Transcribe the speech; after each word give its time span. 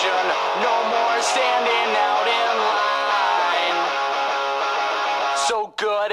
generation. 0.00 0.26
No 0.62 0.74
more 0.90 1.18
standing 1.22 1.90
out 1.96 2.26
in 2.26 2.54
line. 2.70 3.78
So 5.46 5.72
good 5.76 6.12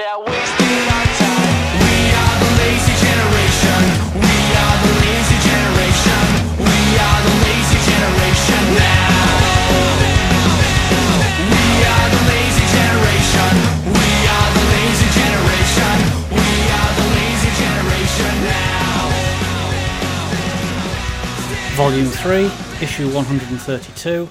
Volume 21.86 22.06
3, 22.06 22.46
Issue 22.82 23.14
132, 23.14 24.28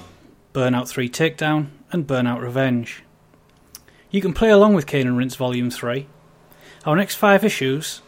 Burnout 0.52 0.90
3 0.90 1.08
Takedown, 1.10 1.68
and 1.90 2.06
Burnout 2.06 2.42
Revenge. 2.42 3.02
You 4.12 4.20
can 4.20 4.34
play 4.34 4.50
along 4.50 4.74
with 4.74 4.86
Cane 4.86 5.08
and 5.08 5.16
Rinse 5.16 5.36
Volume 5.36 5.72
3. 5.72 6.06
Our 6.86 6.98
next 6.98 7.16
five 7.16 7.46
issues 7.46 8.02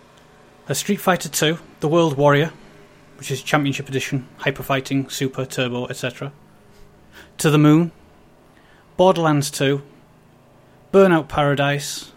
are 0.68 0.76
Street 0.76 1.00
Fighter 1.00 1.30
2, 1.30 1.60
The 1.80 1.88
World 1.88 2.18
Warrior, 2.18 2.52
which 3.18 3.32
is 3.32 3.42
Championship 3.42 3.88
Edition, 3.88 4.28
Hyper 4.40 4.64
Fighting, 4.64 5.08
Super, 5.08 5.46
Turbo, 5.46 5.88
etc. 5.88 6.34
To 7.38 7.50
the 7.50 7.58
Moon, 7.58 7.94
Borderlands 8.98 9.50
2, 9.50 9.82
Burnout 10.92 11.30
Paradise, 11.30 12.12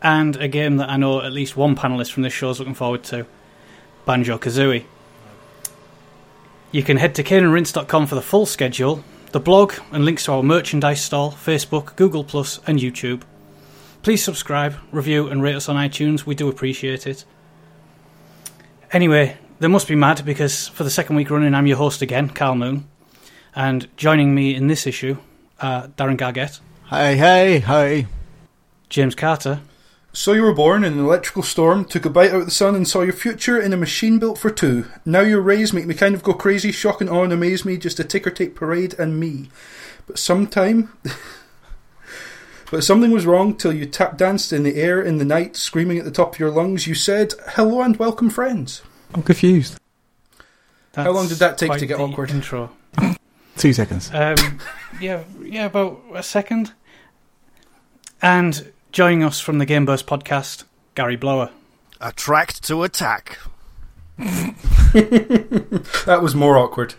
and 0.00 0.36
a 0.36 0.46
game 0.46 0.76
that 0.76 0.88
I 0.88 0.96
know 0.96 1.22
at 1.22 1.32
least 1.32 1.56
one 1.56 1.74
panelist 1.74 2.12
from 2.12 2.22
this 2.22 2.32
show 2.32 2.50
is 2.50 2.60
looking 2.60 2.74
forward 2.74 3.02
to, 3.02 3.26
Banjo 4.06 4.38
Kazooie. 4.38 4.84
You 6.70 6.82
can 6.82 6.98
head 6.98 7.14
to 7.14 7.22
caneandrinse.com 7.24 8.06
for 8.06 8.14
the 8.14 8.22
full 8.22 8.46
schedule, 8.46 9.02
the 9.32 9.40
blog, 9.40 9.74
and 9.90 10.04
links 10.04 10.24
to 10.24 10.32
our 10.32 10.42
merchandise 10.42 11.02
stall, 11.02 11.32
Facebook, 11.32 11.96
Google, 11.96 12.24
Plus, 12.24 12.60
and 12.66 12.78
YouTube. 12.78 13.22
Please 14.02 14.22
subscribe, 14.22 14.74
review, 14.92 15.28
and 15.28 15.42
rate 15.42 15.56
us 15.56 15.68
on 15.68 15.76
iTunes. 15.76 16.26
We 16.26 16.34
do 16.34 16.48
appreciate 16.48 17.06
it. 17.06 17.24
Anyway, 18.92 19.36
they 19.60 19.68
must 19.68 19.88
be 19.88 19.94
mad 19.94 20.24
because 20.24 20.68
for 20.68 20.84
the 20.84 20.90
second 20.90 21.16
week 21.16 21.30
running, 21.30 21.54
I'm 21.54 21.66
your 21.66 21.78
host 21.78 22.02
again, 22.02 22.28
Karl 22.28 22.54
Moon. 22.54 22.86
And 23.54 23.88
joining 23.96 24.34
me 24.34 24.54
in 24.54 24.66
this 24.66 24.86
issue 24.86 25.16
are 25.60 25.88
Darren 25.88 26.16
Gargett, 26.16 26.60
Hey, 26.88 27.16
hey, 27.16 27.58
hey. 27.58 28.06
James 28.88 29.14
Carter, 29.14 29.60
So 30.12 30.32
you 30.32 30.42
were 30.42 30.54
born 30.54 30.84
in 30.84 30.94
an 30.94 30.98
electrical 30.98 31.42
storm, 31.42 31.84
took 31.84 32.06
a 32.06 32.10
bite 32.10 32.30
out 32.30 32.40
of 32.40 32.44
the 32.46 32.50
sun, 32.50 32.74
and 32.74 32.88
saw 32.88 33.02
your 33.02 33.12
future 33.12 33.60
in 33.60 33.72
a 33.72 33.76
machine 33.76 34.18
built 34.18 34.38
for 34.38 34.50
two. 34.50 34.86
Now 35.04 35.20
your 35.20 35.40
rays 35.40 35.72
make 35.72 35.86
me 35.86 35.94
kind 35.94 36.14
of 36.14 36.22
go 36.22 36.32
crazy, 36.32 36.72
shock 36.72 37.00
and 37.00 37.10
awe 37.10 37.24
and 37.24 37.32
amaze 37.32 37.64
me, 37.64 37.76
just 37.76 38.00
a 38.00 38.04
ticker 38.04 38.30
tape 38.30 38.54
parade 38.54 38.94
and 38.98 39.20
me. 39.20 39.50
But 40.06 40.18
sometime. 40.18 40.92
but 42.70 42.84
something 42.84 43.10
was 43.10 43.26
wrong 43.26 43.54
till 43.54 43.72
you 43.72 43.84
tap 43.84 44.16
danced 44.16 44.52
in 44.52 44.62
the 44.62 44.76
air 44.76 45.00
in 45.00 45.18
the 45.18 45.24
night, 45.24 45.56
screaming 45.56 45.98
at 45.98 46.04
the 46.04 46.10
top 46.10 46.34
of 46.34 46.40
your 46.40 46.50
lungs. 46.50 46.86
You 46.86 46.94
said, 46.94 47.34
Hello 47.50 47.82
and 47.82 47.96
welcome, 47.98 48.30
friends. 48.30 48.82
I'm 49.14 49.22
confused. 49.22 49.78
How 50.94 51.12
long 51.12 51.28
did 51.28 51.38
that 51.38 51.58
take 51.58 51.72
to 51.72 51.86
get 51.86 52.00
awkward? 52.00 52.30
Intro. 52.30 52.70
Two 53.56 53.72
seconds. 53.72 54.10
Um, 54.12 54.58
yeah, 55.00 55.24
yeah, 55.42 55.66
about 55.66 56.00
a 56.14 56.22
second. 56.22 56.72
And 58.22 58.72
joining 58.92 59.22
us 59.22 59.40
from 59.40 59.58
the 59.58 59.66
GameBurst 59.66 60.04
podcast, 60.04 60.64
Gary 60.94 61.16
Blower. 61.16 61.50
Attract 62.00 62.62
to 62.64 62.82
attack. 62.82 63.38
That 66.06 66.20
was 66.22 66.34
more 66.34 66.56
awkward. 66.56 66.94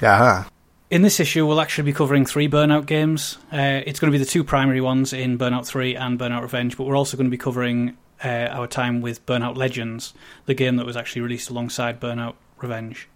Yeah. 0.00 0.44
In 0.88 1.02
this 1.02 1.18
issue, 1.18 1.44
we'll 1.44 1.60
actually 1.60 1.84
be 1.84 1.92
covering 1.92 2.24
three 2.24 2.48
Burnout 2.48 2.86
games. 2.86 3.38
Uh, 3.52 3.82
it's 3.84 3.98
going 3.98 4.12
to 4.12 4.16
be 4.16 4.22
the 4.22 4.30
two 4.30 4.44
primary 4.44 4.80
ones 4.80 5.12
in 5.12 5.36
Burnout 5.36 5.66
3 5.66 5.96
and 5.96 6.18
Burnout 6.18 6.42
Revenge, 6.42 6.76
but 6.76 6.84
we're 6.84 6.96
also 6.96 7.16
going 7.16 7.26
to 7.26 7.30
be 7.30 7.38
covering 7.38 7.96
uh, 8.24 8.28
our 8.28 8.68
time 8.68 9.00
with 9.00 9.26
Burnout 9.26 9.56
Legends, 9.56 10.14
the 10.46 10.54
game 10.54 10.76
that 10.76 10.86
was 10.86 10.96
actually 10.96 11.22
released 11.22 11.50
alongside 11.50 12.00
Burnout 12.00 12.34
Revenge. 12.60 13.08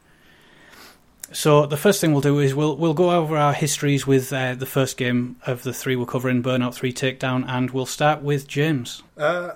So 1.32 1.66
the 1.66 1.76
first 1.76 2.00
thing 2.00 2.12
we'll 2.12 2.22
do 2.22 2.38
is 2.38 2.54
we'll 2.54 2.76
we'll 2.76 2.94
go 2.94 3.10
over 3.10 3.36
our 3.36 3.52
histories 3.52 4.06
with 4.06 4.32
uh, 4.32 4.54
the 4.54 4.66
first 4.66 4.96
game 4.96 5.36
of 5.46 5.62
the 5.62 5.72
three 5.72 5.96
we're 5.96 6.06
covering, 6.06 6.42
Burnout 6.42 6.74
3 6.74 6.92
Takedown, 6.92 7.44
and 7.46 7.70
we'll 7.70 7.86
start 7.86 8.22
with 8.22 8.46
James. 8.46 9.02
Uh, 9.16 9.52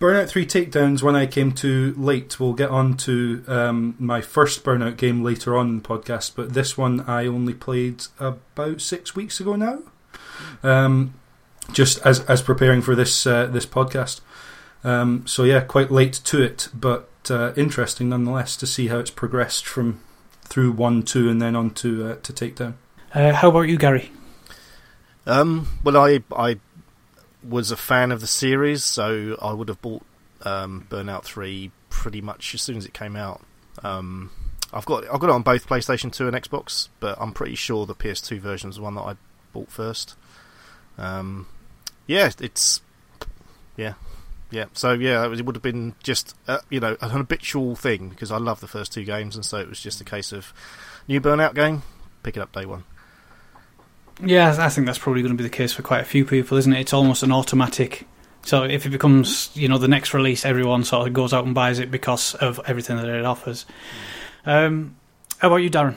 Burnout 0.00 0.28
3 0.28 0.46
Takedowns, 0.46 1.02
when 1.02 1.14
I 1.14 1.26
came 1.26 1.52
to 1.52 1.94
late, 1.96 2.40
we'll 2.40 2.54
get 2.54 2.70
on 2.70 2.96
to 2.98 3.44
um, 3.46 3.94
my 4.00 4.20
first 4.20 4.64
Burnout 4.64 4.96
game 4.96 5.22
later 5.22 5.56
on 5.56 5.68
in 5.68 5.76
the 5.76 5.88
podcast, 5.88 6.32
but 6.34 6.54
this 6.54 6.76
one 6.76 7.02
I 7.02 7.26
only 7.26 7.54
played 7.54 8.06
about 8.18 8.80
six 8.80 9.14
weeks 9.14 9.38
ago 9.38 9.54
now. 9.54 9.78
Um, 10.62 11.14
just 11.72 12.04
as 12.04 12.20
as 12.24 12.42
preparing 12.42 12.82
for 12.82 12.94
this 12.94 13.26
uh, 13.26 13.46
this 13.46 13.66
podcast. 13.66 14.20
Um, 14.82 15.26
so 15.26 15.44
yeah, 15.44 15.60
quite 15.60 15.90
late 15.92 16.14
to 16.24 16.42
it, 16.42 16.68
but 16.74 17.08
uh, 17.30 17.52
interesting 17.56 18.08
nonetheless 18.08 18.56
to 18.56 18.66
see 18.66 18.88
how 18.88 18.98
it's 18.98 19.10
progressed 19.10 19.66
from 19.66 20.00
through 20.52 20.70
one, 20.70 21.02
two, 21.02 21.30
and 21.30 21.40
then 21.40 21.56
on 21.56 21.70
to 21.70 22.10
uh, 22.10 22.16
to 22.16 22.32
Takedown. 22.32 22.74
Uh, 23.14 23.32
how 23.32 23.48
about 23.48 23.62
you, 23.62 23.78
Gary? 23.78 24.12
Um, 25.24 25.66
well, 25.82 25.96
I 25.96 26.22
I 26.36 26.58
was 27.42 27.70
a 27.70 27.76
fan 27.76 28.12
of 28.12 28.20
the 28.20 28.26
series, 28.26 28.84
so 28.84 29.38
I 29.40 29.54
would 29.54 29.68
have 29.68 29.80
bought 29.80 30.02
um, 30.42 30.86
Burnout 30.90 31.22
Three 31.22 31.70
pretty 31.88 32.20
much 32.20 32.54
as 32.54 32.60
soon 32.60 32.76
as 32.76 32.84
it 32.84 32.92
came 32.92 33.16
out. 33.16 33.40
Um, 33.82 34.30
I've 34.74 34.84
got 34.84 35.04
I've 35.04 35.20
got 35.20 35.30
it 35.30 35.34
on 35.34 35.42
both 35.42 35.66
PlayStation 35.66 36.12
Two 36.12 36.28
and 36.28 36.36
Xbox, 36.36 36.90
but 37.00 37.18
I'm 37.18 37.32
pretty 37.32 37.54
sure 37.54 37.86
the 37.86 37.94
PS2 37.94 38.38
version 38.38 38.68
is 38.68 38.76
the 38.76 38.82
one 38.82 38.94
that 38.96 39.02
I 39.02 39.16
bought 39.54 39.70
first. 39.70 40.16
Um, 40.98 41.46
yeah, 42.06 42.30
it's 42.40 42.82
yeah, 43.78 43.94
yeah. 44.52 44.66
So 44.74 44.92
yeah, 44.92 45.24
it 45.32 45.44
would 45.44 45.56
have 45.56 45.62
been 45.62 45.94
just 46.02 46.36
uh, 46.46 46.58
you 46.70 46.78
know 46.78 46.96
an 47.00 47.10
habitual 47.10 47.74
thing 47.74 48.10
because 48.10 48.30
I 48.30 48.36
love 48.36 48.60
the 48.60 48.68
first 48.68 48.92
two 48.92 49.04
games, 49.04 49.34
and 49.34 49.44
so 49.44 49.58
it 49.58 49.68
was 49.68 49.80
just 49.80 50.00
a 50.00 50.04
case 50.04 50.30
of 50.30 50.52
new 51.08 51.20
Burnout 51.20 51.54
game, 51.54 51.82
pick 52.22 52.36
it 52.36 52.40
up 52.40 52.52
day 52.52 52.66
one. 52.66 52.84
Yeah, 54.22 54.54
I 54.58 54.68
think 54.68 54.86
that's 54.86 54.98
probably 54.98 55.22
going 55.22 55.36
to 55.36 55.42
be 55.42 55.48
the 55.48 55.54
case 55.54 55.72
for 55.72 55.82
quite 55.82 56.00
a 56.02 56.04
few 56.04 56.24
people, 56.24 56.56
isn't 56.58 56.72
it? 56.72 56.80
It's 56.80 56.92
almost 56.92 57.22
an 57.22 57.32
automatic. 57.32 58.06
So 58.42 58.64
if 58.64 58.84
it 58.86 58.90
becomes, 58.90 59.50
you 59.54 59.68
know, 59.68 59.78
the 59.78 59.88
next 59.88 60.14
release, 60.14 60.44
everyone 60.44 60.84
sort 60.84 61.08
of 61.08 61.14
goes 61.14 61.32
out 61.32 61.44
and 61.44 61.54
buys 61.54 61.78
it 61.78 61.90
because 61.90 62.34
of 62.34 62.60
everything 62.66 62.96
that 62.96 63.08
it 63.08 63.24
offers. 63.24 63.66
Um, 64.44 64.96
how 65.38 65.48
about 65.48 65.56
you, 65.56 65.70
Darren? 65.70 65.94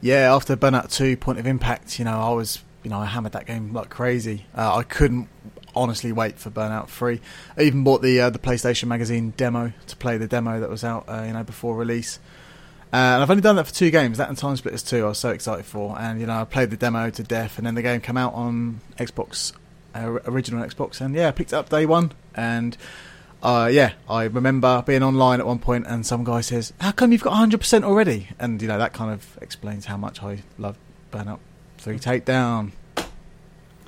Yeah, 0.00 0.34
after 0.34 0.56
Burnout 0.56 0.92
2 0.92 1.16
Point 1.16 1.38
of 1.38 1.46
Impact, 1.46 1.98
you 1.98 2.04
know, 2.04 2.18
I 2.18 2.30
was, 2.30 2.62
you 2.82 2.90
know, 2.90 2.98
I 2.98 3.06
hammered 3.06 3.32
that 3.32 3.46
game 3.46 3.72
like 3.72 3.90
crazy. 3.90 4.46
Uh, 4.56 4.76
I 4.76 4.82
couldn't 4.82 5.28
honestly 5.74 6.12
wait 6.12 6.38
for 6.38 6.50
Burnout 6.50 6.88
3. 6.88 7.20
I 7.56 7.62
even 7.62 7.84
bought 7.84 8.02
the 8.02 8.20
uh, 8.20 8.30
the 8.30 8.38
PlayStation 8.38 8.86
Magazine 8.88 9.32
demo 9.36 9.72
to 9.86 9.96
play 9.96 10.16
the 10.16 10.26
demo 10.26 10.60
that 10.60 10.70
was 10.70 10.84
out, 10.84 11.04
uh, 11.08 11.24
you 11.26 11.32
know, 11.32 11.44
before 11.44 11.76
release. 11.76 12.18
Uh, 12.92 12.96
and 12.96 13.22
I've 13.22 13.30
only 13.30 13.40
done 13.40 13.56
that 13.56 13.68
for 13.68 13.74
two 13.74 13.90
games, 13.90 14.18
that 14.18 14.28
and 14.28 14.36
TimeSplitters 14.36 14.86
2, 14.88 15.04
I 15.04 15.08
was 15.08 15.18
so 15.18 15.30
excited 15.30 15.64
for. 15.64 15.96
And, 15.96 16.20
you 16.20 16.26
know, 16.26 16.40
I 16.40 16.44
played 16.44 16.70
the 16.70 16.76
demo 16.76 17.08
to 17.10 17.22
death, 17.22 17.56
and 17.56 17.66
then 17.66 17.76
the 17.76 17.82
game 17.82 18.00
came 18.00 18.16
out 18.16 18.34
on 18.34 18.80
Xbox, 18.98 19.52
uh, 19.94 20.18
original 20.24 20.66
Xbox, 20.66 21.00
and 21.00 21.14
yeah, 21.14 21.28
I 21.28 21.30
picked 21.30 21.52
it 21.52 21.56
up 21.56 21.68
day 21.68 21.86
one. 21.86 22.10
And 22.34 22.76
uh, 23.42 23.70
yeah, 23.72 23.92
I 24.08 24.24
remember 24.24 24.82
being 24.86 25.02
online 25.02 25.40
at 25.40 25.46
one 25.46 25.60
point, 25.60 25.86
and 25.86 26.04
some 26.04 26.24
guy 26.24 26.40
says, 26.40 26.72
"How 26.80 26.92
come 26.92 27.12
you've 27.12 27.22
got 27.22 27.32
100% 27.32 27.84
already?" 27.84 28.28
And 28.38 28.60
you 28.60 28.68
know 28.68 28.78
that 28.78 28.92
kind 28.92 29.12
of 29.12 29.38
explains 29.40 29.86
how 29.86 29.96
much 29.96 30.22
I 30.22 30.42
love 30.58 30.76
Burnout 31.10 31.38
Three 31.78 31.98
Takedown. 31.98 32.72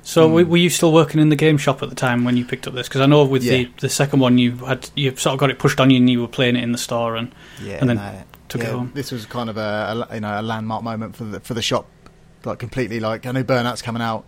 So 0.05 0.27
Hmm. 0.27 0.33
were 0.33 0.45
were 0.45 0.57
you 0.57 0.69
still 0.69 0.91
working 0.91 1.19
in 1.21 1.29
the 1.29 1.35
game 1.35 1.57
shop 1.57 1.81
at 1.81 1.89
the 1.89 1.95
time 1.95 2.23
when 2.25 2.35
you 2.37 2.43
picked 2.45 2.67
up 2.67 2.73
this? 2.73 2.87
Because 2.87 3.01
I 3.01 3.05
know 3.05 3.23
with 3.23 3.43
Yeah. 3.43 3.53
the, 3.57 3.69
the 3.79 3.89
second 3.89 4.19
one, 4.19 4.37
you 4.37 4.57
had 4.57 4.89
you 4.95 5.15
sort 5.15 5.33
of 5.33 5.39
got 5.39 5.49
it 5.49 5.59
pushed 5.59 5.79
on 5.79 5.89
you 5.89 5.97
and 5.97 6.09
you 6.09 6.21
were 6.21 6.27
playing 6.27 6.55
it 6.57 6.63
in 6.63 6.71
the 6.73 6.77
store 6.77 7.15
and 7.15 7.33
Yeah, 7.63 7.77
And 7.79 7.89
then 7.89 7.97
no, 7.97 8.23
took 8.49 8.61
it 8.61 8.67
home. 8.69 8.91
This 8.93 9.11
was 9.11 9.25
kind 9.25 9.49
of 9.49 9.57
a, 9.57 10.07
a 10.09 10.15
you 10.15 10.21
know 10.21 10.39
a 10.39 10.43
landmark 10.43 10.83
moment 10.83 11.15
for 11.15 11.23
the 11.23 11.39
for 11.39 11.53
the 11.53 11.61
shop, 11.61 11.87
like 12.43 12.59
completely. 12.59 12.99
Like 12.99 13.25
I 13.25 13.31
know 13.31 13.43
Burnout's 13.43 13.81
coming 13.81 14.01
out 14.01 14.25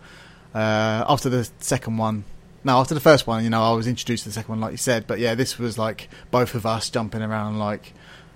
uh, 0.53 1.03
after 1.07 1.29
the 1.29 1.47
second 1.59 1.97
one. 1.97 2.23
No, 2.63 2.79
after 2.79 2.95
the 2.95 3.01
first 3.01 3.27
one, 3.27 3.43
you 3.43 3.49
know, 3.51 3.61
I 3.61 3.73
was 3.75 3.85
introduced 3.85 4.23
to 4.23 4.29
the 4.29 4.33
second 4.33 4.49
one, 4.49 4.59
like 4.61 4.71
you 4.71 4.77
said. 4.77 5.05
But 5.05 5.19
yeah, 5.19 5.35
this 5.35 5.59
was 5.59 5.77
like 5.77 6.09
both 6.31 6.55
of 6.55 6.65
us 6.65 6.89
jumping 6.89 7.21
around 7.21 7.59
like 7.59 7.93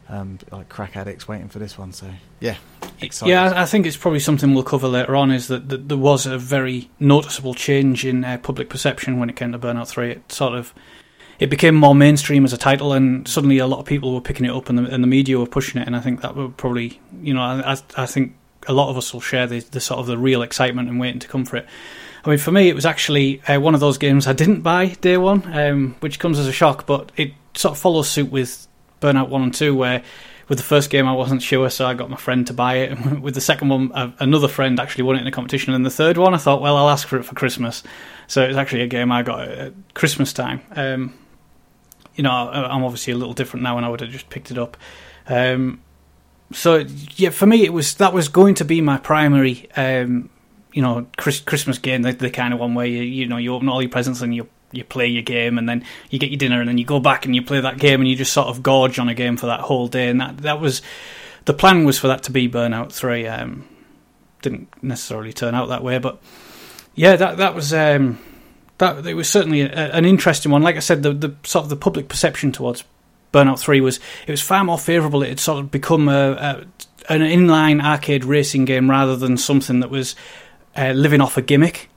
um, 0.10 0.40
like 0.52 0.68
crack 0.70 0.98
addicts 0.98 1.28
waiting 1.28 1.48
for 1.50 1.60
this 1.60 1.78
one. 1.78 1.94
So 1.94 2.08
yeah, 2.40 2.56
excited. 3.02 3.32
Yeah, 3.32 3.54
I 3.62 3.66
think 3.66 3.86
it's 3.86 3.98
probably 3.98 4.20
something 4.20 4.54
we'll 4.54 4.64
cover 4.64 4.88
later 4.88 5.16
on. 5.16 5.32
Is 5.32 5.48
that, 5.48 5.70
that 5.70 5.88
there 5.88 5.98
was 5.98 6.26
a 6.26 6.38
very 6.38 6.90
noticeable 7.00 7.54
change 7.54 8.06
in 8.06 8.26
uh, 8.26 8.38
public 8.40 8.70
perception 8.70 9.20
when 9.20 9.30
it 9.30 9.36
came 9.36 9.52
to 9.52 9.60
Burnout 9.60 9.88
Three. 9.88 10.12
It 10.12 10.32
sort 10.32 10.54
of 10.56 10.74
it 11.40 11.50
became 11.50 11.76
more 11.76 11.96
mainstream 11.96 12.44
as 12.44 12.52
a 12.52 12.58
title, 12.58 12.92
and 12.92 13.28
suddenly 13.28 13.60
a 13.60 13.68
lot 13.68 13.80
of 13.80 13.86
people 13.86 14.14
were 14.14 14.20
picking 14.22 14.46
it 14.46 14.52
up, 14.52 14.68
and 14.70 14.78
the, 14.78 14.84
and 14.94 15.02
the 15.04 15.08
media 15.08 15.38
were 15.40 15.46
pushing 15.48 15.82
it. 15.82 15.88
And 15.88 15.96
I 15.96 16.02
think 16.02 16.22
that 16.22 16.36
would 16.36 16.58
probably, 16.58 17.00
you 17.22 17.34
know, 17.34 17.42
I, 17.42 17.74
I- 17.74 18.04
I 18.04 18.06
think 18.06 18.36
a 18.68 18.74
lot 18.74 18.90
of 18.90 18.98
us 18.98 19.14
will 19.14 19.22
share 19.22 19.48
the, 19.48 19.60
the 19.62 19.80
sort 19.80 20.00
of 20.02 20.06
the 20.08 20.18
real 20.18 20.42
excitement 20.42 20.90
and 20.90 21.00
waiting 21.00 21.20
to 21.20 21.28
come 21.30 21.46
for 21.46 21.56
it. 21.56 21.66
I 22.26 22.30
mean, 22.30 22.40
for 22.40 22.52
me, 22.52 22.68
it 22.68 22.76
was 22.76 22.86
actually 22.86 23.42
uh, 23.44 23.58
one 23.62 23.74
of 23.74 23.80
those 23.80 23.98
games 23.98 24.28
I 24.28 24.34
didn't 24.34 24.62
buy 24.62 24.88
day 24.88 25.16
one, 25.16 25.42
um, 25.58 25.96
which 26.02 26.20
comes 26.20 26.38
as 26.38 26.46
a 26.48 26.52
shock, 26.52 26.86
but 26.86 27.14
it 27.16 27.32
sort 27.54 27.72
of 27.72 27.78
follows 27.80 28.10
suit 28.10 28.30
with 28.30 28.68
Burnout 29.00 29.30
One 29.30 29.44
and 29.44 29.54
Two, 29.54 29.76
where 29.76 30.04
with 30.50 30.58
the 30.58 30.64
first 30.64 30.90
game, 30.90 31.08
I 31.08 31.14
wasn't 31.14 31.44
sure, 31.44 31.70
so 31.70 31.86
I 31.86 31.94
got 31.94 32.10
my 32.10 32.18
friend 32.18 32.46
to 32.48 32.54
buy 32.54 32.78
it. 32.78 32.92
And 32.92 33.22
with 33.22 33.36
the 33.36 33.42
second 33.42 33.70
one, 33.70 33.92
another 34.20 34.48
friend 34.48 34.80
actually 34.80 35.04
won 35.04 35.16
it 35.16 35.22
in 35.22 35.28
a 35.28 35.32
competition. 35.32 35.74
And 35.74 35.86
the 35.86 35.92
third 35.92 36.18
one, 36.18 36.34
I 36.34 36.38
thought, 36.38 36.62
well, 36.62 36.76
I'll 36.76 36.90
ask 36.90 37.08
for 37.08 37.18
it 37.18 37.24
for 37.24 37.36
Christmas. 37.36 37.84
So 38.28 38.44
it 38.44 38.48
was 38.48 38.58
actually 38.58 38.82
a 38.82 38.88
game 38.88 39.12
I 39.12 39.22
got 39.22 39.48
at 39.48 39.74
Christmas 39.94 40.34
time. 40.34 40.62
Um, 40.76 41.14
you 42.16 42.24
know, 42.24 42.32
I'm 42.32 42.84
obviously 42.84 43.14
a 43.14 43.16
little 43.16 43.34
different 43.34 43.64
now, 43.64 43.78
and 43.78 43.86
I 43.86 43.90
would 43.90 44.02
have 44.02 44.10
just 44.10 44.30
picked 44.30 44.50
it 44.52 44.58
up. 44.58 44.76
Um, 45.28 45.82
so 46.52 46.84
yeah, 47.16 47.30
for 47.30 47.46
me, 47.46 47.64
it 47.64 47.72
was 47.72 47.96
that 47.96 48.12
was 48.12 48.28
going 48.28 48.56
to 48.56 48.66
be 48.66 48.82
my 48.82 48.98
primary, 48.98 49.70
um, 49.78 50.30
you 50.74 50.82
know, 50.82 51.08
Chris, 51.18 51.40
Christmas 51.40 51.78
game, 51.78 52.02
the, 52.02 52.12
the 52.12 52.32
kind 52.32 52.54
of 52.54 52.60
one 52.60 52.74
where 52.74 52.88
you 52.88 53.04
you 53.04 53.28
know 53.28 53.38
you 53.38 53.54
open 53.54 53.70
all 53.70 53.82
your 53.82 53.92
presents 53.92 54.22
and 54.22 54.36
you 54.36 54.48
you 54.72 54.84
play 54.84 55.08
your 55.08 55.24
game 55.24 55.58
and 55.58 55.68
then 55.68 55.84
you 56.10 56.20
get 56.20 56.30
your 56.30 56.38
dinner 56.38 56.60
and 56.60 56.70
then 56.70 56.78
you 56.78 56.86
go 56.86 57.00
back 57.00 57.26
and 57.26 57.36
you 57.36 57.42
play 57.42 57.60
that 57.60 57.80
game 57.80 58.02
and 58.02 58.10
you 58.10 58.16
just 58.16 58.34
sort 58.34 58.48
of 58.48 58.62
gorge 58.62 59.00
on 59.00 59.10
a 59.10 59.14
game 59.14 59.38
for 59.38 59.48
that 59.48 59.62
whole 59.62 59.88
day 59.88 60.10
and 60.10 60.22
that 60.22 60.38
that 60.40 60.62
was 60.62 60.82
the 61.46 61.54
plan 61.54 61.84
was 61.84 61.98
for 61.98 62.08
that 62.08 62.24
to 62.24 62.32
be 62.32 62.48
Burnout 62.48 62.92
Three. 62.92 63.26
Um, 63.28 63.68
didn't 64.42 64.70
necessarily 64.84 65.34
turn 65.34 65.56
out 65.56 65.70
that 65.70 65.84
way, 65.84 65.98
but 65.98 66.22
yeah, 66.96 67.16
that 67.16 67.38
that 67.38 67.56
was 67.56 67.74
um, 67.74 68.20
that 68.78 69.06
it 69.06 69.16
was 69.16 69.30
certainly 69.30 69.62
a, 69.62 69.92
an 69.96 70.06
interesting 70.06 70.52
one. 70.52 70.62
Like 70.62 70.76
I 70.76 70.80
said, 70.80 71.04
the 71.04 71.14
the 71.14 71.36
sort 71.44 71.64
of 71.64 71.70
the 71.70 71.76
public 71.76 72.08
perception 72.08 72.52
towards 72.52 72.84
Burnout 73.34 73.60
Three 73.60 73.82
was 73.82 74.00
it 74.28 74.32
was 74.32 74.42
far 74.42 74.64
more 74.64 74.78
favourable. 74.78 75.24
It 75.24 75.30
had 75.30 75.40
sort 75.40 75.60
of 75.60 75.72
become 75.72 76.08
a, 76.08 76.32
a 77.10 77.14
an 77.14 77.22
inline 77.22 77.84
arcade 77.84 78.26
racing 78.26 78.66
game 78.66 78.90
rather 78.90 79.16
than 79.16 79.38
something 79.38 79.80
that 79.80 79.90
was 79.90 80.16
uh, 80.78 80.92
living 80.92 81.22
off 81.22 81.38
a 81.38 81.42
gimmick. 81.42 81.89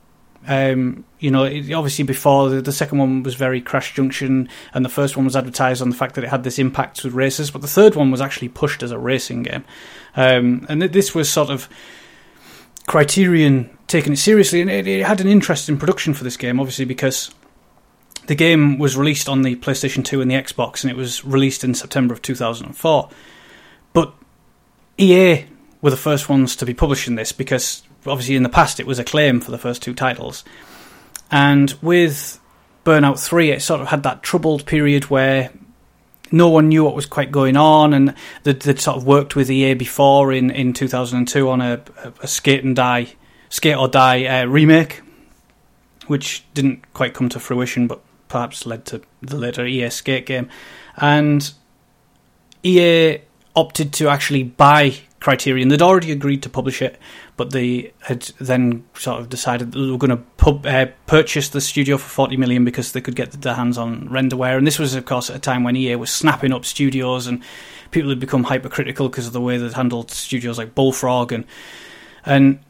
Um, 0.48 1.04
you 1.20 1.30
know, 1.30 1.44
it, 1.44 1.72
obviously 1.72 2.04
before 2.04 2.50
the, 2.50 2.60
the 2.60 2.72
second 2.72 2.98
one 2.98 3.22
was 3.22 3.36
very 3.36 3.60
Crash 3.60 3.94
Junction, 3.94 4.48
and 4.74 4.84
the 4.84 4.88
first 4.88 5.16
one 5.16 5.24
was 5.24 5.36
advertised 5.36 5.80
on 5.80 5.90
the 5.90 5.96
fact 5.96 6.16
that 6.16 6.24
it 6.24 6.30
had 6.30 6.42
this 6.42 6.58
impact 6.58 7.04
with 7.04 7.14
races, 7.14 7.50
but 7.50 7.62
the 7.62 7.68
third 7.68 7.94
one 7.94 8.10
was 8.10 8.20
actually 8.20 8.48
pushed 8.48 8.82
as 8.82 8.90
a 8.90 8.98
racing 8.98 9.44
game, 9.44 9.64
um, 10.16 10.66
and 10.68 10.80
th- 10.80 10.92
this 10.92 11.14
was 11.14 11.30
sort 11.30 11.48
of 11.48 11.68
Criterion 12.86 13.76
taking 13.86 14.14
it 14.14 14.16
seriously, 14.16 14.60
and 14.60 14.70
it, 14.70 14.88
it 14.88 15.06
had 15.06 15.20
an 15.20 15.28
interest 15.28 15.68
in 15.68 15.78
production 15.78 16.12
for 16.12 16.24
this 16.24 16.36
game, 16.36 16.58
obviously 16.58 16.84
because 16.84 17.30
the 18.26 18.34
game 18.34 18.78
was 18.78 18.96
released 18.96 19.28
on 19.28 19.42
the 19.42 19.56
PlayStation 19.56 20.04
2 20.04 20.20
and 20.20 20.30
the 20.30 20.34
Xbox, 20.34 20.82
and 20.82 20.90
it 20.90 20.96
was 20.96 21.24
released 21.24 21.64
in 21.64 21.74
September 21.74 22.14
of 22.14 22.22
2004. 22.22 23.08
But 23.92 24.14
EA 24.98 25.44
were 25.80 25.90
the 25.90 25.96
first 25.96 26.28
ones 26.28 26.54
to 26.56 26.66
be 26.66 26.74
publishing 26.74 27.16
this 27.16 27.32
because 27.32 27.82
obviously 28.06 28.36
in 28.36 28.42
the 28.42 28.48
past 28.48 28.80
it 28.80 28.86
was 28.86 28.98
Acclaim 28.98 29.40
for 29.40 29.50
the 29.50 29.58
first 29.58 29.82
two 29.82 29.94
titles. 29.94 30.44
And 31.30 31.74
with 31.80 32.40
Burnout 32.84 33.18
3, 33.24 33.50
it 33.50 33.62
sort 33.62 33.80
of 33.80 33.88
had 33.88 34.02
that 34.02 34.22
troubled 34.22 34.66
period 34.66 35.04
where 35.04 35.50
no 36.30 36.48
one 36.48 36.68
knew 36.68 36.84
what 36.84 36.94
was 36.94 37.06
quite 37.06 37.30
going 37.30 37.56
on, 37.56 37.92
and 37.92 38.14
they'd, 38.42 38.60
they'd 38.60 38.80
sort 38.80 38.96
of 38.96 39.06
worked 39.06 39.36
with 39.36 39.50
EA 39.50 39.74
before 39.74 40.32
in, 40.32 40.50
in 40.50 40.72
2002 40.72 41.48
on 41.48 41.60
a, 41.60 41.80
a, 42.02 42.12
a 42.22 42.26
Skate 42.26 42.64
and 42.64 42.74
Die, 42.74 43.08
Skate 43.50 43.76
or 43.76 43.88
Die 43.88 44.24
uh, 44.24 44.46
remake, 44.46 45.02
which 46.06 46.44
didn't 46.54 46.92
quite 46.94 47.14
come 47.14 47.28
to 47.28 47.38
fruition, 47.38 47.86
but 47.86 48.00
perhaps 48.28 48.66
led 48.66 48.84
to 48.86 49.02
the 49.20 49.36
later 49.36 49.66
EA 49.66 49.90
Skate 49.90 50.26
game. 50.26 50.48
And 50.96 51.52
EA 52.62 53.18
opted 53.54 53.92
to 53.94 54.08
actually 54.08 54.42
buy 54.42 54.96
Criterion. 55.20 55.68
They'd 55.68 55.82
already 55.82 56.10
agreed 56.12 56.42
to 56.42 56.48
publish 56.48 56.82
it, 56.82 56.98
but 57.42 57.50
they 57.50 57.92
had 58.02 58.22
then 58.38 58.84
sort 58.94 59.20
of 59.20 59.28
decided 59.28 59.72
that 59.72 59.78
they 59.80 59.90
were 59.90 59.98
going 59.98 60.16
to 60.16 60.24
pub, 60.36 60.64
uh, 60.64 60.86
purchase 61.08 61.48
the 61.48 61.60
studio 61.60 61.98
for 61.98 62.08
40 62.08 62.36
million 62.36 62.64
because 62.64 62.92
they 62.92 63.00
could 63.00 63.16
get 63.16 63.32
their 63.32 63.54
hands 63.54 63.76
on 63.76 64.08
renderware. 64.08 64.56
And 64.56 64.64
this 64.64 64.78
was, 64.78 64.94
of 64.94 65.06
course, 65.06 65.28
at 65.28 65.34
a 65.34 65.40
time 65.40 65.64
when 65.64 65.74
EA 65.74 65.96
was 65.96 66.12
snapping 66.12 66.52
up 66.52 66.64
studios 66.64 67.26
and 67.26 67.42
people 67.90 68.10
had 68.10 68.20
become 68.20 68.44
hypercritical 68.44 69.08
because 69.08 69.26
of 69.26 69.32
the 69.32 69.40
way 69.40 69.58
they'd 69.58 69.72
handled 69.72 70.12
studios 70.12 70.56
like 70.56 70.72
Bullfrog. 70.76 71.32
And, 71.32 71.44
and 72.24 72.60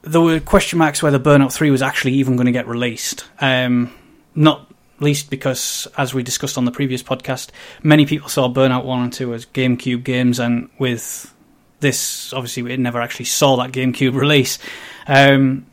there 0.00 0.22
were 0.22 0.40
question 0.40 0.78
marks 0.78 1.02
whether 1.02 1.18
Burnout 1.18 1.52
3 1.52 1.70
was 1.70 1.82
actually 1.82 2.14
even 2.14 2.36
going 2.36 2.46
to 2.46 2.52
get 2.52 2.66
released. 2.66 3.26
Um, 3.42 3.92
not 4.34 4.72
least 4.98 5.28
because, 5.28 5.86
as 5.98 6.14
we 6.14 6.22
discussed 6.22 6.56
on 6.56 6.64
the 6.64 6.72
previous 6.72 7.02
podcast, 7.02 7.50
many 7.82 8.06
people 8.06 8.30
saw 8.30 8.48
Burnout 8.48 8.86
1 8.86 9.02
and 9.02 9.12
2 9.12 9.34
as 9.34 9.44
GameCube 9.44 10.04
games, 10.04 10.38
and 10.38 10.70
with 10.78 11.34
this, 11.80 12.32
obviously, 12.32 12.62
we 12.62 12.76
never 12.76 13.00
actually 13.00 13.26
saw 13.26 13.56
that 13.56 13.72
GameCube 13.72 14.14
release. 14.20 14.58
Um, 15.06 15.66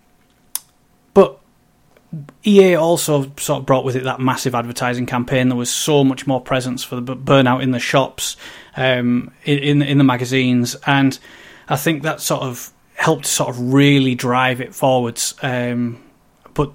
but 1.14 1.40
EA 2.44 2.76
also 2.76 3.32
sort 3.38 3.60
of 3.60 3.66
brought 3.66 3.86
with 3.86 3.96
it 3.96 4.04
that 4.04 4.20
massive 4.20 4.54
advertising 4.54 5.06
campaign. 5.06 5.50
There 5.50 5.58
was 5.58 5.72
so 5.72 6.04
much 6.04 6.28
more 6.28 6.42
presence 6.42 6.84
for 6.84 7.00
the 7.00 7.16
Burnout 7.16 7.64
in 7.64 7.72
the 7.72 7.80
shops, 7.80 8.38
um, 8.76 9.32
in, 9.46 9.82
in 9.82 9.98
the 9.98 10.04
magazines, 10.04 10.76
and 10.86 11.18
I 11.68 11.76
think 11.76 12.04
that 12.04 12.22
sort 12.22 12.44
of 12.44 12.72
helped 12.96 13.26
sort 13.26 13.50
of 13.50 13.74
really 13.74 14.16
drive 14.16 14.62
it 14.62 14.76
forwards. 14.76 15.34
Um, 15.42 16.04
but 16.54 16.72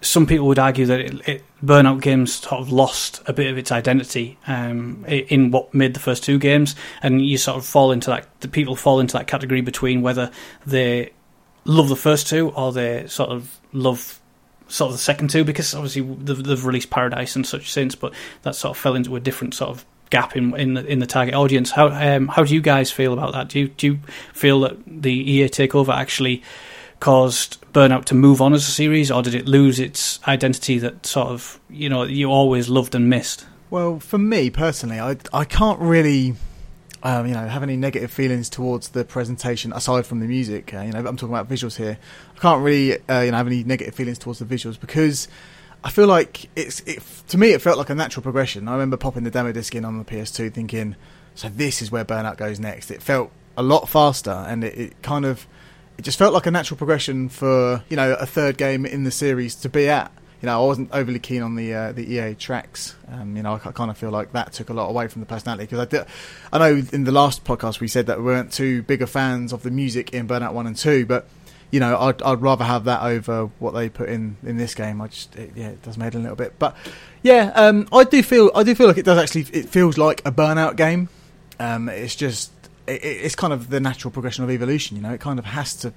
some 0.00 0.26
people 0.26 0.46
would 0.48 0.58
argue 0.58 0.86
that 0.86 1.00
it, 1.00 1.28
it, 1.28 1.44
Burnout 1.64 2.00
Games 2.00 2.34
sort 2.34 2.60
of 2.60 2.72
lost 2.72 3.22
a 3.26 3.32
bit 3.32 3.50
of 3.50 3.56
its 3.56 3.70
identity 3.70 4.36
um, 4.46 5.04
in 5.06 5.50
what 5.50 5.72
made 5.72 5.94
the 5.94 6.00
first 6.00 6.24
two 6.24 6.38
games, 6.38 6.74
and 7.02 7.24
you 7.24 7.38
sort 7.38 7.56
of 7.56 7.64
fall 7.64 7.92
into 7.92 8.10
that. 8.10 8.28
The 8.40 8.48
people 8.48 8.74
fall 8.74 9.00
into 9.00 9.16
that 9.16 9.26
category 9.26 9.60
between 9.60 10.02
whether 10.02 10.30
they 10.66 11.12
love 11.64 11.88
the 11.88 11.96
first 11.96 12.26
two 12.26 12.50
or 12.50 12.72
they 12.72 13.06
sort 13.06 13.30
of 13.30 13.60
love 13.72 14.20
sort 14.66 14.90
of 14.90 14.96
the 14.96 15.02
second 15.02 15.30
two, 15.30 15.44
because 15.44 15.74
obviously 15.74 16.02
they've, 16.02 16.42
they've 16.42 16.64
released 16.64 16.90
Paradise 16.90 17.36
and 17.36 17.46
such 17.46 17.70
since, 17.70 17.94
but 17.94 18.12
that 18.42 18.54
sort 18.54 18.76
of 18.76 18.82
fell 18.82 18.96
into 18.96 19.14
a 19.14 19.20
different 19.20 19.54
sort 19.54 19.70
of 19.70 19.84
gap 20.10 20.36
in 20.36 20.54
in 20.56 20.74
the, 20.74 20.84
in 20.86 20.98
the 20.98 21.06
target 21.06 21.34
audience. 21.34 21.70
How 21.70 21.88
um, 21.88 22.28
how 22.28 22.44
do 22.44 22.54
you 22.54 22.60
guys 22.60 22.90
feel 22.90 23.12
about 23.12 23.32
that? 23.32 23.48
Do 23.48 23.60
you 23.60 23.68
do 23.68 23.86
you 23.86 24.00
feel 24.32 24.60
that 24.60 24.76
the 24.86 25.12
EA 25.12 25.48
takeover 25.48 25.94
actually 25.94 26.42
caused 27.02 27.60
Burnout 27.72 28.04
to 28.04 28.14
move 28.14 28.40
on 28.40 28.54
as 28.54 28.62
a 28.66 28.70
series, 28.70 29.10
or 29.10 29.22
did 29.22 29.34
it 29.34 29.48
lose 29.48 29.80
its 29.80 30.20
identity 30.28 30.78
that 30.78 31.04
sort 31.04 31.28
of 31.28 31.58
you 31.68 31.88
know 31.88 32.04
you 32.04 32.30
always 32.30 32.68
loved 32.68 32.94
and 32.94 33.10
missed? 33.10 33.44
Well, 33.70 33.98
for 33.98 34.18
me 34.18 34.50
personally, 34.50 35.00
I 35.00 35.16
I 35.32 35.44
can't 35.44 35.80
really. 35.80 36.36
Um, 37.04 37.26
you 37.26 37.34
know, 37.34 37.48
have 37.48 37.64
any 37.64 37.76
negative 37.76 38.12
feelings 38.12 38.48
towards 38.48 38.90
the 38.90 39.04
presentation 39.04 39.72
aside 39.72 40.06
from 40.06 40.20
the 40.20 40.26
music? 40.26 40.72
Uh, 40.72 40.82
you 40.82 40.92
know, 40.92 41.00
I'm 41.00 41.16
talking 41.16 41.34
about 41.34 41.48
visuals 41.48 41.76
here. 41.76 41.98
I 42.36 42.38
can't 42.38 42.62
really, 42.62 42.92
uh, 43.08 43.22
you 43.22 43.32
know, 43.32 43.38
have 43.38 43.48
any 43.48 43.64
negative 43.64 43.92
feelings 43.92 44.18
towards 44.18 44.38
the 44.38 44.44
visuals 44.44 44.78
because 44.78 45.26
I 45.82 45.90
feel 45.90 46.06
like 46.06 46.48
it's 46.54 46.78
it, 46.86 47.02
to 47.26 47.38
me 47.38 47.48
it 47.54 47.60
felt 47.60 47.76
like 47.76 47.90
a 47.90 47.96
natural 47.96 48.22
progression. 48.22 48.68
I 48.68 48.74
remember 48.74 48.96
popping 48.96 49.24
the 49.24 49.32
demo 49.32 49.50
disc 49.50 49.74
in 49.74 49.84
on 49.84 49.98
the 49.98 50.04
PS2, 50.04 50.54
thinking, 50.54 50.94
so 51.34 51.48
this 51.48 51.82
is 51.82 51.90
where 51.90 52.04
Burnout 52.04 52.36
goes 52.36 52.60
next. 52.60 52.92
It 52.92 53.02
felt 53.02 53.32
a 53.56 53.64
lot 53.64 53.88
faster, 53.88 54.44
and 54.48 54.62
it, 54.62 54.78
it 54.78 55.02
kind 55.02 55.24
of 55.24 55.48
it 56.02 56.04
just 56.04 56.18
felt 56.18 56.34
like 56.34 56.46
a 56.46 56.50
natural 56.50 56.76
progression 56.76 57.28
for 57.28 57.84
you 57.88 57.94
know 57.94 58.14
a 58.14 58.26
third 58.26 58.58
game 58.58 58.84
in 58.84 59.04
the 59.04 59.10
series 59.12 59.54
to 59.54 59.68
be 59.68 59.88
at. 59.88 60.10
You 60.40 60.46
know, 60.46 60.60
I 60.60 60.66
wasn't 60.66 60.90
overly 60.92 61.20
keen 61.20 61.42
on 61.42 61.54
the 61.54 61.72
uh, 61.72 61.92
the 61.92 62.14
EA 62.14 62.34
tracks. 62.34 62.96
Um, 63.06 63.36
you 63.36 63.42
know, 63.44 63.54
I, 63.64 63.70
kind 63.70 63.88
of 63.88 63.96
feel 63.96 64.10
like 64.10 64.32
that 64.32 64.52
took 64.52 64.68
a 64.68 64.72
lot 64.72 64.88
away 64.88 65.06
from 65.06 65.20
the 65.20 65.26
personality 65.26 65.62
because 65.62 65.78
I 65.78 65.84
did. 65.84 66.06
I 66.52 66.58
know 66.58 66.82
in 66.92 67.04
the 67.04 67.12
last 67.12 67.44
podcast 67.44 67.78
we 67.78 67.86
said 67.86 68.06
that 68.06 68.18
we 68.18 68.24
weren't 68.24 68.52
too 68.52 68.82
bigger 68.82 69.06
fans 69.06 69.52
of 69.52 69.62
the 69.62 69.70
music 69.70 70.12
in 70.12 70.26
Burnout 70.26 70.54
One 70.54 70.66
and 70.66 70.76
Two, 70.76 71.06
but 71.06 71.28
you 71.70 71.78
know, 71.78 71.96
I'd, 71.96 72.20
I'd 72.22 72.42
rather 72.42 72.64
have 72.64 72.82
that 72.86 73.02
over 73.04 73.46
what 73.60 73.70
they 73.70 73.88
put 73.88 74.08
in 74.08 74.38
in 74.42 74.56
this 74.56 74.74
game. 74.74 75.00
I 75.00 75.06
just, 75.06 75.36
it, 75.36 75.52
yeah, 75.54 75.68
it 75.68 75.82
does 75.82 75.96
made 75.96 76.16
a 76.16 76.18
little 76.18 76.34
bit, 76.34 76.58
but 76.58 76.76
yeah, 77.22 77.52
um, 77.54 77.86
I 77.92 78.02
do 78.02 78.24
feel, 78.24 78.50
I 78.56 78.64
do 78.64 78.74
feel 78.74 78.88
like 78.88 78.98
it 78.98 79.04
does 79.04 79.18
actually, 79.18 79.42
it 79.56 79.68
feels 79.68 79.96
like 79.96 80.20
a 80.24 80.32
Burnout 80.32 80.74
game. 80.74 81.08
Um, 81.60 81.88
it's 81.88 82.16
just, 82.16 82.50
it, 82.86 83.02
it's 83.04 83.34
kind 83.34 83.52
of 83.52 83.70
the 83.70 83.80
natural 83.80 84.10
progression 84.10 84.44
of 84.44 84.50
evolution. 84.50 84.96
You 84.96 85.02
know, 85.02 85.12
it 85.12 85.20
kind 85.20 85.38
of 85.38 85.44
has 85.46 85.74
to. 85.76 85.92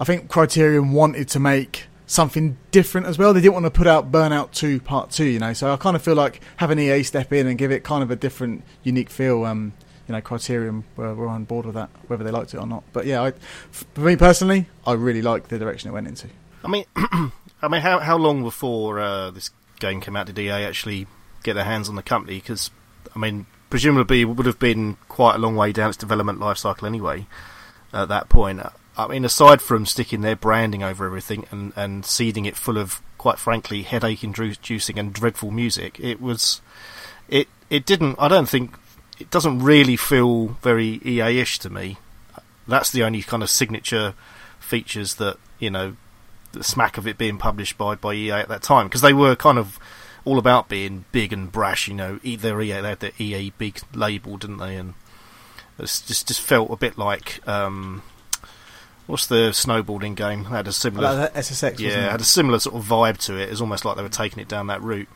I 0.00 0.04
think 0.04 0.28
Criterion 0.28 0.92
wanted 0.92 1.28
to 1.28 1.40
make 1.40 1.86
something 2.06 2.58
different 2.70 3.06
as 3.06 3.18
well. 3.18 3.32
They 3.32 3.40
didn't 3.40 3.54
want 3.54 3.66
to 3.66 3.70
put 3.70 3.86
out 3.86 4.10
Burnout 4.12 4.52
Two 4.52 4.80
Part 4.80 5.10
Two. 5.10 5.24
You 5.24 5.38
know, 5.38 5.52
so 5.52 5.72
I 5.72 5.76
kind 5.76 5.96
of 5.96 6.02
feel 6.02 6.14
like 6.14 6.40
having 6.56 6.78
EA 6.78 7.02
step 7.02 7.32
in 7.32 7.46
and 7.46 7.58
give 7.58 7.70
it 7.70 7.84
kind 7.84 8.02
of 8.02 8.10
a 8.10 8.16
different, 8.16 8.64
unique 8.82 9.10
feel. 9.10 9.44
Um, 9.44 9.72
you 10.08 10.14
know, 10.14 10.20
Criterion 10.20 10.84
were, 10.96 11.14
were 11.14 11.28
on 11.28 11.44
board 11.44 11.64
with 11.64 11.76
that, 11.76 11.88
whether 12.08 12.24
they 12.24 12.30
liked 12.30 12.54
it 12.54 12.58
or 12.58 12.66
not. 12.66 12.82
But 12.92 13.06
yeah, 13.06 13.22
I, 13.22 13.32
for 13.70 14.00
me 14.00 14.16
personally, 14.16 14.66
I 14.84 14.92
really 14.94 15.22
like 15.22 15.48
the 15.48 15.58
direction 15.58 15.90
it 15.90 15.92
went 15.92 16.08
into. 16.08 16.28
I 16.64 16.68
mean, 16.68 16.84
I 16.96 17.68
mean, 17.70 17.80
how 17.80 17.98
how 18.00 18.16
long 18.16 18.42
before 18.42 19.00
uh, 19.00 19.30
this 19.30 19.50
game 19.78 20.00
came 20.00 20.16
out 20.16 20.26
did 20.26 20.38
EA 20.38 20.50
actually 20.50 21.06
get 21.42 21.54
their 21.54 21.64
hands 21.64 21.88
on 21.88 21.94
the 21.94 22.02
company? 22.02 22.36
Because 22.36 22.70
I 23.14 23.18
mean, 23.18 23.46
presumably 23.72 24.22
would 24.22 24.44
have 24.44 24.58
been 24.58 24.98
quite 25.08 25.34
a 25.34 25.38
long 25.38 25.56
way 25.56 25.72
down 25.72 25.88
its 25.88 25.96
development 25.96 26.38
life 26.38 26.58
cycle 26.58 26.86
anyway. 26.86 27.26
At 27.90 28.08
that 28.08 28.28
point, 28.28 28.60
I 28.98 29.08
mean, 29.08 29.24
aside 29.24 29.62
from 29.62 29.86
sticking 29.86 30.20
their 30.20 30.36
branding 30.36 30.82
over 30.82 31.06
everything 31.06 31.46
and 31.50 31.72
and 31.74 32.04
seeding 32.04 32.44
it 32.44 32.54
full 32.54 32.76
of, 32.76 33.00
quite 33.16 33.38
frankly, 33.38 33.80
headache-inducing 33.80 34.98
and 34.98 35.14
dreadful 35.14 35.50
music, 35.50 35.98
it 35.98 36.20
was, 36.20 36.60
it 37.30 37.48
it 37.70 37.86
didn't. 37.86 38.16
I 38.18 38.28
don't 38.28 38.46
think 38.46 38.74
it 39.18 39.30
doesn't 39.30 39.60
really 39.60 39.96
feel 39.96 40.48
very 40.60 41.00
EA-ish 41.02 41.58
to 41.60 41.70
me. 41.70 41.96
That's 42.68 42.90
the 42.90 43.02
only 43.02 43.22
kind 43.22 43.42
of 43.42 43.48
signature 43.48 44.12
features 44.60 45.14
that 45.14 45.38
you 45.58 45.70
know 45.70 45.96
the 46.52 46.62
smack 46.62 46.98
of 46.98 47.06
it 47.06 47.16
being 47.16 47.38
published 47.38 47.78
by, 47.78 47.94
by 47.94 48.12
EA 48.12 48.32
at 48.32 48.48
that 48.48 48.62
time 48.62 48.88
because 48.88 49.00
they 49.00 49.14
were 49.14 49.34
kind 49.34 49.58
of 49.58 49.78
all 50.24 50.38
about 50.38 50.68
being 50.68 51.04
big 51.12 51.32
and 51.32 51.50
brash. 51.50 51.88
You 51.88 51.94
know, 51.94 52.20
EA 52.22 52.36
they 52.36 52.50
had 52.50 53.00
the 53.00 53.12
EA 53.22 53.52
big 53.58 53.80
label, 53.94 54.36
didn't 54.36 54.58
they? 54.58 54.76
And 54.76 54.94
It's 55.78 56.00
just 56.00 56.28
just 56.28 56.40
felt 56.40 56.70
a 56.70 56.76
bit 56.76 56.96
like 56.98 57.46
um, 57.48 58.02
what's 59.06 59.26
the 59.26 59.50
snowboarding 59.50 60.14
game? 60.14 60.40
It 60.40 60.44
had 60.48 60.68
a 60.68 60.72
similar 60.72 61.14
that 61.16 61.34
SSX, 61.34 61.78
yeah, 61.78 61.86
wasn't 61.88 62.02
it 62.02 62.06
it? 62.06 62.10
had 62.10 62.20
a 62.20 62.24
similar 62.24 62.58
sort 62.58 62.76
of 62.76 62.84
vibe 62.84 63.18
to 63.26 63.36
it. 63.36 63.48
It's 63.50 63.60
almost 63.60 63.84
like 63.84 63.96
they 63.96 64.02
were 64.02 64.08
taking 64.08 64.40
it 64.40 64.48
down 64.48 64.68
that 64.68 64.82
route. 64.82 65.08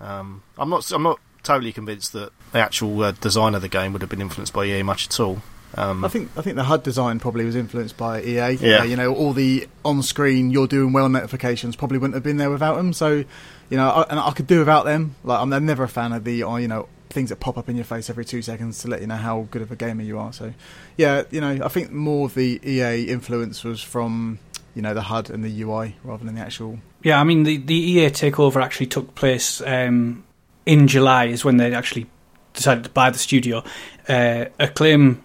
Um, 0.00 0.42
I'm 0.56 0.70
not 0.70 0.90
I'm 0.92 1.02
not 1.02 1.18
totally 1.42 1.72
convinced 1.72 2.12
that 2.12 2.30
the 2.52 2.58
actual 2.58 3.02
uh, 3.02 3.12
design 3.12 3.54
of 3.54 3.62
the 3.62 3.68
game 3.68 3.92
would 3.92 4.02
have 4.02 4.10
been 4.10 4.20
influenced 4.20 4.52
by 4.52 4.64
EA 4.66 4.82
much 4.82 5.06
at 5.06 5.18
all. 5.20 5.42
Um, 5.74 6.04
I 6.04 6.08
think 6.08 6.30
I 6.36 6.40
think 6.42 6.56
the 6.56 6.64
HUD 6.64 6.82
design 6.82 7.18
probably 7.18 7.44
was 7.44 7.54
influenced 7.54 7.96
by 7.96 8.22
EA. 8.22 8.52
Yeah. 8.52 8.78
Uh, 8.78 8.84
you 8.84 8.96
know, 8.96 9.14
all 9.14 9.32
the 9.32 9.68
on-screen 9.84 10.50
"you're 10.50 10.66
doing 10.66 10.92
well" 10.92 11.08
notifications 11.08 11.76
probably 11.76 11.98
wouldn't 11.98 12.14
have 12.14 12.22
been 12.22 12.38
there 12.38 12.50
without 12.50 12.76
them. 12.76 12.92
So, 12.94 13.24
you 13.70 13.76
know, 13.76 13.88
I, 13.88 14.02
and 14.10 14.18
I 14.18 14.30
could 14.32 14.46
do 14.46 14.60
without 14.60 14.84
them. 14.84 15.16
Like 15.24 15.40
I'm 15.40 15.50
never 15.66 15.84
a 15.84 15.88
fan 15.88 16.12
of 16.12 16.24
the, 16.24 16.42
uh, 16.42 16.56
you 16.56 16.68
know, 16.68 16.88
things 17.10 17.30
that 17.30 17.40
pop 17.40 17.56
up 17.56 17.68
in 17.68 17.76
your 17.76 17.84
face 17.84 18.10
every 18.10 18.24
two 18.24 18.42
seconds 18.42 18.80
to 18.82 18.88
let 18.88 19.00
you 19.00 19.06
know 19.06 19.16
how 19.16 19.48
good 19.50 19.62
of 19.62 19.70
a 19.70 19.76
gamer 19.76 20.02
you 20.02 20.18
are. 20.18 20.32
So, 20.32 20.52
yeah, 20.96 21.24
you 21.30 21.40
know, 21.40 21.58
I 21.64 21.68
think 21.68 21.90
more 21.90 22.26
of 22.26 22.34
the 22.34 22.60
EA 22.64 23.04
influence 23.04 23.64
was 23.64 23.82
from 23.82 24.38
you 24.74 24.82
know 24.82 24.94
the 24.94 25.02
HUD 25.02 25.30
and 25.30 25.44
the 25.44 25.62
UI 25.62 25.96
rather 26.04 26.24
than 26.24 26.36
the 26.36 26.40
actual. 26.40 26.78
Yeah, 27.02 27.20
I 27.20 27.24
mean 27.24 27.42
the 27.42 27.56
the 27.56 27.74
EA 27.74 28.10
takeover 28.10 28.62
actually 28.62 28.86
took 28.86 29.14
place 29.14 29.60
um, 29.62 30.24
in 30.66 30.86
July. 30.86 31.26
Is 31.26 31.44
when 31.44 31.56
they 31.56 31.74
actually 31.74 32.06
decided 32.54 32.84
to 32.84 32.90
buy 32.90 33.10
the 33.10 33.18
studio. 33.18 33.64
Uh, 34.08 34.46
Acclaim 34.58 35.22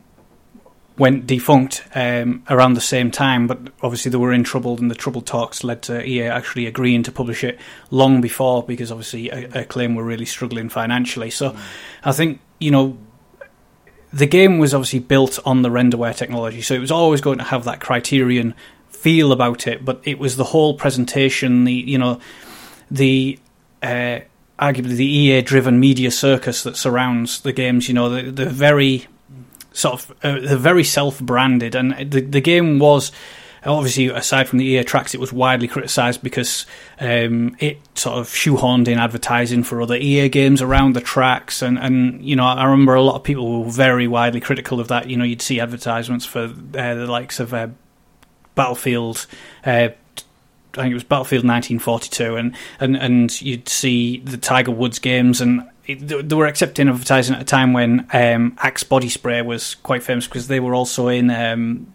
went 0.97 1.25
defunct 1.25 1.83
um, 1.95 2.43
around 2.50 2.75
the 2.75 2.81
same 2.81 3.09
time, 3.09 3.47
but 3.47 3.59
obviously 3.81 4.12
they 4.12 4.17
were 4.17 4.33
in 4.33 4.43
trouble, 4.43 4.77
and 4.77 4.91
the 4.91 4.95
trouble 4.95 5.21
talks 5.21 5.63
led 5.63 5.81
to 5.83 6.05
EA 6.05 6.27
actually 6.27 6.67
agreeing 6.67 7.03
to 7.03 7.12
publish 7.12 7.43
it 7.43 7.59
long 7.89 8.21
before 8.21 8.63
because 8.63 8.91
obviously 8.91 9.29
Acclaim 9.29 9.95
were 9.95 10.03
really 10.03 10.25
struggling 10.25 10.69
financially. 10.69 11.29
So 11.29 11.55
I 12.03 12.12
think 12.12 12.39
you 12.59 12.71
know 12.71 12.97
the 14.12 14.27
game 14.27 14.59
was 14.59 14.73
obviously 14.73 15.00
built 15.00 15.39
on 15.45 15.63
the 15.63 15.69
renderware 15.69 16.15
technology, 16.15 16.62
so 16.62 16.75
it 16.75 16.79
was 16.79 16.91
always 16.91 17.21
going 17.21 17.39
to 17.39 17.43
have 17.45 17.63
that 17.63 17.79
Criterion 17.81 18.53
feel 18.89 19.31
about 19.31 19.65
it. 19.65 19.83
But 19.83 20.01
it 20.03 20.19
was 20.19 20.38
the 20.38 20.43
whole 20.45 20.75
presentation, 20.75 21.63
the 21.63 21.73
you 21.73 21.97
know, 21.97 22.19
the 22.91 23.39
uh, 23.81 24.19
arguably 24.59 24.95
the 24.95 25.05
EA-driven 25.05 25.79
media 25.79 26.12
circus 26.12 26.62
that 26.63 26.77
surrounds 26.77 27.41
the 27.41 27.51
games. 27.51 27.88
You 27.88 27.95
know, 27.95 28.09
the 28.09 28.29
the 28.29 28.45
very 28.45 29.07
sort 29.74 29.96
of 29.96 30.12
uh, 30.24 30.56
very 30.56 30.84
self-branded, 30.84 31.75
and 31.75 32.12
the 32.12 32.22
the 32.22 32.42
game 32.42 32.80
was. 32.80 33.12
Obviously, 33.65 34.08
aside 34.08 34.50
from 34.50 34.60
the 34.60 34.65
EA 34.65 34.84
tracks, 34.84 35.13
it 35.13 35.22
was 35.22 35.32
widely 35.32 35.70
criticised 35.70 36.22
because 36.22 36.65
um, 37.00 37.56
it 37.60 37.80
sort 37.98 38.18
of 38.18 38.27
shoehorned 38.27 38.89
in 38.89 39.00
advertising 39.00 39.63
for 39.63 39.82
other 39.82 39.96
EA 39.96 40.27
games 40.27 40.62
around 40.62 40.98
the 40.98 41.00
tracks, 41.00 41.62
and, 41.62 41.80
and 41.80 42.22
you 42.25 42.36
know 42.36 42.44
I 42.44 42.65
remember 42.65 42.94
a 42.94 43.01
lot 43.01 43.15
of 43.15 43.24
people 43.24 43.63
were 43.63 43.72
very 43.72 44.06
widely 44.06 44.42
critical 44.42 44.82
of 44.82 44.89
that. 44.89 45.10
You 45.10 45.15
know, 45.15 45.24
you'd 45.24 45.42
see 45.42 45.62
advertisements 45.62 46.25
for 46.25 46.42
uh, 46.42 46.94
the 46.94 47.08
likes 47.08 47.39
of 47.39 47.53
uh, 47.53 47.70
Battlefield. 48.53 49.27
Uh, 49.65 49.89
I 50.75 50.82
think 50.82 50.92
it 50.92 50.96
was 50.96 51.03
Battlefield 51.03 51.46
1942, 51.46 52.36
and, 52.36 52.56
and, 52.80 52.98
and 52.98 53.42
you'd 53.42 53.70
see 53.70 54.20
the 54.20 54.38
Tiger 54.38 54.72
Woods 54.72 54.98
games, 55.00 55.39
and 55.39 55.70
it, 55.86 55.98
they 56.27 56.36
were 56.36 56.48
accepting 56.48 56.89
advertising 56.89 57.36
at 57.36 57.42
a 57.42 57.46
time 57.46 57.74
when 57.74 58.08
um, 58.12 58.58
Axe 58.60 58.84
body 58.84 59.10
spray 59.10 59.42
was 59.42 59.75
quite 59.75 60.01
famous 60.01 60.27
because 60.27 60.48
they 60.48 60.60
were 60.60 60.74
also 60.74 61.10
in 61.10 61.30
um, 61.30 61.94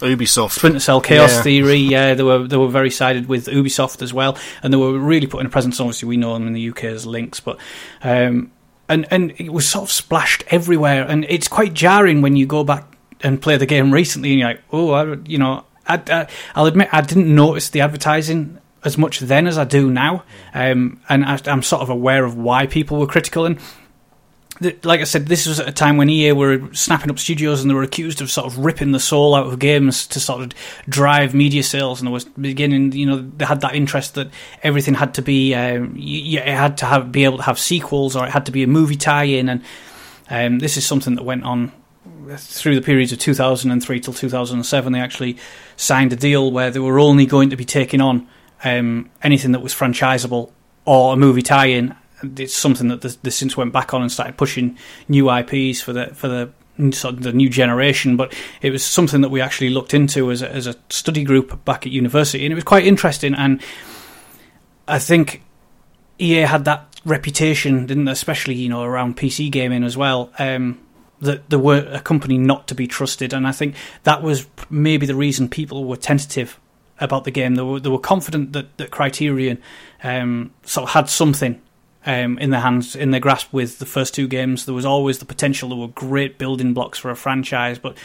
Ubisoft. 0.00 0.52
Splinter 0.52 0.80
Cell 0.80 1.00
Chaos 1.00 1.32
Yeah. 1.32 1.42
Theory. 1.42 1.76
Yeah, 1.76 2.14
they 2.14 2.22
were 2.22 2.46
they 2.46 2.56
were 2.56 2.68
very 2.68 2.90
sided 2.90 3.28
with 3.28 3.46
Ubisoft 3.46 4.02
as 4.02 4.12
well, 4.12 4.36
and 4.62 4.72
they 4.72 4.76
were 4.76 4.98
really 4.98 5.26
putting 5.26 5.46
a 5.46 5.50
presence. 5.50 5.80
Obviously, 5.80 6.08
we 6.08 6.16
know 6.16 6.34
them 6.34 6.46
in 6.46 6.52
the 6.52 6.68
UK 6.70 6.84
as 6.84 7.06
Lynx, 7.06 7.40
but 7.40 7.58
um, 8.02 8.50
and 8.88 9.06
and 9.10 9.32
it 9.38 9.52
was 9.52 9.68
sort 9.68 9.84
of 9.84 9.90
splashed 9.90 10.44
everywhere, 10.48 11.04
and 11.08 11.24
it's 11.28 11.48
quite 11.48 11.74
jarring 11.74 12.20
when 12.22 12.36
you 12.36 12.46
go 12.46 12.64
back 12.64 12.96
and 13.22 13.40
play 13.40 13.56
the 13.56 13.66
game 13.66 13.92
recently, 13.92 14.30
and 14.30 14.40
you're 14.40 14.48
like, 14.48 14.62
oh, 14.72 14.90
I, 14.90 15.16
you 15.26 15.38
know, 15.38 15.64
I, 15.86 16.02
I, 16.06 16.26
I'll 16.54 16.66
admit 16.66 16.88
I 16.92 17.00
didn't 17.00 17.32
notice 17.34 17.70
the 17.70 17.80
advertising 17.80 18.58
as 18.84 18.98
much 18.98 19.20
then 19.20 19.46
as 19.46 19.58
I 19.58 19.64
do 19.64 19.90
now, 19.90 20.24
um, 20.54 21.00
and 21.08 21.24
I, 21.24 21.38
I'm 21.46 21.62
sort 21.62 21.82
of 21.82 21.90
aware 21.90 22.24
of 22.24 22.36
why 22.36 22.66
people 22.66 22.98
were 22.98 23.06
critical 23.06 23.46
and 23.46 23.60
like 24.60 25.00
I 25.00 25.04
said, 25.04 25.26
this 25.26 25.46
was 25.46 25.60
at 25.60 25.68
a 25.68 25.72
time 25.72 25.96
when 25.96 26.08
EA 26.08 26.32
were 26.32 26.72
snapping 26.72 27.10
up 27.10 27.18
studios 27.18 27.60
and 27.60 27.70
they 27.70 27.74
were 27.74 27.82
accused 27.82 28.20
of 28.20 28.30
sort 28.30 28.46
of 28.46 28.58
ripping 28.58 28.92
the 28.92 29.00
soul 29.00 29.34
out 29.34 29.46
of 29.46 29.58
games 29.58 30.06
to 30.08 30.20
sort 30.20 30.42
of 30.42 30.52
drive 30.88 31.34
media 31.34 31.62
sales. 31.62 32.00
And 32.00 32.06
there 32.06 32.12
was 32.12 32.24
beginning, 32.24 32.92
you 32.92 33.06
know, 33.06 33.28
they 33.36 33.44
had 33.44 33.60
that 33.62 33.74
interest 33.74 34.14
that 34.14 34.30
everything 34.62 34.94
had 34.94 35.14
to 35.14 35.22
be, 35.22 35.54
um, 35.54 35.94
it 35.98 36.46
had 36.46 36.78
to 36.78 36.86
have 36.86 37.10
be 37.10 37.24
able 37.24 37.38
to 37.38 37.44
have 37.44 37.58
sequels 37.58 38.14
or 38.14 38.26
it 38.26 38.30
had 38.30 38.46
to 38.46 38.52
be 38.52 38.62
a 38.62 38.68
movie 38.68 38.96
tie-in. 38.96 39.48
And 39.48 39.62
um, 40.30 40.58
this 40.58 40.76
is 40.76 40.86
something 40.86 41.14
that 41.16 41.24
went 41.24 41.44
on 41.44 41.72
through 42.36 42.74
the 42.74 42.82
periods 42.82 43.12
of 43.12 43.18
2003 43.18 44.00
till 44.00 44.14
2007. 44.14 44.92
They 44.92 45.00
actually 45.00 45.36
signed 45.76 46.12
a 46.12 46.16
deal 46.16 46.50
where 46.50 46.70
they 46.70 46.80
were 46.80 46.98
only 46.98 47.26
going 47.26 47.50
to 47.50 47.56
be 47.56 47.64
taking 47.64 48.00
on 48.00 48.28
um, 48.64 49.10
anything 49.22 49.52
that 49.52 49.60
was 49.60 49.74
franchisable 49.74 50.50
or 50.84 51.14
a 51.14 51.16
movie 51.16 51.42
tie-in 51.42 51.96
it's 52.36 52.54
something 52.54 52.88
that 52.88 53.00
they, 53.00 53.30
since 53.30 53.56
went 53.56 53.72
back 53.72 53.94
on 53.94 54.02
and 54.02 54.10
started 54.10 54.36
pushing 54.36 54.78
new 55.08 55.30
IPs 55.30 55.80
for 55.80 55.92
the 55.92 56.06
for 56.14 56.28
the 56.28 56.50
sort 56.92 57.14
of 57.14 57.22
the 57.22 57.32
new 57.32 57.48
generation. 57.48 58.16
But 58.16 58.34
it 58.60 58.70
was 58.70 58.84
something 58.84 59.20
that 59.22 59.30
we 59.30 59.40
actually 59.40 59.70
looked 59.70 59.94
into 59.94 60.30
as 60.30 60.42
a, 60.42 60.50
as 60.50 60.66
a 60.66 60.76
study 60.88 61.24
group 61.24 61.64
back 61.64 61.86
at 61.86 61.92
university, 61.92 62.44
and 62.44 62.52
it 62.52 62.54
was 62.54 62.64
quite 62.64 62.86
interesting. 62.86 63.34
And 63.34 63.62
I 64.86 64.98
think 64.98 65.42
EA 66.18 66.42
had 66.42 66.64
that 66.64 67.00
reputation, 67.04 67.86
didn't 67.86 68.04
they? 68.04 68.12
especially 68.12 68.54
you 68.54 68.68
know 68.68 68.82
around 68.82 69.16
PC 69.16 69.50
gaming 69.50 69.84
as 69.84 69.96
well. 69.96 70.32
Um, 70.38 70.80
that 71.22 71.48
they 71.48 71.56
were 71.56 71.88
a 71.90 72.00
company 72.00 72.36
not 72.36 72.68
to 72.68 72.74
be 72.74 72.86
trusted, 72.86 73.32
and 73.32 73.46
I 73.46 73.52
think 73.52 73.74
that 74.02 74.22
was 74.22 74.46
maybe 74.68 75.06
the 75.06 75.14
reason 75.14 75.48
people 75.48 75.84
were 75.84 75.96
tentative 75.96 76.58
about 77.00 77.24
the 77.24 77.30
game. 77.30 77.54
They 77.54 77.62
were 77.62 77.80
they 77.80 77.88
were 77.88 77.98
confident 77.98 78.52
that 78.52 78.76
that 78.76 78.90
Criterion 78.90 79.58
um, 80.02 80.52
sort 80.64 80.88
of 80.88 80.94
had 80.94 81.08
something 81.08 81.60
um, 82.06 82.38
in 82.38 82.50
their 82.50 82.60
hands, 82.60 82.96
in 82.96 83.10
their 83.10 83.20
grasp 83.20 83.52
with 83.52 83.78
the 83.78 83.86
first 83.86 84.14
two 84.14 84.28
games. 84.28 84.66
There 84.66 84.74
was 84.74 84.84
always 84.84 85.18
the 85.18 85.24
potential. 85.24 85.70
There 85.70 85.78
were 85.78 85.88
great 85.88 86.38
building 86.38 86.74
blocks 86.74 86.98
for 86.98 87.10
a 87.10 87.16
franchise, 87.16 87.78
but 87.78 87.96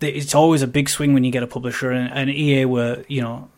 it's 0.00 0.34
always 0.34 0.62
a 0.62 0.66
big 0.66 0.88
swing 0.88 1.14
when 1.14 1.24
you 1.24 1.30
get 1.30 1.42
a 1.42 1.46
publisher. 1.46 1.90
And, 1.90 2.12
and 2.12 2.30
EA 2.30 2.64
were, 2.64 3.04
you 3.08 3.22
know, 3.22 3.48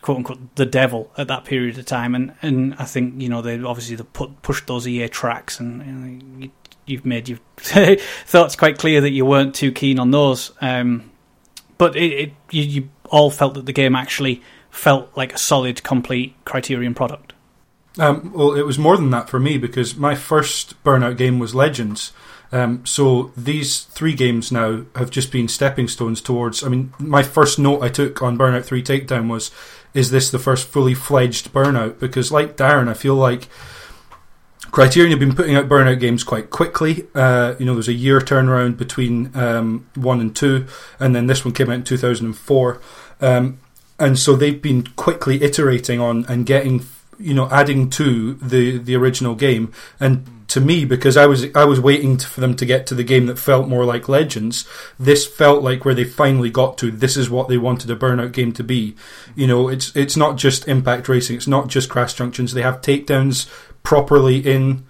quote 0.00 0.18
unquote, 0.18 0.56
the 0.56 0.66
devil 0.66 1.10
at 1.16 1.28
that 1.28 1.44
period 1.44 1.78
of 1.78 1.86
time. 1.86 2.14
And, 2.14 2.34
and 2.42 2.74
I 2.74 2.84
think 2.84 3.20
you 3.20 3.28
know 3.28 3.42
they 3.42 3.62
obviously 3.62 3.96
they 3.96 4.04
put 4.04 4.42
pushed 4.42 4.66
those 4.66 4.86
EA 4.86 5.08
tracks, 5.08 5.60
and 5.60 6.42
you, 6.42 6.50
you've 6.86 7.06
made 7.06 7.28
your 7.28 7.38
thoughts 7.56 8.56
quite 8.56 8.78
clear 8.78 9.00
that 9.00 9.10
you 9.10 9.24
weren't 9.24 9.54
too 9.54 9.72
keen 9.72 9.98
on 9.98 10.10
those. 10.10 10.52
Um, 10.60 11.10
but 11.78 11.96
it, 11.96 12.12
it 12.12 12.32
you, 12.50 12.62
you 12.62 12.88
all 13.10 13.30
felt 13.30 13.54
that 13.54 13.66
the 13.66 13.72
game 13.72 13.94
actually 13.94 14.42
felt 14.70 15.16
like 15.16 15.34
a 15.34 15.38
solid, 15.38 15.82
complete 15.82 16.34
Criterion 16.44 16.94
product. 16.94 17.32
Um, 17.98 18.32
well, 18.32 18.54
it 18.54 18.64
was 18.64 18.78
more 18.78 18.96
than 18.96 19.10
that 19.10 19.28
for 19.28 19.38
me 19.38 19.58
because 19.58 19.96
my 19.96 20.14
first 20.14 20.82
Burnout 20.82 21.18
game 21.18 21.38
was 21.38 21.54
Legends. 21.54 22.12
Um, 22.50 22.84
so 22.84 23.32
these 23.36 23.80
three 23.80 24.14
games 24.14 24.52
now 24.52 24.84
have 24.94 25.10
just 25.10 25.32
been 25.32 25.48
stepping 25.48 25.88
stones 25.88 26.20
towards. 26.20 26.62
I 26.62 26.68
mean, 26.68 26.92
my 26.98 27.22
first 27.22 27.58
note 27.58 27.82
I 27.82 27.88
took 27.88 28.20
on 28.22 28.36
Burnout 28.36 28.64
3 28.64 28.82
Takedown 28.82 29.28
was, 29.28 29.50
is 29.94 30.10
this 30.10 30.30
the 30.30 30.38
first 30.38 30.68
fully 30.68 30.94
fledged 30.94 31.52
Burnout? 31.52 31.98
Because, 31.98 32.30
like 32.30 32.56
Darren, 32.56 32.88
I 32.88 32.94
feel 32.94 33.14
like 33.14 33.48
Criterion 34.72 35.10
have 35.10 35.20
been 35.20 35.34
putting 35.34 35.54
out 35.54 35.68
Burnout 35.68 36.00
games 36.00 36.24
quite 36.24 36.48
quickly. 36.48 37.06
Uh, 37.14 37.54
you 37.58 37.66
know, 37.66 37.74
there's 37.74 37.88
a 37.88 37.92
year 37.92 38.20
turnaround 38.20 38.78
between 38.78 39.30
um, 39.36 39.86
one 39.94 40.18
and 40.18 40.34
two, 40.34 40.66
and 40.98 41.14
then 41.14 41.26
this 41.26 41.44
one 41.44 41.52
came 41.52 41.68
out 41.68 41.74
in 41.74 41.84
2004. 41.84 42.80
Um, 43.20 43.60
and 43.98 44.18
so 44.18 44.34
they've 44.34 44.60
been 44.60 44.86
quickly 44.96 45.42
iterating 45.42 46.00
on 46.00 46.24
and 46.26 46.46
getting 46.46 46.84
you 47.18 47.34
know 47.34 47.48
adding 47.50 47.88
to 47.90 48.34
the 48.34 48.78
the 48.78 48.96
original 48.96 49.34
game 49.34 49.72
and 50.00 50.41
to 50.52 50.60
me 50.60 50.84
because 50.84 51.16
I 51.16 51.24
was 51.24 51.46
I 51.54 51.64
was 51.64 51.80
waiting 51.80 52.18
to, 52.18 52.26
for 52.26 52.42
them 52.42 52.54
to 52.56 52.66
get 52.66 52.86
to 52.88 52.94
the 52.94 53.02
game 53.02 53.24
that 53.26 53.38
felt 53.38 53.68
more 53.68 53.86
like 53.86 54.06
Legends 54.06 54.68
this 54.98 55.26
felt 55.26 55.62
like 55.62 55.86
where 55.86 55.94
they 55.94 56.04
finally 56.04 56.50
got 56.50 56.76
to 56.78 56.90
this 56.90 57.16
is 57.16 57.30
what 57.30 57.48
they 57.48 57.56
wanted 57.56 57.90
a 57.90 57.96
burnout 57.96 58.32
game 58.32 58.52
to 58.52 58.62
be 58.62 58.94
you 59.34 59.46
know 59.46 59.68
it's 59.68 59.96
it's 59.96 60.14
not 60.14 60.36
just 60.36 60.68
impact 60.68 61.08
racing 61.08 61.36
it's 61.36 61.46
not 61.46 61.68
just 61.68 61.88
crash 61.88 62.12
junctions 62.12 62.52
they 62.52 62.60
have 62.60 62.82
takedowns 62.82 63.50
properly 63.82 64.38
in 64.38 64.84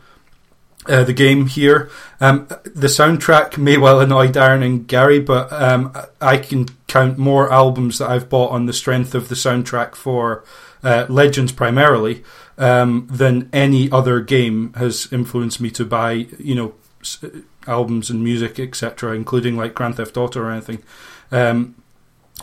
uh, 0.87 1.05
the 1.05 1.13
game 1.13 1.47
here. 1.47 1.89
Um, 2.21 2.49
the 2.65 2.89
soundtrack 2.89 3.57
may 3.57 3.79
well 3.79 4.01
annoy 4.01 4.27
Darren 4.27 4.67
and 4.67 4.85
Gary, 4.85 5.21
but 5.21 5.53
um, 5.53 5.97
I 6.21 6.39
can 6.39 6.67
count 6.89 7.19
more 7.19 7.53
albums 7.53 7.99
that 7.99 8.11
I've 8.11 8.29
bought 8.29 8.51
on 8.51 8.67
the 8.67 8.73
strength 8.73 9.15
of 9.15 9.29
the 9.29 9.37
soundtrack 9.37 9.95
for 9.95 10.45
uh, 10.83 11.07
Legends 11.09 11.53
primarily 11.53 12.23
um, 12.59 13.07
than 13.11 13.49
any 13.53 13.91
other 13.91 14.21
game 14.21 14.73
has 14.75 15.09
influenced 15.13 15.61
me 15.61 15.71
to 15.71 15.85
buy, 15.85 16.13
you 16.39 16.55
know, 16.55 16.75
s- 17.01 17.25
albums 17.67 18.11
and 18.11 18.23
music, 18.23 18.59
etc., 18.59 19.15
including 19.15 19.57
like 19.57 19.75
Grand 19.75 19.97
Theft 19.97 20.17
Auto 20.17 20.41
or 20.41 20.51
anything. 20.51 20.83
Um, 21.31 21.77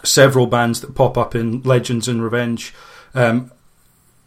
several 0.04 0.48
bands 0.48 0.82
that 0.82 0.96
pop 0.96 1.18
up 1.18 1.36
in 1.36 1.62
Legends 1.64 2.08
and 2.08 2.24
Revenge 2.24 2.74
um, 3.14 3.52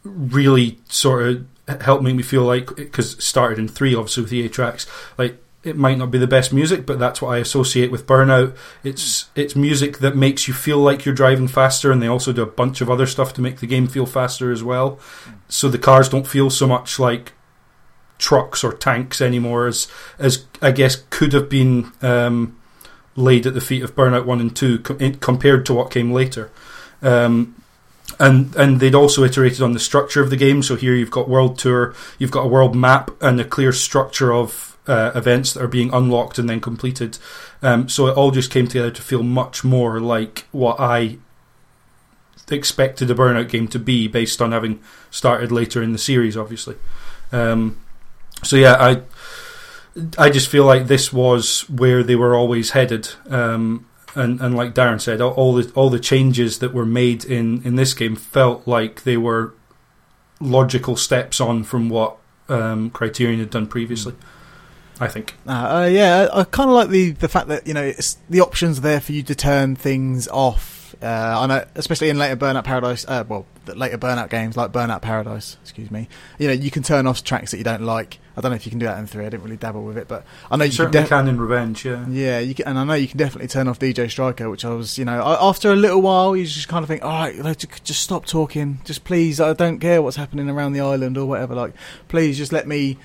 really 0.04 0.78
sort 0.88 1.26
of 1.26 1.83
helped 1.83 2.02
make 2.02 2.16
me 2.16 2.23
feel 2.23 2.42
like 2.42 2.75
because 2.75 3.23
started 3.25 3.59
in 3.59 3.69
three 3.69 3.95
obviously 3.95 4.23
with 4.25 4.33
EA 4.33 4.49
tracks 4.49 4.87
like 5.16 5.41
it 5.64 5.76
might 5.76 5.99
not 5.99 6.11
be 6.11 6.19
the 6.19 6.26
best 6.26 6.52
music, 6.52 6.87
but 6.87 6.99
that's 6.99 7.23
what 7.23 7.31
I 7.31 7.38
associate 7.38 7.90
with 7.90 8.07
Burnout. 8.07 8.57
It's 8.83 9.31
it's 9.37 9.54
music 9.54 9.99
that 9.99 10.16
makes 10.16 10.49
you 10.49 10.54
feel 10.54 10.78
like 10.78 11.04
you're 11.04 11.14
driving 11.14 11.49
faster, 11.49 11.92
and 11.92 12.02
they 12.02 12.09
also 12.09 12.33
do 12.33 12.42
a 12.42 12.47
bunch 12.47 12.81
of 12.81 12.90
other 12.90 13.07
stuff 13.07 13.33
to 13.35 13.40
make 13.40 13.61
the 13.61 13.66
game 13.66 13.87
feel 13.87 14.07
faster 14.07 14.50
as 14.50 14.64
well. 14.64 14.99
So 15.49 15.69
the 15.69 15.78
cars 15.78 16.09
don't 16.09 16.26
feel 16.26 16.50
so 16.50 16.66
much 16.66 16.99
like 16.99 17.33
trucks 18.19 18.64
or 18.64 18.73
tanks 18.73 19.21
anymore, 19.21 19.66
as 19.66 19.87
as 20.19 20.47
I 20.61 20.73
guess 20.73 21.04
could 21.11 21.33
have 21.33 21.49
been 21.49 21.92
um, 22.02 22.59
laid 23.14 23.47
at 23.47 23.54
the 23.54 23.61
feet 23.61 23.83
of 23.83 23.95
Burnout 23.95 24.26
One 24.26 24.40
and 24.40 24.54
Two 24.54 24.78
compared 24.78 25.64
to 25.66 25.75
what 25.75 25.90
came 25.92 26.12
later. 26.12 26.50
Um, 27.02 27.54
and 28.19 28.54
and 28.57 28.81
they'd 28.81 28.97
also 28.97 29.23
iterated 29.23 29.62
on 29.62 29.75
the 29.75 29.81
structure 29.81 30.23
of 30.23 30.31
the 30.31 30.37
game. 30.37 30.62
So 30.62 30.75
here 30.75 30.95
you've 30.95 31.11
got 31.11 31.28
world 31.28 31.57
tour, 31.57 31.95
you've 32.19 32.33
got 32.33 32.47
a 32.47 32.49
world 32.49 32.75
map, 32.75 33.12
and 33.21 33.40
a 33.40 33.45
clear 33.45 33.73
structure 33.73 34.33
of 34.33 34.71
uh, 34.86 35.12
events 35.14 35.52
that 35.52 35.62
are 35.62 35.68
being 35.68 35.92
unlocked 35.92 36.38
and 36.38 36.48
then 36.48 36.60
completed. 36.60 37.18
Um, 37.62 37.88
so 37.88 38.06
it 38.08 38.16
all 38.16 38.30
just 38.30 38.50
came 38.50 38.66
together 38.66 38.90
to 38.90 39.02
feel 39.02 39.22
much 39.22 39.64
more 39.64 40.00
like 40.00 40.46
what 40.50 40.80
I 40.80 41.18
expected 42.50 43.10
a 43.10 43.14
Burnout 43.14 43.48
game 43.48 43.68
to 43.68 43.78
be, 43.78 44.08
based 44.08 44.42
on 44.42 44.52
having 44.52 44.80
started 45.10 45.52
later 45.52 45.82
in 45.82 45.92
the 45.92 45.98
series, 45.98 46.36
obviously. 46.36 46.76
Um, 47.30 47.80
so 48.42 48.56
yeah, 48.56 48.76
I 48.78 49.02
I 50.18 50.30
just 50.30 50.48
feel 50.48 50.64
like 50.64 50.86
this 50.86 51.12
was 51.12 51.68
where 51.68 52.02
they 52.02 52.16
were 52.16 52.34
always 52.34 52.70
headed. 52.70 53.10
Um, 53.28 53.86
and, 54.14 54.40
and 54.40 54.54
like 54.56 54.74
Darren 54.74 55.00
said, 55.00 55.20
all, 55.20 55.54
the 55.54 55.70
all 55.74 55.90
the 55.90 55.98
changes 55.98 56.58
that 56.58 56.74
were 56.74 56.86
made 56.86 57.24
in, 57.24 57.62
in 57.64 57.76
this 57.76 57.94
game 57.94 58.16
felt 58.16 58.66
like 58.66 59.04
they 59.04 59.16
were 59.16 59.54
logical 60.40 60.96
steps 60.96 61.40
on 61.40 61.62
from 61.64 61.88
what 61.88 62.16
um, 62.48 62.90
Criterion 62.90 63.40
had 63.40 63.50
done 63.50 63.66
previously. 63.66 64.14
I 65.02 65.09
think. 65.09 65.35
Uh, 65.47 65.50
uh, 65.52 65.88
yeah, 65.90 66.28
I, 66.32 66.40
I 66.40 66.44
kind 66.44 66.71
of 66.71 66.75
like 66.76 66.88
the 66.88 67.11
the 67.12 67.28
fact 67.28 67.49
that 67.49 67.66
you 67.66 67.75
know 67.75 67.82
it's, 67.85 68.18
the 68.30 68.40
options 68.40 68.78
are 68.78 68.82
there 68.82 69.00
for 69.00 69.12
you 69.12 69.23
to 69.25 69.35
turn 69.35 69.76
things 69.76 70.28
off. 70.28 70.94
Uh, 71.02 71.06
I 71.40 71.47
know, 71.47 71.64
especially 71.75 72.11
in 72.11 72.18
later 72.18 72.37
Burnout 72.37 72.62
Paradise. 72.64 73.04
Uh, 73.09 73.25
well, 73.28 73.44
the 73.64 73.75
later 73.75 73.99
Burnout 73.99 74.30
games 74.30 74.56
like 74.56 74.71
Burnout 74.71 75.02
Paradise. 75.02 75.56
Excuse 75.62 75.90
me. 75.90 76.09
You 76.38 76.47
know, 76.47 76.52
you 76.52 76.71
can 76.71 76.85
turn 76.85 77.09
off 77.09 77.25
tracks 77.25 77.50
that 77.50 77.56
you 77.59 77.64
don't 77.64 77.82
like. 77.82 78.21
I 78.37 78.40
don't 78.40 78.52
know 78.52 78.56
if 78.56 78.64
you 78.66 78.71
can 78.71 78.78
do 78.78 78.87
that 78.87 78.99
in 79.00 79.06
three. 79.09 79.26
I 79.26 79.28
didn't 79.28 79.42
really 79.42 79.56
dabble 79.56 79.82
with 79.82 79.99
it, 79.99 80.06
but 80.06 80.25
I 80.50 80.56
know 80.56 80.64
You 80.64 80.68
you 80.68 80.73
certainly 80.76 81.00
can. 81.00 81.09
can 81.09 81.28
in 81.28 81.40
Revenge, 81.40 81.85
yeah. 81.85 82.06
Yeah, 82.09 82.38
you 82.38 82.54
can, 82.54 82.66
and 82.68 82.78
I 82.78 82.85
know 82.85 82.94
you 82.94 83.09
can 83.09 83.18
definitely 83.18 83.49
turn 83.49 83.66
off 83.68 83.78
DJ 83.80 84.09
Stryker, 84.11 84.49
which 84.49 84.64
I 84.64 84.71
was, 84.71 84.97
you 84.97 85.04
know, 85.04 85.21
I, 85.21 85.44
after 85.49 85.73
a 85.73 85.76
little 85.76 86.00
while, 86.00 86.35
you 86.37 86.47
just 86.47 86.68
kind 86.68 86.82
of 86.85 86.88
think, 86.88 87.02
all 87.04 87.11
right, 87.11 87.37
like, 87.38 87.59
ju- 87.59 87.68
just 87.85 88.00
stop 88.00 88.25
talking, 88.25 88.80
just 88.85 89.02
please, 89.04 89.38
I 89.40 89.52
don't 89.54 89.80
care 89.80 90.00
what's 90.00 90.16
happening 90.16 90.49
around 90.49 90.73
the 90.73 90.80
island 90.80 91.18
or 91.18 91.26
whatever, 91.26 91.54
like, 91.54 91.75
please 92.09 92.38
just 92.38 92.52
let 92.52 92.66
me, 92.66 92.97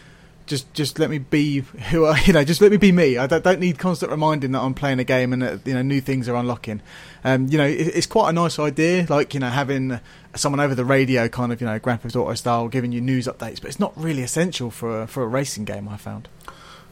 just 0.48 0.74
just 0.74 0.98
let 0.98 1.10
me 1.10 1.20
be 1.20 1.60
who 1.60 2.06
I, 2.06 2.20
you 2.26 2.34
know, 2.34 2.44
just 2.44 2.62
let 2.62 2.72
me 2.72 2.78
be 2.78 2.92
me. 2.92 3.18
I 3.18 3.28
don't, 3.28 3.44
don't 3.44 3.60
need 3.60 3.78
constant 3.78 4.12
reminding 4.12 4.54
that 4.54 4.62
I'm 4.62 4.74
playing 4.74 5.00
a 5.00 5.04
game 5.04 5.34
and 5.34 5.42
that 5.42 5.68
you 5.68 5.74
know 5.74 5.82
new 5.82 6.02
things 6.02 6.28
are 6.28 6.36
unlocking. 6.36 6.82
Um, 7.24 7.48
you 7.48 7.58
know, 7.58 7.66
it, 7.66 7.96
it's 7.96 8.08
quite 8.08 8.30
a 8.30 8.34
nice 8.34 8.58
idea, 8.58 9.06
like 9.10 9.34
you 9.34 9.40
know, 9.40 9.50
having 9.50 10.00
someone 10.36 10.60
over 10.60 10.76
the 10.76 10.86
radio, 10.86 11.28
kind 11.28 11.52
of, 11.52 11.60
you 11.60 11.68
know, 11.68 11.78
Grand 11.80 12.02
Theft 12.02 12.16
Auto 12.16 12.34
style, 12.36 12.68
giving 12.68 12.92
you 12.92 13.02
news 13.02 13.28
updates, 13.28 13.60
but 13.62 13.66
it's 13.66 13.80
not 13.80 13.94
really 13.98 14.24
essential 14.24 14.72
for 14.72 15.02
a, 15.02 15.08
for 15.08 15.24
a 15.24 15.28
racing 15.28 15.66
game. 15.66 15.88
I 15.90 15.98
found. 15.98 16.28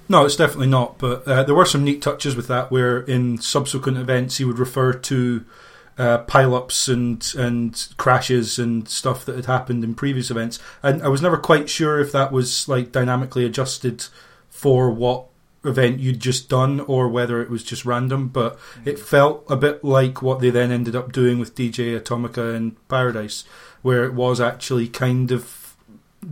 No, 0.08 0.26
it's 0.26 0.36
definitely 0.36 0.68
not. 0.68 0.98
But 0.98 1.28
uh, 1.28 1.44
there 1.44 1.56
were 1.56 1.66
some 1.66 1.84
neat 1.84 2.02
touches 2.02 2.36
with 2.36 2.48
that, 2.48 2.72
where 2.72 3.00
in 3.00 3.40
subsequent 3.40 3.98
events 3.98 4.38
he 4.38 4.46
would 4.46 4.60
refer 4.60 4.94
to 4.94 5.46
uh, 5.98 6.20
pile-ups 6.20 6.88
and 6.88 7.34
and 7.38 7.88
crashes 7.98 8.60
and 8.60 8.88
stuff 8.90 9.26
that 9.26 9.36
had 9.36 9.46
happened 9.46 9.84
in 9.84 9.96
previous 9.96 10.30
events. 10.30 10.60
And 10.84 11.02
I 11.02 11.08
was 11.08 11.22
never 11.22 11.38
quite 11.38 11.70
sure 11.70 12.00
if 12.00 12.12
that 12.12 12.32
was 12.32 12.68
like 12.68 12.92
dynamically 12.92 13.46
adjusted 13.46 14.06
for 14.50 14.90
what 14.90 15.28
event 15.64 16.00
you'd 16.00 16.20
just 16.20 16.48
done 16.48 16.80
or 16.82 17.08
whether 17.08 17.42
it 17.42 17.50
was 17.50 17.64
just 17.64 17.86
random. 17.86 18.28
But 18.28 18.60
it 18.84 19.00
felt 19.00 19.46
a 19.50 19.56
bit 19.56 19.84
like 19.84 20.22
what 20.22 20.40
they 20.40 20.50
then 20.50 20.72
ended 20.72 20.96
up 20.96 21.12
doing 21.12 21.40
with 21.40 21.56
DJ 21.56 22.00
Atomika 22.00 22.56
and 22.56 22.76
Paradise, 22.88 23.44
where 23.82 24.04
it 24.04 24.14
was 24.14 24.42
actually 24.42 24.88
kind 24.88 25.32
of 25.32 25.76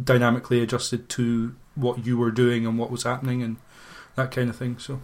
dynamically 0.03 0.61
adjusted 0.61 1.07
to 1.09 1.55
what 1.75 2.05
you 2.05 2.17
were 2.17 2.31
doing 2.31 2.65
and 2.65 2.77
what 2.77 2.91
was 2.91 3.03
happening 3.03 3.41
and 3.41 3.57
that 4.15 4.31
kind 4.31 4.49
of 4.49 4.55
thing. 4.55 4.77
So 4.77 5.01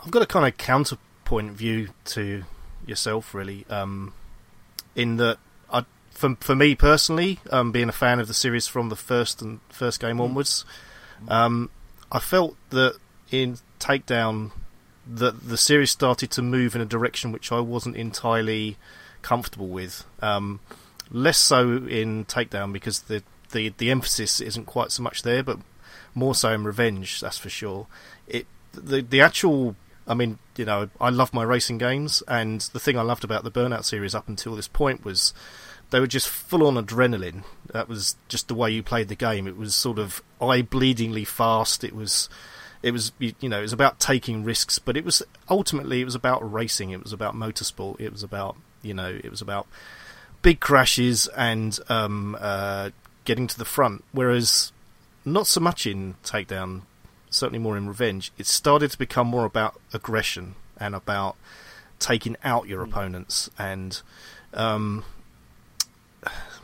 I've 0.00 0.10
got 0.10 0.22
a 0.22 0.26
kind 0.26 0.46
of 0.46 0.56
counterpoint 0.56 1.52
view 1.52 1.88
to 2.06 2.44
yourself, 2.86 3.34
really, 3.34 3.66
um, 3.68 4.14
in 4.94 5.16
that 5.16 5.38
I, 5.70 5.84
for 6.10 6.36
for 6.40 6.54
me 6.54 6.74
personally, 6.74 7.40
um, 7.50 7.72
being 7.72 7.88
a 7.88 7.92
fan 7.92 8.20
of 8.20 8.28
the 8.28 8.34
series 8.34 8.66
from 8.66 8.88
the 8.88 8.96
first 8.96 9.42
and 9.42 9.60
first 9.68 10.00
game 10.00 10.20
onwards, 10.20 10.64
um, 11.28 11.70
I 12.10 12.18
felt 12.18 12.56
that 12.70 12.96
in 13.30 13.58
Takedown, 13.78 14.52
that 15.06 15.48
the 15.48 15.56
series 15.56 15.90
started 15.90 16.30
to 16.32 16.42
move 16.42 16.74
in 16.74 16.80
a 16.80 16.86
direction 16.86 17.32
which 17.32 17.52
I 17.52 17.60
wasn't 17.60 17.96
entirely 17.96 18.76
comfortable 19.22 19.68
with. 19.68 20.04
Um, 20.20 20.60
less 21.10 21.38
so 21.38 21.86
in 21.86 22.24
Takedown 22.24 22.72
because 22.72 23.00
the, 23.02 23.22
the 23.52 23.72
the 23.76 23.90
emphasis 23.90 24.40
isn't 24.40 24.66
quite 24.66 24.90
so 24.90 25.02
much 25.02 25.22
there, 25.22 25.42
but 25.42 25.58
more 26.14 26.34
so 26.34 26.52
in 26.52 26.64
Revenge. 26.64 27.20
That's 27.20 27.38
for 27.38 27.48
sure. 27.48 27.86
It 28.26 28.46
the 28.72 29.02
the 29.02 29.20
actual. 29.20 29.76
I 30.06 30.14
mean, 30.14 30.38
you 30.56 30.64
know, 30.64 30.88
I 31.00 31.10
love 31.10 31.34
my 31.34 31.42
racing 31.42 31.78
games, 31.78 32.22
and 32.28 32.60
the 32.60 32.80
thing 32.80 32.98
I 32.98 33.02
loved 33.02 33.24
about 33.24 33.44
the 33.44 33.50
Burnout 33.50 33.84
series 33.84 34.14
up 34.14 34.28
until 34.28 34.54
this 34.54 34.68
point 34.68 35.04
was 35.04 35.34
they 35.90 36.00
were 36.00 36.06
just 36.06 36.28
full 36.28 36.66
on 36.66 36.74
adrenaline. 36.74 37.44
That 37.72 37.88
was 37.88 38.16
just 38.28 38.48
the 38.48 38.54
way 38.54 38.70
you 38.70 38.82
played 38.82 39.08
the 39.08 39.14
game. 39.14 39.46
It 39.46 39.56
was 39.56 39.74
sort 39.74 39.98
of 39.98 40.22
eye 40.40 40.62
bleedingly 40.62 41.26
fast. 41.26 41.84
It 41.84 41.94
was, 41.94 42.28
it 42.82 42.92
was 42.92 43.12
you 43.18 43.48
know, 43.48 43.58
it 43.58 43.62
was 43.62 43.72
about 43.72 43.98
taking 43.98 44.44
risks, 44.44 44.78
but 44.78 44.96
it 44.96 45.04
was 45.04 45.22
ultimately 45.48 46.00
it 46.00 46.04
was 46.04 46.14
about 46.14 46.40
racing. 46.52 46.90
It 46.90 47.02
was 47.02 47.12
about 47.12 47.34
motorsport. 47.34 48.00
It 48.00 48.12
was 48.12 48.22
about 48.22 48.56
you 48.82 48.94
know, 48.94 49.18
it 49.22 49.30
was 49.30 49.42
about 49.42 49.66
big 50.42 50.60
crashes 50.60 51.26
and 51.36 51.78
um, 51.88 52.36
uh, 52.40 52.90
getting 53.24 53.46
to 53.48 53.58
the 53.58 53.64
front. 53.64 54.04
Whereas 54.12 54.72
not 55.24 55.46
so 55.46 55.60
much 55.60 55.86
in 55.86 56.14
Takedown, 56.22 56.82
certainly 57.36 57.58
more 57.58 57.76
in 57.76 57.88
Revenge. 57.88 58.32
It 58.38 58.46
started 58.46 58.90
to 58.90 58.98
become 58.98 59.26
more 59.26 59.44
about 59.44 59.80
aggression 59.92 60.54
and 60.78 60.94
about 60.94 61.36
taking 61.98 62.36
out 62.44 62.68
your 62.68 62.82
opponents 62.82 63.48
and 63.58 64.00
um, 64.54 65.04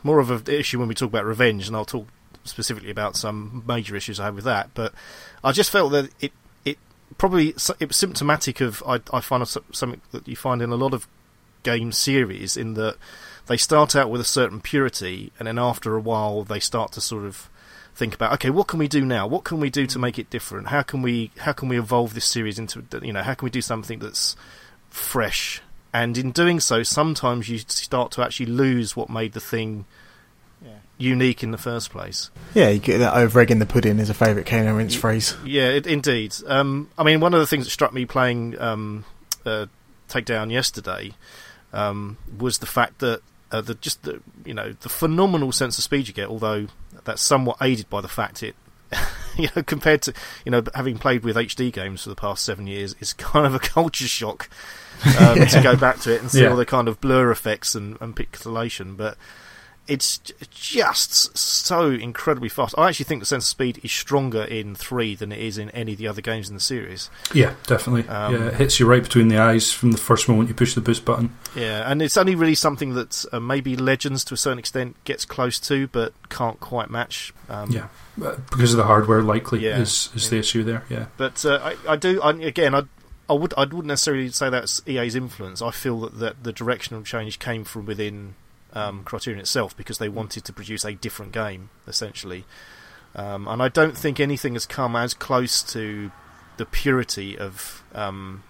more 0.03 0.19
of 0.19 0.29
an 0.29 0.53
issue 0.53 0.79
when 0.79 0.87
we 0.87 0.95
talk 0.95 1.09
about 1.09 1.25
revenge, 1.25 1.67
and 1.67 1.75
I'll 1.75 1.85
talk 1.85 2.07
specifically 2.43 2.91
about 2.91 3.15
some 3.15 3.63
major 3.65 3.95
issues 3.95 4.19
I 4.19 4.25
have 4.25 4.35
with 4.35 4.43
that. 4.43 4.71
But 4.73 4.93
I 5.43 5.51
just 5.51 5.69
felt 5.69 5.91
that 5.93 6.09
it 6.19 6.33
it 6.65 6.77
probably 7.17 7.49
it 7.79 7.87
was 7.87 7.97
symptomatic 7.97 8.61
of 8.61 8.83
I, 8.85 8.99
I 9.11 9.21
find 9.21 9.47
something 9.47 10.01
that 10.11 10.27
you 10.27 10.35
find 10.35 10.61
in 10.61 10.71
a 10.71 10.75
lot 10.75 10.93
of 10.93 11.07
game 11.63 11.91
series 11.91 12.57
in 12.57 12.73
that 12.73 12.97
they 13.47 13.57
start 13.57 13.95
out 13.95 14.09
with 14.09 14.21
a 14.21 14.25
certain 14.25 14.59
purity, 14.61 15.31
and 15.39 15.47
then 15.47 15.57
after 15.57 15.95
a 15.95 16.01
while 16.01 16.43
they 16.43 16.59
start 16.59 16.91
to 16.93 17.01
sort 17.01 17.25
of 17.25 17.49
think 17.95 18.15
about 18.15 18.33
okay, 18.33 18.49
what 18.49 18.67
can 18.67 18.79
we 18.79 18.87
do 18.87 19.05
now? 19.05 19.27
What 19.27 19.43
can 19.43 19.59
we 19.59 19.69
do 19.69 19.85
to 19.87 19.99
make 19.99 20.17
it 20.19 20.29
different? 20.29 20.67
How 20.67 20.81
can 20.81 21.01
we 21.01 21.31
how 21.37 21.53
can 21.53 21.69
we 21.69 21.77
evolve 21.77 22.13
this 22.13 22.25
series 22.25 22.59
into 22.59 22.83
you 23.01 23.13
know 23.13 23.23
how 23.23 23.33
can 23.33 23.45
we 23.45 23.51
do 23.51 23.61
something 23.61 23.99
that's 23.99 24.35
fresh? 24.89 25.61
And 25.95 26.17
in 26.17 26.31
doing 26.31 26.59
so, 26.59 26.81
sometimes 26.81 27.49
you 27.49 27.59
start 27.59 28.11
to 28.13 28.23
actually 28.23 28.47
lose 28.47 28.95
what 28.95 29.11
made 29.11 29.33
the 29.33 29.39
thing 29.39 29.85
unique 30.97 31.43
in 31.43 31.51
the 31.51 31.57
first 31.57 31.89
place. 31.89 32.29
Yeah, 32.53 32.69
you 32.69 32.79
get 32.79 32.99
that 32.99 33.15
over 33.15 33.39
egg 33.39 33.51
in 33.51 33.59
the 33.59 33.65
pudding 33.65 33.99
is 33.99 34.09
a 34.09 34.13
favourite 34.13 34.45
Cane 34.45 34.65
and 34.65 34.77
Rinse 34.77 34.95
phrase. 34.95 35.35
Yeah, 35.45 35.69
it, 35.69 35.87
indeed. 35.87 36.35
Um, 36.47 36.89
I 36.97 37.03
mean, 37.03 37.19
one 37.19 37.33
of 37.33 37.39
the 37.39 37.47
things 37.47 37.65
that 37.65 37.71
struck 37.71 37.93
me 37.93 38.05
playing 38.05 38.59
um, 38.59 39.05
uh, 39.45 39.67
Takedown 40.09 40.51
yesterday 40.51 41.13
um, 41.71 42.17
was 42.37 42.59
the 42.59 42.65
fact 42.65 42.99
that 42.99 43.21
uh, 43.51 43.61
the 43.61 43.75
just 43.75 44.03
the 44.03 44.21
you 44.45 44.53
know 44.53 44.73
the 44.81 44.89
phenomenal 44.89 45.51
sense 45.51 45.77
of 45.77 45.83
speed 45.83 46.07
you 46.07 46.13
get, 46.13 46.27
although 46.27 46.67
that's 47.05 47.21
somewhat 47.21 47.57
aided 47.61 47.89
by 47.89 48.01
the 48.01 48.07
fact 48.07 48.43
it. 48.43 48.55
you 49.37 49.49
know, 49.55 49.63
compared 49.63 50.01
to 50.03 50.13
you 50.45 50.51
know 50.51 50.61
having 50.75 50.97
played 50.97 51.23
with 51.23 51.35
HD 51.35 51.71
games 51.73 52.03
for 52.03 52.09
the 52.09 52.15
past 52.15 52.43
seven 52.43 52.67
years, 52.67 52.95
it's 52.99 53.13
kind 53.13 53.45
of 53.47 53.55
a 53.55 53.59
culture 53.59 54.07
shock 54.07 54.49
um, 55.19 55.45
to 55.47 55.59
go 55.63 55.75
back 55.75 55.99
to 56.01 56.13
it 56.13 56.21
and 56.21 56.29
see 56.31 56.43
Yeah. 56.43 56.49
all 56.49 56.55
the 56.55 56.65
kind 56.65 56.87
of 56.87 57.01
blur 57.01 57.31
effects 57.31 57.73
and, 57.75 57.97
and 57.99 58.15
pixelation. 58.15 58.95
But 58.95 59.17
it's 59.87 60.17
just 60.51 61.37
so 61.37 61.89
incredibly 61.91 62.47
fast. 62.49 62.73
I 62.77 62.87
actually 62.87 63.05
think 63.05 63.21
the 63.21 63.25
sense 63.25 63.43
of 63.45 63.49
speed 63.49 63.79
is 63.83 63.91
stronger 63.91 64.43
in 64.43 64.75
three 64.75 65.13
than 65.15 65.31
it 65.31 65.39
is 65.39 65.57
in 65.57 65.69
any 65.71 65.91
of 65.93 65.97
the 65.97 66.07
other 66.07 66.21
games 66.21 66.47
in 66.47 66.55
the 66.55 66.61
series. 66.61 67.09
yeah, 67.33 67.53
definitely. 67.67 68.07
Um, 68.07 68.33
yeah, 68.33 68.47
it 68.47 68.53
hits 68.55 68.79
you 68.79 68.85
right 68.85 69.03
between 69.03 69.27
the 69.27 69.37
eyes 69.37 69.71
from 69.73 69.91
the 69.91 69.97
first 69.97 70.29
moment 70.29 70.47
you 70.49 70.55
push 70.55 70.73
the 70.73 70.81
boost 70.81 71.03
button. 71.03 71.35
Yeah, 71.55 71.89
and 71.89 72.01
it's 72.01 72.15
only 72.17 72.35
really 72.35 72.55
something 72.55 72.93
that 72.93 73.25
uh, 73.33 73.39
maybe 73.39 73.75
Legends 73.75 74.23
to 74.25 74.33
a 74.33 74.37
certain 74.37 74.59
extent 74.59 74.95
gets 75.03 75.25
close 75.25 75.59
to, 75.61 75.87
but 75.87 76.13
can't 76.29 76.59
quite 76.59 76.89
match. 76.89 77.33
Um, 77.49 77.69
Yeah, 77.71 77.87
uh, 78.23 78.35
because 78.51 78.71
of 78.73 78.77
the 78.77 78.85
hardware, 78.85 79.21
likely 79.21 79.59
Yeah. 79.65 79.79
is 79.79 80.09
is 80.15 80.29
the 80.29 80.37
issue 80.37 80.63
there. 80.63 80.85
Yeah, 80.89 81.05
But 81.17 81.45
uh, 81.45 81.59
I, 81.87 81.93
I 81.93 81.95
do 81.97 82.21
I, 82.21 82.31
again. 82.31 82.73
I, 82.73 82.83
I 83.29 83.33
would 83.33 83.53
I 83.57 83.61
wouldn't 83.61 83.85
necessarily 83.85 84.29
say 84.29 84.49
that's 84.49 84.81
EA's 84.87 85.15
influence. 85.15 85.61
I 85.61 85.71
feel 85.71 85.99
that, 86.01 86.19
that 86.19 86.43
the 86.43 86.51
directional 86.53 87.03
change 87.03 87.39
came 87.39 87.63
from 87.63 87.85
within 87.85 88.35
um, 88.73 89.03
Criterion 89.03 89.39
itself 89.39 89.75
because 89.77 89.97
they 89.97 90.09
wanted 90.09 90.43
to 90.45 90.53
produce 90.53 90.83
a 90.83 90.93
different 90.93 91.31
game 91.31 91.69
essentially. 91.87 92.45
Um, 93.15 93.47
and 93.47 93.61
I 93.61 93.69
don't 93.69 93.97
think 93.97 94.19
anything 94.19 94.53
has 94.53 94.65
come 94.65 94.95
as 94.95 95.13
close 95.13 95.61
to 95.73 96.11
the 96.57 96.65
purity 96.65 97.37
of 97.37 97.83
um, 97.93 98.43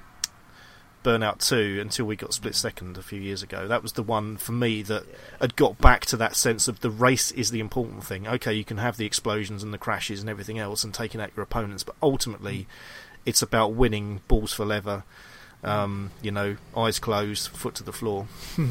Burnout 1.03 1.45
Two 1.45 1.79
until 1.81 2.05
we 2.05 2.15
got 2.15 2.33
Split 2.33 2.55
Second 2.55 2.97
a 2.97 3.01
few 3.01 3.19
years 3.19 3.43
ago. 3.43 3.67
That 3.67 3.83
was 3.83 3.93
the 3.93 4.03
one 4.03 4.38
for 4.38 4.53
me 4.53 4.81
that 4.83 5.03
had 5.41 5.57
got 5.57 5.77
back 5.79 6.05
to 6.07 6.17
that 6.17 6.36
sense 6.36 6.67
of 6.69 6.79
the 6.79 6.89
race 6.89 7.31
is 7.31 7.51
the 7.51 7.59
important 7.59 8.05
thing. 8.05 8.25
Okay, 8.25 8.53
you 8.53 8.63
can 8.63 8.77
have 8.77 8.95
the 8.95 9.05
explosions 9.05 9.63
and 9.63 9.73
the 9.73 9.77
crashes 9.77 10.21
and 10.21 10.29
everything 10.29 10.59
else 10.59 10.83
and 10.83 10.93
taking 10.93 11.19
out 11.19 11.31
your 11.36 11.43
opponents, 11.43 11.83
but 11.83 11.95
ultimately, 12.01 12.67
it's 13.25 13.41
about 13.41 13.73
winning 13.73 14.21
balls 14.29 14.53
for 14.53 14.65
leather. 14.65 15.03
Um, 15.62 16.12
you 16.21 16.31
know, 16.31 16.57
eyes 16.75 16.99
closed, 16.99 17.49
foot 17.49 17.75
to 17.75 17.83
the 17.83 17.93
floor. 17.93 18.27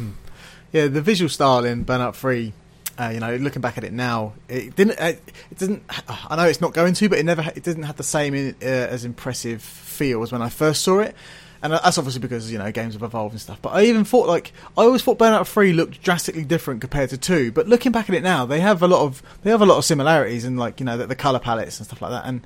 Yeah, 0.72 0.86
the 0.86 1.02
visual 1.02 1.28
style 1.28 1.64
in 1.64 1.84
Burnout 1.84 2.14
Three. 2.14 2.52
Uh, 2.98 3.08
you 3.08 3.20
know, 3.20 3.36
looking 3.36 3.62
back 3.62 3.78
at 3.78 3.84
it 3.84 3.92
now, 3.92 4.34
it 4.48 4.76
didn't. 4.76 4.98
Uh, 4.98 5.14
it 5.50 5.58
doesn't. 5.58 5.82
I 6.08 6.36
know 6.36 6.44
it's 6.44 6.60
not 6.60 6.74
going 6.74 6.94
to, 6.94 7.08
but 7.08 7.18
it 7.18 7.24
never. 7.24 7.42
It 7.54 7.62
didn't 7.62 7.84
have 7.84 7.96
the 7.96 8.02
same 8.02 8.34
in, 8.34 8.54
uh, 8.62 8.66
as 8.66 9.04
impressive 9.04 9.62
feel 9.62 10.22
as 10.22 10.32
when 10.32 10.42
I 10.42 10.48
first 10.48 10.82
saw 10.82 11.00
it. 11.00 11.14
And 11.62 11.72
that's 11.72 11.96
obviously 11.96 12.20
because 12.20 12.50
you 12.50 12.58
know 12.58 12.72
games 12.72 12.94
have 12.94 13.02
evolved 13.02 13.34
and 13.34 13.40
stuff. 13.40 13.62
But 13.62 13.70
I 13.70 13.84
even 13.84 14.04
thought 14.04 14.26
like 14.26 14.52
I 14.76 14.82
always 14.82 15.02
thought 15.02 15.18
Burnout 15.18 15.46
Three 15.46 15.72
looked 15.72 16.02
drastically 16.02 16.44
different 16.44 16.80
compared 16.80 17.10
to 17.10 17.18
two. 17.18 17.52
But 17.52 17.68
looking 17.68 17.92
back 17.92 18.08
at 18.08 18.14
it 18.14 18.22
now, 18.22 18.46
they 18.46 18.60
have 18.60 18.82
a 18.82 18.88
lot 18.88 19.02
of 19.02 19.22
they 19.42 19.50
have 19.50 19.62
a 19.62 19.66
lot 19.66 19.78
of 19.78 19.84
similarities 19.84 20.44
in 20.44 20.56
like 20.56 20.80
you 20.80 20.86
know 20.86 20.98
the, 20.98 21.06
the 21.06 21.14
color 21.14 21.38
palettes 21.38 21.78
and 21.78 21.86
stuff 21.86 22.02
like 22.02 22.10
that. 22.10 22.26
And 22.26 22.40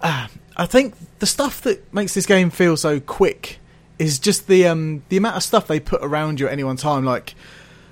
uh, 0.00 0.28
I 0.56 0.66
think 0.66 0.94
the 1.18 1.26
stuff 1.26 1.60
that 1.62 1.92
makes 1.92 2.14
this 2.14 2.24
game 2.24 2.50
feel 2.50 2.76
so 2.76 3.00
quick 3.00 3.58
is 3.98 4.18
just 4.18 4.46
the 4.46 4.66
um 4.66 5.02
the 5.08 5.16
amount 5.16 5.36
of 5.36 5.42
stuff 5.42 5.66
they 5.66 5.80
put 5.80 6.02
around 6.02 6.40
you 6.40 6.46
at 6.46 6.52
any 6.52 6.64
one 6.64 6.76
time. 6.76 7.04
Like 7.04 7.34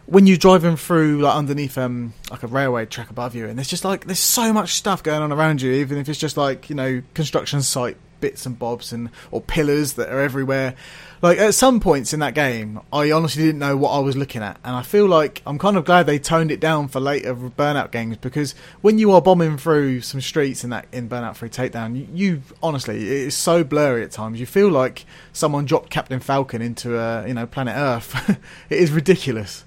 when 0.06 0.26
you're 0.26 0.36
driving 0.36 0.76
through 0.76 1.20
like 1.20 1.34
underneath 1.36 1.78
um 1.78 2.12
like 2.30 2.42
a 2.42 2.46
railway 2.46 2.86
track 2.86 3.10
above 3.10 3.34
you, 3.34 3.46
and 3.46 3.58
there's 3.58 3.68
just 3.68 3.84
like 3.84 4.06
there's 4.06 4.18
so 4.18 4.52
much 4.52 4.74
stuff 4.74 5.02
going 5.02 5.22
on 5.22 5.32
around 5.32 5.62
you, 5.62 5.72
even 5.72 5.98
if 5.98 6.08
it's 6.08 6.18
just 6.18 6.36
like 6.36 6.68
you 6.68 6.76
know 6.76 7.02
construction 7.14 7.62
site 7.62 7.96
bits 8.20 8.46
and 8.46 8.58
bobs 8.58 8.92
and 8.92 9.10
or 9.30 9.40
pillars 9.40 9.94
that 9.94 10.08
are 10.08 10.20
everywhere. 10.20 10.74
Like 11.22 11.38
at 11.38 11.54
some 11.54 11.80
points 11.80 12.14
in 12.14 12.20
that 12.20 12.34
game, 12.34 12.80
I 12.92 13.10
honestly 13.10 13.42
didn't 13.42 13.58
know 13.58 13.76
what 13.76 13.90
I 13.90 13.98
was 13.98 14.16
looking 14.16 14.42
at, 14.42 14.58
and 14.64 14.74
I 14.74 14.82
feel 14.82 15.06
like 15.06 15.42
I'm 15.46 15.58
kind 15.58 15.76
of 15.76 15.84
glad 15.84 16.06
they 16.06 16.18
toned 16.18 16.50
it 16.50 16.60
down 16.60 16.88
for 16.88 16.98
later 16.98 17.34
Burnout 17.34 17.90
games 17.90 18.16
because 18.16 18.54
when 18.80 18.98
you 18.98 19.12
are 19.12 19.20
bombing 19.20 19.58
through 19.58 20.00
some 20.00 20.22
streets 20.22 20.64
in 20.64 20.70
that 20.70 20.86
in 20.92 21.08
Burnout 21.08 21.36
Free 21.36 21.50
Takedown, 21.50 21.96
you, 21.96 22.06
you 22.12 22.42
honestly 22.62 22.96
it 22.96 23.26
is 23.26 23.36
so 23.36 23.62
blurry 23.62 24.02
at 24.02 24.12
times. 24.12 24.40
You 24.40 24.46
feel 24.46 24.70
like 24.70 25.04
someone 25.32 25.66
dropped 25.66 25.90
Captain 25.90 26.20
Falcon 26.20 26.62
into 26.62 26.98
a 26.98 27.26
you 27.28 27.34
know 27.34 27.46
planet 27.46 27.74
Earth. 27.76 28.38
it 28.70 28.78
is 28.78 28.90
ridiculous. 28.90 29.64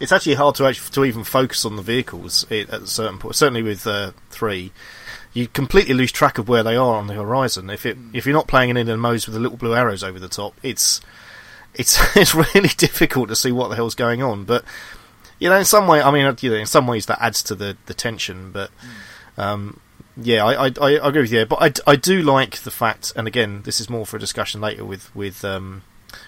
It's 0.00 0.12
actually 0.12 0.34
hard 0.34 0.56
to 0.56 0.66
actually, 0.66 0.90
to 0.92 1.04
even 1.04 1.24
focus 1.24 1.64
on 1.64 1.76
the 1.76 1.82
vehicles 1.82 2.50
at 2.50 2.88
certain 2.88 3.18
point. 3.18 3.36
Certainly 3.36 3.62
with 3.62 3.86
uh, 3.86 4.12
three, 4.30 4.72
you 5.34 5.48
completely 5.48 5.94
lose 5.94 6.12
track 6.12 6.38
of 6.38 6.48
where 6.48 6.62
they 6.62 6.76
are 6.76 6.94
on 6.94 7.08
the 7.08 7.14
horizon. 7.14 7.68
If 7.68 7.84
it 7.84 7.98
if 8.12 8.24
you're 8.24 8.34
not 8.34 8.46
playing 8.46 8.70
in 8.70 8.76
Indian 8.76 9.00
modes 9.00 9.26
with 9.26 9.34
the 9.34 9.40
little 9.40 9.58
blue 9.58 9.74
arrows 9.74 10.02
over 10.02 10.18
the 10.18 10.28
top, 10.28 10.54
it's 10.62 11.00
it's 11.74 11.98
it's 12.16 12.34
really 12.34 12.68
difficult 12.68 13.28
to 13.28 13.36
see 13.36 13.52
what 13.52 13.68
the 13.68 13.76
hell's 13.76 13.96
going 13.96 14.22
on. 14.22 14.44
But 14.44 14.64
you 15.38 15.50
know, 15.50 15.58
in 15.58 15.64
some 15.64 15.88
way, 15.88 16.00
I 16.00 16.10
mean, 16.10 16.36
you 16.40 16.50
know, 16.50 16.56
in 16.56 16.66
some 16.66 16.86
ways 16.86 17.06
that 17.06 17.20
adds 17.20 17.42
to 17.44 17.54
the 17.54 17.76
the 17.86 17.94
tension. 17.94 18.52
But 18.52 18.70
um, 19.36 19.80
yeah, 20.16 20.44
I, 20.44 20.66
I, 20.66 20.72
I 20.80 21.08
agree 21.08 21.22
with 21.22 21.32
you. 21.32 21.44
But 21.44 21.80
I, 21.86 21.92
I 21.92 21.96
do 21.96 22.22
like 22.22 22.58
the 22.58 22.70
fact, 22.70 23.12
and 23.16 23.26
again, 23.26 23.62
this 23.64 23.80
is 23.80 23.90
more 23.90 24.06
for 24.06 24.16
a 24.16 24.20
discussion 24.20 24.60
later 24.60 24.84
with 24.84 25.14
with 25.16 25.44
um, 25.44 25.82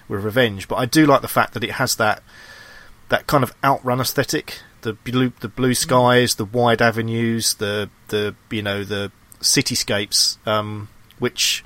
with 0.09 0.23
Revenge. 0.23 0.67
But 0.67 0.75
I 0.75 0.85
do 0.85 1.05
like 1.05 1.21
the 1.21 1.27
fact 1.29 1.53
that 1.53 1.63
it 1.63 1.71
has 1.71 1.95
that 1.95 2.21
that 3.09 3.27
kind 3.27 3.43
of 3.43 3.55
outrun 3.63 4.01
aesthetic. 4.01 4.59
The 4.87 4.93
blue, 4.93 5.33
the 5.41 5.49
blue 5.49 5.73
skies, 5.73 6.35
the 6.35 6.45
wide 6.45 6.81
avenues, 6.81 7.55
the 7.55 7.89
the 8.07 8.35
you 8.49 8.61
know 8.61 8.85
the 8.85 9.11
cityscapes, 9.41 10.37
um, 10.47 10.87
which 11.19 11.65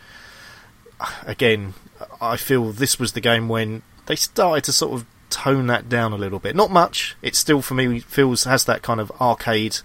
again, 1.24 1.76
I 2.20 2.36
feel 2.36 2.72
this 2.72 3.00
was 3.00 3.14
the 3.14 3.22
game 3.22 3.48
when 3.48 3.84
they 4.08 4.16
started 4.16 4.64
to 4.64 4.74
sort 4.74 4.94
of 4.94 5.06
tone 5.30 5.68
that 5.68 5.88
down 5.88 6.14
a 6.14 6.18
little 6.18 6.40
bit. 6.40 6.56
Not 6.56 6.72
much. 6.72 7.16
It 7.22 7.36
still, 7.36 7.62
for 7.62 7.74
me, 7.74 8.00
feels 8.00 8.46
has 8.46 8.66
that 8.66 8.82
kind 8.82 9.00
of 9.00 9.12
arcade, 9.22 9.78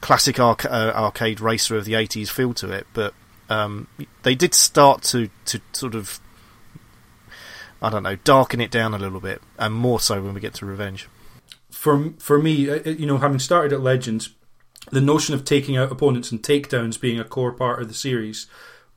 classic 0.00 0.40
arc, 0.40 0.64
uh, 0.64 0.92
arcade 0.94 1.40
racer 1.40 1.76
of 1.76 1.84
the 1.84 1.92
'80s 1.92 2.30
feel 2.30 2.52
to 2.54 2.72
it. 2.72 2.86
But 2.94 3.14
um, 3.48 3.86
they 4.22 4.34
did 4.34 4.54
start 4.54 5.02
to 5.04 5.30
to 5.46 5.60
sort 5.72 5.94
of, 5.94 6.20
I 7.80 7.90
don't 7.90 8.02
know, 8.02 8.16
darken 8.16 8.60
it 8.60 8.70
down 8.70 8.92
a 8.92 8.98
little 8.98 9.20
bit, 9.20 9.40
and 9.56 9.72
more 9.72 10.00
so 10.00 10.20
when 10.20 10.34
we 10.34 10.40
get 10.40 10.54
to 10.54 10.66
Revenge. 10.66 11.08
For 11.70 12.12
for 12.18 12.38
me, 12.38 12.70
uh, 12.70 12.82
you 12.84 13.06
know, 13.06 13.18
having 13.18 13.38
started 13.38 13.72
at 13.72 13.80
Legends, 13.80 14.30
the 14.90 15.00
notion 15.00 15.34
of 15.34 15.44
taking 15.44 15.76
out 15.76 15.92
opponents 15.92 16.30
and 16.30 16.42
takedowns 16.42 17.00
being 17.00 17.18
a 17.18 17.24
core 17.24 17.52
part 17.52 17.82
of 17.82 17.88
the 17.88 17.94
series 17.94 18.46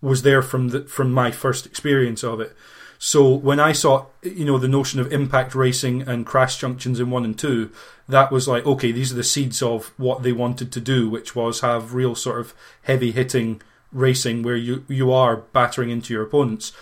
was 0.01 0.21
there 0.21 0.41
from 0.41 0.69
the 0.69 0.81
from 0.81 1.11
my 1.11 1.31
first 1.31 1.65
experience 1.65 2.23
of 2.23 2.39
it. 2.39 2.55
So 3.01 3.33
when 3.33 3.61
I 3.61 3.71
saw, 3.71 4.07
you 4.21 4.43
know, 4.43 4.57
the 4.57 4.67
notion 4.67 4.99
of 4.99 5.11
impact 5.13 5.55
racing 5.55 6.01
and 6.01 6.25
crash 6.25 6.57
junctions 6.57 6.99
in 6.99 7.09
one 7.09 7.23
and 7.23 7.37
two, 7.39 7.71
that 8.09 8.29
was 8.29 8.45
like, 8.45 8.65
okay, 8.65 8.91
these 8.91 9.13
are 9.13 9.15
the 9.15 9.23
seeds 9.23 9.61
of 9.61 9.93
what 9.97 10.21
they 10.21 10.33
wanted 10.33 10.69
to 10.73 10.81
do, 10.81 11.09
which 11.09 11.33
was 11.33 11.61
have 11.61 11.93
real 11.93 12.13
sort 12.13 12.41
of 12.41 12.53
heavy 12.83 13.11
hitting 13.11 13.61
racing 13.91 14.43
where 14.43 14.55
you 14.55 14.85
you 14.87 15.11
are 15.11 15.37
battering 15.37 15.89
into 15.89 16.13
your 16.13 16.23
opponents. 16.23 16.73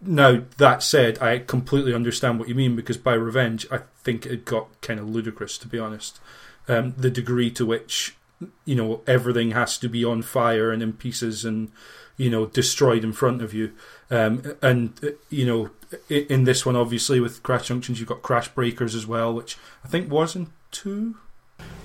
Now 0.00 0.42
that 0.58 0.82
said, 0.82 1.20
I 1.22 1.38
completely 1.40 1.94
understand 1.94 2.38
what 2.38 2.48
you 2.48 2.54
mean 2.54 2.76
because 2.76 2.96
by 2.96 3.14
Revenge, 3.14 3.66
I 3.70 3.80
think 4.02 4.26
it 4.26 4.44
got 4.44 4.68
kind 4.80 4.98
of 5.00 5.08
ludicrous, 5.08 5.58
to 5.58 5.68
be 5.68 5.78
honest. 5.78 6.20
Um, 6.68 6.94
the 6.96 7.10
degree 7.10 7.50
to 7.52 7.64
which 7.66 8.16
you 8.64 8.76
know 8.76 9.00
everything 9.06 9.50
has 9.52 9.76
to 9.78 9.88
be 9.88 10.04
on 10.04 10.22
fire 10.22 10.70
and 10.70 10.80
in 10.82 10.92
pieces 10.92 11.44
and 11.44 11.70
you 12.16 12.30
know 12.30 12.46
destroyed 12.46 13.02
in 13.02 13.12
front 13.12 13.42
of 13.42 13.52
you 13.52 13.72
um, 14.12 14.42
and 14.62 14.92
uh, 15.02 15.08
you 15.28 15.44
know 15.44 15.70
i- 16.08 16.24
in 16.28 16.44
this 16.44 16.64
one 16.64 16.76
obviously 16.76 17.18
with 17.18 17.42
crash 17.42 17.66
junctions 17.66 17.98
you've 17.98 18.08
got 18.08 18.22
crash 18.22 18.46
breakers 18.48 18.94
as 18.94 19.08
well 19.08 19.34
which 19.34 19.56
i 19.84 19.88
think 19.88 20.08
was 20.08 20.36
in 20.36 20.46
two 20.70 21.16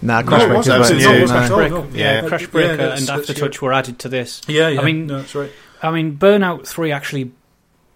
Nah, 0.04 0.22
No, 0.22 0.28
Crash 0.28 0.42
it 0.44 0.48
Breakers 0.48 0.68
wasn't. 0.68 0.80
weren't 0.82 1.02
No, 1.04 1.12
new, 1.12 1.18
it 1.18 1.22
wasn't. 1.22 1.50
no. 1.50 1.56
Oh, 1.56 1.58
Break- 1.58 1.72
no. 1.72 1.88
yeah, 1.98 2.22
Uh, 2.24 2.28
Crash 2.28 2.48
Breaker 2.48 2.78
that's- 2.78 3.10
and 3.10 3.20
Aftertouch 3.24 3.62
were 3.62 3.74
added 3.74 3.98
to 4.00 4.10
this. 4.10 4.42
yeah 4.48 4.68
yeah 4.68 4.82
I 4.82 4.86
mean- 4.86 5.08
no, 5.08 5.18
that's 5.18 5.34
right 5.34 5.52
I 5.82 5.90
mean, 5.92 6.18
Burnout 6.18 6.68
3 6.68 6.92
actually 6.92 7.26
pr- 7.26 7.34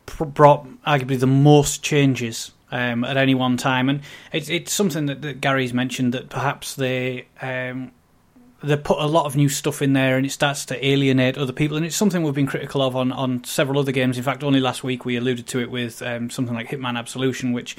brought 0.08 0.67
arguably 0.84 1.20
the 1.20 1.28
most 1.28 1.84
changes 1.84 2.52
um, 2.72 3.04
at 3.04 3.17
any 3.17 3.36
one 3.36 3.58
time. 3.58 3.89
And 3.89 4.02
it's, 4.32 4.50
it's 4.50 4.74
something 4.74 5.06
that, 5.08 5.22
that 5.22 5.41
Gary's 5.41 5.74
mentioned 5.74 6.13
that 6.13 6.30
perhaps 6.30 6.76
they. 6.76 7.28
Um, 7.41 7.91
they 8.63 8.76
put 8.76 8.98
a 8.98 9.06
lot 9.06 9.26
of 9.26 9.36
new 9.36 9.50
stuff 9.50 9.84
in 9.84 9.93
there 9.93 10.17
and 10.17 10.26
it 10.26 10.32
starts 10.32 10.65
to 10.65 10.86
alienate 10.86 11.38
other 11.38 11.54
people 11.54 11.78
and 11.78 11.86
it's 11.86 11.96
something 11.96 12.24
we've 12.24 12.34
been 12.34 12.48
critical 12.48 12.82
of 12.82 12.96
on, 12.96 13.12
on 13.12 13.43
several 13.43 13.80
other 13.80 13.91
games 13.91 14.17
in 14.17 14.24
fact 14.24 14.43
only 14.43 14.60
last 14.60 14.84
week 14.84 15.06
we 15.06 15.15
alluded 15.15 15.46
to 15.46 15.60
it 15.60 15.70
with 15.70 16.02
um, 16.02 16.32
something 16.32 16.56
like 16.56 16.70
hitman 16.70 16.98
absolution 16.98 17.54
which 17.54 17.78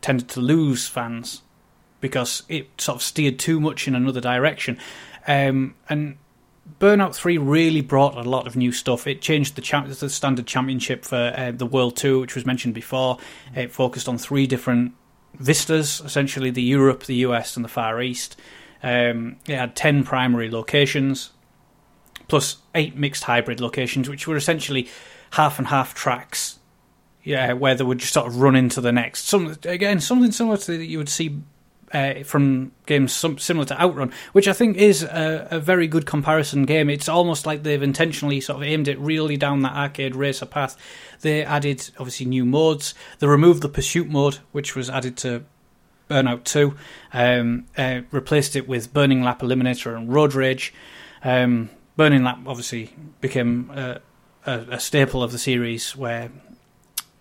tended 0.00 0.28
to 0.28 0.40
lose 0.40 0.88
fans 0.88 1.42
because 2.00 2.42
it 2.48 2.68
sort 2.76 2.96
of 2.96 3.02
steered 3.02 3.38
too 3.38 3.60
much 3.60 3.86
in 3.86 3.94
another 3.94 4.20
direction 4.20 4.76
um, 5.28 5.76
and 5.88 6.16
Burnout 6.80 7.14
3 7.14 7.38
really 7.38 7.82
brought 7.82 8.16
a 8.16 8.28
lot 8.28 8.46
of 8.46 8.56
new 8.56 8.72
stuff. 8.72 9.06
It 9.06 9.20
changed 9.20 9.54
the, 9.54 9.62
champ- 9.62 9.88
the 9.88 10.08
standard 10.08 10.46
championship 10.46 11.04
for 11.04 11.32
uh, 11.36 11.52
the 11.52 11.66
World 11.66 11.96
Tour, 11.96 12.20
which 12.20 12.34
was 12.34 12.46
mentioned 12.46 12.74
before. 12.74 13.18
It 13.54 13.70
focused 13.70 14.08
on 14.08 14.18
three 14.18 14.46
different 14.46 14.92
vistas, 15.34 16.00
essentially 16.04 16.50
the 16.50 16.62
Europe, 16.62 17.04
the 17.04 17.16
US, 17.16 17.56
and 17.56 17.64
the 17.64 17.68
Far 17.68 18.00
East. 18.00 18.36
Um, 18.82 19.36
it 19.46 19.56
had 19.56 19.76
10 19.76 20.04
primary 20.04 20.50
locations, 20.50 21.30
plus 22.28 22.58
eight 22.74 22.96
mixed 22.96 23.24
hybrid 23.24 23.60
locations, 23.60 24.08
which 24.08 24.26
were 24.26 24.36
essentially 24.36 24.88
half 25.32 25.58
and 25.58 25.68
half 25.68 25.94
tracks. 25.94 26.58
Yeah, 27.22 27.54
where 27.54 27.74
they 27.74 27.84
would 27.84 27.98
just 27.98 28.12
sort 28.12 28.26
of 28.26 28.36
run 28.36 28.54
into 28.54 28.82
the 28.82 28.92
next. 28.92 29.26
Some 29.26 29.56
again, 29.64 30.00
something 30.00 30.30
similar 30.30 30.58
to 30.58 30.76
that 30.76 30.84
you 30.84 30.98
would 30.98 31.08
see 31.08 31.40
uh, 31.94 32.24
from 32.24 32.72
games 32.86 33.12
similar 33.12 33.64
to 33.64 33.80
Outrun, 33.80 34.12
which 34.32 34.48
I 34.48 34.52
think 34.52 34.76
is 34.76 35.04
a, 35.04 35.46
a 35.52 35.60
very 35.60 35.86
good 35.86 36.04
comparison 36.04 36.64
game. 36.64 36.90
It's 36.90 37.08
almost 37.08 37.46
like 37.46 37.62
they've 37.62 37.82
intentionally 37.82 38.40
sort 38.40 38.56
of 38.56 38.62
aimed 38.64 38.88
it 38.88 38.98
really 38.98 39.36
down 39.36 39.62
that 39.62 39.74
arcade 39.74 40.16
racer 40.16 40.44
path. 40.44 40.76
They 41.20 41.44
added 41.44 41.88
obviously 41.98 42.26
new 42.26 42.44
modes. 42.44 42.94
They 43.20 43.28
removed 43.28 43.62
the 43.62 43.68
pursuit 43.68 44.08
mode, 44.08 44.40
which 44.50 44.74
was 44.74 44.90
added 44.90 45.16
to 45.18 45.44
Burnout 46.10 46.44
2, 46.44 46.74
um, 47.12 47.66
uh, 47.78 48.00
replaced 48.10 48.56
it 48.56 48.68
with 48.68 48.92
Burning 48.92 49.22
Lap 49.22 49.40
Eliminator 49.40 49.96
and 49.96 50.12
Road 50.12 50.34
Rage. 50.34 50.74
Um, 51.22 51.70
Burning 51.96 52.24
Lap 52.24 52.40
obviously 52.44 52.92
became 53.20 53.70
uh, 53.72 53.98
a, 54.44 54.58
a 54.72 54.80
staple 54.80 55.22
of 55.22 55.30
the 55.30 55.38
series 55.38 55.96
where 55.96 56.30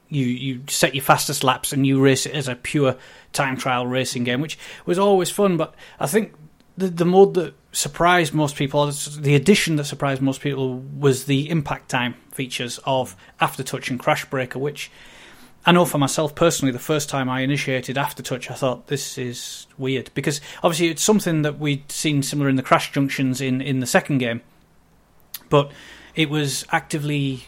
you 0.09 0.25
you 0.25 0.63
set 0.67 0.93
your 0.93 1.03
fastest 1.03 1.43
laps 1.43 1.73
and 1.73 1.87
you 1.87 1.99
race 1.99 2.25
it 2.25 2.35
as 2.35 2.47
a 2.47 2.55
pure 2.55 2.95
time 3.33 3.57
trial 3.57 3.85
racing 3.85 4.23
game, 4.23 4.41
which 4.41 4.57
was 4.85 4.97
always 4.97 5.29
fun. 5.29 5.57
But 5.57 5.75
I 5.99 6.07
think 6.07 6.33
the 6.77 6.87
the 6.87 7.05
mode 7.05 7.33
that 7.35 7.55
surprised 7.71 8.33
most 8.33 8.55
people, 8.55 8.89
the 9.19 9.35
addition 9.35 9.75
that 9.77 9.85
surprised 9.85 10.21
most 10.21 10.41
people, 10.41 10.79
was 10.97 11.25
the 11.25 11.49
impact 11.49 11.89
time 11.89 12.15
features 12.31 12.79
of 12.85 13.15
Aftertouch 13.41 13.89
and 13.89 13.99
Crash 13.99 14.25
Breaker, 14.25 14.59
which 14.59 14.91
I 15.65 15.71
know 15.71 15.85
for 15.85 15.97
myself 15.97 16.35
personally, 16.35 16.71
the 16.71 16.79
first 16.79 17.09
time 17.09 17.29
I 17.29 17.41
initiated 17.41 17.95
Aftertouch, 17.95 18.51
I 18.51 18.55
thought 18.55 18.87
this 18.87 19.17
is 19.17 19.67
weird 19.77 20.11
because 20.13 20.41
obviously 20.61 20.89
it's 20.89 21.03
something 21.03 21.41
that 21.43 21.57
we'd 21.57 21.91
seen 21.91 22.21
similar 22.21 22.49
in 22.49 22.57
the 22.57 22.63
crash 22.63 22.91
junctions 22.91 23.41
in 23.41 23.61
in 23.61 23.79
the 23.79 23.87
second 23.87 24.19
game, 24.19 24.41
but 25.49 25.71
it 26.15 26.29
was 26.29 26.65
actively 26.71 27.47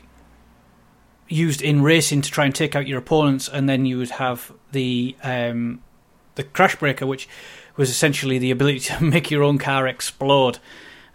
used 1.28 1.62
in 1.62 1.82
racing 1.82 2.22
to 2.22 2.32
try 2.32 2.46
and 2.46 2.54
take 2.54 2.76
out 2.76 2.88
your 2.88 3.00
opponents, 3.00 3.48
and 3.50 3.68
then 3.68 3.86
you 3.86 3.98
would 3.98 4.12
have 4.12 4.52
the 4.72 5.16
um, 5.24 5.82
the 6.36 6.44
crash 6.44 6.76
breaker, 6.76 7.06
which 7.06 7.28
was 7.78 7.90
essentially 7.90 8.38
the 8.38 8.52
ability 8.52 8.80
to 8.80 9.04
make 9.04 9.32
your 9.32 9.44
own 9.44 9.58
car 9.58 9.88
explode, 9.88 10.60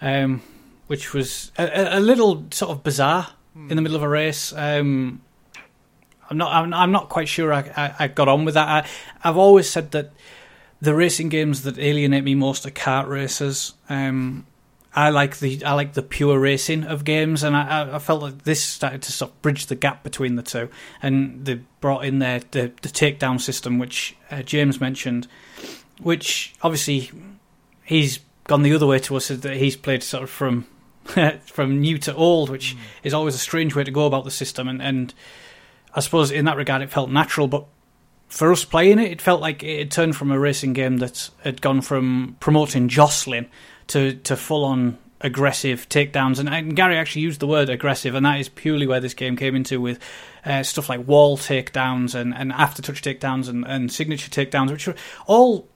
um, 0.01 0.43
which 0.87 1.13
was 1.13 1.53
a- 1.59 1.99
a, 1.99 2.01
little 2.01 2.47
sort 2.51 2.71
of 2.71 2.83
bizarre 2.83 3.29
in 3.55 3.77
the 3.77 3.83
middle 3.83 3.97
of 3.97 4.03
a 4.03 4.09
race. 4.09 4.53
Um, 4.53 5.21
I'm 6.29 6.37
not. 6.37 6.53
I'm, 6.53 6.73
I'm 6.73 6.93
not 6.93 7.09
quite 7.09 7.29
sure. 7.29 7.53
I, 7.53 7.61
I, 7.77 7.95
I 8.01 8.09
got 8.09 8.29
on 8.29 8.45
with 8.45 8.55
that. 8.55 8.69
I, 8.69 9.29
I've 9.29 9.37
always 9.37 9.69
said 9.69 9.91
that 9.91 10.13
the 10.81 10.95
racing 10.95 11.29
games 11.29 11.63
that 11.63 11.79
alienate 11.79 12.25
me 12.25 12.35
most 12.35 12.65
are 12.67 12.71
kart 12.71 13.09
races. 13.09 13.75
Um, 13.89 14.47
I 14.95 15.11
like 15.11 15.39
the 15.39 15.65
I 15.65 15.75
like 15.75 15.93
the 15.93 16.03
pure 16.03 16.39
racing 16.39 16.85
of 16.85 17.05
games, 17.05 17.43
and 17.45 17.57
I, 17.57 17.95
I- 17.95 17.99
felt 18.01 18.23
like 18.23 18.43
this 18.43 18.63
started 18.63 19.03
to 19.03 19.13
sort 19.13 19.31
of 19.31 19.43
bridge 19.43 19.67
the 19.67 19.77
gap 19.77 20.03
between 20.03 20.35
the 20.35 20.43
two. 20.43 20.69
And 21.01 21.45
they 21.45 21.61
brought 21.81 22.05
in 22.05 22.19
their 22.19 22.41
the, 22.51 22.73
the 22.83 22.89
takedown 22.89 23.41
system, 23.41 23.79
which 23.79 24.17
uh, 24.31 24.43
James 24.43 24.81
mentioned, 24.81 25.29
which 26.01 26.55
obviously 26.63 27.11
he's 27.85 28.19
gone 28.45 28.63
the 28.63 28.75
other 28.75 28.87
way 28.87 28.99
to 29.01 29.17
us. 29.17 29.29
That 29.29 29.57
he's 29.57 29.77
played 29.77 30.03
sort 30.03 30.25
of 30.25 30.31
from 30.31 30.67
from 31.47 31.81
new 31.81 31.99
to 31.99 32.15
old, 32.15 32.51
which 32.51 32.77
is 33.05 33.15
always 33.15 33.37
a 33.37 33.39
strange 33.39 33.77
way 33.77 33.85
to 33.85 33.91
go 33.93 34.07
about 34.07 34.25
the 34.25 34.31
system. 34.31 34.67
And, 34.67 34.83
and 34.83 35.15
I 35.95 36.01
suppose 36.01 36.33
in 36.33 36.47
that 36.47 36.57
regard, 36.57 36.83
it 36.83 36.91
felt 36.91 37.11
natural, 37.11 37.47
but 37.47 37.65
for 38.27 38.51
us 38.53 38.65
playing 38.65 38.99
it, 38.99 39.11
it 39.11 39.21
felt 39.21 39.41
like 39.41 39.63
it 39.63 39.79
had 39.79 39.91
turned 39.91 40.17
from 40.17 40.31
a 40.31 40.39
racing 40.39 40.73
game 40.73 40.99
that 40.99 41.31
had 41.43 41.61
gone 41.61 41.81
from 41.81 42.37
promoting 42.41 42.89
jostling 42.89 43.47
to, 43.91 44.15
to 44.15 44.37
full 44.37 44.65
on 44.65 44.99
aggressive 45.21 45.89
takedowns. 45.89 46.39
And, 46.39 46.49
and 46.49 46.75
Gary 46.75 46.97
actually 46.97 47.23
used 47.23 47.41
the 47.41 47.47
word 47.47 47.69
aggressive, 47.69 48.15
and 48.15 48.25
that 48.25 48.41
is 48.41 48.49
purely 48.49 48.87
where 48.87 49.01
this 49.01 49.15
game 49.15 49.37
came 49.37 49.55
into 49.55 49.81
with 49.81 49.99
uh, 50.45 50.63
stuff 50.63 50.89
like 50.89 51.07
wall 51.07 51.37
takedowns 51.37 52.15
and, 52.15 52.35
and 52.35 52.53
after 52.53 52.83
touch 52.83 53.03
takedowns 53.03 53.49
and, 53.49 53.65
and 53.67 53.93
signature 53.93 54.31
takedowns, 54.31 54.71
which 54.71 54.87
were 54.87 54.95
all 55.27 55.69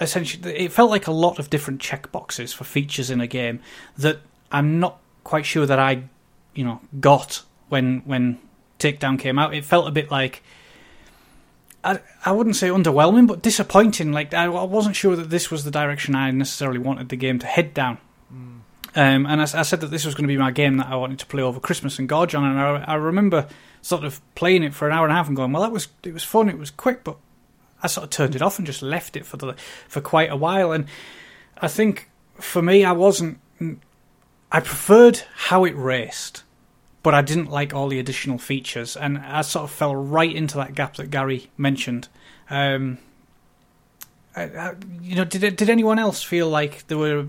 essentially. 0.00 0.56
It 0.56 0.72
felt 0.72 0.90
like 0.90 1.06
a 1.06 1.12
lot 1.12 1.38
of 1.38 1.50
different 1.50 1.80
checkboxes 1.80 2.54
for 2.54 2.64
features 2.64 3.10
in 3.10 3.20
a 3.20 3.26
game 3.26 3.60
that 3.96 4.18
I'm 4.52 4.80
not 4.80 4.98
quite 5.22 5.46
sure 5.46 5.66
that 5.66 5.78
I, 5.78 6.04
you 6.54 6.64
know, 6.64 6.80
got 7.00 7.42
when 7.68 8.00
when 8.04 8.38
takedown 8.78 9.18
came 9.18 9.38
out. 9.38 9.54
It 9.54 9.64
felt 9.64 9.88
a 9.88 9.92
bit 9.92 10.10
like 10.10 10.42
I, 11.84 12.00
I 12.24 12.32
wouldn't 12.32 12.56
say 12.56 12.68
underwhelming, 12.68 13.26
but 13.26 13.42
disappointing. 13.42 14.12
Like 14.12 14.32
I, 14.32 14.44
I 14.46 14.64
wasn't 14.64 14.96
sure 14.96 15.16
that 15.16 15.30
this 15.30 15.50
was 15.50 15.64
the 15.64 15.70
direction 15.70 16.14
I 16.14 16.30
necessarily 16.30 16.78
wanted 16.78 17.10
the 17.10 17.16
game 17.16 17.38
to 17.40 17.46
head 17.46 17.74
down. 17.74 17.98
Um, 18.96 19.26
and 19.26 19.42
I 19.42 19.44
said 19.44 19.80
that 19.80 19.88
this 19.88 20.04
was 20.04 20.14
going 20.14 20.24
to 20.24 20.32
be 20.32 20.38
my 20.38 20.52
game 20.52 20.76
that 20.76 20.86
I 20.86 20.94
wanted 20.94 21.18
to 21.18 21.26
play 21.26 21.42
over 21.42 21.58
Christmas 21.58 21.98
and 21.98 22.08
gorge 22.08 22.34
on. 22.34 22.44
And 22.44 22.60
I, 22.60 22.84
I 22.86 22.94
remember 22.94 23.48
sort 23.82 24.04
of 24.04 24.20
playing 24.36 24.62
it 24.62 24.72
for 24.72 24.86
an 24.86 24.94
hour 24.94 25.04
and 25.04 25.12
a 25.12 25.16
half 25.16 25.26
and 25.26 25.36
going, 25.36 25.52
"Well, 25.52 25.62
that 25.62 25.72
was 25.72 25.88
it 26.04 26.14
was 26.14 26.22
fun. 26.22 26.48
It 26.48 26.58
was 26.58 26.70
quick, 26.70 27.02
but 27.02 27.16
I 27.82 27.88
sort 27.88 28.04
of 28.04 28.10
turned 28.10 28.36
it 28.36 28.42
off 28.42 28.58
and 28.58 28.66
just 28.66 28.82
left 28.82 29.16
it 29.16 29.26
for 29.26 29.36
the 29.36 29.54
for 29.88 30.00
quite 30.00 30.30
a 30.30 30.36
while." 30.36 30.70
And 30.70 30.86
I 31.58 31.66
think 31.66 32.08
for 32.34 32.62
me, 32.62 32.84
I 32.84 32.92
wasn't. 32.92 33.40
I 34.52 34.60
preferred 34.60 35.22
how 35.34 35.64
it 35.64 35.74
raced, 35.76 36.43
but 37.04 37.14
I 37.14 37.20
didn't 37.20 37.50
like 37.50 37.74
all 37.74 37.88
the 37.88 38.00
additional 38.00 38.38
features, 38.38 38.96
and 38.96 39.18
I 39.18 39.42
sort 39.42 39.64
of 39.64 39.70
fell 39.70 39.94
right 39.94 40.34
into 40.34 40.56
that 40.56 40.74
gap 40.74 40.96
that 40.96 41.10
Gary 41.10 41.50
mentioned. 41.56 42.08
Um, 42.48 42.98
I, 44.34 44.44
I, 44.44 44.74
you 45.02 45.14
know, 45.14 45.24
did 45.24 45.54
did 45.54 45.70
anyone 45.70 46.00
else 46.00 46.22
feel 46.22 46.48
like 46.48 46.86
there 46.88 46.98
were? 46.98 47.26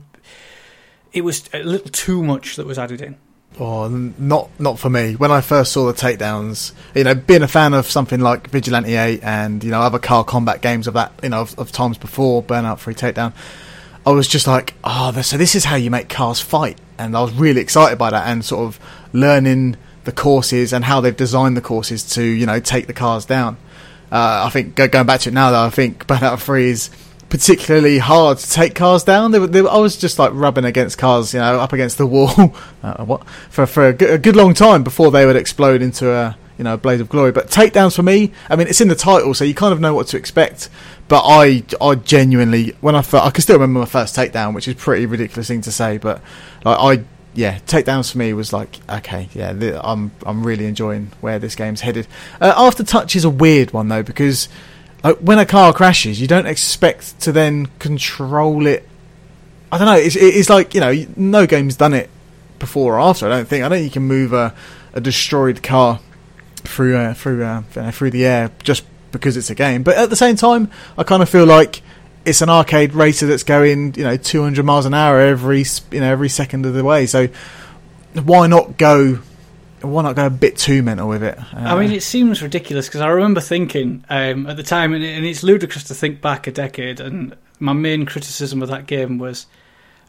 It 1.12 1.22
was 1.26 1.50
a 1.54 1.62
little 1.62 1.90
too 1.90 2.24
much 2.24 2.56
that 2.56 2.66
was 2.66 2.80
added 2.80 3.02
in. 3.02 3.18
Oh, 3.60 3.88
not 3.88 4.50
not 4.60 4.80
for 4.80 4.90
me. 4.90 5.16
When 5.16 5.30
I 5.30 5.42
first 5.42 5.74
saw 5.74 5.86
the 5.86 5.94
takedowns, 5.94 6.72
you 6.96 7.04
know, 7.04 7.14
being 7.14 7.44
a 7.44 7.48
fan 7.48 7.74
of 7.74 7.86
something 7.86 8.22
like 8.22 8.50
Vigilante 8.50 8.96
8 8.96 9.24
and 9.24 9.62
you 9.62 9.72
know 9.72 9.82
other 9.82 10.00
car 10.00 10.24
combat 10.24 10.62
games 10.62 10.88
of 10.88 10.94
that, 10.94 11.12
you 11.22 11.30
know, 11.30 11.42
of, 11.42 11.60
of 11.60 11.74
times 11.74 11.98
before 11.98 12.42
Burnout 12.42 12.80
Free 12.80 12.96
Takedown, 12.96 13.34
I 14.06 14.12
was 14.12 14.28
just 14.28 14.46
like, 14.48 14.74
oh, 14.84 15.12
so 15.22 15.38
this 15.38 15.56
is 15.56 15.66
how 15.66 15.76
you 15.76 15.90
make 15.90 16.10
cars 16.10 16.40
fight, 16.40 16.78
and 16.98 17.16
I 17.18 17.22
was 17.22 17.34
really 17.34 17.62
excited 17.62 17.98
by 17.98 18.12
that 18.12 18.28
and 18.28 18.46
sort 18.46 18.66
of 18.68 18.80
learning 19.14 19.78
the 20.04 20.12
courses 20.12 20.72
and 20.74 20.86
how 20.86 21.02
they've 21.02 21.16
designed 21.18 21.58
the 21.58 21.62
courses 21.62 22.04
to 22.14 22.24
you 22.24 22.46
know 22.46 22.60
take 22.60 22.86
the 22.88 22.94
cars 22.94 23.26
down. 23.26 23.58
Uh, 24.12 24.44
I 24.46 24.50
think 24.52 24.76
going 24.76 25.08
back 25.08 25.22
to 25.22 25.30
it 25.30 25.34
now, 25.34 25.50
though, 25.52 25.64
I 25.66 25.70
think 25.72 26.06
Burnout 26.08 26.40
Free 26.40 26.70
is 26.70 26.92
particularly 27.30 27.98
hard 27.98 28.38
to 28.38 28.50
take 28.50 28.76
cars 28.76 29.04
down. 29.04 29.32
They, 29.32 29.40
were- 29.40 29.48
they, 29.48 29.62
were- 29.64 29.70
I 29.72 29.78
was 29.78 29.98
just 29.98 30.20
like 30.20 30.32
rubbing 30.34 30.64
against 30.64 30.98
cars, 31.00 31.34
you 31.34 31.40
know, 31.40 31.60
up 31.60 31.74
against 31.74 31.98
the 31.98 32.06
wall, 32.06 32.30
uh, 32.84 33.04
what 33.04 33.28
for 33.50 33.66
for 33.66 33.88
a 33.88 33.94
good, 33.94 34.10
a 34.12 34.18
good 34.20 34.36
long 34.36 34.54
time 34.54 34.84
before 34.84 35.10
they 35.10 35.26
would 35.26 35.36
explode 35.36 35.82
into 35.82 36.12
a 36.12 36.38
you 36.58 36.64
know 36.64 36.76
a 36.76 36.78
blaze 36.78 37.00
of 37.02 37.10
glory. 37.10 37.32
But 37.32 37.48
takedowns 37.48 37.96
for 37.96 38.04
me, 38.04 38.32
I 38.50 38.56
mean, 38.56 38.68
it's 38.68 38.82
in 38.82 38.88
the 38.88 38.96
title, 38.96 39.34
so 39.34 39.44
you 39.44 39.54
kind 39.54 39.74
of 39.74 39.80
know 39.80 39.94
what 39.94 40.08
to 40.08 40.18
expect. 40.18 40.70
But 41.08 41.24
I, 41.26 41.64
I 41.80 41.96
genuinely, 41.96 42.76
when 42.82 42.96
I 42.96 43.02
fir- 43.02 43.20
I 43.20 43.30
can 43.30 43.42
still 43.42 43.56
remember 43.56 43.80
my 43.82 43.86
first 43.86 44.16
takedown, 44.16 44.56
which 44.56 44.68
is 44.68 44.76
pretty 44.76 45.06
ridiculous 45.06 45.48
thing 45.48 45.62
to 45.62 45.72
say, 45.72 45.98
but 45.98 46.22
like 46.64 47.00
I. 47.00 47.04
Yeah, 47.38 47.60
takedowns 47.68 48.14
for 48.14 48.18
me 48.18 48.32
was 48.32 48.54
like 48.54 48.80
okay. 48.90 49.28
Yeah, 49.34 49.52
th- 49.52 49.76
I'm 49.84 50.12
I'm 50.26 50.46
really 50.46 50.68
enjoying 50.68 51.12
where 51.20 51.38
this 51.38 51.54
game's 51.54 51.82
headed. 51.82 52.08
Uh, 52.40 52.54
After 52.56 52.82
touch 52.82 53.14
is 53.14 53.26
a 53.26 53.30
weird 53.30 53.74
one 53.74 53.90
though 53.90 54.04
because 54.04 54.48
like 55.04 55.18
when 55.18 55.38
a 55.38 55.46
car 55.46 55.74
crashes, 55.74 56.22
you 56.22 56.28
don't 56.28 56.46
expect 56.48 57.20
to 57.24 57.34
then 57.34 57.66
control 57.78 58.66
it. 58.66 58.88
I 59.70 59.78
don't 59.78 59.86
know. 59.88 59.96
It's, 59.98 60.16
it's 60.16 60.50
like 60.50 60.74
you 60.74 60.80
know, 60.80 60.94
no 61.18 61.46
game's 61.46 61.76
done 61.76 61.94
it 61.94 62.10
before 62.58 62.96
or 62.96 63.02
after. 63.02 63.26
I 63.26 63.30
don't 63.30 63.48
think. 63.50 63.66
I 63.66 63.68
don't 63.68 63.80
think 63.80 63.94
you 63.94 64.00
can 64.00 64.08
move 64.08 64.32
a, 64.32 64.56
a 64.94 65.02
destroyed 65.02 65.62
car 65.62 66.00
through 66.66 66.96
uh, 66.98 67.14
through 67.14 67.44
uh, 67.44 67.64
uh, 67.76 67.92
through 67.92 68.12
the 68.12 68.26
air 68.26 68.52
just 68.64 68.84
because 69.12 69.38
it's 69.38 69.50
a 69.50 69.56
game. 69.56 69.84
But 69.84 69.98
at 69.98 70.10
the 70.10 70.16
same 70.16 70.36
time, 70.36 70.70
I 70.98 71.04
kind 71.04 71.24
of 71.24 71.30
feel 71.30 71.46
like 71.46 71.82
it's 72.26 72.42
an 72.42 72.50
arcade 72.50 72.94
racer 72.94 73.28
that's 73.28 73.44
going 73.44 73.94
you 73.96 74.04
know 74.04 74.18
200 74.18 74.66
miles 74.66 74.86
an 74.86 74.94
hour 74.94 75.20
every 75.20 75.64
you 75.92 76.00
know 76.00 76.12
every 76.12 76.30
second 76.30 76.66
of 76.66 76.74
the 76.74 76.84
way. 76.84 77.06
So 77.06 77.30
why 78.14 78.48
not 78.48 78.78
go? 78.78 79.20
Why 79.82 80.02
not 80.02 80.16
go 80.16 80.26
a 80.26 80.32
bit 80.32 80.58
too 80.58 80.82
mental 80.82 81.08
with 81.08 81.22
it? 81.22 81.38
Uh, 81.38 81.58
I 81.58 81.80
mean, 81.80 81.92
it 81.92 82.02
seems 82.02 82.42
ridiculous 82.42 82.88
because 82.88 83.02
I 83.02 83.08
remember 83.10 83.40
thinking 83.40 84.04
um, 84.10 84.48
at 84.48 84.58
the 84.58 84.64
time, 84.64 84.94
and, 84.94 85.04
and 85.04 85.26
it's 85.26 85.44
ludicrous 85.44 85.84
to 85.86 85.94
think 85.94 86.22
back 86.22 86.48
a 86.48 86.52
decade. 86.52 87.00
And 87.00 87.36
my 87.60 87.74
main 87.74 88.06
criticism 88.06 88.64
of 88.64 88.70
that 88.70 88.88
game 88.88 89.20
was 89.20 89.46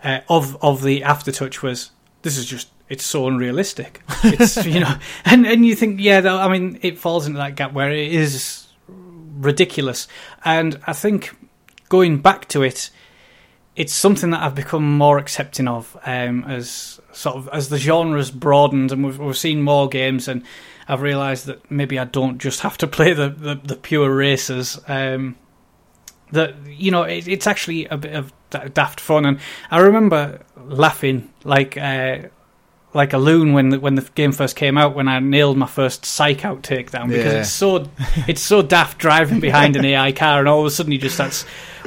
uh, 0.03 0.21
of 0.29 0.57
of 0.63 0.83
the 0.83 1.03
aftertouch 1.03 1.63
was 1.63 1.91
this 2.23 2.39
is 2.39 2.47
just 2.47 2.69
it's 2.89 3.05
so 3.05 3.27
unrealistic. 3.27 4.03
It's 4.25 4.65
you 4.65 4.81
know, 4.81 4.97
and 5.25 5.47
and 5.47 5.65
you 5.65 5.75
think 5.75 6.01
yeah, 6.01 6.21
though, 6.21 6.39
I 6.39 6.49
mean, 6.49 6.79
it 6.83 6.99
falls 6.99 7.27
into 7.27 7.39
that 7.39 7.57
gap 7.57 7.73
where 7.73 7.91
it 7.91 8.13
is 8.13 8.67
ridiculous, 8.89 10.09
and 10.45 10.81
I 10.87 10.93
think 10.93 11.37
going 11.89 12.19
back 12.19 12.49
to 12.49 12.63
it, 12.63 12.91
it's 13.77 13.93
something 13.93 14.31
that 14.31 14.43
I've 14.43 14.55
become 14.55 14.99
more 14.99 15.19
accepting 15.19 15.69
of 15.69 15.97
um, 16.05 16.45
as 16.45 17.01
sort 17.13 17.37
of 17.37 17.49
as 17.53 17.69
the 17.69 17.79
genre's 17.79 18.31
broadened 18.31 18.93
and 18.93 19.05
we've, 19.05 19.19
we've 19.19 19.37
seen 19.37 19.63
more 19.63 19.89
games 19.89 20.29
and 20.29 20.43
I've 20.89 21.03
realised 21.03 21.47
that 21.47 21.71
maybe 21.71 21.99
I 21.99 22.05
don't 22.05 22.39
just 22.39 22.61
have 22.61 22.79
to 22.79 22.87
play 22.87 23.13
the, 23.13 23.29
the, 23.29 23.55
the 23.63 23.77
pure 23.77 24.15
races. 24.15 24.79
Um, 24.89 25.37
that 26.33 26.55
you 26.67 26.91
know 26.91 27.05
it, 27.05 27.29
it's 27.29 27.47
actually 27.47 27.87
a 27.87 27.97
bit 27.97 28.13
of 28.13 28.33
daft 28.75 28.99
fun 28.99 29.25
and 29.25 29.39
I 29.71 29.79
remember 29.79 30.41
laughing 30.57 31.33
like 31.45 31.77
uh, 31.77 32.19
like 32.97 33.13
a 33.13 33.19
loon 33.19 33.53
when 33.53 33.69
the, 33.69 33.79
when 33.81 33.95
the 33.95 34.03
game 34.15 34.33
first 34.33 34.57
came 34.57 34.77
out 34.77 34.95
when 34.97 35.07
I 35.07 35.21
nailed 35.21 35.57
my 35.57 35.67
first 35.67 36.05
psych 36.05 36.45
out 36.45 36.63
takedown 36.63 37.09
because 37.09 37.33
Yeah. 37.33 37.41
it's 37.41 37.51
so 37.51 37.89
it's 38.27 38.41
so 38.43 38.63
daft 38.63 38.99
driving 38.99 39.39
behind 39.39 39.77
an 39.77 39.85
AI 39.85 40.13
car 40.13 40.41
and 40.41 40.49
all 40.49 40.61
of 40.61 40.67
a 40.67 40.71
sudden 40.71 40.91
he 40.93 40.99
just 40.99 41.15
starts 41.15 41.45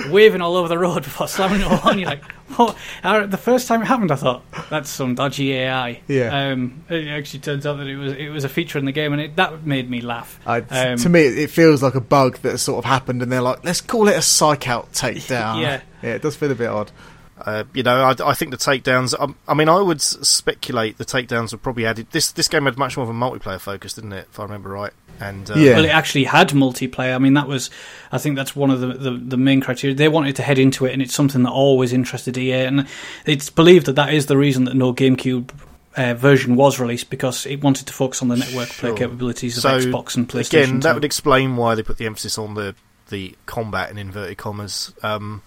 waving 0.10 0.40
all 0.42 0.56
over 0.56 0.68
the 0.70 0.78
road 0.78 1.04
before 1.04 1.28
slamming 1.28 1.62
it 1.62 1.86
on. 1.86 2.00
You're 2.00 2.10
like, 2.10 2.24
what? 2.56 2.76
The 3.04 3.38
first 3.38 3.68
time 3.68 3.82
it 3.82 3.86
happened, 3.86 4.12
I 4.12 4.16
thought 4.16 4.44
that's 4.70 4.90
some 4.90 5.16
dodgy 5.16 5.54
AI. 5.54 6.00
Yeah. 6.08 6.52
Um, 6.52 6.84
it 6.90 7.08
actually 7.10 7.40
turns 7.42 7.66
out 7.66 7.78
that 7.78 7.88
it 7.88 7.96
was 7.98 8.14
it 8.14 8.30
was 8.30 8.44
a 8.44 8.50
feature 8.50 8.80
in 8.80 8.86
the 8.86 8.92
game, 8.92 9.12
and 9.14 9.22
it, 9.22 9.36
that 9.36 9.66
made 9.66 9.90
me 9.90 10.02
laugh. 10.02 10.40
I, 10.46 10.58
Um, 10.62 10.98
to 10.98 11.10
me, 11.10 11.22
it 11.22 11.52
feels 11.52 11.84
like 11.84 11.96
a 11.96 12.02
bug 12.02 12.38
that 12.40 12.58
sort 12.60 12.80
of 12.80 12.86
happened, 12.86 13.22
and 13.22 13.32
they're 13.32 13.42
like, 13.42 13.64
"Let's 13.64 13.82
call 13.82 14.08
it 14.08 14.16
a 14.18 14.22
psych 14.22 14.68
out 14.68 14.92
takedown." 14.94 15.62
Yeah. 15.62 15.82
yeah, 16.02 16.14
it 16.16 16.22
does 16.22 16.36
feel 16.36 16.52
a 16.52 16.56
bit 16.56 16.70
odd. 16.70 16.92
Uh, 17.40 17.64
you 17.74 17.84
know, 17.84 18.04
I, 18.04 18.16
I 18.30 18.34
think 18.34 18.52
the 18.52 18.58
takedowns. 18.58 19.14
Um, 19.20 19.36
I 19.48 19.54
mean, 19.54 19.70
I 19.70 19.82
would 19.82 20.02
speculate 20.02 20.98
the 20.98 21.06
takedowns 21.06 21.52
were 21.52 21.58
probably 21.58 21.86
added. 21.86 22.08
This 22.12 22.32
this 22.32 22.48
game 22.48 22.66
had 22.66 22.78
much 22.78 22.98
more 22.98 23.04
of 23.04 23.10
a 23.10 23.14
multiplayer 23.14 23.60
focus, 23.60 23.94
didn't 23.94 24.14
it? 24.14 24.28
If 24.32 24.40
I 24.40 24.44
remember 24.44 24.70
right. 24.70 24.94
And 25.22 25.50
uh, 25.52 25.56
Yeah. 25.56 25.76
Well, 25.76 25.86
it 25.86 25.90
actually 25.90 26.24
had 26.26 26.50
multiplayer. 26.50 27.14
I 27.14 27.18
mean, 27.18 27.34
that 27.34 27.48
was, 27.48 27.70
I 28.12 28.18
think 28.18 28.38
that's 28.38 28.56
one 28.56 28.70
of 28.72 28.80
the, 28.80 28.88
the, 28.88 29.12
the 29.12 29.38
main 29.38 29.60
criteria. 29.60 29.94
They 29.96 30.08
wanted 30.08 30.38
to 30.38 30.44
head 30.44 30.58
into 30.58 30.86
it, 30.86 30.94
and 30.94 31.02
it's 31.02 31.14
something 31.14 31.44
that 31.44 31.52
always 31.52 31.92
interested 31.92 32.38
EA. 32.38 32.66
And 32.66 32.88
it's 33.26 33.50
believed 33.50 33.86
that 33.88 33.94
that 33.98 34.14
is 34.14 34.28
the 34.28 34.38
reason 34.38 34.64
that 34.66 34.76
no 34.76 34.94
GameCube 34.94 35.52
uh, 35.98 36.14
version 36.14 36.56
was 36.56 36.80
released 36.80 37.10
because 37.10 37.46
it 37.46 37.62
wanted 37.62 37.88
to 37.88 37.94
focus 37.94 38.22
on 38.22 38.30
the 38.30 38.38
network 38.38 38.70
play 38.70 38.94
capabilities 38.96 39.58
of 39.58 39.64
So, 39.64 39.80
Xbox 39.80 40.16
and 40.16 40.28
PlayStation. 40.30 40.64
again, 40.64 40.80
that 40.82 40.92
2. 40.92 40.94
would 40.96 41.06
explain 41.06 41.58
why 41.58 41.76
they 41.76 41.84
put 41.84 41.98
the 41.98 42.06
emphasis 42.06 42.38
on 42.38 42.54
the 42.54 42.76
the 43.10 43.36
combat 43.48 43.90
in 43.90 43.98
inverted 43.98 44.38
commas. 44.38 44.94
Um, 45.02 45.42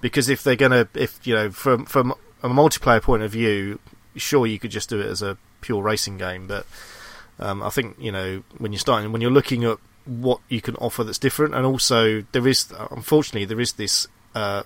because 0.00 0.28
if 0.28 0.42
they're 0.42 0.56
gonna, 0.56 0.88
if 0.94 1.26
you 1.26 1.34
know, 1.34 1.50
from 1.50 1.84
from 1.84 2.14
a 2.42 2.48
multiplayer 2.48 3.02
point 3.02 3.22
of 3.22 3.30
view, 3.30 3.78
sure 4.16 4.46
you 4.46 4.58
could 4.58 4.70
just 4.70 4.88
do 4.88 5.00
it 5.00 5.06
as 5.06 5.22
a 5.22 5.36
pure 5.60 5.82
racing 5.82 6.18
game, 6.18 6.46
but 6.46 6.66
um, 7.38 7.62
I 7.62 7.70
think 7.70 7.96
you 7.98 8.12
know 8.12 8.42
when 8.58 8.72
you're 8.72 8.78
starting, 8.78 9.12
when 9.12 9.20
you're 9.20 9.30
looking 9.30 9.64
at 9.64 9.78
what 10.06 10.40
you 10.48 10.60
can 10.60 10.76
offer 10.76 11.04
that's 11.04 11.18
different, 11.18 11.54
and 11.54 11.64
also 11.64 12.22
there 12.32 12.46
is, 12.46 12.72
unfortunately, 12.90 13.44
there 13.44 13.60
is 13.60 13.74
this. 13.74 14.06
Uh, 14.34 14.62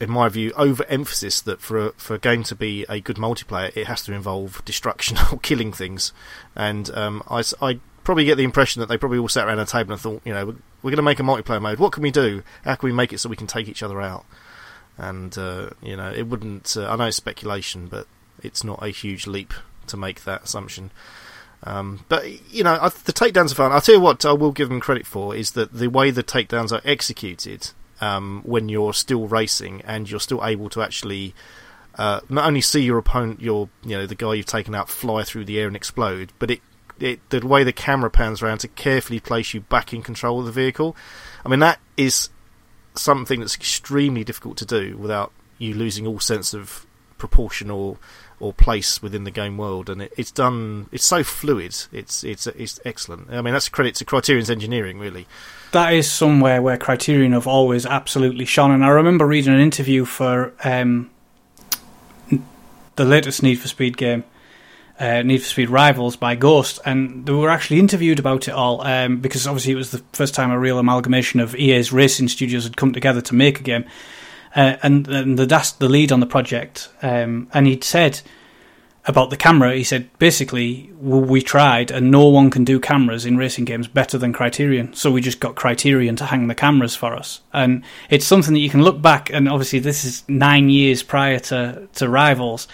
in 0.00 0.10
my 0.10 0.28
view, 0.28 0.50
overemphasis 0.56 1.40
that 1.44 1.60
for 1.60 1.86
a, 1.86 1.92
for 1.92 2.14
a 2.14 2.18
game 2.18 2.42
to 2.42 2.56
be 2.56 2.84
a 2.88 2.98
good 3.00 3.16
multiplayer, 3.16 3.74
it 3.76 3.86
has 3.86 4.02
to 4.02 4.12
involve 4.12 4.62
destruction 4.64 5.16
or 5.32 5.38
killing 5.38 5.72
things. 5.72 6.12
And 6.56 6.90
um, 6.90 7.22
I, 7.30 7.44
I 7.62 7.78
probably 8.04 8.24
get 8.24 8.36
the 8.36 8.44
impression 8.44 8.80
that 8.80 8.86
they 8.86 8.96
probably 8.96 9.18
all 9.18 9.28
sat 9.28 9.46
around 9.46 9.58
a 9.58 9.66
table 9.66 9.92
and 9.92 10.00
thought, 10.00 10.22
you 10.24 10.32
know, 10.32 10.46
we're 10.82 10.90
going 10.90 10.96
to 10.96 11.02
make 11.02 11.20
a 11.20 11.22
multiplayer 11.22 11.60
mode. 11.60 11.78
What 11.78 11.92
can 11.92 12.02
we 12.02 12.10
do? 12.10 12.42
How 12.64 12.74
can 12.74 12.88
we 12.88 12.92
make 12.92 13.12
it 13.12 13.18
so 13.18 13.28
we 13.28 13.36
can 13.36 13.46
take 13.46 13.68
each 13.68 13.82
other 13.82 14.00
out? 14.00 14.24
And 14.96 15.36
uh, 15.36 15.70
you 15.82 15.96
know, 15.96 16.12
it 16.12 16.28
wouldn't. 16.28 16.76
Uh, 16.76 16.88
I 16.88 16.96
know 16.96 17.06
it's 17.06 17.16
speculation, 17.16 17.88
but 17.88 18.06
it's 18.42 18.62
not 18.62 18.82
a 18.82 18.90
huge 18.90 19.26
leap 19.26 19.52
to 19.88 19.96
make 19.96 20.24
that 20.24 20.44
assumption. 20.44 20.92
Um, 21.64 22.04
but 22.08 22.52
you 22.52 22.62
know, 22.62 22.78
I, 22.80 22.90
the 22.90 23.12
takedowns 23.12 23.52
are 23.52 23.56
fun. 23.56 23.72
I'll 23.72 23.80
tell 23.80 23.96
you 23.96 24.00
what 24.00 24.24
I 24.24 24.32
will 24.32 24.52
give 24.52 24.68
them 24.68 24.80
credit 24.80 25.06
for 25.06 25.34
is 25.34 25.52
that 25.52 25.72
the 25.72 25.88
way 25.88 26.10
the 26.10 26.22
takedowns 26.22 26.70
are 26.70 26.82
executed 26.84 27.70
um, 28.00 28.42
when 28.44 28.68
you're 28.68 28.94
still 28.94 29.26
racing 29.26 29.82
and 29.84 30.08
you're 30.08 30.20
still 30.20 30.44
able 30.44 30.68
to 30.70 30.82
actually 30.82 31.34
uh, 31.96 32.20
not 32.28 32.46
only 32.46 32.60
see 32.60 32.82
your 32.82 32.98
opponent, 32.98 33.40
your 33.40 33.68
you 33.82 33.96
know 33.96 34.06
the 34.06 34.14
guy 34.14 34.34
you've 34.34 34.46
taken 34.46 34.74
out, 34.74 34.88
fly 34.88 35.22
through 35.22 35.46
the 35.46 35.58
air 35.58 35.66
and 35.66 35.76
explode, 35.76 36.32
but 36.38 36.50
it, 36.50 36.60
it 37.00 37.28
the 37.30 37.46
way 37.46 37.64
the 37.64 37.72
camera 37.72 38.10
pans 38.10 38.42
around 38.42 38.58
to 38.58 38.68
carefully 38.68 39.20
place 39.20 39.54
you 39.54 39.60
back 39.60 39.92
in 39.92 40.02
control 40.02 40.40
of 40.40 40.46
the 40.46 40.52
vehicle. 40.52 40.96
I 41.44 41.48
mean 41.48 41.60
that 41.60 41.80
is 41.96 42.30
something 42.94 43.40
that's 43.40 43.56
extremely 43.56 44.24
difficult 44.24 44.56
to 44.58 44.64
do 44.64 44.96
without 44.96 45.32
you 45.58 45.74
losing 45.74 46.06
all 46.06 46.20
sense 46.20 46.54
of 46.54 46.86
proportion 47.18 47.70
or 47.70 47.98
or 48.40 48.52
place 48.52 49.00
within 49.00 49.24
the 49.24 49.30
game 49.30 49.56
world, 49.56 49.88
and 49.88 50.02
it, 50.02 50.12
it's 50.16 50.30
done. 50.30 50.88
It's 50.92 51.04
so 51.04 51.22
fluid. 51.22 51.74
It's 51.92 52.24
it's 52.24 52.46
it's 52.46 52.80
excellent. 52.84 53.30
I 53.30 53.40
mean, 53.40 53.54
that's 53.54 53.68
a 53.68 53.70
credit 53.70 53.94
to 53.96 54.04
Criterion's 54.04 54.50
engineering, 54.50 54.98
really. 54.98 55.26
That 55.72 55.94
is 55.94 56.10
somewhere 56.10 56.60
where 56.60 56.76
Criterion 56.76 57.32
have 57.32 57.46
always 57.46 57.86
absolutely 57.86 58.44
shone. 58.44 58.70
And 58.70 58.84
I 58.84 58.88
remember 58.88 59.26
reading 59.26 59.54
an 59.54 59.60
interview 59.60 60.04
for 60.04 60.52
um, 60.62 61.10
the 62.96 63.04
latest 63.04 63.42
Need 63.42 63.56
for 63.56 63.68
Speed 63.68 63.96
game, 63.96 64.24
uh, 64.98 65.22
Need 65.22 65.38
for 65.38 65.48
Speed 65.48 65.70
Rivals 65.70 66.16
by 66.16 66.36
Ghost, 66.36 66.78
and 66.84 67.26
they 67.26 67.32
were 67.32 67.50
actually 67.50 67.80
interviewed 67.80 68.18
about 68.18 68.46
it 68.46 68.52
all 68.52 68.80
um, 68.82 69.20
because 69.20 69.46
obviously 69.46 69.72
it 69.72 69.76
was 69.76 69.90
the 69.90 70.02
first 70.12 70.34
time 70.34 70.50
a 70.50 70.58
real 70.58 70.78
amalgamation 70.78 71.40
of 71.40 71.56
EA's 71.56 71.92
racing 71.92 72.28
studios 72.28 72.64
had 72.64 72.76
come 72.76 72.92
together 72.92 73.20
to 73.22 73.34
make 73.34 73.60
a 73.60 73.64
game. 73.64 73.84
Uh, 74.54 74.76
and, 74.84 75.08
and 75.08 75.36
the 75.36 75.46
that's 75.46 75.72
the 75.72 75.88
lead 75.88 76.12
on 76.12 76.20
the 76.20 76.26
project, 76.26 76.88
um, 77.02 77.48
and 77.52 77.66
he'd 77.66 77.82
said 77.82 78.20
about 79.04 79.30
the 79.30 79.36
camera. 79.36 79.74
He 79.74 79.82
said 79.82 80.08
basically 80.20 80.92
we 81.00 81.42
tried, 81.42 81.90
and 81.90 82.12
no 82.12 82.28
one 82.28 82.50
can 82.50 82.62
do 82.62 82.78
cameras 82.78 83.26
in 83.26 83.36
racing 83.36 83.64
games 83.64 83.88
better 83.88 84.16
than 84.16 84.32
Criterion. 84.32 84.94
So 84.94 85.10
we 85.10 85.20
just 85.20 85.40
got 85.40 85.56
Criterion 85.56 86.14
to 86.16 86.26
hang 86.26 86.46
the 86.46 86.54
cameras 86.54 86.94
for 86.94 87.14
us, 87.14 87.40
and 87.52 87.82
it's 88.10 88.26
something 88.26 88.54
that 88.54 88.60
you 88.60 88.70
can 88.70 88.84
look 88.84 89.02
back. 89.02 89.28
And 89.28 89.48
obviously, 89.48 89.80
this 89.80 90.04
is 90.04 90.22
nine 90.28 90.70
years 90.70 91.02
prior 91.02 91.40
to 91.40 91.88
to 91.94 92.08
Rivals, 92.08 92.68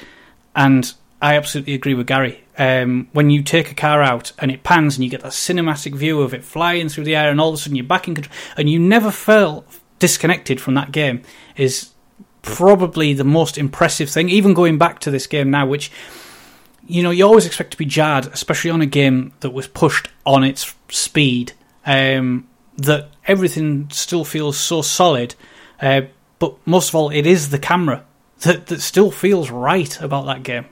and 0.55 0.93
I 1.23 1.37
absolutely 1.37 1.75
agree 1.75 1.95
with 1.95 2.07
Gary. 2.07 2.43
Um, 2.57 3.09
when 3.13 3.31
you 3.31 3.43
take 3.43 3.71
a 3.71 3.75
car 3.75 4.03
out 4.03 4.33
and 4.39 4.51
it 4.51 4.63
pans 4.63 4.97
and 4.97 5.05
you 5.05 5.11
get 5.11 5.23
that 5.23 5.33
cinematic 5.33 5.95
view 5.95 6.23
of 6.23 6.33
it 6.33 6.45
flying 6.45 6.89
through 6.89 7.05
the 7.05 7.17
air, 7.17 7.31
and 7.31 7.41
all 7.41 7.51
of 7.51 7.55
a 7.55 7.59
sudden 7.59 7.77
you're 7.77 7.85
back 7.85 8.09
in 8.09 8.15
control, 8.15 8.35
and 8.57 8.71
you 8.71 8.79
never 8.79 9.11
felt 9.11 9.67
disconnected 9.99 10.61
from 10.61 10.75
that 10.75 10.93
game, 10.93 11.23
is 11.57 11.91
probably 12.43 13.13
the 13.13 13.25
most 13.25 13.59
impressive 13.59 14.09
thing. 14.09 14.29
Even 14.29 14.55
going 14.55 14.79
back 14.79 14.99
to 15.01 15.11
this 15.11 15.27
game 15.27 15.51
now, 15.51 15.67
which 15.67 15.93
you 16.87 17.03
know 17.03 17.11
you 17.11 17.25
always 17.25 17.47
expect 17.47 17.73
to 17.73 17.79
be 17.79 17.85
jarred, 17.85 18.27
especially 18.29 18.71
on 18.71 18.81
a 18.81 18.87
game 18.87 19.33
that 19.41 19.51
was 19.51 19.67
pushed 19.67 20.09
on 20.25 20.43
its 20.43 20.75
speed. 20.89 21.53
Um, 21.85 22.47
that 22.77 23.11
everything 23.27 23.89
still 23.91 24.25
feels 24.25 24.59
so 24.59 24.81
solid, 24.81 25.35
uh, 25.83 26.03
but 26.39 26.57
most 26.67 26.91
of 26.91 26.95
all, 26.95 27.11
it 27.11 27.27
is 27.27 27.51
the 27.51 27.59
camera 27.59 28.05
that 28.41 28.67
that 28.67 28.81
still 28.81 29.11
feels 29.11 29.51
right 29.51 30.01
about 30.01 30.25
that 30.27 30.43
game. 30.43 30.65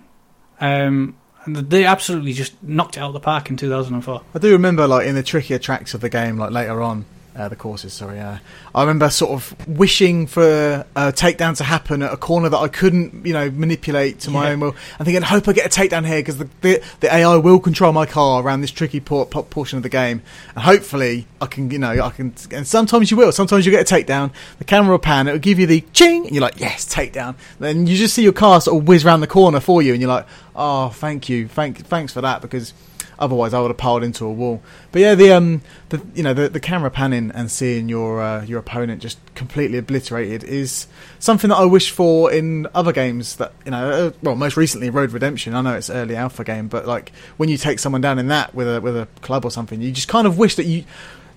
Um, 0.61 1.17
and 1.45 1.57
they 1.57 1.85
absolutely 1.85 2.33
just 2.33 2.61
knocked 2.63 2.97
it 2.97 3.01
out 3.01 3.09
of 3.09 3.13
the 3.15 3.21
park 3.21 3.49
in 3.51 3.57
2004. 3.57 4.23
I 4.35 4.39
do 4.39 4.53
remember, 4.53 4.87
like 4.87 5.07
in 5.07 5.15
the 5.15 5.23
trickier 5.23 5.59
tracks 5.59 5.95
of 5.95 6.01
the 6.01 6.09
game, 6.09 6.37
like 6.37 6.51
later 6.51 6.83
on, 6.83 7.05
uh, 7.39 7.49
the 7.49 7.57
courses. 7.57 7.93
Sorry, 7.93 8.19
uh, 8.19 8.39
I 8.75 8.81
remember 8.83 9.09
sort 9.11 9.31
of 9.31 9.69
wishing 9.69 10.27
for 10.27 10.85
a 10.97 11.13
takedown 11.13 11.57
to 11.59 11.65
happen 11.65 12.03
at 12.03 12.13
a 12.13 12.17
corner 12.17 12.49
that 12.49 12.59
I 12.59 12.69
couldn't, 12.69 13.25
you 13.25 13.33
know, 13.33 13.51
manipulate 13.51 14.19
to 14.21 14.31
my 14.31 14.47
Yeah. 14.49 14.53
own 14.55 14.61
will, 14.61 14.77
and 14.99 15.07
thinking, 15.07 15.23
I 15.23 15.27
hope 15.27 15.47
I 15.49 15.53
get 15.53 15.65
a 15.67 15.81
takedown 15.81 16.05
here 16.07 16.19
because 16.19 16.39
the, 16.39 16.49
the 16.63 16.83
the 17.01 17.15
AI 17.15 17.37
will 17.37 17.61
control 17.61 17.93
my 17.93 18.07
car 18.07 18.43
around 18.43 18.61
this 18.63 18.71
tricky 18.73 19.01
por- 19.01 19.27
po- 19.27 19.45
portion 19.45 19.77
of 19.77 19.83
the 19.85 19.89
game, 19.89 20.21
and 20.57 20.65
hopefully 20.65 21.27
I 21.41 21.47
can, 21.47 21.71
you 21.71 21.79
know, 21.79 21.91
I 22.03 22.11
can. 22.11 22.35
And 22.51 22.67
sometimes 22.67 23.11
you 23.11 23.17
will. 23.17 23.31
Sometimes 23.33 23.65
you 23.65 23.71
get 23.73 23.91
a 23.91 23.95
takedown. 23.95 24.33
The 24.59 24.65
camera 24.65 24.91
will 24.93 24.99
pan. 24.99 25.29
It 25.29 25.33
will 25.33 25.39
give 25.39 25.59
you 25.61 25.67
the 25.67 25.83
ching, 25.93 26.27
and 26.27 26.35
you're 26.35 26.43
like, 26.43 26.59
yes, 26.59 26.93
takedown. 26.93 27.37
Then 27.61 27.87
you 27.87 27.97
just 27.97 28.15
see 28.15 28.23
your 28.25 28.33
car 28.33 28.61
sort 28.61 28.83
of 28.83 28.89
whiz 28.89 29.05
around 29.05 29.21
the 29.21 29.27
corner 29.29 29.61
for 29.61 29.81
you, 29.81 29.93
and 29.93 30.01
you're 30.03 30.11
like, 30.11 30.27
oh, 30.57 30.89
thank 30.89 31.29
you, 31.29 31.47
thank, 31.47 31.79
thanks 31.87 32.13
for 32.13 32.21
that 32.21 32.43
because 32.43 32.73
otherwise 33.19 33.55
I 33.55 33.61
would 33.61 33.69
have 33.69 33.77
piled 33.77 34.03
into 34.03 34.25
a 34.25 34.33
wall. 34.33 34.63
But 34.93 35.03
yeah, 35.03 35.15
the 35.15 35.33
um, 35.33 35.63
the 35.89 36.03
you 36.15 36.23
know 36.23 36.35
the, 36.35 36.49
the 36.49 36.61
camera 36.61 36.91
panning 36.91 37.31
and 37.35 37.51
seeing 37.51 37.89
your 37.89 38.21
uh, 38.21 38.45
your 38.45 38.59
opponent 38.59 39.03
just 39.03 39.19
completely 39.35 39.79
obliterated 39.79 40.45
is 40.45 40.87
something 41.19 41.51
that 41.51 41.57
I 41.57 41.65
wish 41.65 41.91
for 41.91 42.33
in 42.33 42.67
other 42.75 42.93
games 42.93 43.37
that 43.37 43.53
you 43.65 43.71
know. 43.71 43.91
Uh, 43.91 44.11
well, 44.23 44.37
most 44.37 44.57
recently 44.57 44.91
Road 44.91 45.13
Redemption. 45.13 45.55
I 45.55 45.61
know 45.61 45.75
it's 45.75 45.91
early 45.91 46.17
alpha 46.17 46.45
game, 46.45 46.69
but 46.69 46.87
like 46.87 47.13
when 47.37 47.49
you 47.49 47.57
take 47.57 47.79
someone 47.79 48.01
down 48.01 48.19
in 48.19 48.29
that 48.29 48.55
with 48.55 48.69
a 48.69 48.81
with 48.81 48.97
a 48.97 49.07
club 49.23 49.45
or 49.45 49.51
something, 49.51 49.81
you 49.81 49.93
just 49.93 50.09
kind 50.09 50.27
of 50.27 50.39
wish 50.39 50.57
that 50.57 50.65
you. 50.65 50.85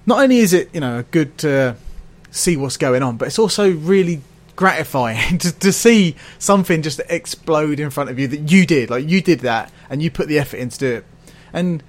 Not 0.06 0.20
only 0.20 0.40
is 0.40 0.54
it 0.54 0.74
you 0.74 0.80
know 0.80 1.04
good 1.12 1.38
to 1.40 1.76
see 2.32 2.58
what's 2.58 2.78
going 2.78 3.04
on, 3.04 3.18
but 3.18 3.28
it's 3.28 3.40
also 3.40 3.72
really 3.72 4.22
gratifying 4.56 5.38
to, 5.40 5.52
to 5.60 5.72
see 5.72 6.16
something 6.38 6.82
just 6.82 7.02
explode 7.10 7.80
in 7.80 7.90
front 7.90 8.10
of 8.10 8.20
you 8.20 8.28
that 8.28 8.52
you 8.52 8.66
did 8.66 8.90
like 8.90 9.08
you 9.08 9.22
did 9.22 9.40
that 9.40 9.72
and 9.90 10.04
you 10.04 10.12
put 10.12 10.28
the 10.28 10.38
effort 10.38 10.58
in 10.58 10.70
to 10.70 10.78
do 10.78 10.96
it 10.98 11.06
and 11.54 11.84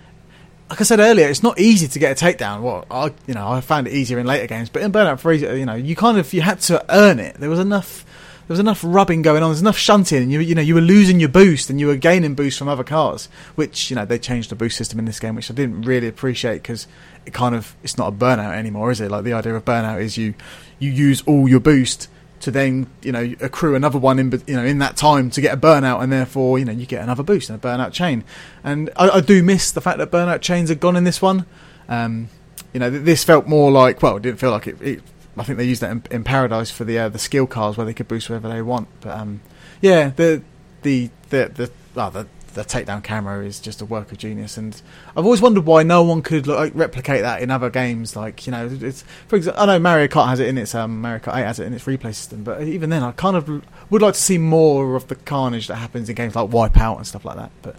like 0.72 0.81
I 0.81 0.85
said 0.85 1.01
earlier, 1.01 1.29
it's 1.29 1.42
not 1.42 1.61
easy 1.61 1.87
to 1.87 1.98
get 1.98 2.22
a 2.22 2.25
takedown. 2.25 2.62
Well, 2.62 2.87
I 2.90 3.12
you 3.27 3.35
know 3.35 3.46
I 3.46 3.61
found 3.61 3.87
it 3.87 3.92
easier 3.92 4.18
in 4.18 4.27
later 4.27 4.46
games, 4.46 4.70
but 4.70 4.81
in 4.81 4.90
Burnout 4.90 5.20
Three, 5.20 5.46
uh, 5.46 5.53
you 5.53 5.66
know, 5.66 5.75
you 5.75 5.94
kind 5.94 6.16
of 6.16 6.33
you 6.33 6.40
had 6.40 6.61
to 6.62 6.83
earn 6.88 7.18
it. 7.18 7.37
There 7.37 7.51
was 7.51 7.59
enough. 7.59 8.07
There 8.48 8.55
was 8.55 8.59
enough 8.59 8.81
rubbing 8.83 9.20
going 9.20 9.42
on. 9.42 9.51
There's 9.51 9.61
enough 9.61 9.77
shunting, 9.77 10.22
and 10.22 10.33
you 10.33 10.40
you 10.40 10.55
know 10.55 10.62
you 10.62 10.75
were 10.75 10.81
losing 10.81 11.20
your 11.20 11.29
boost, 11.29 11.68
and 11.68 11.79
you 11.79 11.88
were 11.88 11.96
gaining 11.96 12.35
boost 12.35 12.59
from 12.59 12.68
other 12.68 12.85
cars. 12.85 13.29
Which 13.55 13.90
you 13.90 13.96
know 13.96 14.07
they 14.07 14.18
changed 14.18 14.48
the 14.48 14.55
boost 14.55 14.79
system 14.79 14.98
in 14.98 15.05
this 15.05 15.20
game, 15.20 15.35
which 15.35 15.51
I 15.51 15.55
didn't 15.55 15.83
really 15.83 16.09
appreciate 16.09 16.62
because 16.62 16.87
it 17.27 17.35
kind 17.35 17.55
of 17.55 17.77
it's 17.83 17.98
not 17.98 18.09
a 18.09 18.12
burnout 18.12 18.55
anymore, 18.55 18.90
is 18.90 19.01
it? 19.03 19.11
Like 19.11 19.25
the 19.25 19.35
idea 19.35 19.55
of 19.55 19.64
burnout 19.66 20.01
is 20.01 20.16
you 20.16 20.33
you 20.79 20.90
use 20.90 21.22
all 21.27 21.51
your 21.51 21.61
boost 21.61 22.09
to 22.42 22.50
then 22.50 22.88
you 23.02 23.12
know 23.12 23.35
accrue 23.40 23.74
another 23.74 23.98
one 23.98 24.18
in 24.18 24.31
you 24.46 24.57
know 24.57 24.64
in 24.64 24.78
that 24.78 24.96
time 24.96 25.31
to 25.31 25.40
get 25.40 25.55
a 25.55 25.57
burnout 25.57 26.02
and 26.02 26.12
therefore 26.12 26.59
you 26.59 26.64
know 26.64 26.72
you 26.72 26.87
get 26.87 27.02
another 27.02 27.22
boost 27.22 27.48
and 27.48 27.59
a 27.59 27.66
burnout 27.66 27.92
chain. 27.92 28.24
And 28.62 28.90
I, 28.96 29.09
I 29.09 29.20
do 29.20 29.42
miss 29.42 29.70
the 29.70 29.81
fact 29.81 29.98
that 29.98 30.11
burnout 30.11 30.40
chains 30.40 30.70
are 30.70 30.74
gone 30.74 30.96
in 30.96 31.05
this 31.05 31.22
one. 31.22 31.46
Um, 31.88 32.28
you 32.72 32.81
know 32.81 32.90
this 32.90 33.24
felt 33.24 33.46
more 33.46 33.70
like 33.70 34.02
well 34.02 34.16
it 34.16 34.22
didn't 34.22 34.38
feel 34.38 34.50
like 34.50 34.66
it, 34.66 34.83
it 34.83 35.02
I 35.37 35.44
think 35.44 35.57
they 35.57 35.64
used 35.64 35.81
that 35.83 35.90
in, 35.90 36.02
in 36.11 36.24
Paradise 36.24 36.70
for 36.70 36.85
the 36.85 36.98
uh, 36.98 37.09
the 37.09 37.18
skill 37.18 37.46
cars 37.46 37.76
where 37.76 37.87
they 37.87 37.94
could 37.94 38.09
boost 38.09 38.28
wherever 38.28 38.48
they 38.48 38.62
want. 38.62 38.88
But 39.00 39.18
um, 39.18 39.40
yeah 39.81 40.11
the 40.11 40.42
the 40.83 41.11
the 41.31 41.48
the, 41.55 41.70
well, 41.94 42.11
the 42.11 42.26
the 42.55 42.65
takedown 42.65 43.03
camera 43.03 43.45
is 43.45 43.61
just 43.61 43.81
a 43.81 43.85
work 43.85 44.12
of 44.12 44.19
genius, 44.19 44.57
and 44.57 44.81
I've 45.17 45.25
always 45.25 45.41
wondered 45.41 45.67
why 45.67 45.83
no 45.83 46.03
one 46.03 46.23
could 46.23 46.47
like 46.47 46.73
replicate 46.75 47.23
that 47.23 47.43
in 47.43 47.51
other 47.51 47.71
games. 47.71 48.15
Like 48.17 48.47
you 48.47 48.51
know, 48.53 48.69
it's 48.71 49.05
for 49.29 49.37
example, 49.37 49.62
I 49.62 49.67
know 49.67 49.79
Mario 49.79 50.07
Kart 50.09 50.29
has 50.29 50.41
it 50.41 50.49
in 50.49 50.59
its 50.59 50.75
um, 50.75 51.01
Mario 51.01 51.19
Kart 51.21 51.37
8 51.37 51.45
has 51.45 51.59
it 51.59 51.67
in 51.67 51.75
its 51.75 51.85
replay 51.85 52.15
system, 52.15 52.45
but 52.45 52.62
even 52.62 52.91
then, 52.91 53.03
I 53.03 53.12
kind 53.12 53.37
of 53.37 53.49
would 53.90 54.03
like 54.03 54.15
to 54.15 54.21
see 54.21 54.38
more 54.38 54.96
of 54.96 55.09
the 55.09 55.15
carnage 55.15 55.67
that 55.69 55.77
happens 55.77 56.09
in 56.09 56.15
games 56.15 56.35
like 56.35 56.50
Wipeout 56.50 56.96
and 56.98 57.07
stuff 57.07 57.25
like 57.25 57.37
that. 57.37 57.50
But 57.63 57.77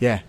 yeah, 0.00 0.20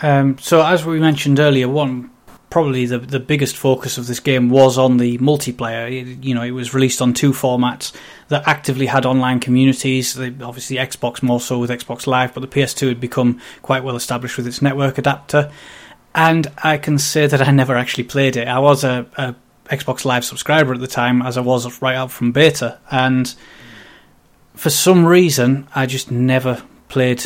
Um, 0.00 0.36
so 0.38 0.64
as 0.64 0.84
we 0.84 0.98
mentioned 0.98 1.38
earlier, 1.38 1.68
one 1.68 2.10
probably 2.52 2.84
the 2.84 2.98
the 2.98 3.18
biggest 3.18 3.56
focus 3.56 3.96
of 3.96 4.06
this 4.06 4.20
game 4.20 4.50
was 4.50 4.76
on 4.76 4.98
the 4.98 5.16
multiplayer. 5.18 6.22
You 6.22 6.34
know, 6.34 6.42
it 6.42 6.50
was 6.50 6.74
released 6.74 7.00
on 7.00 7.14
two 7.14 7.32
formats 7.32 7.94
that 8.28 8.46
actively 8.46 8.84
had 8.84 9.06
online 9.06 9.40
communities. 9.40 10.18
Obviously, 10.20 10.76
Xbox 10.76 11.22
more 11.22 11.40
so 11.40 11.58
with 11.58 11.70
Xbox 11.70 12.06
Live, 12.06 12.34
but 12.34 12.42
the 12.42 12.46
PS2 12.46 12.88
had 12.88 13.00
become 13.00 13.40
quite 13.62 13.82
well 13.82 13.96
established 13.96 14.36
with 14.36 14.46
its 14.46 14.60
network 14.60 14.98
adapter. 14.98 15.50
And 16.14 16.46
I 16.62 16.76
can 16.76 16.98
say 16.98 17.26
that 17.26 17.40
I 17.40 17.50
never 17.52 17.74
actually 17.74 18.04
played 18.04 18.36
it. 18.36 18.46
I 18.46 18.58
was 18.58 18.84
a, 18.84 19.06
a 19.16 19.34
Xbox 19.74 20.04
Live 20.04 20.22
subscriber 20.22 20.74
at 20.74 20.80
the 20.80 20.86
time, 20.86 21.22
as 21.22 21.38
I 21.38 21.40
was 21.40 21.80
right 21.80 21.96
out 21.96 22.10
from 22.10 22.32
beta, 22.32 22.78
and 22.90 23.34
for 24.54 24.68
some 24.68 25.06
reason, 25.06 25.66
I 25.74 25.86
just 25.86 26.10
never 26.10 26.62
played 26.90 27.24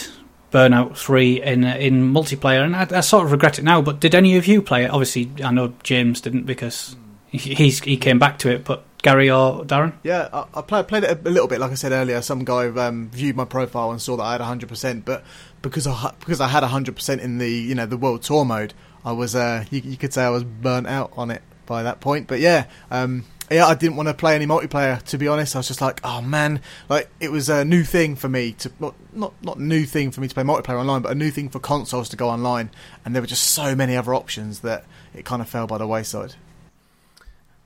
Burnout 0.56 0.96
Three 0.96 1.42
in 1.42 1.64
in 1.64 2.14
multiplayer, 2.14 2.64
and 2.64 2.74
I, 2.74 2.86
I 2.90 3.00
sort 3.00 3.26
of 3.26 3.32
regret 3.32 3.58
it 3.58 3.62
now. 3.62 3.82
But 3.82 4.00
did 4.00 4.14
any 4.14 4.38
of 4.38 4.46
you 4.46 4.62
play 4.62 4.84
it? 4.84 4.90
Obviously, 4.90 5.30
I 5.44 5.50
know 5.52 5.74
James 5.82 6.22
didn't 6.22 6.44
because 6.46 6.96
he- 7.28 7.54
he's 7.54 7.80
he 7.80 7.98
came 7.98 8.18
back 8.18 8.38
to 8.38 8.50
it. 8.50 8.64
But 8.64 8.82
Gary 9.02 9.28
or 9.30 9.64
Darren? 9.64 9.92
Yeah, 10.02 10.28
I, 10.32 10.46
I 10.54 10.62
played, 10.62 10.88
played 10.88 11.04
it 11.04 11.10
a, 11.10 11.28
a 11.28 11.30
little 11.30 11.46
bit. 11.46 11.60
Like 11.60 11.72
I 11.72 11.74
said 11.74 11.92
earlier, 11.92 12.22
some 12.22 12.42
guy 12.44 12.68
um, 12.68 13.10
viewed 13.10 13.36
my 13.36 13.44
profile 13.44 13.90
and 13.90 14.00
saw 14.00 14.16
that 14.16 14.22
I 14.22 14.32
had 14.32 14.40
100%. 14.40 15.04
But 15.04 15.24
because 15.60 15.86
I 15.86 16.14
because 16.20 16.40
I 16.40 16.48
had 16.48 16.62
100% 16.62 17.20
in 17.20 17.36
the 17.36 17.50
you 17.50 17.74
know 17.74 17.84
the 17.84 17.98
world 17.98 18.22
tour 18.22 18.46
mode, 18.46 18.72
I 19.04 19.12
was 19.12 19.34
uh, 19.36 19.64
you, 19.70 19.82
you 19.84 19.96
could 19.98 20.14
say 20.14 20.22
I 20.24 20.30
was 20.30 20.44
burnt 20.44 20.86
out 20.86 21.12
on 21.18 21.30
it 21.30 21.42
by 21.66 21.82
that 21.82 22.00
point. 22.00 22.28
But 22.28 22.40
yeah, 22.40 22.64
um, 22.90 23.24
yeah, 23.50 23.66
I 23.66 23.74
didn't 23.74 23.96
want 23.96 24.08
to 24.08 24.14
play 24.14 24.34
any 24.34 24.46
multiplayer. 24.46 25.02
To 25.04 25.18
be 25.18 25.28
honest, 25.28 25.54
I 25.54 25.60
was 25.60 25.68
just 25.68 25.80
like, 25.80 26.00
oh 26.02 26.20
man, 26.20 26.60
like 26.88 27.08
it 27.20 27.30
was 27.30 27.48
a 27.48 27.64
new 27.64 27.84
thing 27.84 28.16
for 28.16 28.28
me 28.28 28.52
to 28.52 28.72
not 28.80 28.94
not 29.12 29.34
not 29.42 29.60
new 29.60 29.84
thing 29.84 30.10
for 30.10 30.20
me 30.20 30.28
to 30.28 30.34
play 30.34 30.42
multiplayer 30.42 30.78
online, 30.78 31.02
but 31.02 31.12
a 31.12 31.14
new 31.14 31.30
thing 31.30 31.48
for 31.48 31.60
consoles 31.60 32.08
to 32.10 32.16
go 32.16 32.28
online. 32.28 32.70
And 33.04 33.14
there 33.14 33.22
were 33.22 33.28
just 33.28 33.44
so 33.44 33.74
many 33.74 33.96
other 33.96 34.14
options 34.14 34.60
that 34.60 34.84
it 35.14 35.24
kind 35.24 35.40
of 35.40 35.48
fell 35.48 35.66
by 35.66 35.78
the 35.78 35.86
wayside. 35.86 36.34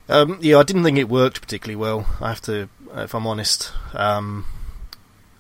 Um, 0.09 0.39
yeah, 0.41 0.59
I 0.59 0.65
didn't 0.65 0.83
think 0.83 0.99
it 0.99 1.09
worked 1.09 1.41
particularly 1.41 1.77
well. 1.77 2.07
I 2.21 2.29
have 2.29 2.41
to, 2.43 2.69
if 2.97 3.15
I'm 3.15 3.27
honest. 3.27 3.73
Um, 3.95 4.45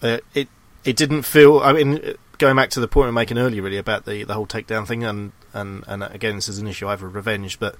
uh, 0.00 0.18
it 0.32 0.48
it 0.84 0.96
didn't 0.96 1.22
feel. 1.22 1.60
I 1.60 1.72
mean, 1.72 2.14
going 2.38 2.56
back 2.56 2.70
to 2.70 2.80
the 2.80 2.88
point 2.88 3.06
were 3.06 3.12
making 3.12 3.36
earlier, 3.36 3.62
really 3.62 3.76
about 3.76 4.06
the 4.06 4.24
the 4.24 4.34
whole 4.34 4.46
takedown 4.46 4.86
thing, 4.86 5.04
and 5.04 5.32
and 5.52 5.84
and 5.86 6.02
again, 6.02 6.36
this 6.36 6.48
is 6.48 6.58
an 6.58 6.66
issue 6.66 6.86
I 6.86 6.90
have 6.90 7.02
with 7.02 7.14
Revenge, 7.14 7.58
but 7.58 7.76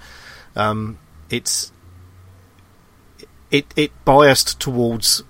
um, 0.57 0.99
it's 1.31 1.73
it 3.51 3.67
it 3.77 3.93
biased 4.05 4.61
towards 4.61 5.23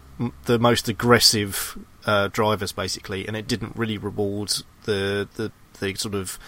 the 0.44 0.58
most 0.58 0.88
aggressive 0.88 1.78
uh, 2.06 2.28
drivers, 2.28 2.72
basically, 2.72 3.26
and 3.26 3.36
it 3.36 3.46
didn't 3.46 3.76
really 3.76 3.98
reward 3.98 4.52
the 4.84 5.28
the 5.36 5.52
the 5.80 5.94
sort 5.94 6.14
of 6.14 6.38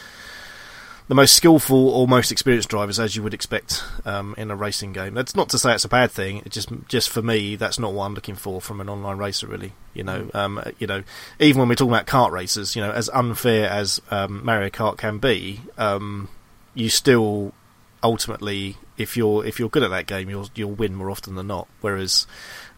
the 1.08 1.14
most 1.14 1.34
skillful 1.34 1.88
or 1.88 2.06
most 2.06 2.30
experienced 2.30 2.68
drivers, 2.68 3.00
as 3.00 3.16
you 3.16 3.22
would 3.22 3.34
expect 3.34 3.82
um, 4.04 4.34
in 4.38 4.50
a 4.50 4.56
racing 4.56 4.92
game. 4.92 5.14
That's 5.14 5.34
not 5.34 5.48
to 5.50 5.58
say 5.58 5.74
it's 5.74 5.84
a 5.84 5.88
bad 5.88 6.10
thing. 6.10 6.38
It 6.38 6.50
just, 6.50 6.70
just 6.88 7.10
for 7.10 7.20
me, 7.20 7.56
that's 7.56 7.78
not 7.78 7.92
what 7.92 8.04
I'm 8.04 8.14
looking 8.14 8.36
for 8.36 8.60
from 8.60 8.80
an 8.80 8.88
online 8.88 9.18
racer. 9.18 9.46
Really, 9.46 9.72
you 9.94 10.04
know, 10.04 10.30
um, 10.32 10.62
you 10.78 10.86
know, 10.86 11.02
even 11.40 11.60
when 11.60 11.68
we're 11.68 11.74
talking 11.74 11.92
about 11.92 12.06
kart 12.06 12.30
races, 12.30 12.76
you 12.76 12.82
know, 12.82 12.92
as 12.92 13.10
unfair 13.10 13.68
as 13.68 14.00
um, 14.10 14.44
Mario 14.44 14.70
Kart 14.70 14.96
can 14.96 15.18
be, 15.18 15.60
um, 15.76 16.28
you 16.74 16.88
still 16.88 17.52
ultimately, 18.02 18.76
if 19.02 19.16
you're 19.16 19.44
if 19.44 19.58
you're 19.58 19.68
good 19.68 19.82
at 19.82 19.90
that 19.90 20.06
game, 20.06 20.30
you'll 20.30 20.48
you'll 20.54 20.72
win 20.72 20.94
more 20.94 21.10
often 21.10 21.34
than 21.34 21.48
not. 21.48 21.68
Whereas 21.80 22.26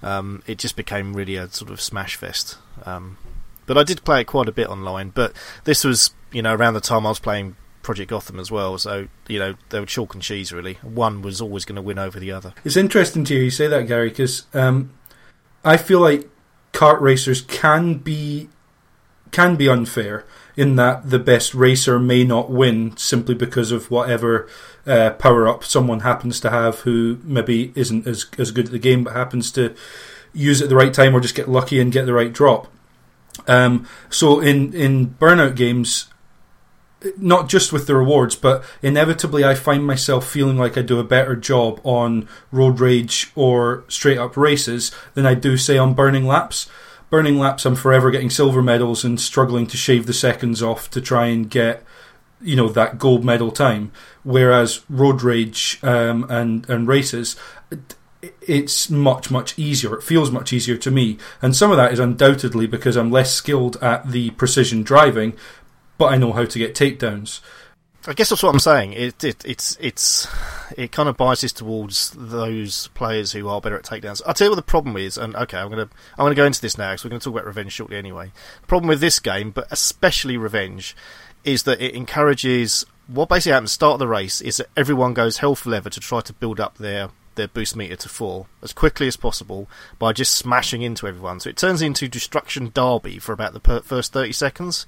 um, 0.02 0.42
it 0.46 0.58
just 0.58 0.76
became 0.76 1.14
really 1.14 1.36
a 1.36 1.48
sort 1.48 1.70
of 1.70 1.80
smash 1.80 2.16
fest. 2.16 2.58
Um, 2.84 3.18
but 3.66 3.78
I 3.78 3.84
did 3.84 4.04
play 4.04 4.22
it 4.22 4.24
quite 4.24 4.48
a 4.48 4.52
bit 4.52 4.68
online. 4.68 5.10
But 5.10 5.32
this 5.64 5.84
was, 5.84 6.10
you 6.32 6.42
know, 6.42 6.54
around 6.54 6.74
the 6.74 6.80
time 6.80 7.06
I 7.06 7.10
was 7.10 7.18
playing 7.18 7.56
Project 7.82 8.10
Gotham 8.10 8.40
as 8.40 8.50
well. 8.50 8.76
So 8.78 9.08
you 9.28 9.38
know 9.38 9.54
they 9.68 9.78
were 9.78 9.86
chalk 9.86 10.14
and 10.14 10.22
cheese 10.22 10.52
really. 10.52 10.74
One 10.82 11.22
was 11.22 11.40
always 11.40 11.64
going 11.64 11.76
to 11.76 11.82
win 11.82 11.98
over 11.98 12.18
the 12.18 12.32
other. 12.32 12.54
It's 12.64 12.76
interesting 12.76 13.24
to 13.24 13.34
hear 13.34 13.44
you 13.44 13.50
say 13.50 13.68
that, 13.68 13.86
Gary, 13.86 14.08
because 14.08 14.46
um, 14.54 14.92
I 15.64 15.76
feel 15.76 16.00
like 16.00 16.28
kart 16.72 17.00
racers 17.00 17.42
can 17.42 17.94
be 17.98 18.48
can 19.30 19.56
be 19.56 19.68
unfair 19.68 20.24
in 20.56 20.76
that 20.76 21.10
the 21.10 21.18
best 21.18 21.54
racer 21.54 21.98
may 21.98 22.24
not 22.24 22.50
win 22.50 22.96
simply 22.96 23.34
because 23.34 23.72
of 23.72 23.90
whatever 23.90 24.48
uh, 24.86 25.10
power 25.10 25.48
up 25.48 25.64
someone 25.64 26.00
happens 26.00 26.38
to 26.40 26.50
have 26.50 26.80
who 26.80 27.18
maybe 27.24 27.72
isn't 27.74 28.06
as 28.06 28.26
as 28.38 28.50
good 28.50 28.66
at 28.66 28.72
the 28.72 28.78
game 28.78 29.04
but 29.04 29.14
happens 29.14 29.50
to 29.50 29.74
use 30.32 30.60
it 30.60 30.64
at 30.64 30.70
the 30.70 30.76
right 30.76 30.92
time 30.92 31.14
or 31.14 31.20
just 31.20 31.34
get 31.34 31.48
lucky 31.48 31.80
and 31.80 31.92
get 31.92 32.06
the 32.06 32.12
right 32.12 32.32
drop. 32.32 32.68
Um, 33.46 33.86
so 34.10 34.40
in 34.40 34.72
in 34.74 35.08
burnout 35.14 35.56
games, 35.56 36.08
not 37.16 37.48
just 37.48 37.72
with 37.72 37.86
the 37.86 37.94
rewards, 37.94 38.36
but 38.36 38.64
inevitably 38.82 39.44
I 39.44 39.54
find 39.54 39.86
myself 39.86 40.28
feeling 40.28 40.56
like 40.56 40.76
I 40.78 40.82
do 40.82 40.98
a 40.98 41.04
better 41.04 41.36
job 41.36 41.80
on 41.84 42.28
road 42.50 42.80
rage 42.80 43.32
or 43.34 43.84
straight 43.88 44.18
up 44.18 44.36
races 44.36 44.90
than 45.14 45.26
I 45.26 45.34
do, 45.34 45.56
say, 45.56 45.78
on 45.78 45.94
burning 45.94 46.26
laps. 46.26 46.68
Burning 47.14 47.38
laps, 47.38 47.64
I'm 47.64 47.76
forever 47.76 48.10
getting 48.10 48.28
silver 48.28 48.60
medals 48.60 49.04
and 49.04 49.20
struggling 49.20 49.68
to 49.68 49.76
shave 49.76 50.06
the 50.06 50.12
seconds 50.12 50.60
off 50.64 50.90
to 50.90 51.00
try 51.00 51.26
and 51.26 51.48
get, 51.48 51.84
you 52.42 52.56
know, 52.56 52.68
that 52.70 52.98
gold 52.98 53.24
medal 53.24 53.52
time. 53.52 53.92
Whereas 54.24 54.84
road 54.90 55.22
rage 55.22 55.78
um, 55.84 56.26
and 56.28 56.68
and 56.68 56.88
races, 56.88 57.36
it's 58.40 58.90
much 58.90 59.30
much 59.30 59.56
easier. 59.56 59.94
It 59.94 60.02
feels 60.02 60.32
much 60.32 60.52
easier 60.52 60.76
to 60.76 60.90
me, 60.90 61.16
and 61.40 61.54
some 61.54 61.70
of 61.70 61.76
that 61.76 61.92
is 61.92 62.00
undoubtedly 62.00 62.66
because 62.66 62.96
I'm 62.96 63.12
less 63.12 63.32
skilled 63.32 63.76
at 63.76 64.10
the 64.10 64.30
precision 64.30 64.82
driving, 64.82 65.34
but 65.98 66.06
I 66.06 66.16
know 66.16 66.32
how 66.32 66.46
to 66.46 66.58
get 66.58 66.74
takedowns. 66.74 67.38
I 68.06 68.12
guess 68.12 68.28
that's 68.28 68.42
what 68.42 68.52
I'm 68.52 68.60
saying. 68.60 68.92
It, 68.92 69.24
it 69.24 69.44
it's 69.46 69.78
it's 69.80 70.28
it 70.76 70.92
kind 70.92 71.08
of 71.08 71.16
biases 71.16 71.52
towards 71.52 72.10
those 72.10 72.88
players 72.88 73.32
who 73.32 73.48
are 73.48 73.60
better 73.60 73.76
at 73.76 73.84
takedowns. 73.84 74.20
I'll 74.26 74.34
tell 74.34 74.46
you 74.46 74.50
what 74.50 74.56
the 74.56 74.62
problem 74.62 74.96
is, 74.96 75.16
and 75.16 75.34
okay, 75.36 75.58
I'm 75.58 75.70
gonna 75.70 75.88
I'm 76.18 76.24
gonna 76.24 76.34
go 76.34 76.44
into 76.44 76.60
this 76.60 76.76
now 76.76 76.92
because 76.92 77.04
we're 77.04 77.10
gonna 77.10 77.20
talk 77.20 77.34
about 77.34 77.46
revenge 77.46 77.72
shortly 77.72 77.96
anyway. 77.96 78.32
The 78.60 78.66
problem 78.66 78.88
with 78.88 79.00
this 79.00 79.20
game, 79.20 79.50
but 79.50 79.66
especially 79.70 80.36
revenge, 80.36 80.94
is 81.44 81.62
that 81.62 81.80
it 81.80 81.94
encourages 81.94 82.84
what 83.06 83.28
basically 83.28 83.52
happens. 83.52 83.70
At 83.70 83.72
the 83.72 83.74
start 83.74 83.92
of 83.94 83.98
the 84.00 84.08
race 84.08 84.40
is 84.40 84.58
that 84.58 84.68
everyone 84.76 85.14
goes 85.14 85.38
hell 85.38 85.54
for 85.54 85.70
leather 85.70 85.90
to 85.90 86.00
try 86.00 86.20
to 86.20 86.32
build 86.32 86.60
up 86.60 86.76
their 86.76 87.08
their 87.36 87.48
boost 87.48 87.74
meter 87.74 87.96
to 87.96 88.08
four 88.08 88.46
as 88.62 88.72
quickly 88.72 89.08
as 89.08 89.16
possible 89.16 89.68
by 89.98 90.12
just 90.12 90.34
smashing 90.34 90.82
into 90.82 91.08
everyone. 91.08 91.40
So 91.40 91.50
it 91.50 91.56
turns 91.56 91.82
into 91.82 92.06
destruction 92.06 92.70
derby 92.72 93.18
for 93.18 93.32
about 93.32 93.54
the 93.54 93.60
per- 93.60 93.80
first 93.80 94.12
thirty 94.12 94.32
seconds 94.32 94.86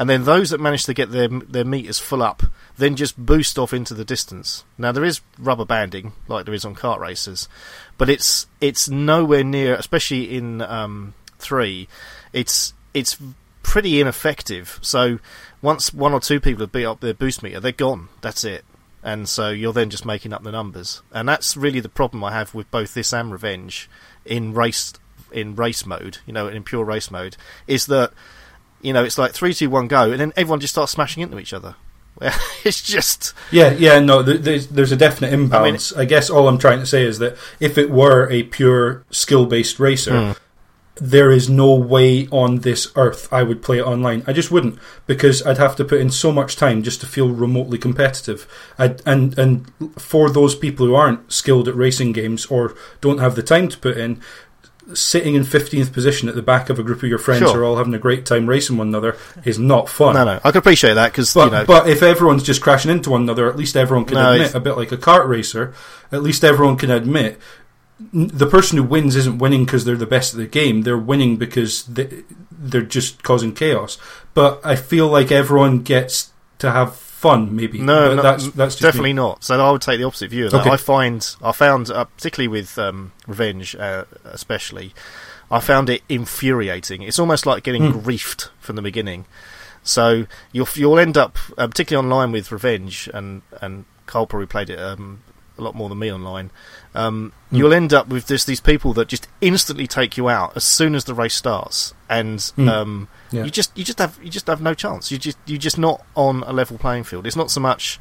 and 0.00 0.08
then 0.08 0.24
those 0.24 0.48
that 0.48 0.60
manage 0.60 0.84
to 0.84 0.94
get 0.94 1.12
their 1.12 1.28
their 1.28 1.64
meters 1.64 1.98
full 1.98 2.22
up 2.22 2.42
then 2.78 2.96
just 2.96 3.22
boost 3.22 3.58
off 3.58 3.74
into 3.74 3.92
the 3.92 4.04
distance. 4.04 4.64
Now 4.78 4.92
there 4.92 5.04
is 5.04 5.20
rubber 5.38 5.66
banding 5.66 6.14
like 6.26 6.46
there 6.46 6.54
is 6.54 6.64
on 6.64 6.74
kart 6.74 6.98
races, 6.98 7.50
but 7.98 8.08
it's 8.08 8.46
it's 8.62 8.88
nowhere 8.88 9.44
near, 9.44 9.74
especially 9.74 10.34
in 10.34 10.62
um, 10.62 11.12
three. 11.38 11.86
It's 12.32 12.72
it's 12.94 13.18
pretty 13.62 14.00
ineffective. 14.00 14.78
So 14.80 15.18
once 15.60 15.92
one 15.92 16.14
or 16.14 16.20
two 16.20 16.40
people 16.40 16.62
have 16.62 16.72
beat 16.72 16.86
up 16.86 17.00
their 17.00 17.12
boost 17.12 17.42
meter, 17.42 17.60
they're 17.60 17.72
gone. 17.72 18.08
That's 18.22 18.42
it. 18.42 18.64
And 19.02 19.28
so 19.28 19.50
you're 19.50 19.74
then 19.74 19.90
just 19.90 20.06
making 20.06 20.32
up 20.32 20.42
the 20.42 20.52
numbers, 20.52 21.02
and 21.12 21.28
that's 21.28 21.58
really 21.58 21.80
the 21.80 21.90
problem 21.90 22.24
I 22.24 22.32
have 22.32 22.54
with 22.54 22.70
both 22.70 22.94
this 22.94 23.12
and 23.12 23.30
Revenge 23.30 23.90
in 24.24 24.54
race 24.54 24.94
in 25.30 25.56
race 25.56 25.84
mode. 25.84 26.18
You 26.24 26.32
know, 26.32 26.48
in 26.48 26.64
pure 26.64 26.86
race 26.86 27.10
mode, 27.10 27.36
is 27.66 27.84
that 27.86 28.12
you 28.82 28.92
know, 28.92 29.04
it's 29.04 29.18
like 29.18 29.32
three, 29.32 29.54
two, 29.54 29.70
one, 29.70 29.88
go, 29.88 30.10
and 30.10 30.20
then 30.20 30.32
everyone 30.36 30.60
just 30.60 30.74
starts 30.74 30.92
smashing 30.92 31.22
into 31.22 31.38
each 31.38 31.52
other. 31.52 31.74
it's 32.64 32.82
just 32.82 33.32
Yeah, 33.50 33.70
yeah, 33.72 33.98
no, 33.98 34.22
there's, 34.22 34.66
there's 34.66 34.92
a 34.92 34.96
definite 34.96 35.32
imbalance. 35.32 35.92
I, 35.96 36.04
guess 36.04 36.28
all 36.28 36.48
I'm 36.48 36.58
trying 36.58 36.80
to 36.80 36.86
say 36.86 37.04
is 37.04 37.18
that 37.18 37.36
if 37.60 37.78
it 37.78 37.90
were 37.90 38.28
a 38.30 38.42
pure 38.42 39.04
skill 39.10 39.46
based 39.46 39.78
racer, 39.80 40.10
Mm. 40.12 40.36
there 40.96 41.30
is 41.30 41.48
no 41.48 41.72
way 41.74 42.28
on 42.30 42.56
this 42.58 42.92
earth 42.94 43.32
I 43.32 43.42
would 43.42 43.62
play 43.62 43.78
it 43.78 43.86
online. 43.86 44.22
I 44.26 44.34
just 44.34 44.50
wouldn't 44.50 44.78
because 45.06 45.46
I'd 45.46 45.56
have 45.56 45.76
to 45.76 45.84
put 45.84 46.00
in 46.00 46.10
so 46.10 46.30
much 46.30 46.56
time 46.56 46.82
just 46.82 47.00
to 47.00 47.06
feel 47.06 47.30
remotely 47.30 47.78
competitive. 47.78 48.46
I'd, 48.76 49.00
and 49.06 49.38
and 49.38 49.72
for 49.96 50.28
those 50.28 50.54
people 50.54 50.84
who 50.86 50.94
aren't 50.94 51.32
skilled 51.32 51.68
at 51.68 51.76
racing 51.76 52.12
games 52.12 52.44
or 52.46 52.74
don't 53.00 53.18
have 53.18 53.34
the 53.34 53.42
time 53.42 53.68
to 53.68 53.78
put 53.78 53.96
in, 53.96 54.20
sitting 54.94 55.34
in 55.34 55.42
15th 55.44 55.92
position 55.92 56.28
at 56.28 56.34
the 56.34 56.42
back 56.42 56.70
of 56.70 56.78
a 56.78 56.82
group 56.82 57.02
of 57.02 57.08
your 57.08 57.18
friends 57.18 57.40
Sure. 57.40 57.54
who 57.54 57.60
are 57.60 57.64
all 57.64 57.76
having 57.76 57.94
a 57.94 57.98
great 57.98 58.26
time 58.26 58.46
racing 58.46 58.76
one 58.76 58.88
another 58.88 59.16
is 59.44 59.58
not 59.58 59.88
fun. 59.88 60.14
no, 60.14 60.24
no. 60.24 60.40
I 60.44 60.50
can 60.50 60.58
appreciate 60.58 60.94
that 60.94 61.12
because 61.12 61.32
But, 61.34 61.44
you 61.46 61.50
know, 61.52 61.64
but 61.64 61.88
if 61.88 62.02
everyone's 62.02 62.42
just 62.42 62.60
crashing 62.60 62.90
into 62.90 63.10
one 63.10 63.22
another, 63.22 63.48
at 63.48 63.56
least 63.56 63.76
everyone 63.76 64.04
can 64.04 64.16
No, 64.16 64.32
admit, 64.32 64.40
it's- 64.48 64.54
a 64.54 64.60
bit 64.60 64.76
like 64.76 64.92
a 64.92 64.96
kart 64.96 65.26
racer, 65.28 65.72
at 66.12 66.22
least 66.22 66.44
everyone 66.44 66.76
can 66.76 66.90
admit 66.90 67.38
the 68.12 68.46
person 68.46 68.78
who 68.78 68.84
wins 68.84 69.14
isn't 69.14 69.38
winning 69.38 69.64
because 69.66 69.84
they're 69.84 69.94
the 69.96 70.06
best 70.06 70.32
at 70.32 70.38
the 70.40 70.46
game. 70.46 70.82
They're 70.82 70.96
winning 70.96 71.36
because 71.36 71.82
they, 71.84 72.22
they're 72.50 72.80
just 72.80 73.22
causing 73.22 73.52
chaos. 73.52 73.98
But 74.32 74.60
I 74.64 74.74
feel 74.76 75.06
like 75.08 75.30
everyone 75.30 75.80
gets 75.82 76.30
to 76.60 76.70
have 76.70 76.94
fun, 77.20 77.54
maybe. 77.54 77.78
No, 77.80 78.08
But 78.10 78.14
no, 78.16 78.22
that's, 78.22 78.46
that's 78.52 78.76
definitely 78.76 79.10
me. 79.12 79.22
not. 79.24 79.44
So 79.44 79.60
I 79.60 79.70
would 79.70 79.82
take 79.82 79.98
the 79.98 80.04
opposite 80.06 80.30
view 80.30 80.46
of 80.46 80.52
that. 80.52 80.62
Okay. 80.62 80.70
I 80.70 80.76
find, 80.76 81.36
I 81.42 81.52
found, 81.52 81.90
uh, 81.90 82.04
particularly 82.04 82.48
with 82.48 82.78
um, 82.78 83.12
Revenge, 83.26 83.76
uh, 83.76 84.04
especially, 84.24 84.94
I 85.50 85.60
found 85.60 85.90
it 85.90 86.02
infuriating. 86.08 87.02
It's 87.02 87.18
almost 87.18 87.44
like 87.46 87.62
getting 87.62 87.90
Hmm. 87.92 87.98
griefed 87.98 88.48
from 88.60 88.76
the 88.76 88.82
beginning. 88.82 89.24
So 89.82 90.26
you'll 90.52 90.68
you'll 90.74 90.98
end 90.98 91.16
up, 91.16 91.38
uh, 91.58 91.66
particularly 91.66 92.04
online 92.06 92.32
with 92.32 92.52
Revenge, 92.52 93.08
and 93.14 93.40
and 93.62 93.84
Karl 94.06 94.26
probably 94.26 94.46
played 94.46 94.68
it 94.70 94.78
um, 94.78 95.20
a 95.60 95.62
lot 95.62 95.74
more 95.74 95.88
than 95.88 95.98
me 95.98 96.12
online. 96.12 96.50
Um, 96.94 97.32
Hmm. 97.50 97.56
You'll 97.56 97.72
end 97.74 97.92
up 97.92 98.08
with 98.08 98.26
this 98.26 98.44
these 98.44 98.60
people 98.60 98.92
that 98.94 99.08
just 99.08 99.28
instantly 99.40 99.86
take 99.86 100.16
you 100.16 100.28
out 100.28 100.56
as 100.56 100.64
soon 100.64 100.94
as 100.94 101.04
the 101.04 101.14
race 101.14 101.34
starts, 101.34 101.94
and 102.08 102.40
Hmm. 102.56 102.68
um, 102.68 103.08
Yeah. 103.30 103.44
you 103.44 103.50
just 103.50 103.76
you 103.76 103.84
just 103.84 103.98
have 103.98 104.18
you 104.22 104.30
just 104.30 104.46
have 104.48 104.60
no 104.60 104.74
chance. 104.74 105.10
You 105.12 105.18
just 105.18 105.38
you're 105.46 105.58
just 105.58 105.78
not 105.78 106.04
on 106.16 106.42
a 106.46 106.52
level 106.52 106.78
playing 106.78 107.04
field. 107.04 107.26
It's 107.26 107.36
not 107.36 107.50
so 107.50 107.60
much 107.60 107.98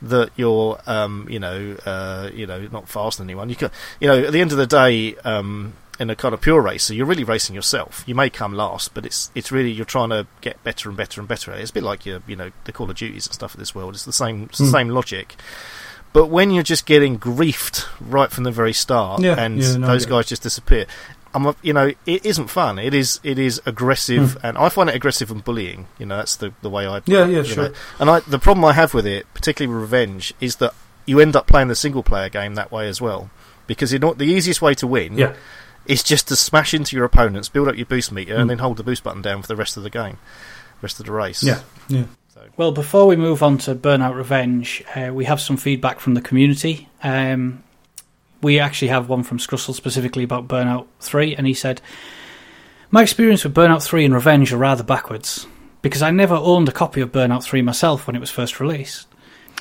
that 0.00 0.30
you're 0.36 0.80
um, 0.86 1.26
you 1.28 1.38
know 1.40 1.76
uh, 1.84 2.30
you 2.34 2.46
know 2.46 2.68
not 2.70 2.88
faster 2.88 3.22
than 3.22 3.28
anyone. 3.30 3.48
You 3.48 3.56
can 3.56 3.70
you 4.00 4.08
know 4.08 4.18
at 4.24 4.32
the 4.32 4.40
end 4.40 4.52
of 4.52 4.58
the 4.58 4.66
day. 4.66 5.14
Um, 5.24 5.74
in 6.00 6.10
a 6.10 6.14
kind 6.14 6.32
of 6.32 6.40
pure 6.40 6.60
racer, 6.60 6.94
you're 6.94 7.04
really 7.06 7.24
racing 7.24 7.56
yourself. 7.56 8.04
You 8.06 8.14
may 8.14 8.30
come 8.30 8.52
last, 8.54 8.94
but 8.94 9.04
it's 9.04 9.32
it's 9.34 9.50
really 9.50 9.72
you're 9.72 9.84
trying 9.84 10.10
to 10.10 10.28
get 10.42 10.62
better 10.62 10.88
and 10.88 10.96
better 10.96 11.20
and 11.20 11.26
better 11.26 11.50
at 11.50 11.58
it. 11.58 11.62
It's 11.62 11.72
a 11.72 11.74
bit 11.74 11.82
like 11.82 12.06
your 12.06 12.22
you 12.28 12.36
know 12.36 12.52
the 12.66 12.70
Call 12.70 12.88
of 12.88 12.94
Duties 12.94 13.26
and 13.26 13.34
stuff 13.34 13.52
of 13.52 13.58
this 13.58 13.74
world. 13.74 13.94
It's 13.94 14.04
the 14.04 14.12
same 14.12 14.46
Hmm. 14.46 14.64
same 14.66 14.88
logic. 14.90 15.34
But 16.18 16.26
when 16.30 16.50
you're 16.50 16.64
just 16.64 16.84
getting 16.84 17.16
griefed 17.18 17.86
right 18.00 18.28
from 18.30 18.42
the 18.44 18.50
very 18.50 18.72
start, 18.72 19.20
Yeah, 19.22 19.34
and 19.38 19.62
yeah, 19.62 19.76
no, 19.76 19.86
those 19.86 20.04
guys 20.04 20.26
just 20.26 20.42
disappear, 20.42 20.86
I'm, 21.32 21.46
a, 21.46 21.54
you 21.62 21.72
know, 21.72 21.92
it 22.06 22.26
isn't 22.26 22.48
fun. 22.48 22.78
It 22.80 22.92
is, 22.92 23.20
it 23.22 23.38
is 23.38 23.60
aggressive, 23.66 24.32
Hmm. 24.32 24.46
and 24.46 24.58
I 24.58 24.68
find 24.68 24.88
it 24.90 24.96
aggressive 24.96 25.30
and 25.30 25.44
bullying. 25.44 25.86
You 25.98 26.06
know, 26.06 26.16
that's 26.16 26.34
the 26.34 26.52
the 26.60 26.70
way 26.70 26.88
I 26.88 27.02
Yeah, 27.06 27.26
yeah, 27.26 27.44
sure. 27.44 27.68
know. 27.68 27.74
And 28.00 28.10
I, 28.10 28.18
the 28.20 28.40
problem 28.40 28.64
I 28.64 28.72
have 28.72 28.94
with 28.94 29.06
it, 29.06 29.26
particularly 29.32 29.72
with 29.72 29.80
Revenge, 29.82 30.34
is 30.40 30.56
that 30.56 30.74
you 31.06 31.20
end 31.20 31.36
up 31.36 31.46
playing 31.46 31.68
the 31.68 31.76
single 31.76 32.02
player 32.02 32.28
game 32.28 32.56
that 32.56 32.72
way 32.72 32.88
as 32.88 33.00
well. 33.00 33.30
Because 33.68 33.92
you 33.92 34.00
know, 34.00 34.12
the 34.14 34.24
easiest 34.24 34.60
way 34.60 34.74
to 34.74 34.86
win 34.88 35.16
Yeah, 35.16 35.34
is 35.86 36.02
just 36.02 36.26
to 36.28 36.36
smash 36.36 36.74
into 36.74 36.96
your 36.96 37.04
opponents, 37.04 37.48
build 37.48 37.68
up 37.68 37.76
your 37.76 37.86
boost 37.86 38.10
meter, 38.10 38.34
Mm. 38.36 38.40
and 38.40 38.50
then 38.50 38.58
hold 38.58 38.76
the 38.78 38.82
boost 38.82 39.04
button 39.04 39.22
down 39.22 39.42
for 39.42 39.48
the 39.48 39.56
rest 39.56 39.76
of 39.76 39.82
the 39.84 39.90
game, 39.90 40.16
rest 40.82 40.98
of 40.98 41.06
the 41.06 41.12
race. 41.12 41.44
yeah, 41.44 41.60
yeah. 41.88 42.04
Well, 42.56 42.72
before 42.72 43.06
we 43.06 43.16
move 43.16 43.42
on 43.42 43.58
to 43.58 43.74
Burnout 43.74 44.14
Revenge, 44.14 44.82
uh, 44.94 45.10
we 45.12 45.24
have 45.26 45.40
some 45.40 45.56
feedback 45.56 46.00
from 46.00 46.14
the 46.14 46.20
community. 46.20 46.88
Um, 47.02 47.62
we 48.42 48.58
actually 48.58 48.88
have 48.88 49.08
one 49.08 49.22
from 49.22 49.38
Scrussel 49.38 49.74
specifically 49.74 50.24
about 50.24 50.48
Burnout 50.48 50.86
3, 51.00 51.36
and 51.36 51.46
he 51.46 51.54
said, 51.54 51.80
My 52.90 53.02
experience 53.02 53.44
with 53.44 53.54
Burnout 53.54 53.84
3 53.84 54.04
and 54.04 54.14
Revenge 54.14 54.52
are 54.52 54.58
rather 54.58 54.84
backwards, 54.84 55.46
because 55.82 56.02
I 56.02 56.10
never 56.10 56.34
owned 56.34 56.68
a 56.68 56.72
copy 56.72 57.00
of 57.00 57.12
Burnout 57.12 57.44
3 57.44 57.62
myself 57.62 58.06
when 58.06 58.16
it 58.16 58.20
was 58.20 58.30
first 58.30 58.60
released. 58.60 59.06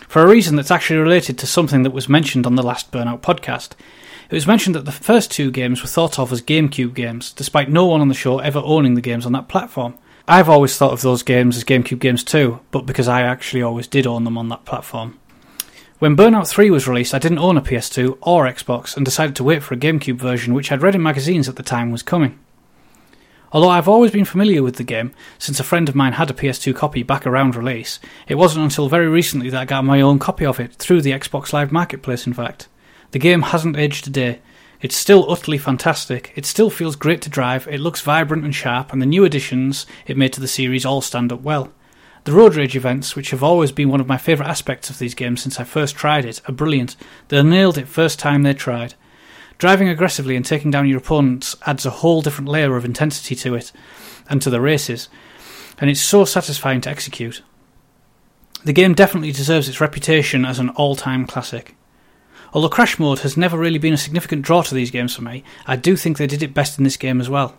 For 0.08 0.24
a 0.24 0.30
reason 0.30 0.56
that's 0.56 0.72
actually 0.72 1.00
related 1.00 1.38
to 1.40 1.48
something 1.48 1.84
that 1.84 1.92
was 1.92 2.08
mentioned 2.10 2.46
on 2.46 2.56
the 2.56 2.64
last 2.64 2.92
Burnout 2.92 3.22
podcast. 3.22 3.72
It 4.30 4.36
was 4.36 4.48
mentioned 4.48 4.76
that 4.76 4.86
the 4.86 4.92
first 4.92 5.32
two 5.32 5.52
games 5.52 5.82
were 5.82 5.88
thought 5.88 6.20
of 6.20 6.32
as 6.32 6.42
GameCube 6.42 6.94
games, 6.94 7.32
despite 7.32 7.70
no 7.70 7.86
one 7.86 8.02
on 8.02 8.08
the 8.08 8.14
show 8.14 8.40
ever 8.40 8.62
owning 8.64 8.94
the 8.94 9.02
games 9.02 9.26
on 9.26 9.32
that 9.32 9.48
platform. 9.48 9.98
I've 10.30 10.50
always 10.50 10.76
thought 10.78 10.92
of 10.92 11.02
those 11.02 11.24
games 11.24 11.56
as 11.56 11.64
GameCube 11.64 12.00
games 12.00 12.22
too, 12.22 12.60
but 12.72 12.86
because 12.86 13.08
I 13.08 13.22
actually 13.22 13.62
always 13.62 13.88
did 13.88 14.06
own 14.06 14.26
them 14.26 14.38
on 14.38 14.50
that 14.50 14.66
platform. 14.66 15.18
When 16.00 16.18
Burnout 16.18 16.50
3 16.50 16.70
was 16.70 16.88
released, 16.88 17.14
I 17.16 17.20
didn't 17.20 17.40
own 17.40 17.56
a 17.56 17.62
PS2 17.62 18.18
or 18.22 18.46
Xbox 18.46 18.96
and 18.96 19.06
decided 19.06 19.38
to 19.38 19.44
wait 19.44 19.64
for 19.64 19.74
a 19.74 19.78
GameCube 19.78 20.18
version, 20.18 20.54
which 20.54 20.70
I'd 20.70 20.82
read 20.82 20.96
in 20.96 21.02
magazines 21.02 21.48
at 21.48 21.56
the 21.56 21.64
time 21.64 21.92
was 21.92 22.04
coming. 22.04 22.38
Although 23.54 23.70
I've 23.70 23.88
always 23.88 24.12
been 24.12 24.26
familiar 24.26 24.62
with 24.62 24.76
the 24.76 24.84
game, 24.84 25.14
since 25.40 25.62
a 25.62 25.64
friend 25.64 25.88
of 25.88 25.96
mine 25.96 26.14
had 26.14 26.30
a 26.30 26.34
PS2 26.34 26.76
copy 26.76 27.04
back 27.04 27.26
around 27.26 27.56
release, 27.56 28.00
it 28.28 28.36
wasn't 28.36 28.66
until 28.66 28.90
very 28.90 29.08
recently 29.08 29.50
that 29.50 29.62
I 29.62 29.66
got 29.66 29.86
my 29.86 30.02
own 30.02 30.20
copy 30.20 30.46
of 30.46 30.60
it, 30.60 30.74
through 30.74 31.02
the 31.02 31.12
Xbox 31.12 31.54
Live 31.54 31.72
Marketplace 31.72 32.28
in 32.28 32.34
fact. 32.34 32.68
The 33.12 33.20
game 33.20 33.44
hasn't 33.44 33.78
aged 33.78 34.06
a 34.08 34.10
day. 34.10 34.40
It's 34.80 34.96
still 34.96 35.30
utterly 35.32 35.58
fantastic, 35.58 36.32
it 36.36 36.46
still 36.46 36.70
feels 36.70 36.96
great 36.96 37.22
to 37.24 37.30
drive, 37.30 37.68
it 37.68 37.80
looks 37.80 38.02
vibrant 38.02 38.44
and 38.44 38.54
sharp, 38.54 38.94
and 38.94 39.02
the 39.02 39.08
new 39.08 39.26
additions 39.26 39.88
it 40.06 40.18
made 40.18 40.34
to 40.34 40.42
the 40.42 40.48
series 40.48 40.86
all 40.86 41.02
stand 41.02 41.32
up 41.32 41.42
well. 41.42 41.74
The 42.26 42.34
road 42.34 42.56
rage 42.56 42.76
events, 42.76 43.16
which 43.16 43.32
have 43.32 43.42
always 43.42 43.72
been 43.72 43.90
one 43.90 44.02
of 44.02 44.08
my 44.08 44.18
favourite 44.18 44.50
aspects 44.50 44.90
of 44.90 45.00
these 45.00 45.16
games 45.16 45.42
since 45.42 45.60
I 45.60 45.64
first 45.64 45.96
tried 45.96 46.26
it, 46.26 46.42
are 46.48 46.54
brilliant. 46.54 46.98
They 47.30 47.42
nailed 47.42 47.78
it 47.78 47.88
first 47.88 48.20
time 48.20 48.44
they 48.44 48.54
tried. 48.54 48.96
Driving 49.58 49.88
aggressively 49.88 50.36
and 50.36 50.46
taking 50.46 50.70
down 50.70 50.90
your 50.90 50.98
opponents 50.98 51.56
adds 51.66 51.86
a 51.86 51.90
whole 51.90 52.22
different 52.22 52.50
layer 52.50 52.76
of 52.76 52.84
intensity 52.84 53.34
to 53.36 53.56
it 53.56 53.72
and 54.30 54.42
to 54.42 54.50
the 54.50 54.60
races, 54.60 55.08
and 55.80 55.90
it's 55.90 56.02
so 56.02 56.26
satisfying 56.26 56.82
to 56.82 56.90
execute. 56.90 57.42
The 58.66 58.74
game 58.74 58.94
definitely 58.94 59.32
deserves 59.32 59.70
its 59.70 59.80
reputation 59.80 60.44
as 60.44 60.60
an 60.60 60.70
all 60.72 60.98
time 60.98 61.26
classic. 61.26 61.77
Although 62.54 62.70
Crash 62.70 63.00
Mode 63.00 63.20
has 63.20 63.38
never 63.38 63.58
really 63.58 63.80
been 63.80 63.94
a 63.94 63.98
significant 63.98 64.42
draw 64.42 64.62
to 64.62 64.76
these 64.76 64.92
games 64.92 65.16
for 65.16 65.22
me, 65.22 65.44
I 65.66 65.76
do 65.76 65.96
think 65.96 66.18
they 66.18 66.28
did 66.28 66.44
it 66.44 66.54
best 66.54 66.78
in 66.78 66.84
this 66.84 66.98
game 66.98 67.20
as 67.20 67.30
well. 67.30 67.58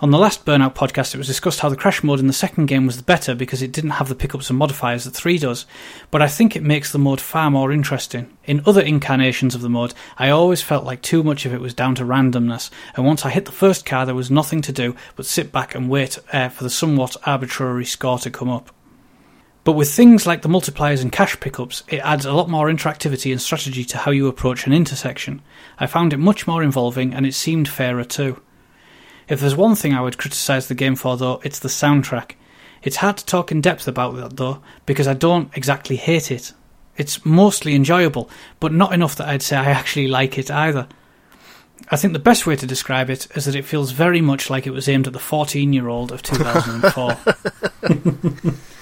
On 0.00 0.10
the 0.10 0.18
last 0.18 0.44
Burnout 0.44 0.74
podcast, 0.74 1.14
it 1.14 1.18
was 1.18 1.26
discussed 1.26 1.60
how 1.60 1.68
the 1.68 1.76
Crash 1.76 2.02
Mode 2.02 2.20
in 2.20 2.26
the 2.26 2.32
second 2.32 2.66
game 2.66 2.86
was 2.86 2.96
the 2.96 3.02
better 3.02 3.34
because 3.34 3.62
it 3.62 3.72
didn't 3.72 3.90
have 3.90 4.08
the 4.08 4.14
pickups 4.14 4.48
and 4.50 4.58
modifiers 4.58 5.04
that 5.04 5.12
3 5.12 5.38
does, 5.38 5.66
but 6.10 6.22
I 6.22 6.28
think 6.28 6.54
it 6.54 6.62
makes 6.62 6.92
the 6.92 6.98
mode 6.98 7.20
far 7.20 7.50
more 7.50 7.72
interesting. 7.72 8.36
In 8.44 8.62
other 8.66 8.80
incarnations 8.80 9.54
of 9.54 9.60
the 9.60 9.68
mode, 9.68 9.94
I 10.16 10.30
always 10.30 10.62
felt 10.62 10.84
like 10.84 11.02
too 11.02 11.22
much 11.22 11.46
of 11.46 11.54
it 11.54 11.60
was 11.60 11.74
down 11.74 11.94
to 11.96 12.04
randomness, 12.04 12.70
and 12.96 13.06
once 13.06 13.24
I 13.24 13.30
hit 13.30 13.44
the 13.44 13.52
first 13.52 13.84
car, 13.84 14.06
there 14.06 14.14
was 14.14 14.30
nothing 14.30 14.62
to 14.62 14.72
do 14.72 14.94
but 15.16 15.26
sit 15.26 15.50
back 15.50 15.74
and 15.74 15.88
wait 15.88 16.18
uh, 16.32 16.48
for 16.48 16.64
the 16.64 16.70
somewhat 16.70 17.16
arbitrary 17.24 17.84
score 17.84 18.18
to 18.20 18.30
come 18.30 18.48
up. 18.48 18.70
But 19.68 19.74
with 19.74 19.92
things 19.92 20.26
like 20.26 20.40
the 20.40 20.48
multipliers 20.48 21.02
and 21.02 21.12
cash 21.12 21.38
pickups, 21.40 21.82
it 21.88 21.98
adds 21.98 22.24
a 22.24 22.32
lot 22.32 22.48
more 22.48 22.68
interactivity 22.68 23.30
and 23.32 23.38
strategy 23.38 23.84
to 23.84 23.98
how 23.98 24.10
you 24.10 24.26
approach 24.26 24.66
an 24.66 24.72
intersection. 24.72 25.42
I 25.78 25.86
found 25.86 26.14
it 26.14 26.16
much 26.16 26.46
more 26.46 26.62
involving 26.62 27.12
and 27.12 27.26
it 27.26 27.34
seemed 27.34 27.68
fairer 27.68 28.04
too. 28.04 28.40
If 29.28 29.40
there's 29.40 29.54
one 29.54 29.74
thing 29.74 29.92
I 29.92 30.00
would 30.00 30.16
criticise 30.16 30.68
the 30.68 30.74
game 30.74 30.96
for 30.96 31.18
though, 31.18 31.42
it's 31.44 31.58
the 31.58 31.68
soundtrack. 31.68 32.30
It's 32.82 32.96
hard 32.96 33.18
to 33.18 33.26
talk 33.26 33.52
in 33.52 33.60
depth 33.60 33.86
about 33.86 34.16
that 34.16 34.38
though, 34.38 34.62
because 34.86 35.06
I 35.06 35.12
don't 35.12 35.54
exactly 35.54 35.96
hate 35.96 36.30
it. 36.30 36.54
It's 36.96 37.26
mostly 37.26 37.74
enjoyable, 37.74 38.30
but 38.60 38.72
not 38.72 38.94
enough 38.94 39.16
that 39.16 39.28
I'd 39.28 39.42
say 39.42 39.58
I 39.58 39.66
actually 39.66 40.08
like 40.08 40.38
it 40.38 40.50
either. 40.50 40.88
I 41.90 41.96
think 41.96 42.14
the 42.14 42.18
best 42.18 42.46
way 42.46 42.56
to 42.56 42.66
describe 42.66 43.10
it 43.10 43.28
is 43.36 43.44
that 43.44 43.54
it 43.54 43.66
feels 43.66 43.90
very 43.90 44.22
much 44.22 44.48
like 44.48 44.66
it 44.66 44.72
was 44.72 44.88
aimed 44.88 45.06
at 45.06 45.12
the 45.12 45.18
14 45.18 45.74
year 45.74 45.88
old 45.88 46.10
of 46.10 46.22
2004. 47.82 48.54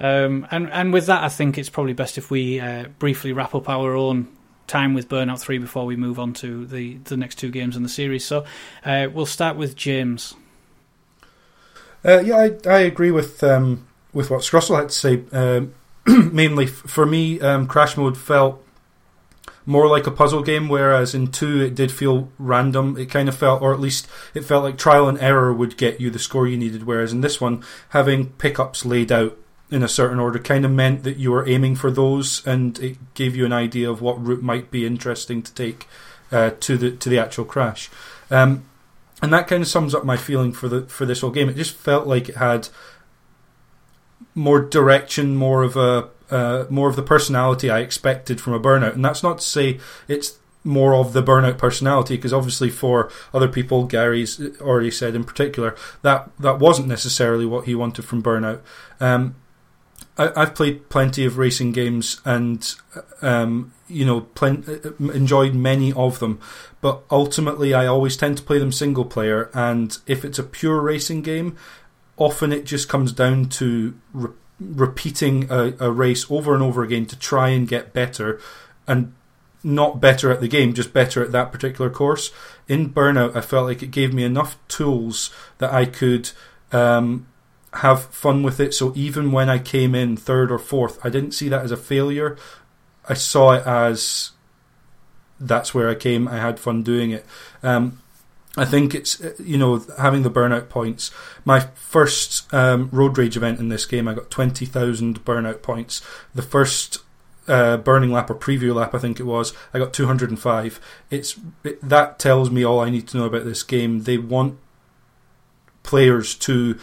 Um, 0.00 0.46
and 0.50 0.70
and 0.70 0.92
with 0.92 1.06
that, 1.06 1.22
I 1.22 1.28
think 1.28 1.58
it's 1.58 1.68
probably 1.68 1.92
best 1.92 2.16
if 2.16 2.30
we 2.30 2.58
uh, 2.58 2.84
briefly 2.98 3.32
wrap 3.32 3.54
up 3.54 3.68
our 3.68 3.94
own 3.94 4.28
time 4.66 4.94
with 4.94 5.08
Burnout 5.08 5.40
Three 5.40 5.58
before 5.58 5.84
we 5.84 5.96
move 5.96 6.18
on 6.18 6.32
to 6.34 6.66
the 6.66 6.94
the 7.04 7.16
next 7.16 7.36
two 7.36 7.50
games 7.50 7.76
in 7.76 7.82
the 7.82 7.88
series. 7.88 8.24
So 8.24 8.44
uh, 8.84 9.08
we'll 9.12 9.26
start 9.26 9.56
with 9.56 9.76
James. 9.76 10.34
Uh, 12.02 12.20
yeah, 12.20 12.36
I, 12.36 12.68
I 12.68 12.78
agree 12.80 13.10
with 13.10 13.44
um, 13.44 13.86
with 14.12 14.30
what 14.30 14.40
Scrussel 14.40 14.78
had 14.78 14.88
to 14.88 14.94
say. 14.94 15.22
Um, 15.32 15.74
mainly 16.32 16.66
for 16.66 17.04
me, 17.04 17.40
um, 17.40 17.66
Crash 17.66 17.96
Mode 17.96 18.16
felt 18.16 18.64
more 19.66 19.86
like 19.86 20.06
a 20.06 20.10
puzzle 20.10 20.42
game, 20.42 20.70
whereas 20.70 21.14
in 21.14 21.28
two 21.28 21.60
it 21.60 21.74
did 21.74 21.92
feel 21.92 22.30
random. 22.38 22.96
It 22.96 23.10
kind 23.10 23.28
of 23.28 23.36
felt, 23.36 23.60
or 23.60 23.74
at 23.74 23.80
least 23.80 24.08
it 24.32 24.46
felt 24.46 24.64
like 24.64 24.78
trial 24.78 25.08
and 25.08 25.18
error 25.18 25.52
would 25.52 25.76
get 25.76 26.00
you 26.00 26.08
the 26.08 26.18
score 26.18 26.46
you 26.46 26.56
needed. 26.56 26.84
Whereas 26.84 27.12
in 27.12 27.20
this 27.20 27.38
one, 27.38 27.62
having 27.90 28.30
pickups 28.30 28.86
laid 28.86 29.12
out 29.12 29.36
in 29.70 29.82
a 29.82 29.88
certain 29.88 30.18
order 30.18 30.38
kind 30.38 30.64
of 30.64 30.70
meant 30.70 31.04
that 31.04 31.16
you 31.16 31.30
were 31.30 31.48
aiming 31.48 31.76
for 31.76 31.90
those, 31.90 32.46
and 32.46 32.78
it 32.80 33.14
gave 33.14 33.36
you 33.36 33.46
an 33.46 33.52
idea 33.52 33.90
of 33.90 34.02
what 34.02 34.24
route 34.24 34.42
might 34.42 34.70
be 34.70 34.84
interesting 34.84 35.42
to 35.42 35.54
take 35.54 35.86
uh, 36.32 36.50
to 36.60 36.76
the 36.76 36.90
to 36.92 37.08
the 37.08 37.18
actual 37.18 37.44
crash. 37.44 37.90
Um, 38.30 38.64
and 39.22 39.32
that 39.32 39.48
kind 39.48 39.62
of 39.62 39.68
sums 39.68 39.94
up 39.94 40.04
my 40.04 40.16
feeling 40.16 40.52
for 40.52 40.68
the 40.68 40.82
for 40.82 41.06
this 41.06 41.20
whole 41.20 41.30
game. 41.30 41.48
It 41.48 41.56
just 41.56 41.76
felt 41.76 42.06
like 42.06 42.28
it 42.28 42.36
had 42.36 42.68
more 44.34 44.60
direction, 44.60 45.36
more 45.36 45.62
of 45.62 45.76
a 45.76 46.08
uh, 46.30 46.66
more 46.70 46.88
of 46.88 46.96
the 46.96 47.02
personality 47.02 47.70
I 47.70 47.80
expected 47.80 48.40
from 48.40 48.54
a 48.54 48.60
burnout. 48.60 48.94
And 48.94 49.04
that's 49.04 49.22
not 49.22 49.38
to 49.38 49.46
say 49.46 49.80
it's 50.08 50.38
more 50.62 50.94
of 50.94 51.12
the 51.12 51.22
burnout 51.22 51.58
personality, 51.58 52.16
because 52.16 52.32
obviously 52.32 52.70
for 52.70 53.10
other 53.32 53.48
people, 53.48 53.86
Gary's 53.86 54.40
already 54.60 54.90
said 54.90 55.14
in 55.14 55.24
particular 55.24 55.74
that 56.02 56.30
that 56.38 56.58
wasn't 56.58 56.88
necessarily 56.88 57.46
what 57.46 57.64
he 57.64 57.74
wanted 57.74 58.04
from 58.04 58.22
burnout. 58.22 58.60
Um, 59.00 59.36
I, 60.16 60.32
I've 60.36 60.54
played 60.54 60.88
plenty 60.88 61.24
of 61.24 61.38
racing 61.38 61.72
games 61.72 62.20
and 62.24 62.74
um, 63.22 63.72
you 63.88 64.04
know 64.04 64.22
plen- 64.22 64.64
enjoyed 64.98 65.54
many 65.54 65.92
of 65.92 66.18
them, 66.18 66.40
but 66.80 67.02
ultimately 67.10 67.74
I 67.74 67.86
always 67.86 68.16
tend 68.16 68.36
to 68.38 68.42
play 68.42 68.58
them 68.58 68.72
single 68.72 69.04
player. 69.04 69.50
And 69.54 69.96
if 70.06 70.24
it's 70.24 70.38
a 70.38 70.44
pure 70.44 70.80
racing 70.80 71.22
game, 71.22 71.56
often 72.16 72.52
it 72.52 72.64
just 72.64 72.88
comes 72.88 73.12
down 73.12 73.48
to 73.50 73.94
re- 74.12 74.32
repeating 74.60 75.50
a, 75.50 75.74
a 75.80 75.90
race 75.90 76.30
over 76.30 76.54
and 76.54 76.62
over 76.62 76.82
again 76.82 77.06
to 77.06 77.18
try 77.18 77.48
and 77.48 77.66
get 77.66 77.92
better, 77.92 78.40
and 78.86 79.14
not 79.62 80.00
better 80.00 80.30
at 80.30 80.40
the 80.40 80.48
game, 80.48 80.72
just 80.72 80.92
better 80.92 81.22
at 81.22 81.32
that 81.32 81.52
particular 81.52 81.90
course. 81.90 82.30
In 82.68 82.90
Burnout, 82.90 83.36
I 83.36 83.40
felt 83.40 83.66
like 83.66 83.82
it 83.82 83.90
gave 83.90 84.14
me 84.14 84.24
enough 84.24 84.56
tools 84.68 85.30
that 85.58 85.72
I 85.72 85.84
could 85.84 86.30
um, 86.72 87.26
have 87.74 88.04
fun 88.06 88.42
with 88.42 88.60
it. 88.60 88.74
So 88.74 88.92
even 88.96 89.32
when 89.32 89.48
I 89.48 89.58
came 89.58 89.94
in 89.94 90.16
third 90.16 90.50
or 90.50 90.58
fourth, 90.58 90.98
I 91.04 91.08
didn't 91.08 91.32
see 91.32 91.48
that 91.48 91.64
as 91.64 91.70
a 91.70 91.76
failure. 91.76 92.36
I 93.08 93.14
saw 93.14 93.52
it 93.52 93.66
as 93.66 94.32
that's 95.38 95.74
where 95.74 95.88
I 95.88 95.94
came. 95.94 96.28
I 96.28 96.36
had 96.38 96.60
fun 96.60 96.82
doing 96.82 97.10
it. 97.10 97.24
Um, 97.62 98.02
I 98.56 98.64
think 98.64 98.94
it's 98.94 99.20
uh, 99.20 99.34
you 99.38 99.56
know 99.56 99.84
having 99.98 100.22
the 100.22 100.30
burnout 100.30 100.68
points. 100.68 101.10
My 101.44 101.60
first 101.60 102.52
um, 102.52 102.88
road 102.92 103.16
rage 103.16 103.36
event 103.36 103.60
in 103.60 103.68
this 103.68 103.86
game, 103.86 104.08
I 104.08 104.14
got 104.14 104.30
twenty 104.30 104.66
thousand 104.66 105.24
burnout 105.24 105.62
points. 105.62 106.02
The 106.34 106.42
first 106.42 106.98
uh, 107.46 107.76
burning 107.78 108.10
lap 108.10 108.28
or 108.28 108.34
preview 108.34 108.74
lap, 108.74 108.94
I 108.94 108.98
think 108.98 109.18
it 109.18 109.24
was, 109.24 109.52
I 109.72 109.78
got 109.78 109.92
two 109.92 110.06
hundred 110.06 110.30
and 110.30 110.38
five. 110.38 110.80
It's 111.10 111.38
it, 111.62 111.80
that 111.88 112.18
tells 112.18 112.50
me 112.50 112.64
all 112.64 112.80
I 112.80 112.90
need 112.90 113.06
to 113.08 113.18
know 113.18 113.24
about 113.24 113.44
this 113.44 113.62
game. 113.62 114.02
They 114.02 114.18
want 114.18 114.58
players 115.82 116.34
to 116.34 116.78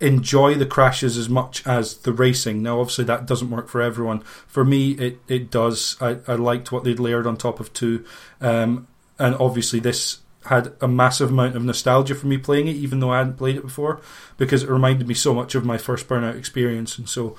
enjoy 0.00 0.54
the 0.54 0.66
crashes 0.66 1.16
as 1.16 1.28
much 1.28 1.66
as 1.66 1.98
the 1.98 2.12
racing. 2.12 2.62
Now, 2.62 2.80
obviously, 2.80 3.04
that 3.04 3.26
doesn't 3.26 3.50
work 3.50 3.68
for 3.68 3.82
everyone. 3.82 4.20
For 4.46 4.64
me, 4.64 4.92
it, 4.92 5.18
it 5.28 5.50
does. 5.50 5.96
I, 6.00 6.18
I 6.26 6.34
liked 6.34 6.70
what 6.70 6.84
they'd 6.84 7.00
layered 7.00 7.26
on 7.26 7.36
top 7.36 7.60
of 7.60 7.72
two. 7.72 8.04
Um, 8.40 8.86
and 9.18 9.34
obviously, 9.36 9.80
this 9.80 10.18
had 10.44 10.72
a 10.80 10.88
massive 10.88 11.30
amount 11.30 11.56
of 11.56 11.64
nostalgia 11.64 12.14
for 12.14 12.26
me 12.26 12.38
playing 12.38 12.68
it, 12.68 12.76
even 12.76 13.00
though 13.00 13.10
I 13.10 13.18
hadn't 13.18 13.36
played 13.36 13.56
it 13.56 13.62
before, 13.62 14.00
because 14.36 14.62
it 14.62 14.70
reminded 14.70 15.08
me 15.08 15.14
so 15.14 15.34
much 15.34 15.54
of 15.54 15.64
my 15.64 15.76
first 15.76 16.08
Burnout 16.08 16.36
experience. 16.36 16.96
And 16.96 17.08
so 17.08 17.36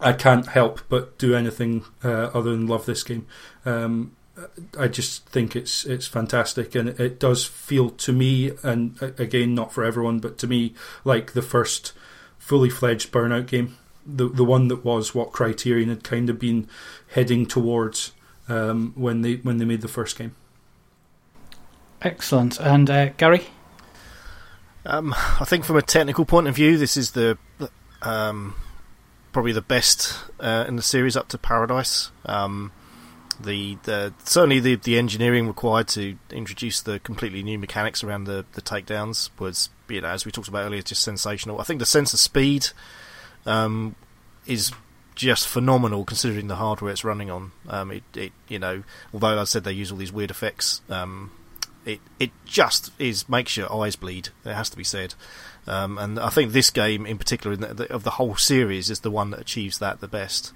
I 0.00 0.12
can't 0.12 0.46
help 0.46 0.80
but 0.88 1.18
do 1.18 1.34
anything 1.34 1.84
uh, 2.02 2.30
other 2.32 2.50
than 2.50 2.66
love 2.66 2.86
this 2.86 3.02
game. 3.02 3.26
Um, 3.64 4.12
I 4.78 4.88
just 4.88 5.26
think 5.28 5.54
it's 5.54 5.84
it's 5.84 6.06
fantastic, 6.06 6.74
and 6.74 6.88
it, 6.88 7.00
it 7.00 7.20
does 7.20 7.44
feel 7.44 7.90
to 7.90 8.12
me, 8.12 8.52
and 8.62 9.00
again, 9.18 9.54
not 9.54 9.72
for 9.72 9.84
everyone, 9.84 10.18
but 10.18 10.38
to 10.38 10.46
me, 10.46 10.74
like 11.04 11.32
the 11.32 11.42
first 11.42 11.92
fully 12.38 12.68
fledged 12.68 13.12
Burnout 13.12 13.46
game, 13.46 13.76
the 14.04 14.28
the 14.28 14.44
one 14.44 14.68
that 14.68 14.84
was 14.84 15.14
what 15.14 15.32
Criterion 15.32 15.88
had 15.88 16.02
kind 16.02 16.28
of 16.28 16.38
been 16.38 16.68
heading 17.08 17.46
towards 17.46 18.12
um, 18.48 18.92
when 18.96 19.22
they 19.22 19.36
when 19.36 19.58
they 19.58 19.64
made 19.64 19.82
the 19.82 19.88
first 19.88 20.18
game. 20.18 20.34
Excellent. 22.02 22.60
And 22.60 22.90
uh, 22.90 23.08
Gary? 23.10 23.46
Um, 24.84 25.14
I 25.16 25.44
think 25.46 25.64
from 25.64 25.76
a 25.76 25.82
technical 25.82 26.24
point 26.26 26.46
of 26.46 26.54
view, 26.54 26.76
this 26.76 26.96
is 26.96 27.12
the 27.12 27.38
um, 28.02 28.54
probably 29.32 29.52
the 29.52 29.62
best 29.62 30.18
uh, 30.40 30.64
in 30.68 30.76
the 30.76 30.82
series 30.82 31.16
up 31.16 31.28
to 31.28 31.38
Paradise. 31.38 32.10
Um, 32.26 32.72
the, 33.40 33.76
the 33.84 34.12
certainly 34.24 34.60
the, 34.60 34.76
the 34.76 34.98
engineering 34.98 35.46
required 35.46 35.88
to 35.88 36.16
introduce 36.30 36.80
the 36.80 36.98
completely 37.00 37.42
new 37.42 37.58
mechanics 37.58 38.02
around 38.04 38.24
the, 38.24 38.44
the 38.52 38.62
takedowns 38.62 39.30
was 39.38 39.70
you 39.88 40.00
know 40.00 40.08
as 40.08 40.24
we 40.24 40.32
talked 40.32 40.48
about 40.48 40.64
earlier 40.64 40.82
just 40.82 41.02
sensational. 41.02 41.60
I 41.60 41.64
think 41.64 41.80
the 41.80 41.86
sense 41.86 42.12
of 42.12 42.20
speed 42.20 42.68
um, 43.46 43.94
is 44.46 44.72
just 45.14 45.46
phenomenal 45.46 46.04
considering 46.04 46.48
the 46.48 46.56
hardware 46.56 46.90
it's 46.90 47.04
running 47.04 47.30
on. 47.30 47.52
Um, 47.68 47.90
it, 47.90 48.02
it 48.14 48.32
you 48.48 48.58
know 48.58 48.82
although 49.12 49.40
I 49.40 49.44
said 49.44 49.64
they 49.64 49.72
use 49.72 49.90
all 49.90 49.98
these 49.98 50.12
weird 50.12 50.30
effects, 50.30 50.80
um, 50.88 51.30
it 51.84 52.00
it 52.18 52.30
just 52.44 52.90
is 52.98 53.28
makes 53.28 53.56
your 53.56 53.72
eyes 53.72 53.96
bleed. 53.96 54.30
It 54.44 54.54
has 54.54 54.70
to 54.70 54.76
be 54.76 54.84
said. 54.84 55.14
Um, 55.66 55.98
and 55.98 56.18
I 56.18 56.28
think 56.28 56.52
this 56.52 56.70
game, 56.70 57.06
in 57.06 57.16
particular, 57.16 57.56
the, 57.56 57.72
the, 57.72 57.92
of 57.92 58.04
the 58.04 58.10
whole 58.10 58.36
series, 58.36 58.90
is 58.90 59.00
the 59.00 59.10
one 59.10 59.30
that 59.30 59.40
achieves 59.40 59.78
that 59.78 60.00
the 60.00 60.08
best. 60.08 60.52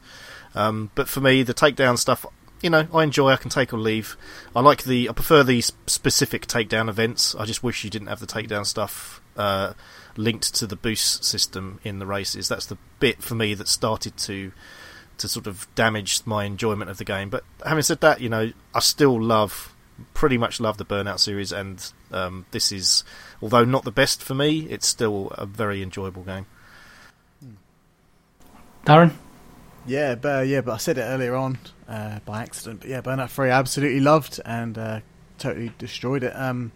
Um, 0.54 0.90
but 0.94 1.08
for 1.08 1.20
me, 1.20 1.42
the 1.42 1.54
takedown 1.54 1.98
stuff, 1.98 2.26
you 2.60 2.70
know, 2.70 2.86
I 2.92 3.04
enjoy. 3.04 3.30
I 3.30 3.36
can 3.36 3.50
take 3.50 3.72
or 3.72 3.78
leave. 3.78 4.16
I 4.54 4.60
like 4.60 4.84
the. 4.84 5.08
I 5.08 5.12
prefer 5.12 5.42
the 5.42 5.60
specific 5.60 6.46
takedown 6.46 6.88
events. 6.88 7.34
I 7.34 7.44
just 7.44 7.62
wish 7.62 7.84
you 7.84 7.90
didn't 7.90 8.08
have 8.08 8.20
the 8.20 8.26
takedown 8.26 8.66
stuff 8.66 9.20
uh, 9.36 9.74
linked 10.16 10.54
to 10.56 10.66
the 10.66 10.76
boost 10.76 11.24
system 11.24 11.80
in 11.84 11.98
the 11.98 12.06
races. 12.06 12.48
That's 12.48 12.66
the 12.66 12.78
bit 12.98 13.22
for 13.22 13.34
me 13.34 13.54
that 13.54 13.68
started 13.68 14.16
to 14.18 14.52
to 15.18 15.28
sort 15.28 15.46
of 15.46 15.66
damage 15.74 16.20
my 16.24 16.44
enjoyment 16.44 16.90
of 16.90 16.98
the 16.98 17.04
game. 17.04 17.28
But 17.28 17.44
having 17.66 17.82
said 17.82 18.00
that, 18.00 18.20
you 18.20 18.28
know, 18.28 18.52
I 18.74 18.80
still 18.80 19.20
love, 19.20 19.74
pretty 20.14 20.38
much 20.38 20.60
love 20.60 20.78
the 20.78 20.84
Burnout 20.84 21.18
series, 21.18 21.50
and 21.50 21.92
um, 22.12 22.46
this 22.52 22.70
is, 22.70 23.02
although 23.42 23.64
not 23.64 23.84
the 23.84 23.90
best 23.90 24.22
for 24.22 24.34
me, 24.34 24.60
it's 24.70 24.86
still 24.86 25.32
a 25.32 25.44
very 25.44 25.82
enjoyable 25.82 26.22
game. 26.22 26.46
Darren? 28.86 29.12
Yeah, 29.86 30.14
but 30.14 30.46
yeah, 30.46 30.60
but 30.60 30.74
I 30.74 30.76
said 30.76 30.98
it 30.98 31.02
earlier 31.02 31.34
on 31.34 31.58
uh, 31.88 32.20
by 32.24 32.42
accident. 32.42 32.80
But 32.80 32.90
yeah, 32.90 33.00
Burnout 33.00 33.30
Three, 33.30 33.50
I 33.50 33.58
absolutely 33.58 34.00
loved 34.00 34.40
and 34.44 34.76
uh, 34.76 35.00
totally 35.38 35.72
destroyed 35.78 36.22
it. 36.22 36.36
Um, 36.36 36.72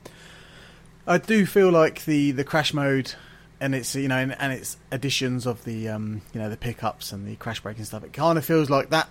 I 1.07 1.19
do 1.19 1.47
feel 1.47 1.71
like 1.71 2.05
the, 2.05 2.31
the 2.31 2.45
crash 2.45 2.73
mode 2.73 3.15
and 3.61 3.75
its 3.75 3.95
you 3.95 4.09
know 4.09 4.17
and, 4.17 4.37
and 4.41 4.53
its 4.53 4.77
additions 4.91 5.47
of 5.47 5.65
the 5.65 5.89
um, 5.89 6.23
you 6.33 6.41
know 6.41 6.51
the 6.51 6.57
pickups 6.57 7.13
and 7.13 7.27
the 7.27 7.37
crash 7.37 7.61
braking 7.61 7.85
stuff. 7.85 8.05
It 8.05 8.13
kind 8.13 8.39
of 8.39 8.45
feels 8.45 8.71
like 8.71 8.91
that 8.91 9.09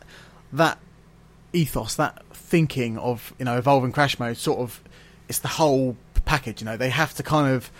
that 0.54 0.78
ethos, 1.54 1.95
that 1.95 2.24
thinking 2.34 2.97
of 2.97 3.34
you 3.39 3.45
know 3.45 3.58
evolving 3.58 3.91
crash 3.91 4.20
mode, 4.20 4.38
sort 4.38 4.60
of 4.60 4.82
it's 5.30 5.39
the 5.39 5.47
whole 5.47 5.95
package. 6.26 6.62
You 6.62 6.66
know, 6.66 6.78
they 6.78 6.89
have 6.89 7.14
to 7.16 7.24
kind 7.24 7.54
of 7.54 7.72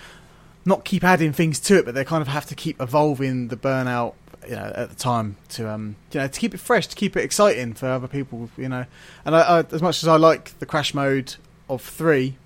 not 0.66 0.86
keep 0.86 1.04
adding 1.04 1.34
things 1.34 1.60
to 1.60 1.78
it, 1.78 1.86
but 1.86 1.96
they 1.96 2.06
kind 2.06 2.22
of 2.22 2.28
have 2.28 2.46
to 2.46 2.56
keep 2.56 2.82
evolving 2.82 3.48
the 3.50 3.58
burnout 3.58 4.14
you 4.48 4.56
know 4.56 4.72
at 4.76 4.89
the 4.89 4.96
time 4.96 5.38
to 5.50 5.70
um 5.70 5.96
you 6.12 6.20
know 6.20 6.28
to 6.28 6.39
keep 6.39 6.54
it 6.54 6.60
fresh 6.60 6.88
to 6.88 6.96
keep 6.96 7.16
it 7.16 7.24
exciting 7.24 7.74
for 7.74 7.88
other 7.88 8.08
people 8.08 8.50
you 8.58 8.70
know. 8.70 8.86
And 9.26 9.36
I, 9.36 9.42
I, 9.42 9.60
as 9.72 9.82
much 9.82 10.02
as 10.04 10.08
I 10.08 10.18
like 10.18 10.58
the 10.60 10.66
crash 10.66 10.94
mode 10.94 11.36
of 11.70 11.82
three 11.82 12.38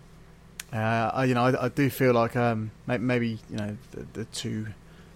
uh 0.74 1.12
I, 1.14 1.26
you 1.26 1.34
know 1.34 1.46
I, 1.46 1.66
I 1.66 1.70
do 1.70 1.90
feel 1.90 2.14
like 2.14 2.36
um 2.36 2.72
maybe 2.88 3.40
you 3.50 3.58
know 3.58 3.78
the, 3.92 4.06
the 4.14 4.26
two 4.26 4.68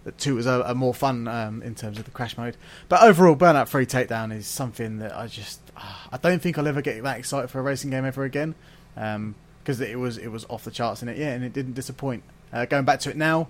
the 0.05 0.11
two 0.13 0.35
was 0.35 0.45
a, 0.45 0.61
a 0.61 0.75
more 0.75 0.93
fun 0.93 1.27
um 1.27 1.61
in 1.61 1.75
terms 1.75 1.99
of 1.99 2.05
the 2.05 2.11
crash 2.11 2.37
mode. 2.37 2.55
But 2.87 3.03
overall 3.03 3.35
burnout 3.35 3.67
3 3.67 3.85
takedown 3.85 4.35
is 4.35 4.47
something 4.47 4.99
that 4.99 5.15
I 5.15 5.27
just 5.27 5.59
ah, 5.75 6.07
I 6.11 6.17
don't 6.17 6.41
think 6.41 6.57
I'll 6.57 6.67
ever 6.67 6.81
get 6.81 7.03
that 7.03 7.19
excited 7.19 7.49
for 7.49 7.59
a 7.59 7.63
racing 7.63 7.89
game 7.89 8.05
ever 8.05 8.23
again 8.23 8.55
um 8.95 9.35
because 9.61 9.81
it 9.81 9.99
was 9.99 10.17
it 10.17 10.29
was 10.29 10.45
off 10.49 10.63
the 10.63 10.71
charts 10.71 11.03
in 11.03 11.09
it 11.09 11.17
yeah 11.17 11.33
and 11.33 11.43
it 11.43 11.53
didn't 11.53 11.73
disappoint. 11.73 12.23
Uh, 12.51 12.65
going 12.65 12.85
back 12.85 12.99
to 13.01 13.11
it 13.11 13.17
now 13.17 13.47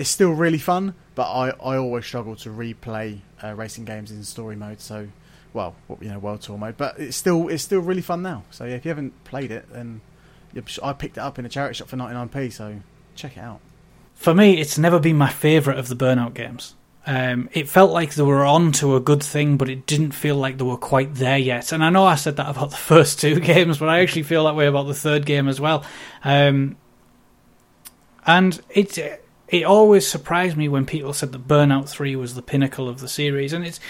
it's 0.00 0.08
still 0.08 0.30
really 0.30 0.56
fun, 0.56 0.94
but 1.14 1.30
I, 1.30 1.50
I 1.62 1.76
always 1.76 2.06
struggle 2.06 2.34
to 2.36 2.48
replay 2.48 3.20
uh, 3.44 3.54
racing 3.54 3.84
games 3.84 4.10
in 4.10 4.24
story 4.24 4.56
mode. 4.56 4.80
So, 4.80 5.08
well, 5.52 5.76
you 6.00 6.08
know, 6.08 6.18
world 6.18 6.40
tour 6.40 6.56
mode. 6.56 6.78
But 6.78 6.98
it's 6.98 7.18
still 7.18 7.48
it's 7.48 7.62
still 7.62 7.80
really 7.80 8.00
fun 8.00 8.22
now. 8.22 8.44
So 8.50 8.64
yeah, 8.64 8.76
if 8.76 8.86
you 8.86 8.88
haven't 8.88 9.24
played 9.24 9.50
it, 9.50 9.70
then 9.70 10.00
I 10.82 10.94
picked 10.94 11.18
it 11.18 11.20
up 11.20 11.38
in 11.38 11.44
a 11.44 11.50
charity 11.50 11.74
shop 11.74 11.88
for 11.88 11.98
99p. 11.98 12.50
So 12.50 12.80
check 13.14 13.36
it 13.36 13.40
out. 13.40 13.60
For 14.14 14.32
me, 14.32 14.58
it's 14.58 14.78
never 14.78 14.98
been 14.98 15.18
my 15.18 15.28
favourite 15.28 15.78
of 15.78 15.88
the 15.88 15.96
Burnout 15.96 16.32
games. 16.32 16.76
Um, 17.06 17.50
it 17.52 17.68
felt 17.68 17.90
like 17.90 18.14
they 18.14 18.22
were 18.22 18.44
on 18.46 18.72
to 18.72 18.96
a 18.96 19.00
good 19.00 19.22
thing, 19.22 19.58
but 19.58 19.68
it 19.68 19.84
didn't 19.84 20.12
feel 20.12 20.36
like 20.36 20.56
they 20.56 20.64
were 20.64 20.78
quite 20.78 21.14
there 21.14 21.38
yet. 21.38 21.72
And 21.72 21.84
I 21.84 21.90
know 21.90 22.06
I 22.06 22.14
said 22.14 22.36
that 22.36 22.48
about 22.48 22.70
the 22.70 22.76
first 22.76 23.20
two 23.20 23.38
games, 23.40 23.76
but 23.76 23.90
I 23.90 24.00
actually 24.00 24.22
feel 24.22 24.44
that 24.44 24.56
way 24.56 24.66
about 24.66 24.86
the 24.86 24.94
third 24.94 25.26
game 25.26 25.46
as 25.46 25.60
well. 25.60 25.84
Um, 26.24 26.78
and 28.26 28.58
it 28.70 29.20
it 29.50 29.64
always 29.64 30.06
surprised 30.06 30.56
me 30.56 30.68
when 30.68 30.86
people 30.86 31.12
said 31.12 31.32
that 31.32 31.48
Burnout 31.48 31.88
Three 31.88 32.14
was 32.14 32.34
the 32.34 32.42
pinnacle 32.42 32.88
of 32.88 33.00
the 33.00 33.08
series, 33.08 33.52
and 33.52 33.66
it's 33.66 33.80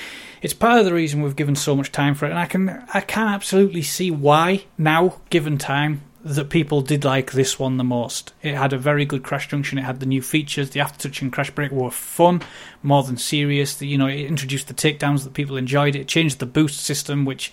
it's 0.41 0.55
part 0.55 0.79
of 0.79 0.87
the 0.87 0.95
reason 0.95 1.23
we've 1.23 1.37
given 1.37 1.55
so 1.55 1.77
much 1.77 1.93
time 1.93 2.15
for 2.15 2.27
it. 2.27 2.31
And 2.31 2.39
I 2.39 2.47
can 2.47 2.85
I 2.95 3.01
can 3.01 3.29
absolutely 3.29 3.83
see 3.83 4.11
why 4.11 4.65
now, 4.79 5.21
given 5.29 5.59
time, 5.59 6.03
that 6.25 6.49
people 6.49 6.81
did 6.81 7.05
like 7.05 7.33
this 7.33 7.59
one 7.59 7.77
the 7.77 7.85
most. 7.85 8.33
It 8.43 8.55
had 8.55 8.73
a 8.73 8.79
very 8.79 9.05
good 9.05 9.23
crash 9.23 9.49
junction. 9.49 9.79
It 9.79 9.85
had 9.85 10.01
the 10.01 10.07
new 10.07 10.23
features. 10.23 10.71
The 10.71 10.81
aftertouch 10.81 11.21
and 11.21 11.33
crash 11.33 11.51
Break 11.51 11.73
were 11.73 11.91
fun, 11.91 12.43
more 12.83 13.03
than 13.03 13.19
serious. 13.19 13.75
The, 13.75 13.87
you 13.87 13.99
know, 13.99 14.07
it 14.07 14.27
introduced 14.27 14.69
the 14.69 14.75
takedowns 14.75 15.25
that 15.25 15.35
people 15.35 15.57
enjoyed. 15.57 15.95
It 15.95 16.09
changed 16.09 16.39
the 16.39 16.47
boost 16.47 16.81
system, 16.81 17.25
which 17.27 17.53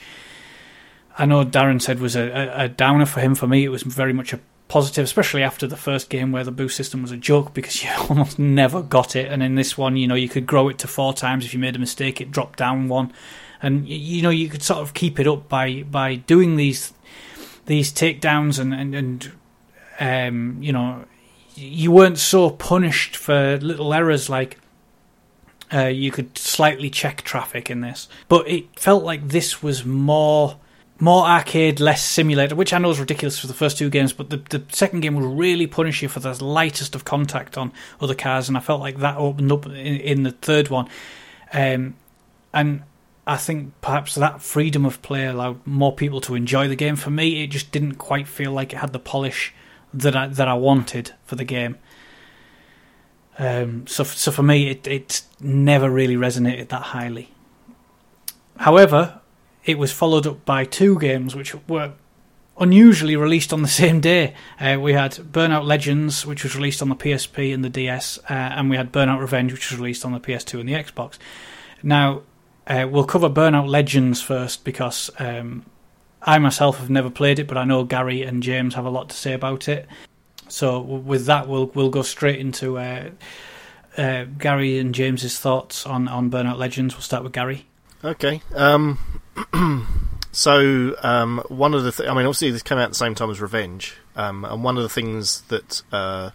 I 1.17 1.25
know 1.25 1.43
Darren 1.43 1.81
said 1.81 1.99
was 1.99 2.15
a, 2.15 2.29
a, 2.29 2.63
a 2.63 2.69
downer 2.69 3.05
for 3.05 3.19
him. 3.19 3.35
For 3.35 3.47
me, 3.47 3.65
it 3.65 3.69
was 3.69 3.83
very 3.83 4.13
much 4.13 4.33
a 4.33 4.39
positive, 4.67 5.05
especially 5.05 5.43
after 5.43 5.65
the 5.65 5.77
first 5.77 6.09
game 6.09 6.31
where 6.31 6.43
the 6.43 6.51
boost 6.51 6.75
system 6.75 7.01
was 7.01 7.11
a 7.11 7.17
joke 7.17 7.53
because 7.53 7.83
you 7.83 7.89
almost 8.09 8.39
never 8.39 8.81
got 8.81 9.15
it. 9.15 9.31
And 9.31 9.41
in 9.41 9.55
this 9.55 9.77
one, 9.77 9.97
you 9.97 10.07
know, 10.07 10.15
you 10.15 10.29
could 10.29 10.45
grow 10.45 10.69
it 10.69 10.77
to 10.79 10.87
four 10.87 11.13
times. 11.13 11.45
If 11.45 11.53
you 11.53 11.59
made 11.59 11.75
a 11.75 11.79
mistake, 11.79 12.19
it 12.21 12.31
dropped 12.31 12.59
down 12.59 12.87
one. 12.87 13.13
And 13.61 13.87
you 13.87 14.21
know, 14.21 14.29
you 14.29 14.49
could 14.49 14.61
sort 14.61 14.79
of 14.79 14.93
keep 14.93 15.19
it 15.19 15.27
up 15.27 15.49
by 15.49 15.83
by 15.83 16.15
doing 16.15 16.57
these 16.57 16.93
these 17.65 17.91
takedowns 17.91 18.59
and 18.59 18.73
and, 18.73 18.93
and 18.93 19.31
um, 19.99 20.61
you 20.61 20.71
know, 20.71 21.05
you 21.55 21.91
weren't 21.91 22.19
so 22.19 22.51
punished 22.51 23.15
for 23.15 23.57
little 23.57 23.93
errors 23.93 24.29
like. 24.29 24.59
Uh, 25.73 25.87
you 25.87 26.11
could 26.11 26.37
slightly 26.37 26.89
check 26.89 27.23
traffic 27.23 27.69
in 27.69 27.81
this, 27.81 28.07
but 28.29 28.47
it 28.47 28.79
felt 28.79 29.03
like 29.03 29.27
this 29.27 29.61
was 29.61 29.83
more 29.83 30.57
more 30.99 31.25
arcade, 31.25 31.79
less 31.79 32.03
simulator, 32.03 32.55
which 32.55 32.73
I 32.73 32.77
know 32.77 32.89
is 32.89 32.99
ridiculous 32.99 33.39
for 33.39 33.47
the 33.47 33.53
first 33.53 33.77
two 33.77 33.89
games, 33.89 34.13
but 34.13 34.29
the, 34.29 34.37
the 34.37 34.63
second 34.69 35.01
game 35.01 35.15
would 35.15 35.37
really 35.37 35.67
punish 35.67 36.01
you 36.01 36.09
for 36.09 36.19
the 36.19 36.43
lightest 36.43 36.95
of 36.95 37.05
contact 37.05 37.57
on 37.57 37.71
other 38.01 38.15
cars, 38.15 38.47
and 38.47 38.57
I 38.57 38.61
felt 38.61 38.81
like 38.81 38.97
that 38.99 39.17
opened 39.17 39.51
up 39.51 39.65
in, 39.65 39.73
in 39.73 40.23
the 40.23 40.31
third 40.31 40.69
one. 40.69 40.87
Um, 41.53 41.95
and 42.53 42.83
I 43.27 43.37
think 43.37 43.73
perhaps 43.81 44.15
that 44.15 44.41
freedom 44.41 44.85
of 44.85 45.01
play 45.01 45.25
allowed 45.25 45.65
more 45.67 45.93
people 45.93 46.21
to 46.21 46.35
enjoy 46.35 46.67
the 46.67 46.75
game. 46.75 46.95
For 46.95 47.09
me, 47.09 47.43
it 47.43 47.47
just 47.47 47.71
didn't 47.71 47.95
quite 47.95 48.27
feel 48.27 48.51
like 48.51 48.73
it 48.73 48.77
had 48.77 48.93
the 48.93 48.99
polish 48.99 49.53
that 49.93 50.15
I, 50.15 50.27
that 50.27 50.47
I 50.47 50.53
wanted 50.53 51.11
for 51.25 51.35
the 51.35 51.43
game. 51.43 51.77
Um, 53.37 53.85
so, 53.85 54.03
so 54.03 54.31
for 54.31 54.43
me, 54.43 54.69
it, 54.69 54.87
it 54.87 55.21
never 55.39 55.89
really 55.89 56.15
resonated 56.15 56.69
that 56.69 56.81
highly. 56.81 57.31
However, 58.57 59.21
it 59.67 59.77
was 59.77 59.91
followed 59.91 60.25
up 60.25 60.45
by 60.45 60.63
two 60.65 60.97
games 60.97 61.35
which 61.35 61.53
were 61.67 61.93
unusually 62.57 63.15
released 63.15 63.53
on 63.53 63.61
the 63.61 63.67
same 63.67 63.99
day. 63.99 64.33
Uh, 64.59 64.77
we 64.81 64.93
had 64.93 65.11
Burnout 65.11 65.65
Legends, 65.65 66.25
which 66.25 66.43
was 66.43 66.55
released 66.55 66.81
on 66.81 66.89
the 66.89 66.95
PSP 66.95 67.53
and 67.53 67.63
the 67.63 67.69
DS, 67.69 68.17
uh, 68.29 68.33
and 68.33 68.69
we 68.69 68.77
had 68.77 68.91
Burnout 68.91 69.19
Revenge, 69.19 69.51
which 69.51 69.69
was 69.69 69.77
released 69.77 70.05
on 70.05 70.13
the 70.13 70.19
PS2 70.19 70.59
and 70.61 70.69
the 70.69 70.73
Xbox. 70.73 71.19
Now, 71.83 72.21
uh, 72.65 72.87
we'll 72.89 73.03
cover 73.03 73.29
Burnout 73.29 73.67
Legends 73.67 74.21
first 74.21 74.63
because 74.63 75.11
um, 75.19 75.65
I 76.21 76.39
myself 76.39 76.79
have 76.79 76.89
never 76.89 77.09
played 77.09 77.37
it, 77.37 77.47
but 77.47 77.57
I 77.57 77.65
know 77.65 77.83
Gary 77.83 78.23
and 78.23 78.41
James 78.41 78.73
have 78.75 78.85
a 78.85 78.89
lot 78.89 79.09
to 79.09 79.15
say 79.15 79.33
about 79.33 79.67
it. 79.67 79.87
So, 80.47 80.79
with 80.79 81.25
that, 81.25 81.49
we'll 81.49 81.67
we'll 81.67 81.89
go 81.89 82.03
straight 82.03 82.39
into 82.39 82.77
uh, 82.77 83.09
uh, 83.97 84.23
Gary 84.37 84.79
and 84.79 84.95
James's 84.95 85.37
thoughts 85.37 85.85
on, 85.85 86.07
on 86.07 86.31
Burnout 86.31 86.57
Legends. 86.57 86.95
We'll 86.95 87.01
start 87.01 87.23
with 87.23 87.33
Gary. 87.33 87.65
Okay. 88.03 88.41
Um, 88.55 89.16
so 90.31 90.95
um, 91.03 91.43
one 91.49 91.73
of 91.73 91.83
the 91.83 91.91
th- 91.91 92.09
I 92.09 92.13
mean, 92.13 92.25
obviously 92.25 92.51
this 92.51 92.63
came 92.63 92.77
out 92.77 92.85
at 92.85 92.89
the 92.89 92.95
same 92.95 93.15
time 93.15 93.29
as 93.29 93.41
Revenge, 93.41 93.95
um, 94.15 94.45
and 94.45 94.63
one 94.63 94.77
of 94.77 94.83
the 94.83 94.89
things 94.89 95.41
that 95.43 95.81
uh, 95.91 96.31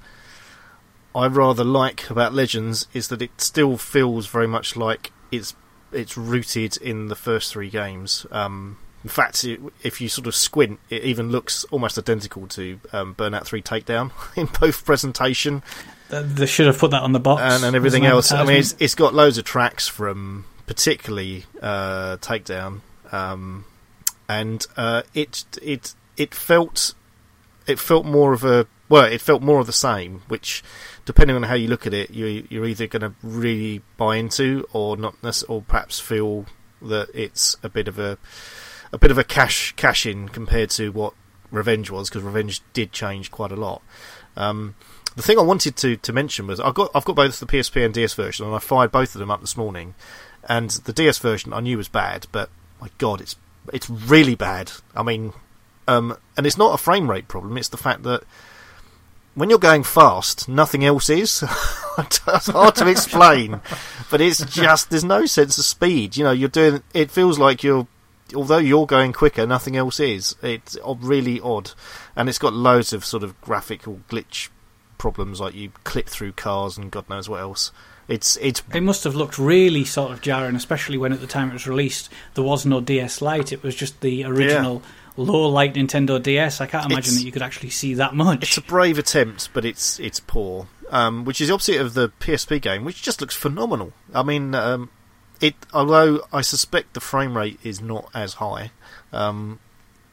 I 1.14 1.26
rather 1.26 1.64
like 1.64 2.10
about 2.10 2.32
Legends 2.34 2.86
is 2.92 3.08
that 3.08 3.22
it 3.22 3.40
still 3.40 3.76
feels 3.76 4.26
very 4.26 4.48
much 4.48 4.76
like 4.76 5.12
it's 5.30 5.54
it's 5.92 6.16
rooted 6.16 6.76
in 6.78 7.08
the 7.08 7.16
first 7.16 7.52
three 7.52 7.70
games. 7.70 8.26
Um, 8.30 8.78
in 9.04 9.10
fact, 9.10 9.42
it, 9.44 9.60
if 9.82 10.00
you 10.00 10.08
sort 10.08 10.28
of 10.28 10.34
squint, 10.34 10.78
it 10.88 11.02
even 11.02 11.30
looks 11.30 11.64
almost 11.64 11.98
identical 11.98 12.46
to 12.48 12.78
um, 12.92 13.14
Burnout 13.16 13.44
Three 13.44 13.62
Takedown 13.62 14.12
in 14.36 14.46
both 14.60 14.84
presentation 14.84 15.62
They 16.12 16.46
should 16.46 16.66
have 16.66 16.78
put 16.78 16.90
that 16.90 17.02
on 17.02 17.12
the 17.12 17.20
box 17.20 17.42
and, 17.42 17.64
and 17.64 17.74
everything 17.74 18.04
else. 18.04 18.32
I 18.32 18.44
mean, 18.44 18.58
it's, 18.58 18.76
it's 18.78 18.94
got 18.94 19.14
loads 19.14 19.38
of 19.38 19.44
tracks 19.44 19.88
from 19.88 20.44
particularly 20.66 21.46
uh, 21.62 22.18
Takedown, 22.18 22.80
um, 23.12 23.64
and 24.28 24.66
uh, 24.76 25.02
it 25.14 25.44
it 25.62 25.94
it 26.16 26.34
felt 26.34 26.94
it 27.66 27.78
felt 27.78 28.04
more 28.04 28.32
of 28.32 28.44
a 28.44 28.66
well, 28.88 29.04
it 29.04 29.20
felt 29.20 29.42
more 29.42 29.60
of 29.60 29.66
the 29.66 29.72
same. 29.72 30.22
Which, 30.28 30.62
depending 31.04 31.36
on 31.36 31.44
how 31.44 31.54
you 31.54 31.68
look 31.68 31.86
at 31.86 31.94
it, 31.94 32.10
you 32.10 32.46
you're 32.50 32.66
either 32.66 32.86
going 32.86 33.02
to 33.02 33.14
really 33.22 33.82
buy 33.96 34.16
into 34.16 34.66
or 34.72 34.96
not, 34.96 35.14
or 35.48 35.62
perhaps 35.62 36.00
feel 36.00 36.46
that 36.80 37.08
it's 37.14 37.56
a 37.62 37.68
bit 37.68 37.88
of 37.88 37.98
a 37.98 38.18
a 38.92 38.98
bit 38.98 39.10
of 39.10 39.18
a 39.18 39.24
cash 39.24 39.72
cash 39.76 40.06
in 40.06 40.28
compared 40.28 40.70
to 40.70 40.90
what 40.90 41.14
Revenge 41.50 41.90
was, 41.90 42.08
because 42.08 42.22
Revenge 42.22 42.60
did 42.72 42.92
change 42.92 43.30
quite 43.30 43.52
a 43.52 43.56
lot. 43.56 43.82
Um, 44.36 44.74
the 45.14 45.22
thing 45.22 45.38
I 45.38 45.42
wanted 45.42 45.76
to, 45.76 45.96
to 45.96 46.12
mention 46.12 46.46
was 46.46 46.58
I've 46.60 46.74
got 46.74 46.90
I've 46.94 47.04
got 47.04 47.16
both 47.16 47.38
the 47.38 47.46
PSP 47.46 47.84
and 47.84 47.94
DS 47.94 48.14
version, 48.14 48.46
and 48.46 48.54
I 48.54 48.58
fired 48.58 48.90
both 48.92 49.14
of 49.14 49.18
them 49.18 49.30
up 49.30 49.40
this 49.40 49.56
morning. 49.56 49.94
And 50.48 50.70
the 50.70 50.92
DS 50.92 51.18
version 51.18 51.52
I 51.52 51.60
knew 51.60 51.76
was 51.76 51.88
bad, 51.88 52.26
but 52.32 52.50
my 52.82 52.88
God, 52.98 53.20
it's 53.20 53.36
it's 53.72 53.88
really 53.88 54.34
bad. 54.34 54.72
I 54.94 55.04
mean, 55.04 55.32
um, 55.86 56.16
and 56.36 56.46
it's 56.46 56.58
not 56.58 56.74
a 56.74 56.82
frame 56.82 57.08
rate 57.08 57.28
problem; 57.28 57.56
it's 57.56 57.68
the 57.68 57.76
fact 57.76 58.02
that 58.02 58.24
when 59.34 59.48
you're 59.48 59.58
going 59.60 59.84
fast, 59.84 60.48
nothing 60.48 60.84
else 60.84 61.08
is. 61.08 61.42
it's 61.98 62.18
hard 62.48 62.74
to 62.74 62.88
explain, 62.88 63.60
but 64.10 64.20
it's 64.20 64.44
just 64.44 64.90
there's 64.90 65.04
no 65.04 65.26
sense 65.26 65.58
of 65.58 65.64
speed. 65.64 66.16
You 66.16 66.24
know, 66.24 66.32
you're 66.32 66.48
doing. 66.48 66.82
It 66.92 67.10
feels 67.10 67.38
like 67.38 67.62
you're. 67.62 67.86
Although 68.34 68.58
you're 68.58 68.86
going 68.86 69.12
quicker, 69.12 69.46
nothing 69.46 69.76
else 69.76 70.00
is. 70.00 70.34
It's 70.42 70.76
really 70.84 71.38
odd, 71.40 71.72
and 72.16 72.28
it's 72.28 72.38
got 72.38 72.54
loads 72.54 72.92
of 72.92 73.04
sort 73.04 73.22
of 73.22 73.38
graphical 73.42 74.00
glitch 74.08 74.48
problems, 74.96 75.38
like 75.38 75.54
you 75.54 75.70
clip 75.84 76.08
through 76.08 76.32
cars 76.32 76.78
and 76.78 76.90
God 76.90 77.08
knows 77.10 77.28
what 77.28 77.40
else. 77.40 77.70
It's 78.08 78.36
it's 78.38 78.62
It 78.74 78.82
must 78.82 79.04
have 79.04 79.14
looked 79.14 79.38
really 79.38 79.84
sort 79.84 80.12
of 80.12 80.20
jarring, 80.20 80.56
especially 80.56 80.98
when 80.98 81.12
at 81.12 81.20
the 81.20 81.26
time 81.26 81.50
it 81.50 81.54
was 81.54 81.66
released 81.66 82.08
there 82.34 82.44
was 82.44 82.66
no 82.66 82.80
DS 82.80 83.22
Lite. 83.22 83.52
It 83.52 83.62
was 83.62 83.74
just 83.74 84.00
the 84.00 84.24
original 84.24 84.82
low 85.16 85.48
light 85.48 85.74
Nintendo 85.74 86.20
DS. 86.22 86.60
I 86.60 86.66
can't 86.66 86.86
imagine 86.86 86.98
It's- 86.98 87.16
that 87.18 87.24
you 87.24 87.32
could 87.32 87.42
actually 87.42 87.70
see 87.70 87.94
that 87.94 88.14
much. 88.14 88.42
It's 88.42 88.56
a 88.56 88.62
brave 88.62 88.98
attempt, 88.98 89.50
but 89.52 89.64
it's 89.64 90.00
it's 90.00 90.20
poor. 90.20 90.66
Um, 90.90 91.24
which 91.24 91.40
is 91.40 91.48
the 91.48 91.54
opposite 91.54 91.80
of 91.80 91.94
the 91.94 92.10
PSP 92.20 92.60
game, 92.60 92.84
which 92.84 93.00
just 93.00 93.22
looks 93.22 93.34
phenomenal. 93.34 93.94
I 94.12 94.22
mean, 94.22 94.54
um, 94.54 94.90
it 95.40 95.54
although 95.72 96.20
I 96.32 96.42
suspect 96.42 96.92
the 96.94 97.00
frame 97.00 97.36
rate 97.36 97.58
is 97.62 97.80
not 97.80 98.10
as 98.12 98.34
high, 98.34 98.72
um, 99.12 99.58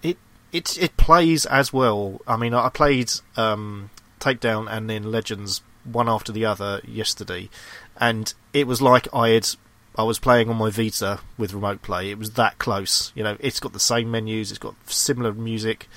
it 0.02 0.18
it 0.54 0.78
it 0.82 0.96
plays 0.96 1.46
as 1.48 1.74
well. 1.74 2.22
I 2.28 2.38
mean, 2.38 2.54
I 2.54 2.70
played 2.70 3.12
um, 3.36 3.90
Takedown 4.22 4.68
and 4.72 4.90
then 4.90 5.12
Legends 5.12 5.62
one 5.84 6.10
after 6.10 6.32
the 6.32 6.46
other 6.46 6.82
yesterday, 6.88 7.50
and 7.98 8.34
it 8.54 8.68
was 8.68 8.82
like 8.82 9.08
I 9.14 9.30
had 9.30 9.48
I 9.96 10.04
was 10.04 10.20
playing 10.20 10.50
on 10.50 10.58
my 10.58 10.70
Vita 10.70 11.20
with 11.38 11.54
remote 11.54 11.82
play. 11.82 12.10
It 12.10 12.18
was 12.18 12.32
that 12.32 12.58
close. 12.58 13.12
You 13.16 13.24
know, 13.24 13.38
it's 13.40 13.60
got 13.60 13.74
the 13.74 13.80
same 13.80 14.12
menus, 14.12 14.52
it's 14.52 14.60
got 14.60 14.76
similar 14.90 15.34
music, 15.34 15.88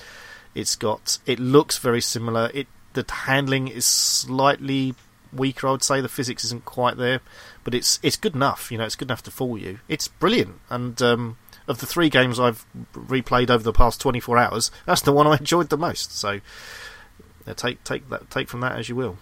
it's 0.54 0.76
got 0.76 1.18
it 1.26 1.38
looks 1.38 1.78
very 1.78 2.00
similar. 2.00 2.50
It 2.52 2.66
the 2.94 3.04
handling 3.10 3.68
is 3.68 3.86
slightly 3.86 4.94
weaker, 5.32 5.68
I 5.68 5.72
would 5.72 5.82
say. 5.82 6.00
The 6.00 6.08
physics 6.08 6.44
isn't 6.44 6.64
quite 6.64 6.96
there, 6.96 7.20
but 7.64 7.74
it's 7.74 7.98
it's 8.02 8.16
good 8.16 8.34
enough. 8.34 8.70
You 8.70 8.78
know, 8.78 8.84
it's 8.84 8.96
good 8.96 9.08
enough 9.08 9.22
to 9.24 9.30
fool 9.30 9.58
you. 9.58 9.78
It's 9.88 10.08
brilliant, 10.08 10.60
and 10.68 11.00
um, 11.00 11.36
of 11.68 11.80
the 11.80 11.86
three 11.86 12.08
games 12.08 12.38
I've 12.40 12.66
replayed 12.94 13.50
over 13.50 13.62
the 13.62 13.72
past 13.72 14.00
24 14.00 14.38
hours, 14.38 14.70
that's 14.86 15.02
the 15.02 15.12
one 15.12 15.26
I 15.26 15.36
enjoyed 15.36 15.70
the 15.70 15.78
most. 15.78 16.16
So 16.16 16.40
uh, 17.46 17.54
take 17.54 17.82
take 17.84 18.08
that 18.10 18.30
take 18.30 18.48
from 18.48 18.60
that 18.60 18.78
as 18.78 18.88
you 18.88 18.96
will. 18.96 19.18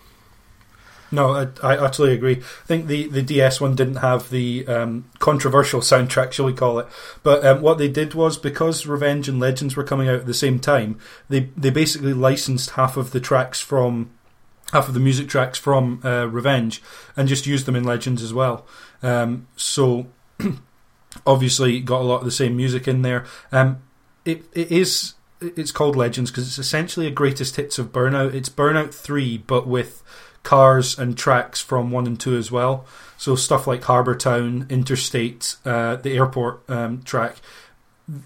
No, 1.12 1.34
I, 1.34 1.74
I 1.74 1.76
utterly 1.76 2.12
agree. 2.12 2.36
I 2.36 2.66
think 2.66 2.86
the, 2.86 3.08
the 3.08 3.22
DS 3.22 3.60
one 3.60 3.74
didn't 3.74 3.96
have 3.96 4.30
the 4.30 4.66
um, 4.66 5.10
controversial 5.18 5.80
soundtrack, 5.80 6.32
shall 6.32 6.46
we 6.46 6.52
call 6.52 6.78
it? 6.78 6.86
But 7.22 7.44
um, 7.44 7.62
what 7.62 7.78
they 7.78 7.88
did 7.88 8.14
was 8.14 8.38
because 8.38 8.86
Revenge 8.86 9.28
and 9.28 9.40
Legends 9.40 9.76
were 9.76 9.84
coming 9.84 10.08
out 10.08 10.20
at 10.20 10.26
the 10.26 10.34
same 10.34 10.60
time, 10.60 10.98
they 11.28 11.50
they 11.56 11.70
basically 11.70 12.14
licensed 12.14 12.70
half 12.70 12.96
of 12.96 13.10
the 13.10 13.20
tracks 13.20 13.60
from 13.60 14.10
half 14.72 14.88
of 14.88 14.94
the 14.94 15.00
music 15.00 15.28
tracks 15.28 15.58
from 15.58 16.00
uh, 16.04 16.26
Revenge 16.26 16.80
and 17.16 17.28
just 17.28 17.46
used 17.46 17.66
them 17.66 17.76
in 17.76 17.84
Legends 17.84 18.22
as 18.22 18.32
well. 18.32 18.66
Um, 19.02 19.48
so 19.56 20.06
obviously 21.26 21.80
got 21.80 22.02
a 22.02 22.04
lot 22.04 22.18
of 22.18 22.24
the 22.24 22.30
same 22.30 22.56
music 22.56 22.86
in 22.86 23.02
there. 23.02 23.24
Um, 23.50 23.82
it 24.24 24.44
it 24.52 24.70
is 24.70 25.14
it's 25.40 25.72
called 25.72 25.96
Legends 25.96 26.30
because 26.30 26.46
it's 26.46 26.58
essentially 26.58 27.06
a 27.06 27.10
greatest 27.10 27.56
hits 27.56 27.78
of 27.78 27.92
Burnout. 27.92 28.34
It's 28.34 28.48
Burnout 28.48 28.94
three, 28.94 29.38
but 29.38 29.66
with 29.66 30.02
cars 30.42 30.98
and 30.98 31.16
tracks 31.16 31.60
from 31.60 31.90
one 31.90 32.06
and 32.06 32.18
two 32.18 32.36
as 32.36 32.50
well. 32.50 32.86
So 33.16 33.36
stuff 33.36 33.66
like 33.66 33.84
Harbour 33.84 34.14
Town, 34.14 34.66
Interstate, 34.70 35.56
uh, 35.64 35.96
the 35.96 36.12
airport 36.12 36.68
um, 36.70 37.02
track, 37.02 37.36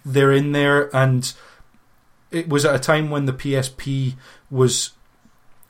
they're 0.04 0.32
in 0.32 0.52
there, 0.52 0.94
and 0.96 1.32
it 2.30 2.48
was 2.48 2.64
at 2.64 2.74
a 2.74 2.78
time 2.78 3.10
when 3.10 3.26
the 3.26 3.32
PSP 3.32 4.14
was. 4.50 4.92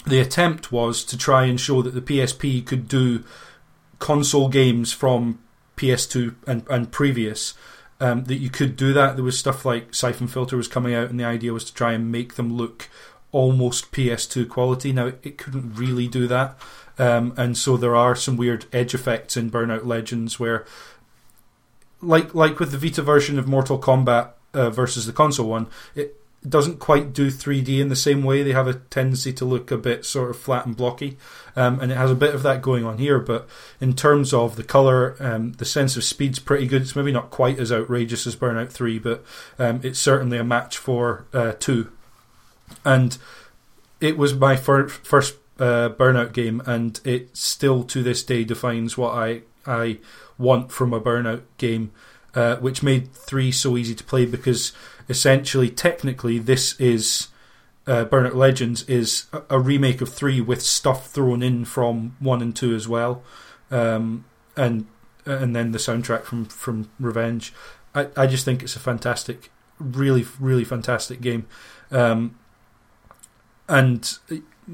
The 0.07 0.21
attempt 0.21 0.71
was 0.71 1.03
to 1.05 1.17
try 1.17 1.45
and 1.45 1.59
show 1.59 1.81
that 1.81 1.95
the 1.95 2.03
PSP 2.03 2.67
could 2.67 2.89
do 2.89 3.25
console 3.99 4.51
games 4.51 4.93
from 4.93 5.39
PS2 5.79 6.35
and, 6.47 6.69
and 6.69 6.93
previous. 6.93 7.55
Um, 8.01 8.25
that 8.25 8.37
you 8.37 8.51
could 8.51 8.77
do 8.77 8.93
that. 8.93 9.15
There 9.15 9.25
was 9.25 9.39
stuff 9.39 9.65
like 9.65 9.95
Syphon 9.95 10.27
Filter 10.27 10.59
was 10.59 10.69
coming 10.69 10.95
out, 10.95 11.09
and 11.09 11.19
the 11.19 11.25
idea 11.25 11.55
was 11.55 11.65
to 11.65 11.73
try 11.73 11.93
and 11.93 12.13
make 12.13 12.35
them 12.35 12.53
look 12.53 12.91
almost 13.35 13.91
PS2 13.93 14.49
quality. 14.49 14.93
Now 14.93 15.13
it 15.23 15.37
couldn't 15.37 15.75
really 15.75 16.07
do 16.07 16.27
that, 16.29 16.57
um, 16.99 17.35
and 17.37 17.59
so 17.59 17.77
there 17.77 17.97
are 17.97 18.15
some 18.15 18.37
weird 18.37 18.67
edge 18.73 18.95
effects 18.95 19.37
in 19.37 19.51
Burnout 19.51 19.85
Legends 19.85 20.39
where, 20.39 20.65
like 22.01 22.35
like 22.35 22.61
with 22.61 22.71
the 22.71 22.79
Vita 22.79 23.03
version 23.03 23.39
of 23.39 23.49
Mortal 23.49 23.79
Kombat 23.79 24.31
uh, 24.55 24.71
versus 24.71 25.07
the 25.07 25.13
console 25.13 25.49
one, 25.49 25.67
it 25.97 26.17
doesn't 26.49 26.79
quite 26.79 27.13
do 27.13 27.29
3D 27.29 27.81
in 27.81 27.89
the 27.89 27.97
same 27.97 28.23
way. 28.23 28.43
They 28.43 28.53
have 28.53 28.69
a 28.69 28.75
tendency 28.75 29.33
to 29.33 29.45
look 29.45 29.71
a 29.71 29.79
bit 29.79 30.05
sort 30.05 30.31
of 30.31 30.39
flat 30.39 30.67
and 30.67 30.77
blocky, 30.77 31.17
um, 31.57 31.81
and 31.81 31.91
it 31.91 31.97
has 31.97 32.13
a 32.13 32.17
bit 32.17 32.35
of 32.37 32.45
that 32.45 32.63
going 32.63 32.85
on 32.85 32.99
here. 32.99 33.19
But 33.19 33.49
in 33.81 33.95
terms 33.95 34.33
of 34.33 34.55
the 34.55 34.63
color, 34.63 35.17
um, 35.19 35.55
the 35.55 35.65
sense 35.65 35.97
of 35.97 36.05
speed's 36.05 36.39
pretty 36.39 36.69
good. 36.69 36.83
It's 36.83 36.95
maybe 36.95 37.13
not 37.13 37.31
quite 37.31 37.59
as 37.59 37.73
outrageous 37.73 38.29
as 38.29 38.37
Burnout 38.37 38.71
Three, 38.71 39.01
but 39.01 39.25
um, 39.59 39.81
it's 39.83 39.99
certainly 39.99 40.39
a 40.39 40.45
match 40.45 40.79
for 40.79 41.25
uh, 41.33 41.55
two 41.59 41.91
and 42.85 43.17
it 44.01 44.19
was 44.19 44.35
my 44.35 44.57
fir- 44.57 44.89
first 44.89 45.37
uh, 45.59 45.89
burnout 45.91 46.33
game, 46.33 46.63
and 46.67 47.01
it 47.05 47.37
still 47.37 47.85
to 47.85 48.03
this 48.03 48.23
day 48.23 48.45
defines 48.45 48.99
what 48.99 49.15
I 49.15 49.43
I 49.67 49.99
want 50.37 50.73
from 50.73 50.93
a 50.93 51.01
burnout 51.01 51.43
game, 51.59 51.93
uh, 52.35 52.57
which 52.57 52.83
made 52.83 53.13
three 53.13 53.53
so 53.53 53.77
easy 53.77 53.95
to 53.95 54.05
play 54.05 54.27
because 54.27 54.73
essentially, 55.09 55.71
technically, 55.71 56.39
this 56.39 56.79
is. 56.81 57.29
Uh, 57.87 58.03
Burnout 58.03 58.35
Legends 58.35 58.83
is 58.85 59.27
a, 59.51 59.61
remake 59.61 60.01
of 60.01 60.09
three 60.09 60.41
with 60.41 60.63
stuff 60.63 61.11
thrown 61.11 61.43
in 61.43 61.67
from 61.67 62.17
one 62.19 62.41
and 62.41 62.57
two 62.57 62.75
as 62.75 62.89
well, 62.89 63.23
um, 63.71 64.25
and 64.57 64.87
and 65.27 65.55
then 65.55 65.73
the 65.73 65.79
soundtrack 65.79 66.23
from 66.23 66.47
from 66.47 66.89
Revenge. 66.99 67.53
I, 67.95 68.09
I 68.17 68.27
just 68.27 68.47
think 68.47 68.63
it's 68.63 68.75
a 68.75 68.81
fantastic, 68.81 69.51
really 69.79 70.25
really 70.41 70.65
fantastic 70.65 71.21
game. 71.21 71.47
Um, 71.91 72.39
and 73.69 74.19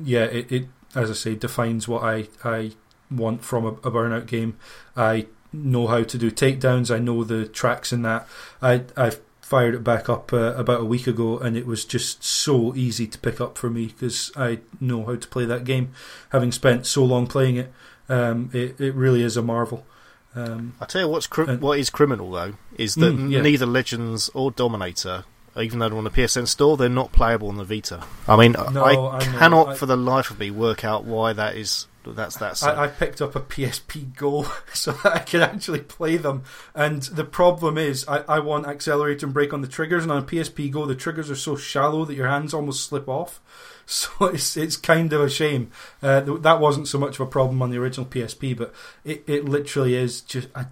yeah, 0.02 0.24
it, 0.24 0.50
it 0.52 0.68
as 0.94 1.10
I 1.10 1.14
say 1.14 1.34
defines 1.34 1.86
what 1.88 2.02
I 2.02 2.28
I 2.44 2.72
want 3.10 3.42
from 3.44 3.64
a, 3.64 3.68
a 3.68 3.90
burnout 3.90 4.26
game. 4.26 4.56
I 4.96 5.26
know 5.52 5.86
how 5.88 6.02
to 6.04 6.18
do 6.18 6.30
takedowns. 6.30 6.94
I 6.94 6.98
know 6.98 7.24
the 7.24 7.46
tracks 7.46 7.92
in 7.92 8.02
that. 8.02 8.28
I 8.62 8.84
I 8.96 9.12
fired 9.40 9.74
it 9.74 9.82
back 9.82 10.08
up 10.08 10.32
uh, 10.32 10.54
about 10.54 10.80
a 10.80 10.84
week 10.84 11.08
ago, 11.08 11.38
and 11.38 11.56
it 11.56 11.66
was 11.66 11.84
just 11.84 12.22
so 12.22 12.72
easy 12.76 13.06
to 13.08 13.18
pick 13.18 13.40
up 13.40 13.58
for 13.58 13.68
me 13.68 13.86
because 13.86 14.30
I 14.36 14.60
know 14.80 15.04
how 15.06 15.16
to 15.16 15.28
play 15.28 15.44
that 15.46 15.64
game. 15.64 15.90
Having 16.30 16.52
spent 16.52 16.86
so 16.86 17.04
long 17.04 17.26
playing 17.26 17.56
it, 17.56 17.72
um, 18.08 18.50
it 18.52 18.80
it 18.80 18.94
really 18.94 19.22
is 19.22 19.36
a 19.36 19.42
marvel. 19.42 19.84
Um, 20.36 20.74
I 20.80 20.84
tell 20.86 21.02
you 21.02 21.08
what's 21.08 21.26
cri- 21.26 21.48
Uh, 21.48 21.56
what 21.56 21.80
is 21.80 21.90
criminal 21.90 22.30
though 22.30 22.54
is 22.76 22.94
that 22.94 23.12
Mm, 23.16 23.32
yeah. 23.32 23.40
neither 23.40 23.66
Legends 23.66 24.30
or 24.32 24.52
Dominator, 24.52 25.24
even 25.58 25.78
though 25.78 25.88
they're 25.88 25.98
on 25.98 26.04
the 26.04 26.10
PSN 26.10 26.46
store, 26.48 26.76
they're 26.76 26.88
not 26.88 27.12
playable 27.12 27.48
on 27.48 27.56
the 27.56 27.64
Vita. 27.64 28.04
I 28.28 28.36
mean, 28.36 28.52
No, 28.72 28.84
I 28.84 29.16
I 29.16 29.20
cannot 29.20 29.68
I- 29.68 29.74
for 29.74 29.86
the 29.86 29.96
life 29.96 30.30
of 30.30 30.38
me 30.38 30.50
work 30.50 30.84
out 30.84 31.04
why 31.04 31.32
that 31.32 31.56
is. 31.56 31.86
That's 32.06 32.36
that's. 32.38 32.62
I, 32.62 32.84
I 32.84 32.88
picked 32.88 33.20
up 33.20 33.36
a 33.36 33.40
PSP 33.40 34.16
Go 34.16 34.46
so 34.72 34.92
that 34.92 35.12
I 35.14 35.18
could 35.18 35.42
actually 35.42 35.80
play 35.80 36.16
them. 36.16 36.44
And 36.74 37.02
the 37.02 37.24
problem 37.24 37.76
is, 37.76 38.08
I, 38.08 38.20
I 38.20 38.38
want 38.38 38.66
accelerate 38.66 39.22
and 39.22 39.34
brake 39.34 39.52
on 39.52 39.60
the 39.60 39.68
triggers, 39.68 40.02
and 40.02 40.10
on 40.10 40.22
a 40.22 40.26
PSP 40.26 40.70
Go, 40.70 40.86
the 40.86 40.94
triggers 40.94 41.30
are 41.30 41.36
so 41.36 41.56
shallow 41.56 42.06
that 42.06 42.14
your 42.14 42.28
hands 42.28 42.54
almost 42.54 42.84
slip 42.86 43.08
off. 43.08 43.40
So 43.90 44.26
it's 44.26 44.56
it's 44.56 44.76
kind 44.76 45.12
of 45.12 45.20
a 45.20 45.28
shame. 45.28 45.72
Uh, 46.00 46.20
th- 46.20 46.42
that 46.42 46.60
wasn't 46.60 46.86
so 46.86 46.96
much 46.96 47.16
of 47.18 47.26
a 47.26 47.30
problem 47.30 47.60
on 47.60 47.70
the 47.70 47.78
original 47.78 48.06
PSP, 48.06 48.56
but 48.56 48.72
it, 49.04 49.24
it 49.26 49.46
literally 49.46 49.96
is 49.96 50.20
just. 50.20 50.46
I, 50.54 50.66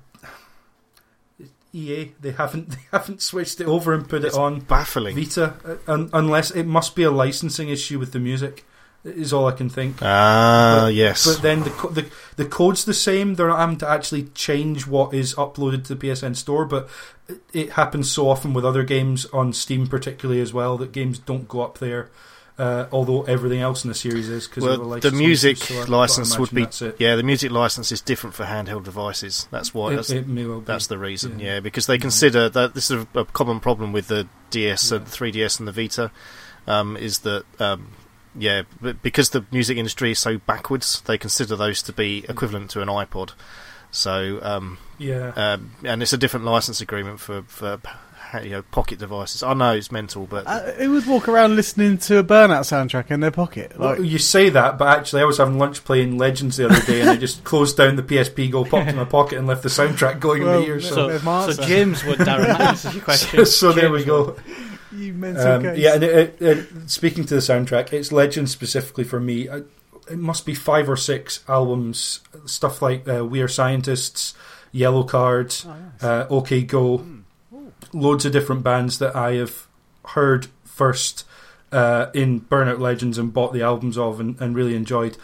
EA. 1.79 2.12
They 2.20 2.33
haven't 2.33 2.70
they 2.70 2.79
haven't 2.93 3.22
switched 3.22 3.61
it 3.61 3.66
over 3.66 3.93
and 3.95 4.09
put 4.09 4.24
It's 4.24 4.35
it 4.37 4.41
on 4.41 4.61
baffling. 4.61 5.16
Vita, 5.16 5.55
uh, 5.64 5.76
un- 5.93 6.11
unless 6.12 6.51
it 6.51 6.64
must 6.64 6.95
be 6.97 7.03
a 7.05 7.11
licensing 7.11 7.68
issue 7.68 7.99
with 7.99 8.12
the 8.12 8.18
music. 8.20 8.64
Is 9.05 9.33
all 9.33 9.47
I 9.47 9.53
can 9.53 9.68
think. 9.70 9.99
Ah, 10.03 10.89
yes. 10.89 11.24
But 11.24 11.41
then 11.41 11.62
the, 11.62 11.70
co- 11.70 11.89
the 11.91 12.07
the 12.37 12.45
code's 12.45 12.85
the 12.85 12.93
same. 12.93 13.37
They're 13.37 13.47
not 13.49 13.61
having 13.61 13.79
to 13.79 13.89
actually 13.89 14.24
change 14.35 14.89
what 14.89 15.14
is 15.14 15.35
uploaded 15.37 15.85
to 15.85 15.95
the 15.95 16.07
PSN 16.09 16.35
store, 16.35 16.64
but 16.66 16.89
it- 17.29 17.41
it 17.53 17.70
happens 17.72 18.11
so 18.11 18.29
often 18.29 18.53
with 18.55 18.64
other 18.64 18.83
games 18.83 19.24
on 19.26 19.53
Steam, 19.53 19.87
particularly 19.87 20.41
as 20.41 20.53
well, 20.53 20.76
that 20.79 20.91
games 20.93 21.18
don't 21.20 21.47
go 21.47 21.61
up 21.61 21.79
there. 21.79 22.11
Uh, 22.59 22.89
although 22.91 23.23
everything 23.23 23.61
else 23.61 23.85
in 23.85 23.89
the 23.89 23.95
series 23.95 24.29
is 24.29 24.49
because 24.49 24.65
well, 24.65 24.99
the 24.99 25.13
music 25.13 25.89
license 25.89 26.37
would 26.41 26.51
be 26.51 26.67
yeah, 26.99 27.15
the 27.15 27.23
music 27.23 27.53
license 27.53 27.93
is 27.93 28.01
different 28.01 28.35
for 28.35 28.45
handheld 28.45 28.83
devices. 28.83 29.47
That's 29.53 29.73
why. 29.73 29.93
It, 29.93 29.97
that's, 29.97 30.11
it 30.11 30.27
well 30.27 30.61
that's 30.61 30.89
the 30.89 30.99
reason. 30.99 31.39
yeah. 31.39 31.55
Yeah, 31.55 31.61
because 31.61 31.87
they 31.87 31.99
consider 31.99 32.49
that 32.49 32.75
this 32.75 32.91
is 32.91 33.07
a, 33.15 33.25
common 33.27 33.61
problem 33.61 33.93
with 33.93 34.09
the 34.09 34.27
DS 34.51 34.91
and 34.91 35.07
the 35.07 35.11
3DS 35.11 35.61
and 35.61 35.69
the 35.69 35.73
Vita, 35.73 36.11
um, 36.67 36.97
is 36.97 37.21
that 37.21 37.45
um, 37.61 37.93
yeah, 38.37 38.63
because 39.03 39.31
the 39.31 39.45
music 39.53 39.77
industry 39.77 40.11
is 40.11 40.19
so 40.19 40.39
backwards, 40.39 41.01
they 41.03 41.17
consider 41.17 41.55
those 41.55 41.81
to 41.83 41.93
be 41.93 42.25
equivalent 42.29 42.71
to 42.71 42.83
an 42.83 42.89
iPod. 42.89 43.35
So 43.93 44.41
um, 44.43 44.79
yeah. 44.99 45.33
um, 45.37 45.77
and 45.85 46.03
it's 46.03 46.13
a 46.13 46.19
different 46.19 46.45
license 46.45 46.81
agreement 46.81 47.21
for 47.21 47.43
for 47.43 47.81
you 48.43 48.51
know 48.51 48.62
pocket 48.62 48.99
devices. 48.99 49.43
I 49.43 49.55
know 49.55 49.72
it's 49.72 49.91
mental, 49.93 50.26
but 50.26 50.47
Uh, 50.47 50.72
who 50.72 50.93
would 50.93 51.07
walk 51.07 51.29
around 51.29 51.57
listening 51.57 51.99
to 51.99 52.18
a 52.18 52.24
Burnout 52.24 52.61
soundtrack 52.62 53.11
in 53.11 53.20
their 53.20 53.31
pocket? 53.31 53.79
Well, 53.79 54.03
you 54.05 54.18
say 54.18 54.49
that, 54.51 54.79
but 54.79 54.89
actually, 54.99 55.22
I 55.22 55.24
was 55.24 55.39
having 55.39 55.59
lunch 55.59 55.85
playing 55.85 56.18
Legends 56.18 56.57
the 56.57 56.66
other 56.66 56.81
day, 56.83 57.01
and 57.01 57.11
I 57.11 57.16
just 57.16 57.43
closed 57.51 57.76
down 57.76 57.97
the 57.97 58.03
PSP, 58.03 58.51
go 58.51 58.64
popped 58.64 58.89
in 58.91 58.97
my 58.97 59.05
pocket, 59.05 59.39
and 59.39 59.47
left 59.47 59.62
the 59.62 59.68
soundtrack 59.68 60.20
going 60.20 60.43
in 60.43 60.49
Well, 60.49 60.61
my 60.61 60.66
ears. 60.66 60.89
so- 60.89 61.18
So, 61.18 61.51
So. 61.53 61.62
James 61.64 62.05
would, 62.05 62.18
Darren, 62.29 62.47
that 62.47 62.61
answers 62.61 62.95
your 62.95 63.03
question. 63.05 63.47
so 63.47 63.72
there 63.72 63.91
we 63.91 64.05
go. 64.05 64.24
would. 64.24 65.01
you 65.01 65.12
mental 65.14 65.47
Um, 65.47 65.62
case. 65.62 65.79
yeah, 65.79 65.95
and 65.95 66.03
it, 66.05 66.37
it, 66.41 66.43
it, 66.43 66.91
speaking 66.91 67.24
to 67.24 67.35
the 67.35 67.41
soundtrack, 67.41 67.93
it's 67.93 68.11
Legends 68.12 68.51
specifically 68.51 69.05
for 69.05 69.20
me. 69.20 69.49
I, 69.49 69.62
it 70.11 70.18
must 70.18 70.47
be 70.47 70.55
five 70.55 70.89
or 70.89 70.97
six 70.97 71.41
albums, 71.49 72.20
stuff 72.47 72.81
like 72.81 73.07
uh, 73.09 73.24
We 73.26 73.43
Are 73.43 73.49
Scientists, 73.49 74.33
Yellowcard, 74.74 75.66
Oh, 75.66 75.70
nice. 75.70 76.03
uh, 76.03 76.26
OK 76.31 76.62
Go, 76.62 76.99
Hmm. 76.99 77.18
Loads 77.93 78.24
of 78.24 78.32
different 78.32 78.62
bands 78.62 78.99
that 78.99 79.14
I 79.16 79.34
have 79.34 79.66
heard 80.09 80.49
first 80.64 81.24
uh, 81.72 82.07
in 82.14 82.41
Burnout 82.43 82.78
Legends 82.80 83.18
and 83.18 83.32
bought 83.32 83.53
the 83.53 83.62
albums 83.62 83.97
of 83.99 84.20
and, 84.20 84.41
and 84.41 84.55
really 84.57 84.74
enjoyed. 84.74 85.16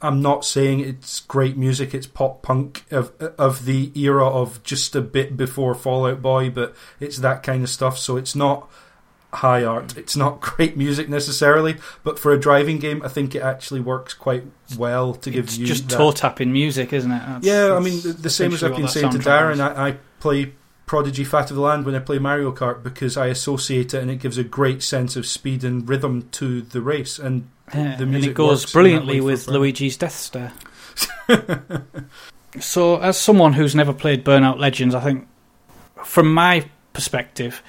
I'm 0.00 0.22
not 0.22 0.44
saying 0.44 0.80
it's 0.80 1.20
great 1.20 1.56
music; 1.56 1.92
it's 1.92 2.06
pop 2.06 2.40
punk 2.42 2.84
of 2.92 3.12
of 3.36 3.64
the 3.64 3.90
era 3.98 4.26
of 4.28 4.62
just 4.62 4.94
a 4.94 5.00
bit 5.00 5.36
before 5.36 5.74
Fall 5.74 6.06
Out 6.06 6.22
Boy, 6.22 6.50
but 6.50 6.74
it's 7.00 7.18
that 7.18 7.42
kind 7.42 7.64
of 7.64 7.68
stuff. 7.68 7.98
So 7.98 8.16
it's 8.16 8.36
not 8.36 8.70
high 9.32 9.64
art. 9.64 9.96
It's 9.96 10.14
not 10.16 10.40
great 10.56 10.76
music 10.76 11.08
necessarily, 11.08 11.76
but 12.04 12.16
for 12.18 12.32
a 12.32 12.38
driving 12.38 12.78
game, 12.78 13.02
I 13.04 13.08
think 13.08 13.34
it 13.34 13.42
actually 13.42 13.80
works 13.80 14.14
quite 14.14 14.44
well 14.78 15.14
to 15.14 15.30
give 15.30 15.46
It's 15.46 15.58
you 15.58 15.66
just 15.66 15.88
that. 15.88 15.96
toe 15.96 16.12
tapping 16.12 16.52
music, 16.52 16.92
isn't 16.92 17.10
it? 17.10 17.18
That's- 17.18 17.44
Yeah, 17.44 17.74
I 17.74 17.80
mean, 17.80 18.00
the, 18.00 18.12
the 18.12 18.30
same 18.30 18.52
as 18.52 18.62
I've 18.62 18.76
been 18.76 18.88
saying 18.88 19.10
to 19.10 19.18
Darren. 19.18 19.58
I, 19.60 19.88
I 19.88 19.98
play 20.20 20.52
Prodigy 20.88 21.22
Fat 21.22 21.50
of 21.50 21.56
the 21.56 21.62
Land 21.62 21.86
when 21.86 21.94
I 21.94 22.00
play 22.00 22.18
Mario 22.18 22.50
Kart 22.50 22.82
because 22.82 23.16
I 23.16 23.26
associate 23.26 23.94
it 23.94 24.02
and 24.02 24.10
it 24.10 24.16
gives 24.16 24.38
a 24.38 24.44
great 24.44 24.82
sense 24.82 25.14
of 25.14 25.26
speed 25.26 25.62
and 25.62 25.88
rhythm 25.88 26.28
to 26.32 26.62
the 26.62 26.80
race. 26.80 27.18
And 27.20 27.48
Yeah, 27.74 27.96
the 27.96 28.02
and 28.04 28.10
music 28.12 28.30
it 28.30 28.34
goes 28.34 28.48
works 28.48 28.62
in 28.62 28.66
that 28.66 28.72
brilliantly 28.72 29.20
with. 29.20 29.48
Luigi's 29.48 29.96
Death 29.96 30.14
Stare. 30.14 30.52
so, 32.60 32.98
as 33.00 33.18
someone 33.18 33.52
who's 33.52 33.74
never 33.74 33.92
played 33.92 34.24
Burnout 34.24 34.58
Legends, 34.58 34.94
I 34.94 35.00
think, 35.00 35.28
from 36.02 36.32
my 36.32 36.68
perspective, 36.94 37.62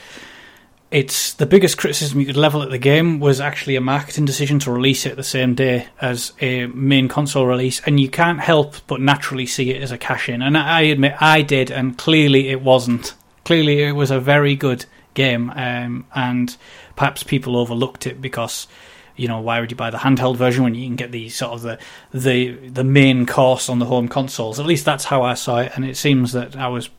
it's 0.91 1.33
the 1.33 1.45
biggest 1.45 1.77
criticism 1.77 2.19
you 2.19 2.25
could 2.25 2.37
level 2.37 2.63
at 2.63 2.71
the 2.71 2.79
game 2.79 3.19
was 3.19 3.39
actually 3.39 3.75
a 3.75 3.81
marketing 3.81 4.25
decision 4.25 4.57
to 4.59 4.71
release 4.71 5.05
it 5.05 5.15
the 5.15 5.23
same 5.23 5.53
day 5.53 5.87
as 6.01 6.33
a 6.41 6.65
main 6.67 7.07
console 7.07 7.45
release, 7.45 7.79
and 7.85 7.99
you 7.99 8.09
can't 8.09 8.39
help 8.39 8.75
but 8.87 8.99
naturally 8.99 9.45
see 9.45 9.69
it 9.69 9.81
as 9.83 9.91
a 9.91 9.97
cash 9.97 10.29
in. 10.29 10.41
And 10.41 10.57
I 10.57 10.81
admit 10.81 11.13
I 11.19 11.43
did, 11.43 11.69
and 11.69 11.97
clearly 11.97 12.49
it 12.49 12.61
wasn't. 12.61 13.13
Clearly, 13.45 13.83
it 13.83 13.93
was 13.93 14.11
a 14.11 14.19
very 14.19 14.55
good 14.55 14.85
game, 15.13 15.51
um, 15.55 16.05
and 16.15 16.55
perhaps 16.95 17.23
people 17.23 17.57
overlooked 17.57 18.07
it 18.07 18.21
because 18.21 18.67
you 19.15 19.27
know 19.27 19.41
why 19.41 19.59
would 19.59 19.69
you 19.69 19.77
buy 19.77 19.89
the 19.89 19.97
handheld 19.97 20.37
version 20.37 20.63
when 20.63 20.75
you 20.75 20.87
can 20.87 20.95
get 20.95 21.11
the 21.11 21.29
sort 21.29 21.53
of 21.53 21.61
the 21.61 21.77
the 22.13 22.69
the 22.69 22.83
main 22.83 23.25
course 23.25 23.69
on 23.69 23.79
the 23.79 23.85
home 23.85 24.07
consoles? 24.07 24.59
At 24.59 24.65
least 24.65 24.85
that's 24.85 25.05
how 25.05 25.21
I 25.21 25.35
saw 25.35 25.59
it, 25.59 25.71
and 25.75 25.85
it 25.85 25.97
seems 25.97 26.31
that 26.33 26.55
I 26.55 26.67
was 26.67 26.89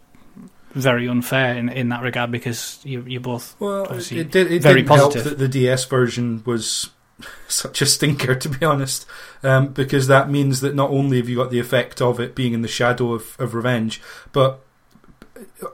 very 0.71 1.09
unfair 1.09 1.57
in 1.57 1.69
in 1.69 1.89
that 1.89 2.03
regard 2.03 2.31
because 2.31 2.81
you 2.85 3.03
you 3.07 3.21
both 3.21 3.57
well, 3.61 3.83
Obviously, 3.83 4.19
it, 4.21 4.31
did, 4.31 4.51
it 4.51 4.63
very 4.63 4.83
didn't 4.83 4.97
help 4.97 5.13
positive. 5.13 5.39
that 5.39 5.39
the 5.39 5.49
DS 5.49 5.85
version 5.87 6.43
was 6.45 6.91
such 7.49 7.83
a 7.83 7.87
stinker, 7.87 8.35
to 8.35 8.49
be 8.49 8.65
honest, 8.65 9.07
um, 9.43 9.69
because 9.69 10.07
that 10.07 10.31
means 10.31 10.61
that 10.61 10.75
not 10.75 10.91
only 10.91 11.17
have 11.19 11.29
you 11.29 11.37
got 11.37 11.51
the 11.51 11.59
effect 11.59 12.01
of 12.01 12.21
it 12.21 12.35
being 12.35 12.53
in 12.53 12.63
the 12.63 12.69
shadow 12.69 13.13
of, 13.13 13.37
of 13.39 13.55
Revenge, 13.55 14.01
but 14.33 14.61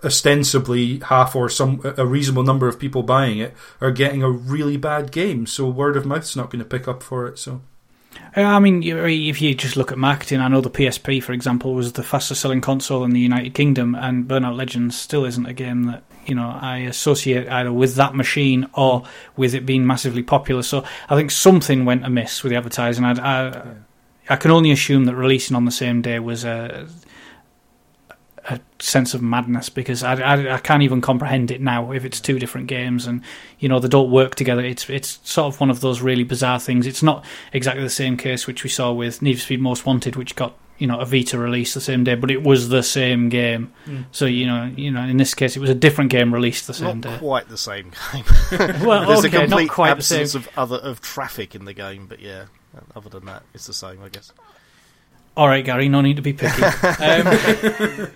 ostensibly 0.05 1.01
half 1.01 1.35
or 1.35 1.49
some 1.49 1.81
a 1.97 2.07
reasonable 2.07 2.43
number 2.43 2.69
of 2.69 2.79
people 2.79 3.03
buying 3.03 3.39
it 3.39 3.55
are 3.81 3.91
getting 3.91 4.23
a 4.23 4.31
really 4.31 4.77
bad 4.77 5.13
game. 5.13 5.47
So 5.47 5.69
word 5.69 5.97
of 5.97 6.07
mouth's 6.07 6.37
not 6.37 6.51
going 6.51 6.61
to 6.61 6.69
pick 6.69 6.89
up 6.89 7.03
for 7.03 7.27
it. 7.27 7.39
So 7.39 7.63
Uh, 8.37 8.43
I 8.43 8.59
mean, 8.59 8.83
if 8.83 9.41
you 9.41 9.55
just 9.55 9.77
look 9.77 9.93
at 9.93 9.99
marketing, 9.99 10.41
I 10.41 10.49
know 10.49 10.61
the 10.61 10.71
PSP, 10.71 11.23
for 11.23 11.33
example, 11.33 11.75
was 11.75 11.93
the 11.93 12.03
fastest 12.03 12.41
selling 12.41 12.61
console 12.61 13.05
in 13.05 13.11
the 13.11 13.21
United 13.21 13.55
Kingdom, 13.55 13.95
and 13.95 14.27
Burnout 14.27 14.57
Legends 14.57 14.97
still 14.97 15.25
isn't 15.25 15.47
a 15.47 15.53
game 15.53 15.85
that 15.85 16.03
you 16.27 16.35
know 16.35 16.59
I 16.61 16.79
associate 16.79 17.49
either 17.49 17.73
with 17.73 17.95
that 17.95 18.15
machine 18.15 18.69
or 18.75 19.05
with 19.37 19.55
it 19.55 19.65
being 19.65 19.87
massively 19.87 20.23
popular. 20.23 20.63
So 20.63 20.85
I 21.09 21.17
think 21.17 21.31
something 21.31 21.85
went 21.85 22.05
amiss 22.05 22.43
with 22.43 22.51
the 22.51 22.57
advertising. 22.57 23.05
I, 23.05 23.13
I, 23.13 23.63
I 24.29 24.37
can 24.37 24.51
only 24.51 24.71
assume 24.71 25.05
that 25.05 25.15
releasing 25.15 25.57
on 25.57 25.65
the 25.65 25.71
same 25.71 26.03
day 26.03 26.19
was 26.19 26.45
a 26.45 26.89
a 28.49 28.61
sense 28.79 29.13
of 29.15 29.23
madness 29.23 29.69
because 29.69 30.03
I, 30.03 30.15
I, 30.15 30.55
I 30.55 30.59
can't 30.59 30.83
even 30.83 31.01
comprehend 31.01 31.51
it 31.51 31.61
now 31.61 31.91
if 31.93 32.05
it's 32.05 32.21
two 32.21 32.39
different 32.39 32.69
games 32.69 33.07
and 33.07 33.23
you 33.59 33.69
know 33.69 33.81
they 33.81 33.89
don't 33.89 34.11
work 34.11 34.35
together. 34.35 34.65
It's 34.65 34.89
it's 34.89 35.19
sort 35.25 35.53
of 35.55 35.61
one 35.61 35.71
of 35.71 35.81
those 35.81 36.01
really 36.01 36.25
bizarre 36.25 36.61
things. 36.61 36.87
It's 36.87 37.03
not 37.03 37.25
exactly 37.53 37.83
the 37.83 37.91
same 37.91 38.17
case 38.17 38.47
which 38.47 38.63
we 38.65 38.71
saw 38.71 38.93
with 38.93 39.21
Need 39.23 39.35
for 39.35 39.41
Speed 39.43 39.61
Most 39.61 39.85
Wanted, 39.87 40.17
which 40.17 40.37
got 40.37 40.57
you 40.79 40.87
know 40.87 41.01
a 41.01 41.07
Vita 41.07 41.39
release 41.39 41.75
the 41.75 41.81
same 41.81 42.05
day, 42.05 42.15
but 42.15 42.31
it 42.31 42.43
was 42.43 42.69
the 42.69 42.83
same 42.83 43.29
game. 43.31 43.73
Hmm. 43.85 44.03
So 44.13 44.27
you 44.27 44.47
know 44.47 44.71
you 44.77 44.91
know 44.91 45.03
in 45.03 45.17
this 45.17 45.35
case 45.35 45.57
it 45.57 45.61
was 45.61 45.71
a 45.71 45.75
different 45.75 46.11
game 46.11 46.33
released 46.33 46.67
the 46.67 46.75
same 46.75 47.01
not 47.01 47.11
day. 47.13 47.19
quite 47.19 47.49
the 47.49 47.59
same 47.59 47.91
game. 48.13 48.25
Well, 48.87 49.07
There's 49.07 49.25
okay, 49.25 49.37
a 49.39 49.41
complete 49.41 49.67
not 49.67 49.75
quite 49.75 49.95
the 49.97 50.03
same. 50.03 50.23
absence 50.23 50.35
of 50.47 50.49
other 50.57 50.77
of 50.77 51.01
traffic 51.01 51.55
in 51.55 51.65
the 51.65 51.73
game, 51.75 52.07
but 52.07 52.21
yeah, 52.21 52.45
other 52.95 53.09
than 53.09 53.25
that, 53.25 53.43
it's 53.55 53.67
the 53.67 53.73
same, 53.73 54.03
I 54.05 54.09
guess. 54.09 54.33
All 55.37 55.49
right, 55.49 55.65
Gary, 55.65 55.89
no 55.89 56.01
need 56.01 56.17
to 56.17 56.23
be 56.23 56.33
picky. 56.33 56.63
um, 56.63 58.09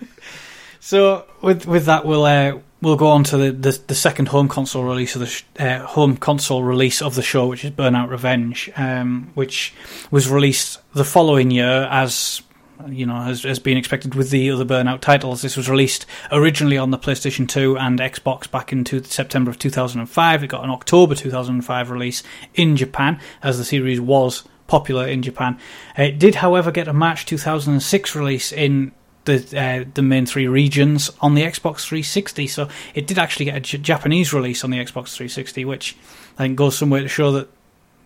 so 0.79 1.25
with 1.41 1.67
with 1.67 1.85
that, 1.85 2.03
we'll 2.03 2.25
uh, 2.25 2.57
we'll 2.81 2.95
go 2.95 3.07
on 3.07 3.23
to 3.25 3.37
the, 3.37 3.51
the, 3.51 3.79
the 3.87 3.95
second 3.95 4.29
home 4.29 4.47
console 4.47 4.83
release 4.83 5.13
of 5.15 5.21
the 5.21 5.27
sh- 5.27 5.43
uh, 5.59 5.85
home 5.85 6.17
console 6.17 6.63
release 6.63 6.99
of 6.99 7.13
the 7.13 7.21
show, 7.21 7.45
which 7.45 7.63
is 7.63 7.71
Burnout 7.71 8.09
Revenge, 8.09 8.71
um, 8.75 9.29
which 9.35 9.71
was 10.09 10.29
released 10.29 10.79
the 10.93 11.05
following 11.05 11.51
year 11.51 11.87
as. 11.91 12.41
You 12.89 13.05
know, 13.05 13.21
has, 13.21 13.43
has 13.43 13.59
been 13.59 13.77
expected 13.77 14.15
with 14.15 14.31
the 14.31 14.49
other 14.49 14.65
Burnout 14.65 15.01
titles. 15.01 15.43
This 15.43 15.55
was 15.55 15.69
released 15.69 16.07
originally 16.31 16.79
on 16.79 16.89
the 16.89 16.97
PlayStation 16.97 17.47
2 17.47 17.77
and 17.77 17.99
Xbox 17.99 18.49
back 18.49 18.73
in 18.73 18.83
two, 18.83 19.03
September 19.03 19.51
of 19.51 19.59
2005. 19.59 20.43
It 20.43 20.47
got 20.47 20.63
an 20.63 20.71
October 20.71 21.13
2005 21.13 21.91
release 21.91 22.23
in 22.55 22.75
Japan, 22.75 23.19
as 23.43 23.59
the 23.59 23.65
series 23.65 24.01
was 24.01 24.45
popular 24.71 25.05
in 25.07 25.21
Japan. 25.21 25.59
Uh, 25.99 26.03
It 26.03 26.17
did, 26.19 26.35
however, 26.35 26.71
get 26.71 26.87
a 26.87 26.93
March 26.93 27.25
2006 27.25 28.15
release 28.15 28.51
in 28.51 28.91
the 29.25 29.35
uh, 29.55 29.85
the 29.93 30.01
main 30.01 30.25
three 30.25 30.47
regions 30.47 31.11
on 31.19 31.35
the 31.35 31.43
Xbox 31.43 31.81
360. 31.85 32.47
So 32.47 32.69
it 32.95 33.05
did 33.05 33.19
actually 33.19 33.45
get 33.45 33.57
a 33.57 33.59
J- 33.59 33.77
Japanese 33.77 34.33
release 34.33 34.63
on 34.63 34.71
the 34.71 34.77
Xbox 34.79 35.13
360, 35.15 35.65
which 35.65 35.95
I 36.37 36.43
think 36.43 36.55
goes 36.57 36.77
some 36.77 36.89
way 36.89 37.01
to 37.01 37.07
show 37.07 37.31
that 37.33 37.47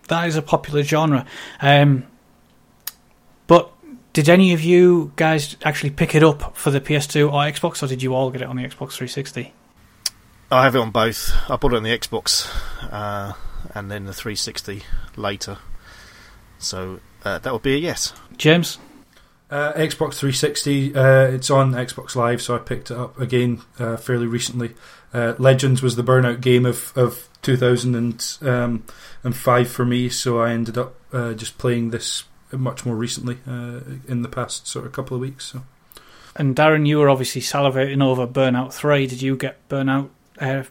that 0.08 0.28
is 0.28 0.36
a 0.36 0.42
popular 0.42 0.82
genre. 0.82 1.24
Um, 1.60 2.04
but 3.46 3.72
did 4.12 4.28
any 4.28 4.52
of 4.52 4.60
you 4.62 5.12
guys 5.16 5.56
actually 5.64 5.90
pick 5.90 6.14
it 6.14 6.22
up 6.22 6.56
for 6.56 6.70
the 6.70 6.80
PS2 6.80 7.26
or 7.32 7.40
Xbox, 7.50 7.82
or 7.82 7.86
did 7.86 8.02
you 8.02 8.14
all 8.14 8.30
get 8.30 8.42
it 8.42 8.48
on 8.48 8.56
the 8.56 8.62
Xbox 8.64 8.92
360? 8.92 9.52
I 10.50 10.64
have 10.64 10.74
it 10.76 10.80
on 10.80 10.90
both. 10.90 11.32
I 11.48 11.56
bought 11.56 11.72
it 11.72 11.76
on 11.76 11.82
the 11.82 11.96
Xbox, 11.98 12.46
uh, 12.92 13.32
and 13.74 13.90
then 13.90 14.04
the 14.04 14.12
360 14.12 14.82
later. 15.16 15.58
So 16.58 17.00
uh, 17.24 17.38
that 17.38 17.52
would 17.52 17.62
be 17.62 17.74
a 17.74 17.78
yes. 17.78 18.12
James? 18.36 18.78
Uh, 19.48 19.72
Xbox 19.74 20.14
360, 20.14 20.96
uh, 20.96 21.28
it's 21.28 21.50
on 21.50 21.70
Xbox 21.72 22.16
Live, 22.16 22.42
so 22.42 22.56
I 22.56 22.58
picked 22.58 22.90
it 22.90 22.96
up 22.96 23.20
again 23.20 23.62
uh, 23.78 23.96
fairly 23.96 24.26
recently. 24.26 24.74
Uh, 25.14 25.34
Legends 25.38 25.82
was 25.82 25.94
the 25.94 26.02
burnout 26.02 26.40
game 26.40 26.66
of, 26.66 26.92
of 26.96 27.28
2005 27.42 29.68
for 29.68 29.84
me, 29.84 30.08
so 30.08 30.40
I 30.40 30.50
ended 30.50 30.76
up 30.76 30.96
uh, 31.12 31.34
just 31.34 31.58
playing 31.58 31.90
this 31.90 32.24
much 32.50 32.84
more 32.84 32.96
recently 32.96 33.38
uh, 33.46 33.82
in 34.08 34.22
the 34.22 34.28
past 34.28 34.66
sort 34.66 34.84
of 34.84 34.90
couple 34.92 35.14
of 35.14 35.20
weeks. 35.20 35.44
So 35.46 35.62
And 36.34 36.56
Darren, 36.56 36.84
you 36.86 36.98
were 36.98 37.08
obviously 37.08 37.40
salivating 37.40 38.02
over 38.02 38.26
Burnout 38.26 38.72
3. 38.72 39.06
Did 39.06 39.22
you 39.22 39.36
get 39.36 39.68
Burnout 39.68 40.08
uh, 40.40 40.64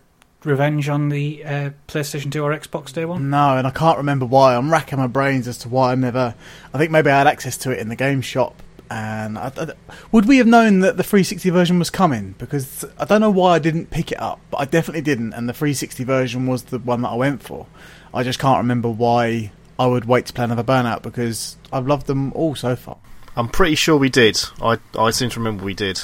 Revenge 0.46 0.90
on 0.90 1.10
the 1.10 1.44
uh, 1.44 1.70
PlayStation 1.88 2.32
2 2.32 2.44
or 2.44 2.58
Xbox 2.58 2.94
Day 2.94 3.06
1? 3.06 3.30
No, 3.30 3.58
and 3.58 3.66
I 3.68 3.72
can't 3.72 3.98
remember 3.98 4.26
why. 4.26 4.56
I'm 4.56 4.72
racking 4.72 5.00
my 5.00 5.08
brains 5.08 5.48
as 5.48 5.58
to 5.60 5.70
why 5.70 5.92
I 5.92 5.96
never. 5.96 6.36
I 6.74 6.78
think 6.78 6.92
maybe 6.92 7.10
I 7.10 7.18
had 7.18 7.28
access 7.28 7.58
to 7.58 7.72
it 7.72 7.80
in 7.80 7.90
the 7.90 7.96
game 7.96 8.22
shop. 8.22 8.62
And 8.90 9.38
I, 9.40 9.52
I- 9.58 9.74
would 10.12 10.28
we 10.28 10.38
have 10.38 10.48
known 10.48 10.82
that 10.82 10.98
the 10.98 11.04
360 11.04 11.50
version 11.50 11.80
was 11.80 11.90
coming? 11.90 12.36
Because 12.38 12.86
I 13.00 13.06
don't 13.06 13.22
know 13.22 13.32
why 13.32 13.56
I 13.56 13.60
didn't 13.60 13.90
pick 13.90 14.12
it 14.12 14.20
up, 14.22 14.40
but 14.52 14.58
I 14.58 14.66
definitely 14.66 15.02
didn't. 15.02 15.34
And 15.34 15.50
the 15.50 15.54
360 15.54 16.04
version 16.04 16.46
was 16.48 16.66
the 16.66 16.78
one 16.80 17.02
that 17.02 17.10
I 17.10 17.16
went 17.16 17.42
for. 17.42 17.66
I 18.14 18.24
just 18.24 18.38
can't 18.40 18.60
remember 18.60 18.90
why 18.90 19.52
I 19.80 19.88
would 19.88 20.06
wait 20.06 20.28
to 20.28 20.34
play 20.34 20.46
another 20.46 20.64
Burnout 20.64 21.02
because 21.02 21.58
I've 21.74 21.88
loved 21.88 22.06
them 22.08 22.32
all 22.34 22.56
so 22.56 22.76
far. 22.76 22.98
I'm 23.36 23.50
pretty 23.50 23.76
sure 23.76 23.98
we 23.98 24.08
did. 24.10 24.40
I 24.62 24.78
I 24.98 25.10
seem 25.12 25.30
to 25.32 25.40
remember 25.40 25.66
we 25.66 25.74
did, 25.74 26.02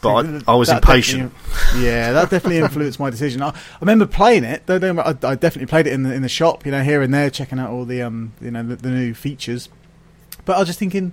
but 0.00 0.26
I, 0.48 0.52
I 0.52 0.54
was 0.54 0.68
That 0.68 0.76
impatient. 0.82 1.32
Yeah, 1.76 2.12
that 2.12 2.30
definitely 2.30 2.58
influenced 2.58 3.00
my 3.00 3.10
decision. 3.10 3.42
I, 3.42 3.48
I 3.48 3.54
remember 3.80 4.06
playing 4.06 4.44
it. 4.44 4.64
Don't- 4.66 4.80
don't- 4.80 4.98
I, 4.98 5.10
I 5.28 5.34
definitely 5.34 5.66
played 5.66 5.86
it 5.86 5.92
in 5.92 6.02
the 6.04 6.12
in 6.14 6.22
the 6.22 6.28
shop, 6.28 6.64
you 6.64 6.72
know, 6.72 6.82
here 6.82 7.02
and 7.02 7.12
there, 7.12 7.30
checking 7.30 7.58
out 7.58 7.70
all 7.70 7.84
the 7.84 8.02
um, 8.02 8.32
you 8.40 8.50
know, 8.50 8.62
the, 8.62 8.76
the 8.76 8.90
new 8.90 9.14
features. 9.14 9.68
But 10.44 10.56
I 10.56 10.60
was 10.60 10.68
just 10.68 10.78
thinking, 10.78 11.12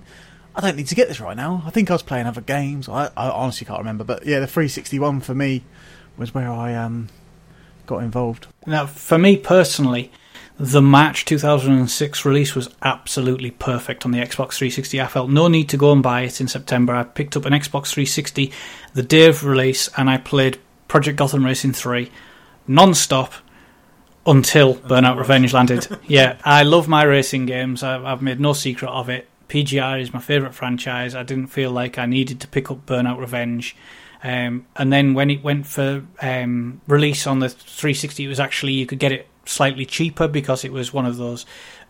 I 0.54 0.60
don't 0.60 0.76
need 0.76 0.86
to 0.86 0.94
get 0.94 1.08
this 1.08 1.20
right 1.20 1.36
now. 1.36 1.62
I 1.66 1.70
think 1.70 1.90
I 1.90 1.94
was 1.94 2.02
playing 2.02 2.26
other 2.26 2.40
games. 2.40 2.88
I, 2.88 3.10
I 3.16 3.28
honestly 3.28 3.66
can't 3.66 3.78
remember. 3.80 4.04
But 4.04 4.24
yeah, 4.24 4.40
the 4.40 4.46
361 4.46 5.20
for 5.20 5.34
me 5.34 5.64
was 6.16 6.32
where 6.32 6.50
I 6.50 6.74
um 6.74 7.08
got 7.86 7.98
involved. 8.02 8.46
Now, 8.66 8.86
for 8.86 9.18
me 9.18 9.36
personally, 9.36 10.10
the 10.58 10.80
March 10.80 11.26
2006 11.26 12.24
release 12.24 12.54
was 12.54 12.70
absolutely 12.82 13.50
perfect 13.50 14.06
on 14.06 14.12
the 14.12 14.18
Xbox 14.18 14.54
360. 14.54 15.00
I 15.00 15.06
felt 15.06 15.28
no 15.28 15.48
need 15.48 15.68
to 15.68 15.76
go 15.76 15.92
and 15.92 16.02
buy 16.02 16.22
it 16.22 16.40
in 16.40 16.48
September. 16.48 16.94
I 16.94 17.04
picked 17.04 17.36
up 17.36 17.44
an 17.44 17.52
Xbox 17.52 17.92
360 17.92 18.52
the 18.94 19.02
day 19.02 19.26
of 19.26 19.44
release 19.44 19.90
and 19.96 20.08
I 20.08 20.16
played 20.16 20.58
Project 20.88 21.18
Gotham 21.18 21.44
Racing 21.44 21.74
3 21.74 22.10
non 22.66 22.94
stop 22.94 23.34
until 24.24 24.76
Burnout 24.76 25.18
Revenge 25.18 25.52
landed. 25.52 25.86
Yeah, 26.06 26.38
I 26.44 26.62
love 26.62 26.88
my 26.88 27.02
racing 27.02 27.46
games. 27.46 27.82
I've, 27.82 28.04
I've 28.04 28.22
made 28.22 28.40
no 28.40 28.52
secret 28.52 28.88
of 28.88 29.08
it. 29.08 29.28
PGR 29.48 30.00
is 30.00 30.12
my 30.12 30.20
favourite 30.20 30.54
franchise. 30.54 31.14
I 31.14 31.22
didn't 31.22 31.48
feel 31.48 31.70
like 31.70 31.98
I 31.98 32.06
needed 32.06 32.40
to 32.40 32.48
pick 32.48 32.70
up 32.70 32.86
Burnout 32.86 33.18
Revenge. 33.18 33.76
Um, 34.24 34.66
and 34.74 34.92
then 34.92 35.14
when 35.14 35.30
it 35.30 35.44
went 35.44 35.66
for 35.66 36.04
um, 36.20 36.80
release 36.88 37.26
on 37.26 37.40
the 37.40 37.48
360, 37.48 38.24
it 38.24 38.28
was 38.28 38.40
actually 38.40 38.72
you 38.72 38.86
could 38.86 38.98
get 38.98 39.12
it 39.12 39.28
slightly 39.46 39.86
cheaper 39.86 40.28
because 40.28 40.64
it 40.64 40.72
was 40.72 40.92
one 40.92 41.06
of 41.06 41.16
those 41.16 41.46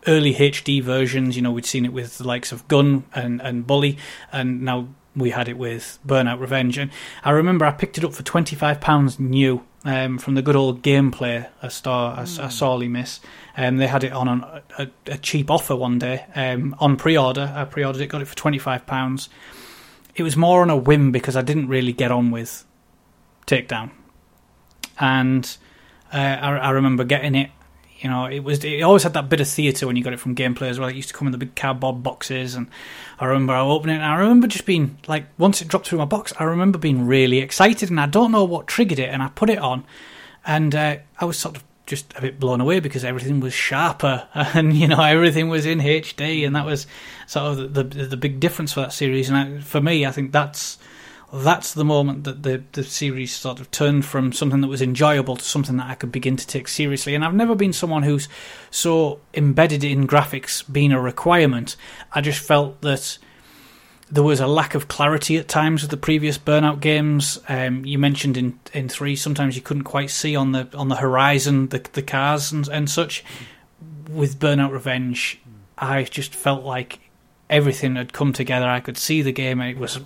early 0.07 0.35
HD 0.35 0.83
versions. 0.83 1.37
You 1.37 1.43
know, 1.43 1.53
we'd 1.53 1.67
seen 1.67 1.85
it 1.85 1.93
with 1.93 2.19
the 2.19 2.27
likes 2.27 2.53
of 2.53 2.67
Gun 2.69 3.05
and, 3.15 3.41
and 3.41 3.67
Bully, 3.67 3.99
and 4.33 4.63
now 4.63 4.89
we 5.17 5.31
had 5.31 5.49
it 5.49 5.57
with 5.57 5.99
Burnout 6.07 6.41
Revenge. 6.41 6.79
And 6.79 6.91
I 7.25 7.31
remember 7.31 7.65
I 7.65 7.73
picked 7.73 7.99
it 7.99 8.05
up 8.05 8.13
for 8.13 8.23
£25 8.23 9.19
new 9.19 9.65
um, 9.87 10.19
from 10.19 10.35
the 10.35 10.43
good 10.43 10.57
old 10.57 10.83
gameplay 10.83 11.49
a 11.63 11.71
star 11.71 12.19
a, 12.19 12.23
a 12.23 12.51
sorely 12.51 12.89
miss. 12.89 13.21
Um, 13.57 13.79
they 13.79 13.87
had 13.87 14.05
it 14.05 14.13
on 14.13 14.29
an, 14.29 14.45
a, 14.79 14.89
a 15.07 15.17
cheap 15.17 15.51
offer 15.51 15.77
one 15.77 15.99
day 15.99 16.27
um, 16.35 16.75
on 16.79 16.97
pre-order. 16.97 17.53
I 17.55 17.65
pre-ordered 17.65 18.03
it, 18.03 18.09
got 18.09 18.21
it 18.21 18.29
for 18.29 18.37
twenty 18.37 18.59
five 18.59 18.87
pounds. 18.87 19.29
It 20.17 20.23
was 20.23 20.37
more 20.37 20.63
on 20.63 20.71
a 20.71 20.77
whim 20.77 21.13
because 21.13 21.37
I 21.37 21.43
didn't 21.43 21.69
really 21.69 21.93
get 21.93 22.11
on 22.11 22.31
with 22.31 22.65
Takedown, 23.47 23.91
and 24.99 25.57
uh, 26.13 26.17
I, 26.17 26.57
I 26.57 26.71
remember 26.71 27.05
getting 27.05 27.35
it. 27.35 27.51
You 27.99 28.11
know, 28.11 28.27
it 28.27 28.41
was 28.41 28.63
it 28.63 28.83
always 28.83 29.05
had 29.05 29.15
that 29.15 29.31
bit 29.31 29.41
of 29.41 29.49
theatre 29.49 29.87
when 29.87 29.97
you 29.97 30.05
got 30.05 30.13
it 30.13 30.21
from 30.21 30.35
gameplay 30.35 30.69
as 30.69 30.79
well. 30.79 30.89
It 30.89 30.97
used 30.97 31.09
to 31.09 31.15
come 31.15 31.27
in 31.27 31.33
the 31.33 31.39
big 31.39 31.57
cardboard 31.57 32.03
boxes, 32.03 32.55
and 32.55 32.69
I 33.19 33.25
remember 33.25 33.55
I 33.55 33.61
opening 33.61 33.97
it. 33.97 34.01
and 34.01 34.13
I 34.13 34.17
remember 34.17 34.47
just 34.47 34.67
being 34.67 34.99
like, 35.09 35.25
once 35.39 35.63
it 35.63 35.69
dropped 35.69 35.89
through 35.89 35.99
my 35.99 36.05
box, 36.05 36.33
I 36.39 36.45
remember 36.45 36.79
being 36.79 37.07
really 37.07 37.39
excited, 37.39 37.89
and 37.89 37.99
I 37.99 38.07
don't 38.07 38.33
know 38.33 38.45
what 38.45 38.67
triggered 38.67 38.99
it. 38.99 39.09
And 39.09 39.23
I 39.23 39.29
put 39.29 39.49
it 39.49 39.59
on, 39.59 39.85
and 40.45 40.75
uh, 40.75 40.97
I 41.19 41.25
was 41.25 41.39
sort 41.39 41.57
of 41.57 41.65
just 41.87 42.13
a 42.17 42.21
bit 42.21 42.39
blown 42.39 42.61
away 42.61 42.81
because 42.81 43.05
everything 43.05 43.41
was 43.41 43.55
sharper, 43.55 44.29
and 44.35 44.75
you 44.75 44.89
know 44.89 45.01
everything 45.01 45.49
was 45.49 45.65
in 45.65 45.79
HD, 45.79 46.47
and 46.47 46.55
that 46.55 46.67
was 46.67 46.87
sort 47.27 47.59
of 47.59 47.73
the 47.75 47.83
the, 47.83 48.07
the 48.09 48.17
big 48.17 48.41
difference 48.41 48.75
for 48.75 48.81
that 48.81 48.93
series. 48.93 49.31
And 49.31 49.39
I, 49.39 49.61
for 49.61 49.81
me, 49.81 50.05
I 50.05 50.13
think 50.13 50.33
that's 50.33 50.77
that's 51.33 51.75
the 51.75 51.85
moment 51.85 52.25
that 52.25 52.43
the 52.43 52.63
the 52.73 52.85
series 52.85 53.35
sort 53.35 53.59
of 53.61 53.71
turned 53.71 54.05
from 54.05 54.33
something 54.33 54.61
that 54.61 54.69
was 54.69 54.81
enjoyable 54.81 55.37
to 55.37 55.45
something 55.45 55.77
that 55.77 55.91
I 55.91 55.95
could 55.95 56.13
begin 56.13 56.37
to 56.37 56.47
take 56.47 56.69
seriously. 56.69 57.15
And 57.15 57.25
I've 57.25 57.35
never 57.35 57.55
been 57.55 57.73
someone 57.73 58.05
who's 58.05 58.29
so 58.71 59.21
embedded 59.35 59.83
in 59.83 60.07
graphics 60.07 60.71
being 60.71 60.93
a 60.93 61.01
requirement. 61.01 61.77
I 62.13 62.21
just 62.21 62.41
felt 62.41 62.81
that 62.83 63.19
there 64.09 64.23
was 64.23 64.39
a 64.39 64.47
lack 64.47 64.77
of 64.77 64.87
clarity 64.87 65.37
at 65.37 65.49
times 65.49 65.83
with 65.83 65.91
the 65.91 65.97
previous 65.97 66.39
Burnout 66.39 66.81
games. 66.81 67.41
Um, 67.49 67.85
you 67.85 67.99
mentioned 67.99 68.37
in 68.37 68.61
in 68.73 68.89
three, 68.89 69.17
sometimes 69.17 69.57
you 69.57 69.63
couldn't 69.63 69.85
quite 69.85 70.11
see 70.11 70.37
on 70.37 70.53
the 70.53 70.69
on 70.77 70.89
the 70.89 70.97
horizon 70.97 71.69
the 71.69 71.85
the 71.93 72.03
cars 72.03 72.53
and 72.53 72.69
and 72.69 72.89
such. 72.89 73.25
With 74.09 74.39
Burnout 74.39 74.71
Revenge, 74.71 75.41
I 75.77 76.05
just 76.05 76.33
felt 76.33 76.63
like 76.63 77.01
everything 77.51 77.97
had 77.97 78.13
come 78.13 78.33
together. 78.33 78.67
I 78.67 78.79
could 78.79 78.97
see 78.97 79.23
the 79.23 79.33
game. 79.33 79.61
It 79.61 79.79
was 79.79 79.99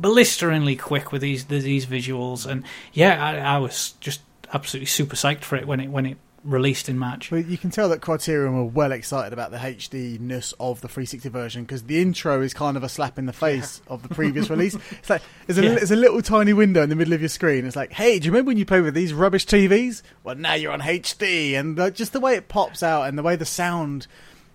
blisteringly 0.00 0.76
quick 0.76 1.12
with 1.12 1.22
these 1.22 1.44
these 1.46 1.86
visuals, 1.86 2.46
and 2.46 2.64
yeah, 2.92 3.24
I, 3.24 3.56
I 3.56 3.58
was 3.58 3.94
just 4.00 4.20
absolutely 4.52 4.86
super 4.86 5.16
psyched 5.16 5.42
for 5.42 5.56
it 5.56 5.66
when 5.66 5.80
it 5.80 5.88
when 5.88 6.06
it 6.06 6.18
released 6.44 6.88
in 6.88 6.96
March. 6.96 7.30
But 7.30 7.46
you 7.46 7.58
can 7.58 7.70
tell 7.70 7.88
that 7.88 8.00
Criterion 8.00 8.54
were 8.56 8.64
well 8.64 8.92
excited 8.92 9.32
about 9.32 9.50
the 9.50 9.56
HD 9.56 10.20
ness 10.20 10.54
of 10.60 10.80
the 10.80 10.86
360 10.86 11.28
version 11.28 11.64
because 11.64 11.82
the 11.84 12.00
intro 12.00 12.40
is 12.40 12.54
kind 12.54 12.76
of 12.76 12.84
a 12.84 12.88
slap 12.88 13.18
in 13.18 13.26
the 13.26 13.32
face 13.32 13.80
of 13.88 14.04
the 14.04 14.08
previous 14.14 14.48
release. 14.50 14.76
It's 14.92 15.10
like 15.10 15.22
there's 15.48 15.58
a, 15.58 15.62
Yeah. 15.64 15.74
there's 15.74 15.90
a 15.90 15.96
little 15.96 16.22
tiny 16.22 16.52
window 16.52 16.82
in 16.84 16.88
the 16.88 16.94
middle 16.94 17.14
of 17.14 17.20
your 17.20 17.28
screen. 17.30 17.64
It's 17.66 17.74
like, 17.74 17.92
hey, 17.92 18.20
do 18.20 18.26
you 18.26 18.30
remember 18.30 18.50
when 18.50 18.58
you 18.58 18.64
played 18.64 18.82
with 18.84 18.94
these 18.94 19.12
rubbish 19.12 19.44
TVs? 19.44 20.02
Well, 20.22 20.36
now 20.36 20.54
you're 20.54 20.70
on 20.72 20.82
HD, 20.82 21.54
and 21.58 21.80
uh, 21.80 21.90
just 21.90 22.12
the 22.12 22.20
way 22.20 22.36
it 22.36 22.46
pops 22.46 22.80
out 22.80 23.08
and 23.08 23.18
the 23.18 23.24
way 23.24 23.34
the 23.34 23.44
sound. 23.44 24.06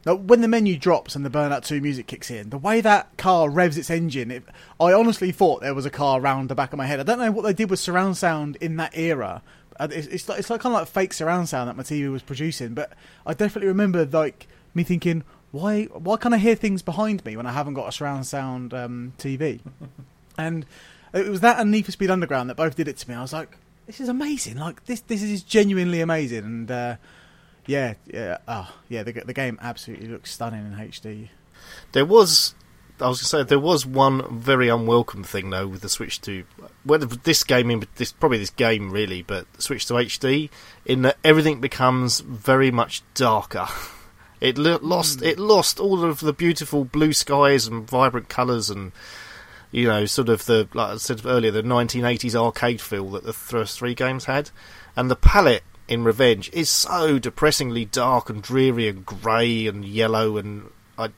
Like, 0.05 0.19
when 0.21 0.41
the 0.41 0.47
menu 0.47 0.77
drops 0.77 1.15
and 1.15 1.23
the 1.23 1.29
Burnout 1.29 1.65
2 1.65 1.79
music 1.79 2.07
kicks 2.07 2.31
in, 2.31 2.49
the 2.49 2.57
way 2.57 2.81
that 2.81 3.15
car 3.17 3.49
revs 3.49 3.77
its 3.77 3.89
engine, 3.89 4.31
it, 4.31 4.43
I 4.79 4.93
honestly 4.93 5.31
thought 5.31 5.61
there 5.61 5.75
was 5.75 5.85
a 5.85 5.91
car 5.91 6.19
round 6.19 6.49
the 6.49 6.55
back 6.55 6.73
of 6.73 6.77
my 6.77 6.87
head. 6.87 6.99
I 6.99 7.03
don't 7.03 7.19
know 7.19 7.31
what 7.31 7.43
they 7.43 7.53
did 7.53 7.69
with 7.69 7.79
surround 7.79 8.17
sound 8.17 8.55
in 8.57 8.77
that 8.77 8.97
era. 8.97 9.43
Uh, 9.79 9.87
It's, 9.91 10.07
it's 10.07 10.27
like 10.29 10.39
it's 10.39 10.49
like 10.49 10.61
kind 10.61 10.75
of 10.75 10.81
like 10.81 10.89
fake 10.89 11.13
surround 11.13 11.49
sound 11.49 11.69
that 11.69 11.77
my 11.77 11.83
TV 11.83 12.11
was 12.11 12.23
producing, 12.23 12.73
but 12.73 12.91
I 13.25 13.33
definitely 13.33 13.67
remember 13.67 14.05
like 14.05 14.47
me 14.73 14.83
thinking, 14.83 15.23
why 15.51 15.85
why 15.85 16.17
can't 16.17 16.33
I 16.33 16.37
hear 16.37 16.55
things 16.55 16.81
behind 16.81 17.23
me 17.23 17.37
when 17.37 17.45
I 17.45 17.51
haven't 17.51 17.75
got 17.75 17.87
a 17.87 17.91
surround 17.91 18.25
sound 18.25 18.73
um, 18.73 19.13
TV? 19.17 19.59
and 20.37 20.65
it 21.13 21.27
was 21.27 21.41
that 21.41 21.59
and 21.59 21.71
Need 21.71 21.85
for 21.85 21.91
Speed 21.91 22.09
Underground 22.09 22.49
that 22.49 22.57
both 22.57 22.75
did 22.75 22.87
it 22.87 22.97
to 22.97 23.09
me. 23.09 23.15
I 23.15 23.21
was 23.21 23.33
like, 23.33 23.57
this 23.85 23.99
is 23.99 24.09
amazing. 24.09 24.57
Like 24.57 24.85
this 24.85 25.01
this 25.01 25.21
is 25.21 25.43
genuinely 25.43 26.01
amazing. 26.01 26.43
And 26.43 26.71
uh, 26.71 26.95
yeah, 27.65 27.95
yeah, 28.05 28.37
oh, 28.47 28.73
yeah. 28.89 29.03
The 29.03 29.11
the 29.11 29.33
game 29.33 29.59
absolutely 29.61 30.07
looks 30.07 30.31
stunning 30.31 30.65
in 30.65 30.73
HD. 30.73 31.29
There 31.91 32.05
was, 32.05 32.55
I 32.99 33.07
was 33.07 33.19
going 33.19 33.23
to 33.23 33.25
say, 33.25 33.43
there 33.43 33.59
was 33.59 33.85
one 33.85 34.39
very 34.39 34.69
unwelcome 34.69 35.23
thing 35.23 35.49
though 35.49 35.67
with 35.67 35.81
the 35.81 35.89
switch 35.89 36.21
to 36.21 36.43
whether 36.83 37.05
this 37.05 37.43
game 37.43 37.69
in 37.69 37.85
this 37.95 38.11
probably 38.11 38.39
this 38.39 38.49
game 38.49 38.91
really, 38.91 39.21
but 39.21 39.51
the 39.53 39.61
switch 39.61 39.85
to 39.87 39.93
HD 39.93 40.49
in 40.85 41.03
that 41.03 41.17
everything 41.23 41.61
becomes 41.61 42.19
very 42.21 42.71
much 42.71 43.03
darker. 43.13 43.67
It 44.41 44.57
lo- 44.57 44.79
lost 44.81 45.19
hmm. 45.19 45.25
it 45.25 45.37
lost 45.37 45.79
all 45.79 46.03
of 46.03 46.19
the 46.19 46.33
beautiful 46.33 46.83
blue 46.83 47.13
skies 47.13 47.67
and 47.67 47.87
vibrant 47.87 48.27
colours 48.27 48.71
and 48.71 48.91
you 49.71 49.87
know 49.87 50.05
sort 50.05 50.29
of 50.29 50.45
the 50.47 50.67
like 50.73 50.93
I 50.93 50.97
said 50.97 51.21
earlier 51.25 51.51
the 51.51 51.61
1980s 51.61 52.33
arcade 52.33 52.81
feel 52.81 53.11
that 53.11 53.23
the 53.23 53.33
first 53.33 53.77
three 53.77 53.93
games 53.93 54.25
had, 54.25 54.49
and 54.95 55.11
the 55.11 55.15
palette 55.15 55.63
in 55.91 56.05
Revenge 56.05 56.49
is 56.53 56.69
so 56.69 57.19
depressingly 57.19 57.83
dark 57.83 58.29
and 58.29 58.41
dreary 58.41 58.87
and 58.87 59.05
grey 59.05 59.67
and 59.67 59.83
yellow 59.83 60.37
and 60.37 60.69
I 60.97 61.09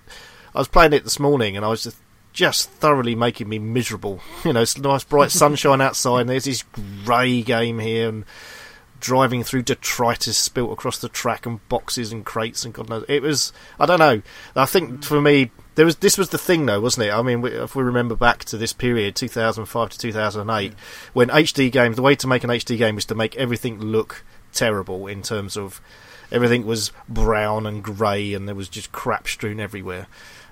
I 0.56 0.60
was 0.60 0.68
playing 0.68 0.94
it 0.94 1.04
this 1.04 1.20
morning 1.20 1.56
and 1.56 1.64
I 1.64 1.70
was 1.70 1.84
just 1.84 1.98
just 2.34 2.72
thoroughly 2.72 3.14
making 3.14 3.48
me 3.48 3.60
miserable. 3.60 4.20
You 4.44 4.54
know, 4.54 4.64
it's 4.64 4.78
nice 4.78 5.04
bright 5.04 5.30
sunshine 5.30 5.80
outside 5.80 6.22
and 6.22 6.30
there's 6.30 6.46
this 6.46 6.64
grey 7.06 7.44
game 7.44 7.78
here 7.78 8.10
and 8.10 8.26
driving 9.00 9.44
through 9.44 9.62
detritus 9.62 10.38
spilt 10.38 10.72
across 10.72 10.98
the 10.98 11.10
track 11.10 11.46
and 11.46 11.66
boxes 11.70 12.12
and 12.12 12.26
crates 12.26 12.66
and 12.66 12.74
God 12.74 12.90
knows 12.90 13.06
it 13.08 13.22
was 13.22 13.54
I 13.80 13.86
don't 13.86 14.00
know. 14.00 14.24
I 14.56 14.66
think 14.66 15.04
for 15.04 15.22
me 15.22 15.52
there 15.76 15.86
was 15.86 15.98
this 15.98 16.18
was 16.18 16.30
the 16.30 16.40
thing 16.40 16.66
though, 16.66 16.82
wasn't 16.82 17.06
it? 17.08 17.14
I 17.14 17.22
mean, 17.22 17.46
if 17.46 17.76
we 17.76 17.84
remember 17.84 18.16
back 18.16 18.44
to 18.46 18.58
this 18.58 18.74
period, 18.74 19.16
2005 19.16 19.90
to 19.92 20.00
2008, 20.00 20.74
when 21.14 21.30
HD 21.30 21.72
games, 21.72 21.96
the 21.96 22.02
way 22.02 22.16
to 22.16 22.28
make 22.28 22.44
an 22.44 22.50
HD 22.50 22.76
game 22.76 22.96
was 22.96 23.06
to 23.06 23.16
make 23.16 23.36
everything 23.36 23.80
look 23.80 24.24
terrible 24.54 25.08
in 25.08 25.22
terms 25.22 25.58
of 25.58 25.82
everything 26.32 26.66
was 26.66 26.92
brown 27.10 27.66
and 27.66 27.84
grey 27.84 28.34
and 28.34 28.48
there 28.48 28.56
was 28.56 28.70
just 28.70 28.92
crap 28.92 29.28
strewn 29.28 29.60
everywhere. 29.60 30.08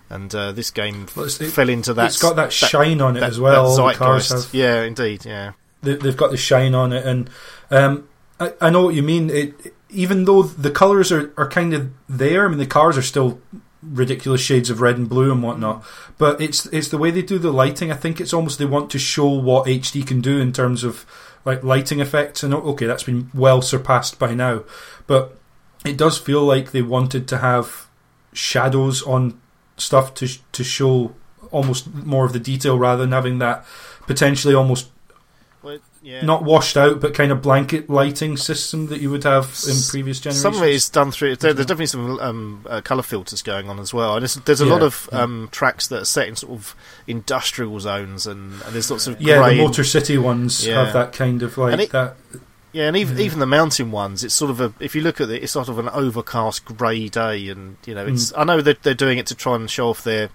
And 0.10 0.34
uh, 0.36 0.52
this 0.52 0.72
game 0.72 1.08
Well, 1.16 1.30
fell 1.30 1.70
into 1.70 1.94
that. 1.94 2.08
it's 2.08 2.22
got 2.22 2.36
that 2.36 2.52
shine 2.52 3.00
on 3.00 3.16
it 3.16 3.22
that- 3.22 3.30
as 3.30 3.40
well. 3.40 3.74
the 3.76 3.94
cars 3.94 4.28
zeitgeist. 4.28 4.46
have. 4.48 4.54
Yeah, 4.54 4.82
indeed. 4.84 5.24
Yeah. 5.26 5.54
they, 5.82 5.96
they've 5.96 6.18
got 6.18 6.32
the 6.32 6.38
shine 6.38 6.76
on 6.76 6.92
it, 6.92 7.06
and 7.06 7.30
um, 7.70 8.08
I, 8.40 8.54
I 8.60 8.70
know 8.70 8.84
what 8.84 8.94
you 8.96 9.04
mean. 9.04 9.30
It, 9.30 9.74
even 9.90 10.26
though 10.26 10.44
the 10.44 10.70
colours 10.72 11.12
are, 11.14 11.34
are 11.38 11.48
kind 11.50 11.74
of 11.74 11.92
there, 12.10 12.46
I 12.46 12.50
mean 12.50 12.58
the 12.58 12.66
cars 12.66 12.98
are 12.98 13.02
still 13.02 13.40
ridiculous 13.82 14.42
shades 14.42 14.70
of 14.70 14.80
red 14.82 14.98
and 14.98 15.08
blue 15.10 15.32
and 15.32 15.42
whatnot. 15.42 15.84
But 16.18 16.42
it's 16.42 16.66
it's 16.68 16.90
the 16.90 16.98
way 16.98 17.10
they 17.12 17.22
do 17.22 17.40
the 17.40 17.52
lighting. 17.52 17.90
I 17.92 17.96
think 17.96 18.20
it's 18.22 18.34
almost 18.34 18.60
they 18.60 18.66
want 18.66 18.90
to 18.92 19.00
show 19.00 19.28
what 19.30 19.66
HD 19.66 20.06
can 20.06 20.20
do 20.22 20.40
in 20.40 20.52
terms 20.54 20.84
of 20.84 21.06
like 21.46 21.64
lighting 21.64 22.00
effects. 22.00 22.44
And 22.44 22.54
okay, 22.54 22.86
that's 22.86 23.04
been 23.04 23.30
well 23.34 23.62
surpassed 23.62 24.20
by 24.20 24.34
now, 24.34 24.64
but 25.08 25.38
it 25.86 25.98
does 25.98 26.18
feel 26.18 26.44
like 26.44 26.72
they 26.72 26.82
wanted 26.82 27.28
to 27.30 27.38
have 27.38 27.88
shadows 28.34 29.02
on 29.04 29.40
stuff 29.78 30.14
to 30.16 30.28
to 30.52 30.64
show 30.64 31.16
almost 31.52 31.94
more 31.94 32.26
of 32.26 32.34
the 32.34 32.40
detail 32.40 32.78
rather 32.78 33.02
than 33.02 33.12
having 33.12 33.40
that 33.40 33.66
potentially 34.02 34.54
almost 34.54 34.91
yeah. 36.02 36.24
not 36.26 36.44
washed 36.44 36.78
out 36.78 37.00
but 37.00 37.14
kind 37.14 37.32
of 37.32 37.42
blanket 37.42 37.90
lighting 37.90 38.36
system 38.38 38.88
that 38.88 39.02
you 39.02 39.10
would 39.12 39.24
have 39.24 39.46
in 39.68 39.76
previous 39.90 40.20
generations. 40.20 40.42
Some 40.42 40.56
of 40.56 40.64
it 40.64 40.70
is 40.74 40.90
done 40.90 41.12
through. 41.12 41.36
There, 41.36 41.54
there's 41.54 41.66
definitely 41.68 41.86
some 41.88 42.20
um, 42.20 42.66
uh, 42.70 42.82
color 42.82 43.04
filters 43.04 43.42
going 43.42 43.70
on 43.70 43.80
as 43.80 43.94
well. 43.94 44.16
And 44.16 44.24
there's, 44.24 44.36
there's 44.36 44.62
a 44.62 44.66
Yeah, 44.66 44.72
lot 44.72 44.82
of 44.84 45.10
yeah. 45.12 45.22
um, 45.22 45.50
tracks 45.52 45.88
that 45.88 46.02
are 46.02 46.06
set 46.06 46.28
in 46.28 46.36
sort 46.36 46.54
of 46.54 46.76
industrial 47.08 47.80
zones, 47.80 48.26
and, 48.28 48.54
and 48.64 48.74
there's 48.74 48.90
lots 48.90 49.08
of 49.08 49.22
yeah, 49.22 49.38
grey 49.38 49.58
the 49.58 49.64
Motor 49.64 49.84
City 49.84 50.18
ones 50.18 50.66
Yeah. 50.66 50.84
have 50.86 50.94
that 50.94 51.14
kind 51.14 51.44
of 51.44 51.58
like 51.58 51.80
it- 51.80 51.92
that. 51.92 52.16
Yeah, 52.74 52.88
and 52.88 52.96
even 52.96 53.18
Yeah. 53.18 53.26
even 53.26 53.40
the 53.40 53.46
mountain 53.46 53.92
ones, 53.92 54.24
it's 54.24 54.34
sort 54.34 54.50
of 54.50 54.62
a. 54.62 54.74
If 54.80 54.96
you 54.96 55.02
look 55.02 55.20
at 55.20 55.30
it, 55.30 55.44
it's 55.44 55.52
sort 55.52 55.68
of 55.68 55.78
an 55.78 55.90
overcast 55.90 56.64
grey 56.64 57.10
day, 57.10 57.50
and 57.50 57.76
you 57.86 57.94
know, 57.94 58.06
it's. 58.06 58.32
I 58.38 58.46
know 58.46 58.62
that 58.62 58.84
they're 58.84 58.94
doing 58.94 59.18
it 59.18 59.28
to 59.28 59.36
try 59.36 59.56
and 59.56 59.70
show 59.70 59.90
off 59.90 60.06
their 60.06 60.30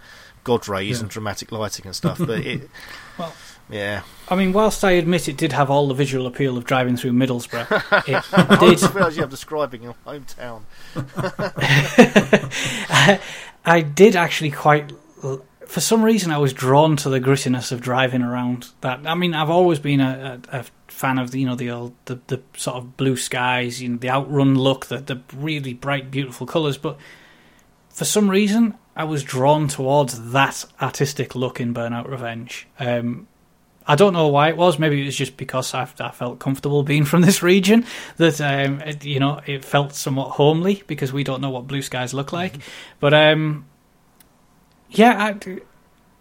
god 0.44 0.68
rays 0.68 0.98
Yeah. 0.98 1.04
and 1.04 1.08
dramatic 1.10 1.50
lighting 1.50 1.86
and 1.86 1.96
stuff, 1.96 2.18
but 2.18 2.40
it. 2.40 2.68
Well- 3.18 3.32
yeah, 3.70 4.02
I 4.28 4.36
mean, 4.36 4.52
whilst 4.52 4.84
I 4.84 4.92
admit 4.92 5.28
it 5.28 5.36
did 5.36 5.52
have 5.52 5.70
all 5.70 5.88
the 5.88 5.94
visual 5.94 6.26
appeal 6.26 6.56
of 6.56 6.64
driving 6.64 6.96
through 6.96 7.12
Middlesbrough, 7.12 8.04
it 8.08 8.24
I 8.32 8.56
did. 8.56 8.78
didn't 8.78 8.94
realise 8.94 9.16
you 9.16 9.22
were 9.22 9.28
describing 9.28 9.82
your 9.82 9.94
hometown. 10.06 10.62
I 13.64 13.80
did 13.80 14.16
actually 14.16 14.50
quite. 14.50 14.92
For 15.66 15.80
some 15.80 16.04
reason, 16.04 16.30
I 16.30 16.38
was 16.38 16.52
drawn 16.52 16.96
to 16.98 17.08
the 17.08 17.20
grittiness 17.20 17.72
of 17.72 17.80
driving 17.80 18.22
around 18.22 18.68
that. 18.82 19.00
I 19.04 19.16
mean, 19.16 19.34
I've 19.34 19.50
always 19.50 19.80
been 19.80 20.00
a, 20.00 20.40
a, 20.52 20.60
a 20.60 20.64
fan 20.86 21.18
of 21.18 21.32
the, 21.32 21.40
you 21.40 21.46
know 21.46 21.56
the 21.56 21.70
old 21.70 21.92
the, 22.04 22.20
the 22.28 22.40
sort 22.56 22.76
of 22.76 22.96
blue 22.96 23.16
skies, 23.16 23.82
you 23.82 23.88
know, 23.88 23.96
the 23.96 24.10
outrun 24.10 24.56
look, 24.56 24.86
the 24.86 24.98
the 24.98 25.20
really 25.34 25.74
bright, 25.74 26.10
beautiful 26.10 26.46
colours. 26.46 26.78
But 26.78 26.98
for 27.90 28.04
some 28.04 28.30
reason, 28.30 28.74
I 28.94 29.04
was 29.04 29.24
drawn 29.24 29.66
towards 29.66 30.30
that 30.30 30.64
artistic 30.80 31.34
look 31.34 31.60
in 31.60 31.74
Burnout 31.74 32.08
Revenge. 32.08 32.68
Um, 32.78 33.26
I 33.88 33.94
don't 33.94 34.12
know 34.12 34.28
why 34.28 34.48
it 34.48 34.56
was. 34.56 34.78
Maybe 34.78 35.00
it 35.00 35.04
was 35.06 35.16
just 35.16 35.36
because 35.36 35.72
I, 35.74 35.88
I 36.00 36.10
felt 36.10 36.38
comfortable 36.38 36.82
being 36.82 37.04
from 37.04 37.22
this 37.22 37.42
region 37.42 37.86
that 38.16 38.40
um, 38.40 38.80
it, 38.80 39.04
you 39.04 39.20
know 39.20 39.40
it 39.46 39.64
felt 39.64 39.94
somewhat 39.94 40.30
homely 40.30 40.82
because 40.86 41.12
we 41.12 41.22
don't 41.24 41.40
know 41.40 41.50
what 41.50 41.66
blue 41.66 41.82
skies 41.82 42.12
look 42.12 42.32
like. 42.32 42.54
But 43.00 43.14
um, 43.14 43.66
yeah, 44.90 45.32
I, 45.34 45.60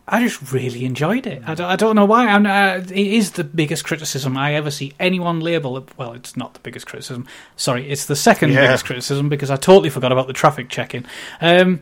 I 0.07 0.21
just 0.21 0.51
really 0.51 0.85
enjoyed 0.85 1.25
it. 1.25 1.41
I 1.47 1.55
don't, 1.55 1.67
I 1.67 1.75
don't 1.75 1.95
know 1.95 2.05
why. 2.05 2.27
I'm, 2.27 2.45
uh, 2.45 2.83
it 2.85 2.91
is 2.95 3.31
the 3.31 3.43
biggest 3.43 3.83
criticism 3.83 4.37
I 4.37 4.53
ever 4.53 4.69
see 4.69 4.93
anyone 4.99 5.39
label. 5.39 5.87
Well, 5.97 6.13
it's 6.13 6.37
not 6.37 6.53
the 6.53 6.59
biggest 6.59 6.85
criticism. 6.85 7.27
Sorry, 7.55 7.89
it's 7.89 8.05
the 8.05 8.15
second 8.15 8.51
Yeah. 8.51 8.61
biggest 8.61 8.85
criticism 8.85 9.29
because 9.29 9.49
I 9.49 9.55
totally 9.55 9.89
forgot 9.89 10.11
about 10.11 10.27
the 10.27 10.33
traffic 10.33 10.69
checking. 10.69 11.05
Um, 11.41 11.81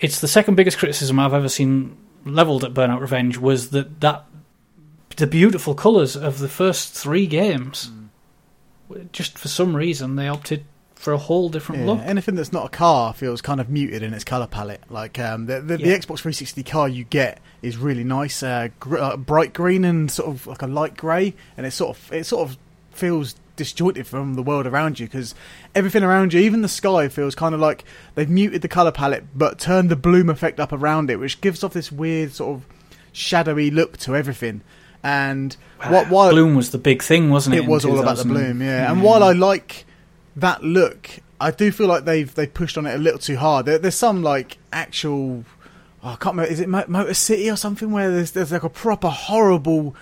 it's 0.00 0.20
the 0.20 0.28
second 0.28 0.56
biggest 0.56 0.78
criticism 0.78 1.18
I've 1.18 1.34
ever 1.34 1.48
seen 1.48 1.96
leveled 2.24 2.64
at 2.64 2.74
Burnout 2.74 3.00
Revenge 3.00 3.38
was 3.38 3.70
that 3.70 4.00
that 4.00 4.26
the 5.18 5.26
beautiful 5.26 5.74
colours 5.74 6.16
of 6.16 6.38
the 6.40 6.48
first 6.48 6.92
three 6.94 7.26
games. 7.26 7.90
Just 9.12 9.38
for 9.38 9.48
some 9.48 9.76
reason, 9.76 10.16
they 10.16 10.28
opted 10.28 10.64
for 10.94 11.12
a 11.12 11.18
whole 11.18 11.48
different 11.48 11.82
Yeah, 11.82 11.86
look. 11.88 12.00
anything 12.02 12.34
that's 12.34 12.52
not 12.52 12.66
a 12.66 12.68
car 12.70 13.12
feels 13.12 13.40
kind 13.42 13.60
of 13.60 13.68
muted 13.68 14.02
in 14.02 14.12
its 14.14 14.24
color 14.24 14.46
palette. 14.46 14.82
Like 14.90 15.18
um, 15.18 15.46
the 15.46 15.60
the, 15.60 15.78
Yeah. 15.78 15.86
the 15.86 15.98
Xbox 16.00 16.20
360 16.20 16.62
car 16.64 16.88
you 16.88 17.04
get 17.04 17.38
is 17.62 17.76
really 17.76 18.02
nice, 18.02 18.42
uh, 18.42 18.68
gr- 18.80 18.98
uh, 18.98 19.16
bright 19.16 19.52
green 19.52 19.84
and 19.84 20.10
sort 20.10 20.28
of 20.28 20.46
like 20.46 20.62
a 20.62 20.66
light 20.66 20.96
grey, 20.96 21.34
and 21.56 21.66
it 21.66 21.72
sort 21.72 21.96
of 21.96 22.12
it 22.12 22.24
sort 22.24 22.48
of 22.48 22.56
feels 22.90 23.34
disjointed 23.56 24.06
from 24.06 24.34
the 24.34 24.42
world 24.42 24.66
around 24.66 24.98
you 25.00 25.06
because 25.06 25.34
everything 25.74 26.02
around 26.02 26.32
you, 26.32 26.40
even 26.40 26.62
the 26.62 26.68
sky, 26.68 27.08
feels 27.08 27.34
kind 27.34 27.54
of 27.54 27.60
like 27.60 27.84
they've 28.14 28.30
muted 28.30 28.62
the 28.62 28.68
color 28.68 28.92
palette 28.92 29.24
but 29.34 29.58
turned 29.58 29.90
the 29.90 29.96
bloom 29.96 30.30
effect 30.30 30.58
up 30.58 30.72
around 30.72 31.10
it, 31.10 31.16
which 31.20 31.40
gives 31.40 31.62
off 31.62 31.74
this 31.74 31.92
weird 31.92 32.32
sort 32.32 32.56
of 32.56 32.66
shadowy 33.12 33.70
look 33.70 33.98
to 33.98 34.16
everything. 34.16 34.62
And 35.02 35.56
what 35.86 36.08
while 36.10 36.30
Bloom 36.30 36.54
was 36.54 36.70
the 36.70 36.78
big 36.78 37.02
thing, 37.02 37.30
wasn't 37.30 37.56
it? 37.56 37.64
it 37.64 37.68
was 37.68 37.84
all 37.84 37.98
about 37.98 38.18
the 38.18 38.24
bloom, 38.24 38.62
yeah. 38.62 38.90
And 38.90 39.00
mm. 39.00 39.04
while 39.04 39.22
I 39.22 39.32
like 39.32 39.84
that 40.36 40.62
look, 40.62 41.20
I 41.40 41.50
do 41.50 41.70
feel 41.70 41.86
like 41.86 42.04
they've 42.04 42.32
they 42.34 42.46
pushed 42.46 42.76
on 42.76 42.86
it 42.86 42.94
a 42.94 42.98
little 42.98 43.18
too 43.18 43.36
hard. 43.36 43.66
There, 43.66 43.78
there's 43.78 43.94
some 43.94 44.22
like 44.22 44.58
actual, 44.72 45.44
oh, 46.02 46.08
I 46.08 46.16
can't 46.16 46.34
remember. 46.34 46.50
Is 46.50 46.60
it 46.60 46.68
Mo- 46.68 46.84
Motor 46.88 47.14
City 47.14 47.50
or 47.50 47.56
something 47.56 47.92
where 47.92 48.10
there's 48.10 48.32
there's 48.32 48.52
like 48.52 48.64
a 48.64 48.68
proper 48.68 49.08
horrible 49.08 49.94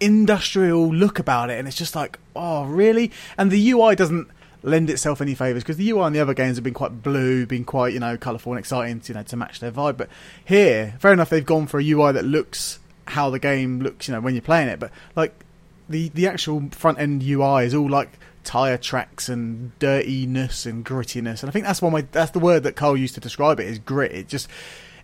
industrial 0.00 0.92
look 0.92 1.18
about 1.18 1.50
it, 1.50 1.58
and 1.58 1.66
it's 1.66 1.76
just 1.76 1.96
like, 1.96 2.18
oh, 2.36 2.64
really? 2.64 3.10
And 3.36 3.50
the 3.50 3.70
UI 3.70 3.96
doesn't 3.96 4.28
lend 4.62 4.88
itself 4.88 5.20
any 5.20 5.34
favors 5.34 5.62
because 5.62 5.76
the 5.76 5.90
UI 5.90 6.06
in 6.06 6.12
the 6.14 6.20
other 6.20 6.32
games 6.32 6.56
have 6.56 6.64
been 6.64 6.74
quite 6.74 7.02
blue, 7.02 7.44
been 7.44 7.64
quite 7.64 7.92
you 7.92 8.00
know 8.00 8.16
colourful 8.16 8.52
and 8.52 8.58
exciting, 8.58 9.00
to, 9.00 9.12
you 9.12 9.14
know, 9.14 9.22
to 9.24 9.36
match 9.36 9.60
their 9.60 9.72
vibe. 9.72 9.96
But 9.96 10.08
here, 10.44 10.94
fair 11.00 11.12
enough, 11.12 11.30
they've 11.30 11.44
gone 11.44 11.66
for 11.66 11.80
a 11.80 11.84
UI 11.90 12.12
that 12.12 12.24
looks 12.24 12.78
how 13.06 13.30
the 13.30 13.38
game 13.38 13.80
looks, 13.80 14.08
you 14.08 14.14
know, 14.14 14.20
when 14.20 14.34
you're 14.34 14.42
playing 14.42 14.68
it. 14.68 14.80
But 14.80 14.90
like 15.16 15.44
the 15.88 16.08
the 16.10 16.26
actual 16.26 16.68
front 16.70 16.98
end 16.98 17.22
UI 17.22 17.64
is 17.64 17.74
all 17.74 17.88
like 17.88 18.18
tire 18.42 18.76
tracks 18.76 19.28
and 19.28 19.76
dirtiness 19.78 20.66
and 20.66 20.84
grittiness, 20.84 21.42
and 21.42 21.48
I 21.48 21.52
think 21.52 21.64
that's 21.64 21.82
one 21.82 21.92
way. 21.92 22.06
that's 22.10 22.32
the 22.32 22.38
word 22.38 22.62
that 22.64 22.76
Karl 22.76 22.96
used 22.96 23.14
to 23.14 23.20
describe 23.20 23.60
it 23.60 23.66
is 23.66 23.78
grit. 23.78 24.12
It 24.12 24.28
just 24.28 24.48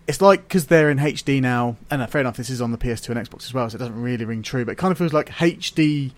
it's 0.07 0.21
like 0.21 0.47
because 0.47 0.67
they're 0.67 0.89
in 0.89 0.97
HD 0.97 1.41
now, 1.41 1.77
and 1.89 2.01
uh, 2.01 2.07
fair 2.07 2.21
enough, 2.21 2.37
this 2.37 2.49
is 2.49 2.61
on 2.61 2.71
the 2.71 2.77
PS2 2.77 3.09
and 3.09 3.29
Xbox 3.29 3.45
as 3.45 3.53
well, 3.53 3.69
so 3.69 3.75
it 3.75 3.79
doesn't 3.79 4.01
really 4.01 4.25
ring 4.25 4.41
true. 4.41 4.65
But 4.65 4.73
it 4.73 4.77
kind 4.77 4.91
of 4.91 4.97
feels 4.97 5.13
like 5.13 5.29
HD 5.29 6.11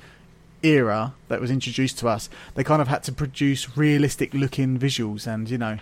era 0.64 1.14
that 1.28 1.42
was 1.42 1.52
introduced 1.52 2.00
to 2.00 2.08
us. 2.08 2.30
They 2.56 2.64
kind 2.64 2.82
of 2.82 2.88
had 2.88 3.04
to 3.04 3.12
produce 3.12 3.78
realistic 3.78 4.34
looking 4.34 4.80
visuals, 4.80 5.28
and 5.28 5.50
you 5.50 5.58
know, 5.58 5.80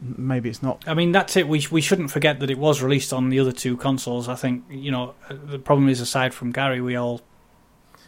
maybe 0.00 0.48
it's 0.48 0.62
not. 0.62 0.84
I 0.86 0.94
mean, 0.94 1.12
that's 1.12 1.36
it. 1.36 1.48
We 1.48 1.66
we 1.70 1.80
shouldn't 1.80 2.10
forget 2.10 2.40
that 2.40 2.50
it 2.50 2.58
was 2.58 2.82
released 2.82 3.12
on 3.12 3.28
the 3.30 3.40
other 3.40 3.52
two 3.52 3.76
consoles. 3.76 4.28
I 4.28 4.34
think 4.34 4.64
you 4.70 4.90
know 4.90 5.14
uh, 5.28 5.34
the 5.44 5.58
problem 5.58 5.88
is 5.88 6.00
aside 6.00 6.34
from 6.34 6.52
Gary, 6.52 6.80
we 6.80 6.96
all 6.96 7.20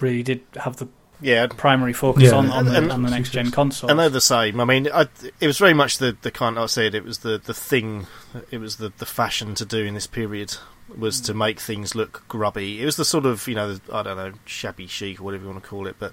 really 0.00 0.22
did 0.22 0.42
have 0.56 0.76
the 0.76 0.88
Yeah, 1.20 1.46
primary 1.48 1.92
focus 1.92 2.24
Yeah. 2.24 2.34
on 2.36 2.50
on 2.50 2.64
the, 2.64 2.76
And- 2.76 2.92
on 2.92 3.02
the 3.02 3.10
next 3.10 3.30
gen 3.30 3.50
console. 3.50 3.90
And 3.90 3.98
they're 3.98 4.08
the 4.08 4.20
same. 4.20 4.58
I 4.60 4.64
mean, 4.64 4.88
I, 4.92 5.06
it 5.40 5.46
was 5.46 5.58
very 5.58 5.74
much 5.74 5.98
the, 5.98 6.16
the 6.22 6.30
kind. 6.30 6.58
I 6.58 6.66
said 6.66 6.94
it 6.94 7.04
was 7.04 7.18
the, 7.18 7.36
the 7.38 7.52
thing. 7.54 8.06
It 8.50 8.58
was 8.58 8.76
the, 8.76 8.92
the 8.96 9.04
fashion 9.06 9.54
to 9.56 9.64
do 9.66 9.84
in 9.84 9.94
this 9.94 10.06
period 10.06 10.56
was 10.96 11.20
to 11.20 11.34
make 11.34 11.60
things 11.60 11.94
look 11.94 12.24
grubby. 12.26 12.80
It 12.82 12.84
was 12.84 12.96
the 12.96 13.04
sort 13.04 13.26
of 13.26 13.46
you 13.46 13.54
know 13.54 13.74
the, 13.74 13.94
I 13.94 14.02
don't 14.02 14.16
know 14.16 14.32
shabby 14.46 14.86
chic 14.86 15.20
or 15.20 15.24
whatever 15.24 15.44
you 15.44 15.50
want 15.50 15.62
to 15.62 15.68
call 15.68 15.86
it, 15.86 15.96
but 15.98 16.12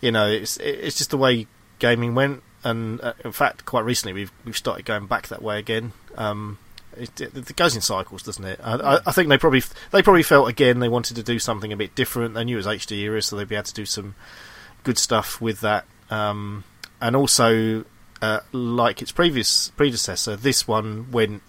you 0.00 0.12
know 0.12 0.28
it's 0.28 0.56
it's 0.58 0.98
just 0.98 1.10
the 1.10 1.16
way 1.18 1.46
gaming 1.78 2.14
went. 2.14 2.42
And 2.64 3.00
uh, 3.02 3.12
in 3.24 3.32
fact, 3.32 3.64
quite 3.66 3.84
recently 3.84 4.12
we've 4.14 4.32
we've 4.44 4.56
started 4.56 4.84
going 4.86 5.06
back 5.06 5.28
that 5.28 5.42
way 5.42 5.58
again. 5.58 5.92
Um, 6.16 6.58
it, 6.96 7.20
it, 7.20 7.36
it 7.36 7.56
goes 7.56 7.74
in 7.74 7.82
cycles, 7.82 8.22
doesn't 8.22 8.44
it? 8.44 8.58
I, 8.62 8.74
I, 8.76 9.00
I 9.06 9.12
think 9.12 9.28
they 9.28 9.36
probably 9.38 9.62
they 9.90 10.00
probably 10.02 10.22
felt 10.22 10.48
again 10.48 10.78
they 10.80 10.88
wanted 10.88 11.16
to 11.16 11.22
do 11.22 11.38
something 11.38 11.72
a 11.72 11.76
bit 11.76 11.94
different. 11.94 12.34
They 12.34 12.44
knew 12.44 12.56
it 12.56 12.64
was 12.64 12.66
HD 12.66 12.98
era, 12.98 13.20
so 13.20 13.36
they'd 13.36 13.48
be 13.48 13.54
able 13.56 13.64
to 13.64 13.74
do 13.74 13.84
some 13.84 14.14
good 14.82 14.96
stuff 14.98 15.40
with 15.40 15.60
that. 15.60 15.84
Um, 16.10 16.64
and 17.00 17.14
also, 17.16 17.84
uh, 18.22 18.40
like 18.52 19.02
its 19.02 19.12
previous 19.12 19.68
predecessor, 19.76 20.36
this 20.36 20.66
one 20.66 21.10
went. 21.10 21.42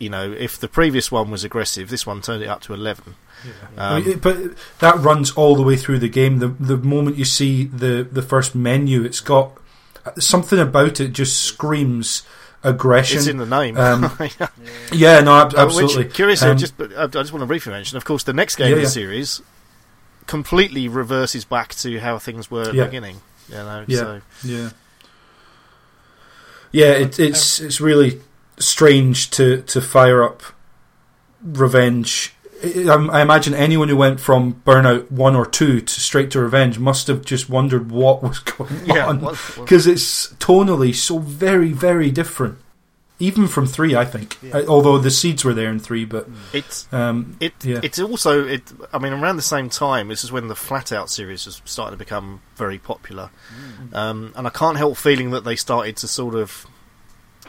You 0.00 0.10
know, 0.10 0.30
if 0.30 0.56
the 0.60 0.68
previous 0.68 1.10
one 1.10 1.28
was 1.28 1.42
aggressive, 1.42 1.88
this 1.88 2.06
one 2.06 2.22
turned 2.22 2.44
it 2.44 2.48
up 2.48 2.60
to 2.62 2.74
eleven. 2.74 3.16
I 3.76 3.96
Um, 3.96 4.02
mean, 4.04 4.12
it- 4.12 4.22
but 4.22 4.36
that 4.78 4.96
runs 5.00 5.32
all 5.32 5.56
the 5.56 5.62
way 5.62 5.74
through 5.76 5.98
the 5.98 6.08
game. 6.08 6.38
The 6.38 6.48
the 6.48 6.76
moment 6.76 7.16
you 7.16 7.24
see 7.24 7.64
the 7.64 8.06
the 8.10 8.22
first 8.22 8.54
menu, 8.54 9.02
it's 9.02 9.18
got 9.20 9.58
something 10.18 10.58
about 10.58 11.00
it 11.00 11.08
just 11.12 11.40
screams 11.42 12.22
aggression. 12.64 13.18
it's 13.18 13.26
in 13.26 13.36
the 13.38 13.46
name. 13.46 13.76
Um, 13.76 14.10
yeah, 14.92 15.20
no, 15.20 15.34
ab- 15.40 15.54
Uh, 15.54 15.60
absolutely. 15.66 16.04
Which, 16.04 16.14
curiously, 16.14 16.48
Um, 16.50 16.58
just 16.58 16.76
but 16.76 16.96
I 16.96 17.06
just 17.06 17.32
want 17.32 17.42
to 17.42 17.46
briefly 17.46 17.72
mention. 17.72 17.96
Of 17.96 18.04
course, 18.04 18.24
the 18.24 18.32
next 18.32 18.56
game 18.56 18.68
Yeah, 18.68 18.72
in 18.72 18.78
the 18.78 18.82
yeah. 18.82 18.88
series 18.88 19.42
completely 20.26 20.88
reverses 20.88 21.44
back 21.44 21.74
to 21.76 21.98
how 22.00 22.18
things 22.18 22.50
were 22.50 22.62
at 22.68 22.74
Yeah. 22.74 22.82
the 22.84 22.88
beginning. 22.88 23.20
You 23.48 23.54
know, 23.56 23.84
Yeah. 23.86 23.98
so 23.98 24.20
Yeah, 24.42 24.70
yeah. 26.72 26.92
It, 26.92 27.18
it's 27.18 27.60
it's 27.60 27.80
really 27.80 28.20
strange 28.58 29.30
to 29.30 29.62
to 29.62 29.80
fire 29.80 30.22
up 30.22 30.42
Revenge. 31.42 32.34
I, 32.62 33.08
I 33.12 33.22
imagine 33.22 33.54
anyone 33.54 33.88
who 33.88 33.96
went 33.96 34.20
from 34.20 34.54
Burnout 34.66 35.10
one 35.10 35.36
or 35.36 35.46
two 35.46 35.80
to 35.80 36.00
straight 36.00 36.30
to 36.32 36.40
Revenge 36.40 36.78
must 36.78 37.06
have 37.06 37.24
just 37.24 37.48
wondered 37.48 37.90
what 37.90 38.22
was 38.28 38.38
going 38.40 38.84
yeah, 38.86 39.06
on 39.06 39.18
because 39.56 39.86
it's 39.86 40.28
tonally 40.34 40.94
so 40.94 41.18
very 41.18 41.72
very 41.72 42.10
different. 42.10 42.58
Even 43.20 43.48
from 43.48 43.66
three, 43.66 43.96
I 43.96 44.04
think. 44.04 44.38
Yeah. 44.40 44.58
Uh, 44.58 44.66
although 44.68 44.96
the 44.96 45.10
seeds 45.10 45.44
were 45.44 45.52
there 45.52 45.70
in 45.70 45.80
three, 45.80 46.04
but 46.04 46.28
it's 46.52 46.86
um, 46.92 47.36
It 47.40 47.52
Yeah. 47.64 47.80
it's 47.82 47.98
also 47.98 48.46
it. 48.46 48.62
I 48.92 48.98
mean, 48.98 49.12
around 49.12 49.34
the 49.34 49.42
same 49.42 49.68
time, 49.68 50.06
this 50.06 50.22
is 50.22 50.30
when 50.30 50.46
the 50.46 50.54
FlatOut 50.54 51.08
series 51.08 51.44
was 51.44 51.60
starting 51.64 51.94
to 51.98 52.04
become 52.04 52.42
very 52.54 52.78
popular, 52.78 53.30
Mm. 53.90 53.94
um, 53.96 54.32
and 54.36 54.46
I 54.46 54.50
can't 54.50 54.76
help 54.76 54.96
feeling 54.96 55.32
that 55.32 55.42
they 55.42 55.56
started 55.56 55.96
to 55.96 56.06
sort 56.06 56.36
of 56.36 56.64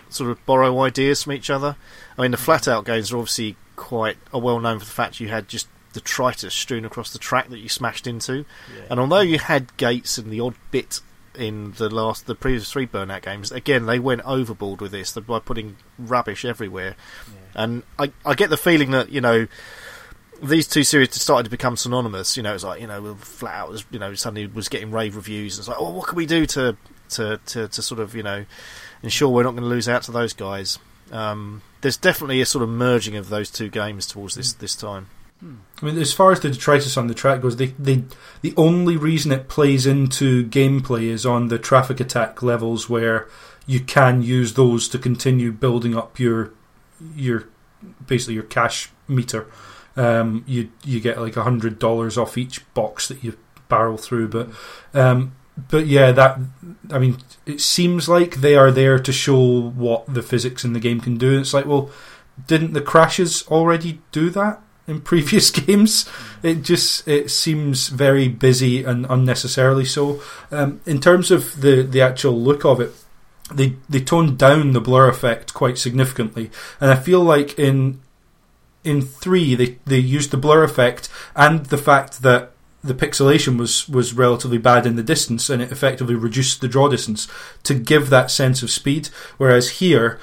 sort 0.10 0.32
of 0.32 0.44
borrow 0.48 0.80
ideas 0.82 1.22
from 1.22 1.34
each 1.34 1.52
other. 1.52 1.76
I 2.18 2.22
mean, 2.24 2.32
the 2.32 2.38
FlatOut 2.38 2.86
games 2.86 3.12
are 3.12 3.18
obviously 3.18 3.56
quite 3.80 4.18
are 4.34 4.42
well 4.42 4.60
known 4.60 4.78
for 4.78 4.86
the 4.86 4.92
fact 4.92 5.22
you 5.22 5.30
had 5.30 5.48
just 5.48 5.68
detritus 5.94 6.54
strewn 6.54 6.84
across 6.84 7.14
the 7.14 7.18
track 7.18 7.50
that 7.50 7.60
you 7.60 7.70
smashed 7.70 8.06
into, 8.06 8.46
and 8.90 9.00
although 9.00 9.22
you 9.22 9.40
had 9.40 9.76
gates 9.78 10.18
and 10.18 10.30
the 10.32 10.40
odd 10.42 10.56
bit 10.70 11.00
in 11.34 11.72
the 11.78 11.90
last 11.90 12.28
the 12.28 12.36
previous 12.36 12.70
three 12.72 12.86
Burnout 12.86 13.22
games, 13.22 13.52
again 13.52 13.86
they 13.86 13.98
went 13.98 14.22
overboard 14.26 14.82
with 14.82 14.92
this 14.92 15.14
by 15.14 15.40
putting 15.40 15.78
rubbish 15.98 16.44
everywhere, 16.44 16.96
and 17.56 17.84
I 17.98 18.12
I 18.26 18.36
get 18.36 18.50
the 18.50 18.58
feeling 18.58 18.92
that 18.92 19.10
you 19.10 19.22
know 19.22 19.48
these 20.44 20.68
two 20.68 20.84
series 20.84 21.14
started 21.20 21.46
to 21.46 21.50
become 21.50 21.78
synonymous. 21.78 22.38
You 22.38 22.44
know, 22.44 22.54
it's 22.54 22.64
like 22.64 22.82
you 22.82 22.88
know, 22.88 23.02
FlatOut 23.16 23.70
was 23.70 23.86
you 23.92 24.00
know 24.00 24.14
suddenly 24.14 24.48
was 24.48 24.68
getting 24.68 24.92
rave 24.92 25.16
reviews. 25.16 25.58
It's 25.58 25.70
like, 25.70 25.78
oh, 25.80 25.92
what 25.92 26.08
can 26.08 26.18
we 26.18 26.26
do 26.26 26.46
to 26.48 26.76
to 27.12 27.40
to, 27.48 27.68
to 27.70 27.82
sort 27.82 28.00
of 28.00 28.16
you 28.16 28.24
know 28.24 28.46
ensure 29.02 29.30
we're 29.30 29.44
not 29.44 29.52
going 29.52 29.64
to 29.64 29.70
lose 29.70 29.88
out 29.88 30.04
to 30.04 30.12
those 30.12 30.34
guys. 30.34 30.80
Um, 31.12 31.62
there's 31.82 31.98
definitely 31.98 32.42
a 32.42 32.46
sort 32.46 32.64
of 32.64 32.70
merging 32.70 33.16
of 33.16 33.30
those 33.30 33.50
two 33.50 33.70
games 33.70 34.06
towards 34.06 34.36
this 34.36 34.54
this 34.54 34.76
time. 34.76 35.08
I 35.42 35.86
mean, 35.86 35.98
as 35.98 36.12
far 36.12 36.34
as 36.34 36.42
the 36.42 36.50
detritus 36.50 36.98
on 36.98 37.08
the 37.08 37.14
track 37.14 37.42
goes, 37.42 37.56
they, 37.56 37.74
the 38.42 38.54
only 38.58 38.98
reason 38.98 39.32
it 39.32 39.48
plays 39.48 39.86
into 39.86 40.46
gameplay 40.48 41.04
is 41.04 41.26
on 41.26 41.48
the 41.48 41.58
traffic 41.58 42.02
attack 42.02 42.44
levels 42.44 42.90
where 42.90 43.30
you 43.66 43.80
can 43.80 44.22
use 44.22 44.56
those 44.56 44.90
to 44.90 45.00
continue 45.00 45.52
building 45.52 45.96
up 45.96 46.20
your 46.20 46.52
your 47.16 47.48
basically 48.06 48.34
your 48.34 48.44
cash 48.44 48.90
meter. 49.08 49.48
Um, 49.96 50.44
you 50.46 50.72
you 50.84 51.00
get 51.00 51.20
like 51.22 51.38
a 51.38 51.44
hundred 51.44 51.80
dollars 51.80 52.18
off 52.18 52.38
each 52.38 52.72
box 52.74 53.08
that 53.08 53.24
you 53.24 53.38
barrel 53.70 53.98
through, 53.98 54.28
but 54.28 54.50
um, 54.94 55.34
but 55.68 55.88
yeah, 55.88 56.12
that 56.12 56.40
I 56.92 57.00
mean, 57.00 57.18
it 57.46 57.62
seems 57.62 58.10
like 58.10 58.38
they 58.38 58.56
are 58.56 58.72
there 58.72 59.00
to 59.00 59.12
show 59.12 59.70
what 59.70 60.12
the 60.12 60.22
physics 60.22 60.64
in 60.64 60.74
the 60.74 60.80
game 60.80 61.00
can 61.00 61.18
do. 61.18 61.40
It's 61.40 61.54
like, 61.54 61.66
well, 61.66 61.90
didn't 62.48 62.74
the 62.74 62.82
crashes 62.82 63.46
already 63.48 64.02
do 64.12 64.30
that 64.32 64.62
in 64.88 65.02
previous 65.12 65.52
games? 65.52 66.10
It 66.44 66.62
just 66.62 67.08
it 67.08 67.32
seems 67.32 67.90
very 67.90 68.28
busy 68.28 68.84
and 68.84 69.06
unnecessarily 69.10 69.86
so. 69.86 70.22
Um, 70.52 70.82
in 70.86 71.00
terms 71.00 71.32
of 71.32 71.62
the 71.62 71.84
the 71.84 72.02
actual 72.02 72.40
look 72.40 72.66
of 72.66 72.80
it, 72.80 72.94
they 73.54 73.76
they 73.90 74.02
toned 74.02 74.38
down 74.38 74.74
the 74.74 74.82
blur 74.82 75.10
effect 75.10 75.54
quite 75.54 75.78
significantly, 75.78 76.50
and 76.80 76.92
I 76.92 76.96
feel 76.96 77.22
like 77.22 77.58
in 77.58 78.02
in 78.84 79.02
three 79.02 79.56
they 79.56 79.78
they 79.86 80.00
used 80.00 80.32
the 80.32 80.38
blur 80.38 80.64
effect 80.64 81.10
and 81.36 81.66
the 81.68 81.78
fact 81.78 82.22
that 82.22 82.52
the 82.84 82.94
pixelation 82.94 83.58
was 83.58 83.90
was 83.90 84.14
relatively 84.14 84.58
bad 84.58 84.86
in 84.86 84.96
the 84.96 85.04
distance 85.04 85.50
and 85.50 85.62
it 85.62 85.72
effectively 85.72 86.16
reduced 86.16 86.62
the 86.62 86.68
draw 86.68 86.88
distance 86.88 87.28
to 87.64 87.74
give 87.74 88.10
that 88.10 88.32
sense 88.32 88.64
of 88.64 88.72
speed. 88.72 89.08
Whereas 89.38 89.70
here 89.80 90.20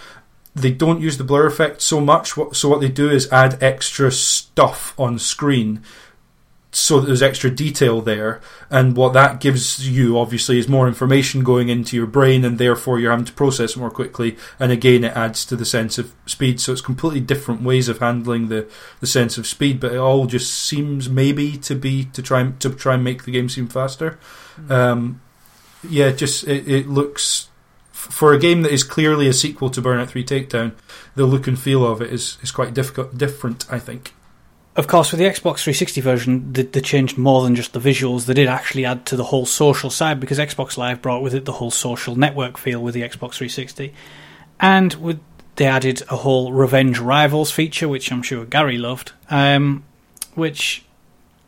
they 0.55 0.73
don't 0.73 1.03
use 1.03 1.19
the 1.19 1.25
blur 1.25 1.47
effect 1.47 1.83
so 1.83 2.01
much. 2.01 2.33
So 2.53 2.69
what 2.69 2.81
they 2.81 2.89
do 2.89 3.11
is 3.11 3.31
add 3.31 3.63
extra 3.63 4.11
stuff 4.11 4.99
on 4.99 5.19
screen 5.19 5.83
so 6.77 7.01
that 7.01 7.07
there's 7.07 7.23
extra 7.23 7.49
detail 7.51 8.03
there. 8.03 8.39
And 8.69 8.95
what 8.99 9.15
that 9.15 9.41
gives 9.41 9.89
you 9.89 10.19
obviously 10.19 10.59
is 10.59 10.69
more 10.69 10.87
information 10.87 11.43
going 11.43 11.71
into 11.71 11.97
your 11.97 12.07
brain 12.07 12.45
and 12.45 12.59
therefore 12.59 13.01
you're 13.01 13.13
having 13.13 13.25
to 13.25 13.33
process 13.33 13.79
more 13.79 13.91
quickly. 13.91 14.37
And 14.61 14.71
again 14.71 15.03
it 15.03 15.17
adds 15.17 15.47
to 15.47 15.57
the 15.57 15.65
sense 15.65 15.97
of 15.97 16.13
speed. 16.27 16.61
So 16.61 16.73
it's 16.73 16.83
completely 16.83 17.21
different 17.21 17.63
ways 17.63 17.89
of 17.89 18.01
handling 18.01 18.49
the, 18.49 18.69
the 19.01 19.07
sense 19.07 19.39
of 19.39 19.47
speed 19.47 19.81
but 19.81 19.93
it 19.93 19.97
all 19.97 20.27
just 20.27 20.53
seems 20.53 21.09
maybe 21.09 21.57
to 21.59 21.75
be 21.75 22.05
to 22.13 22.21
try 22.21 22.47
to 22.47 22.71
try 22.75 22.95
and 22.95 23.03
make 23.03 23.25
the 23.25 23.33
game 23.33 23.49
seem 23.49 23.69
faster. 23.69 24.19
Mm. 24.61 24.71
um, 24.71 25.21
yeah 25.89 26.11
just 26.11 26.47
it, 26.47 26.69
it 26.69 26.89
looks 26.89 27.49
for 27.93 28.35
a 28.35 28.39
game 28.39 28.63
that 28.63 28.73
is 28.73 28.85
clearly 28.85 29.29
a 29.29 29.33
sequel 29.33 29.71
to 29.71 29.83
Burnout 29.83 30.09
3 30.09 30.25
Takedown 30.25 30.73
the 31.15 31.25
look 31.25 31.47
and 31.47 31.59
feel 31.59 31.87
of 31.87 32.03
it 32.03 32.13
is, 32.13 32.37
is 32.43 32.51
quite 32.51 32.75
difficult, 32.75 33.17
different 33.17 33.71
I 33.71 33.79
think 33.79 34.13
of 34.77 34.87
course, 34.87 35.11
with 35.11 35.19
the 35.19 35.25
Xbox 35.25 35.63
360 35.63 36.01
version, 36.01 36.53
they, 36.53 36.63
they, 36.63 36.81
changed 36.81 37.17
more 37.17 37.43
than 37.43 37.55
just 37.55 37.73
the 37.73 37.81
visuals. 37.81 38.27
They 38.27 38.35
did 38.35 38.49
actually 38.49 38.85
add 38.85 39.07
to 39.07 39.17
the 39.17 39.25
whole 39.25 39.47
social 39.47 39.91
side 39.91 40.21
because 40.21 40.39
Xbox 40.39 40.77
Live 40.77 41.01
brought 41.01 41.23
with 41.23 41.35
it 41.35 41.47
the 41.47 41.53
whole 41.53 41.71
social 41.71 42.15
network 42.15 42.59
feel 42.59 42.83
with 42.83 42.95
the 42.95 43.03
Xbox 43.03 43.35
360, 43.35 43.95
and 44.61 44.95
with 44.95 45.21
they 45.57 45.65
added 45.65 46.03
a 46.11 46.17
whole 46.17 46.53
Revenge 46.53 46.99
Rivals 46.99 47.51
feature, 47.51 47.89
which 47.89 48.13
I'm 48.13 48.23
sure 48.23 48.45
Gary 48.45 48.77
loved, 48.77 49.13
um, 49.31 49.85
which 50.35 50.85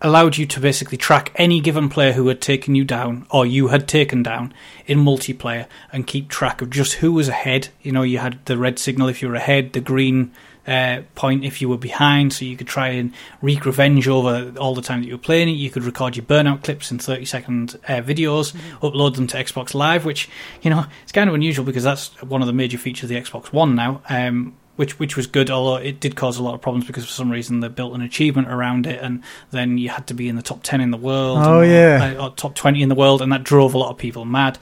allowed 0.00 0.36
you 0.36 0.46
to 0.46 0.60
basically 0.60 0.96
track 0.96 1.32
any 1.34 1.60
given 1.60 1.88
player 1.88 2.12
who 2.12 2.28
had 2.28 2.40
taken 2.40 2.74
you 2.74 2.84
down 2.84 3.26
or 3.30 3.44
you 3.44 3.68
had 3.68 3.88
taken 3.88 4.22
down 4.22 4.54
in 4.86 4.98
multiplayer 4.98 5.66
and 5.92 6.06
keep 6.06 6.28
track 6.28 6.62
of 6.62 6.70
just 6.70 6.94
who 6.94 7.12
was 7.12 7.28
ahead. 7.28 7.68
You 7.82 7.92
know, 7.92 8.02
you 8.02 8.18
had 8.18 8.44
the 8.46 8.56
red 8.56 8.78
signal 8.78 9.08
if 9.08 9.20
you 9.20 9.28
were 9.28 9.34
ahead, 9.34 9.72
the 9.72 9.80
green 9.80 10.32
uh, 10.68 11.02
point 11.14 11.44
if 11.44 11.62
you 11.62 11.68
were 11.68 11.78
behind, 11.78 12.32
so 12.32 12.44
you 12.44 12.56
could 12.56 12.66
try 12.66 12.88
and 12.88 13.12
wreak 13.40 13.64
revenge 13.64 14.06
over 14.06 14.52
all 14.58 14.74
the 14.74 14.82
time 14.82 15.00
that 15.00 15.06
you 15.06 15.14
were 15.14 15.18
playing 15.18 15.48
it. 15.48 15.52
You 15.52 15.70
could 15.70 15.84
record 15.84 16.14
your 16.14 16.26
burnout 16.26 16.62
clips 16.62 16.90
in 16.90 16.98
30 16.98 17.24
second 17.24 17.78
uh, 17.88 18.02
videos, 18.02 18.52
mm-hmm. 18.52 18.84
upload 18.84 19.16
them 19.16 19.26
to 19.28 19.36
Xbox 19.38 19.74
Live, 19.74 20.04
which, 20.04 20.28
you 20.62 20.70
know, 20.70 20.84
it's 21.02 21.12
kind 21.12 21.28
of 21.28 21.34
unusual 21.34 21.64
because 21.64 21.84
that's 21.84 22.10
one 22.22 22.42
of 22.42 22.46
the 22.46 22.52
major 22.52 22.76
features 22.76 23.04
of 23.04 23.08
the 23.08 23.20
Xbox 23.20 23.52
One 23.52 23.74
now. 23.74 24.02
Um, 24.08 24.56
which 24.76 24.96
which 25.00 25.16
was 25.16 25.26
good, 25.26 25.50
although 25.50 25.82
it 25.82 25.98
did 25.98 26.14
cause 26.14 26.38
a 26.38 26.42
lot 26.42 26.54
of 26.54 26.60
problems 26.60 26.86
because 26.86 27.04
for 27.04 27.10
some 27.10 27.32
reason 27.32 27.58
they 27.58 27.66
built 27.66 27.94
an 27.94 28.00
achievement 28.00 28.46
around 28.46 28.86
it, 28.86 29.00
and 29.02 29.24
then 29.50 29.76
you 29.76 29.88
had 29.88 30.06
to 30.06 30.14
be 30.14 30.28
in 30.28 30.36
the 30.36 30.42
top 30.42 30.62
ten 30.62 30.80
in 30.80 30.92
the 30.92 30.96
world. 30.96 31.38
Oh 31.42 31.62
and, 31.62 31.70
yeah, 31.72 32.14
uh, 32.16 32.26
or 32.26 32.30
top 32.30 32.54
twenty 32.54 32.80
in 32.80 32.88
the 32.88 32.94
world, 32.94 33.20
and 33.20 33.32
that 33.32 33.42
drove 33.42 33.74
a 33.74 33.78
lot 33.78 33.90
of 33.90 33.98
people 33.98 34.24
mad. 34.24 34.56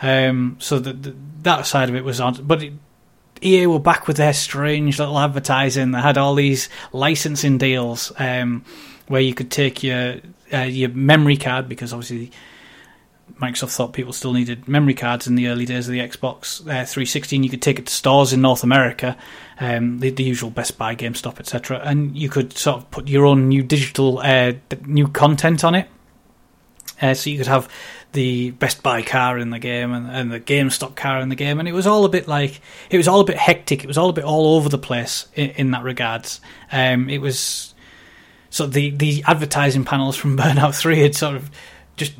Um, 0.00 0.56
so 0.60 0.78
the, 0.78 0.92
the, 0.92 1.16
that 1.42 1.66
side 1.66 1.88
of 1.88 1.96
it 1.96 2.04
was 2.04 2.20
on, 2.20 2.46
but 2.46 2.62
it, 2.62 2.74
EA 3.42 3.66
were 3.66 3.78
back 3.78 4.06
with 4.06 4.16
their 4.16 4.32
strange 4.32 4.98
little 4.98 5.18
advertising. 5.18 5.90
They 5.90 6.00
had 6.00 6.18
all 6.18 6.34
these 6.34 6.68
licensing 6.92 7.58
deals 7.58 8.12
um, 8.18 8.64
where 9.08 9.20
you 9.20 9.34
could 9.34 9.50
take 9.50 9.82
your 9.82 10.16
uh, 10.52 10.58
your 10.60 10.90
memory 10.90 11.36
card 11.36 11.68
because 11.68 11.92
obviously 11.92 12.30
Microsoft 13.40 13.74
thought 13.74 13.92
people 13.92 14.12
still 14.12 14.32
needed 14.32 14.68
memory 14.68 14.94
cards 14.94 15.26
in 15.26 15.34
the 15.34 15.48
early 15.48 15.66
days 15.66 15.88
of 15.88 15.92
the 15.92 16.00
Xbox 16.00 16.60
uh, 16.60 16.86
360. 16.86 17.36
And 17.36 17.44
you 17.44 17.50
could 17.50 17.62
take 17.62 17.78
it 17.78 17.86
to 17.86 17.92
stores 17.92 18.32
in 18.32 18.40
North 18.40 18.62
America, 18.62 19.16
um, 19.60 19.98
the, 19.98 20.10
the, 20.10 20.22
usual 20.22 20.50
Best 20.50 20.78
Buy, 20.78 20.94
GameStop, 20.94 21.38
etc. 21.40 21.80
And 21.84 22.16
you 22.16 22.28
could 22.28 22.56
sort 22.56 22.78
of 22.78 22.90
put 22.90 23.08
your 23.08 23.26
own 23.26 23.48
new 23.48 23.62
digital 23.62 24.18
uh, 24.18 24.52
new 24.84 25.08
content 25.08 25.64
on 25.64 25.74
it. 25.74 25.88
Uh, 27.02 27.12
so 27.12 27.28
you 27.28 27.36
could 27.36 27.46
have 27.46 27.68
the 28.16 28.50
Best 28.52 28.82
Buy 28.82 29.02
car 29.02 29.38
in 29.38 29.50
the 29.50 29.58
game 29.58 29.92
and, 29.92 30.10
and 30.10 30.32
the 30.32 30.40
GameStop 30.40 30.96
car 30.96 31.20
in 31.20 31.28
the 31.28 31.36
game, 31.36 31.60
and 31.60 31.68
it 31.68 31.72
was 31.72 31.86
all 31.86 32.04
a 32.06 32.08
bit 32.08 32.26
like 32.26 32.60
it 32.90 32.96
was 32.96 33.06
all 33.06 33.20
a 33.20 33.24
bit 33.24 33.36
hectic. 33.36 33.84
It 33.84 33.86
was 33.86 33.98
all 33.98 34.08
a 34.08 34.14
bit 34.14 34.24
all 34.24 34.56
over 34.56 34.68
the 34.68 34.78
place 34.78 35.26
in, 35.34 35.50
in 35.50 35.70
that 35.72 35.84
regards. 35.84 36.40
Um, 36.72 37.10
it 37.10 37.18
was 37.18 37.74
so 38.50 38.66
the 38.66 38.90
the 38.90 39.22
advertising 39.26 39.84
panels 39.84 40.16
from 40.16 40.36
Burnout 40.38 40.76
Three 40.76 41.00
had 41.00 41.14
sort 41.14 41.36
of 41.36 41.50
just 41.96 42.14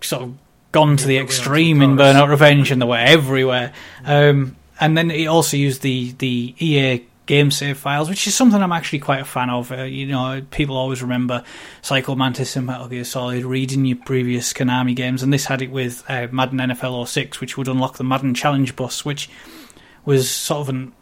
sort 0.00 0.22
of 0.22 0.34
gone 0.72 0.96
to 0.96 1.06
the 1.06 1.18
extreme 1.18 1.82
in 1.82 1.96
Burnout 1.96 2.28
Revenge, 2.28 2.70
and 2.70 2.80
they 2.80 2.86
were 2.86 2.96
everywhere. 2.96 3.72
Um, 4.04 4.56
and 4.80 4.96
then 4.96 5.10
it 5.10 5.26
also 5.26 5.56
used 5.56 5.82
the 5.82 6.12
the 6.18 6.54
EA 6.58 7.04
game 7.26 7.50
save 7.50 7.78
files, 7.78 8.08
which 8.08 8.26
is 8.26 8.34
something 8.34 8.62
I'm 8.62 8.72
actually 8.72 8.98
quite 8.98 9.20
a 9.20 9.24
fan 9.24 9.50
of. 9.50 9.72
Uh, 9.72 9.82
you 9.82 10.06
know, 10.06 10.42
people 10.50 10.76
always 10.76 11.02
remember 11.02 11.42
Psycho 11.82 12.14
Mantis 12.14 12.56
and 12.56 12.66
Metal 12.66 12.88
Gear 12.88 13.04
Solid 13.04 13.44
reading 13.44 13.84
your 13.84 13.98
previous 13.98 14.52
Konami 14.52 14.94
games, 14.94 15.22
and 15.22 15.32
this 15.32 15.46
had 15.46 15.62
it 15.62 15.70
with 15.70 16.04
uh, 16.08 16.28
Madden 16.30 16.58
NFL 16.58 17.06
06, 17.08 17.40
which 17.40 17.56
would 17.56 17.68
unlock 17.68 17.96
the 17.96 18.04
Madden 18.04 18.34
Challenge 18.34 18.74
bus, 18.76 19.04
which 19.04 19.30
was 20.04 20.28
sort 20.28 20.60
of 20.60 20.68
an, 20.68 20.92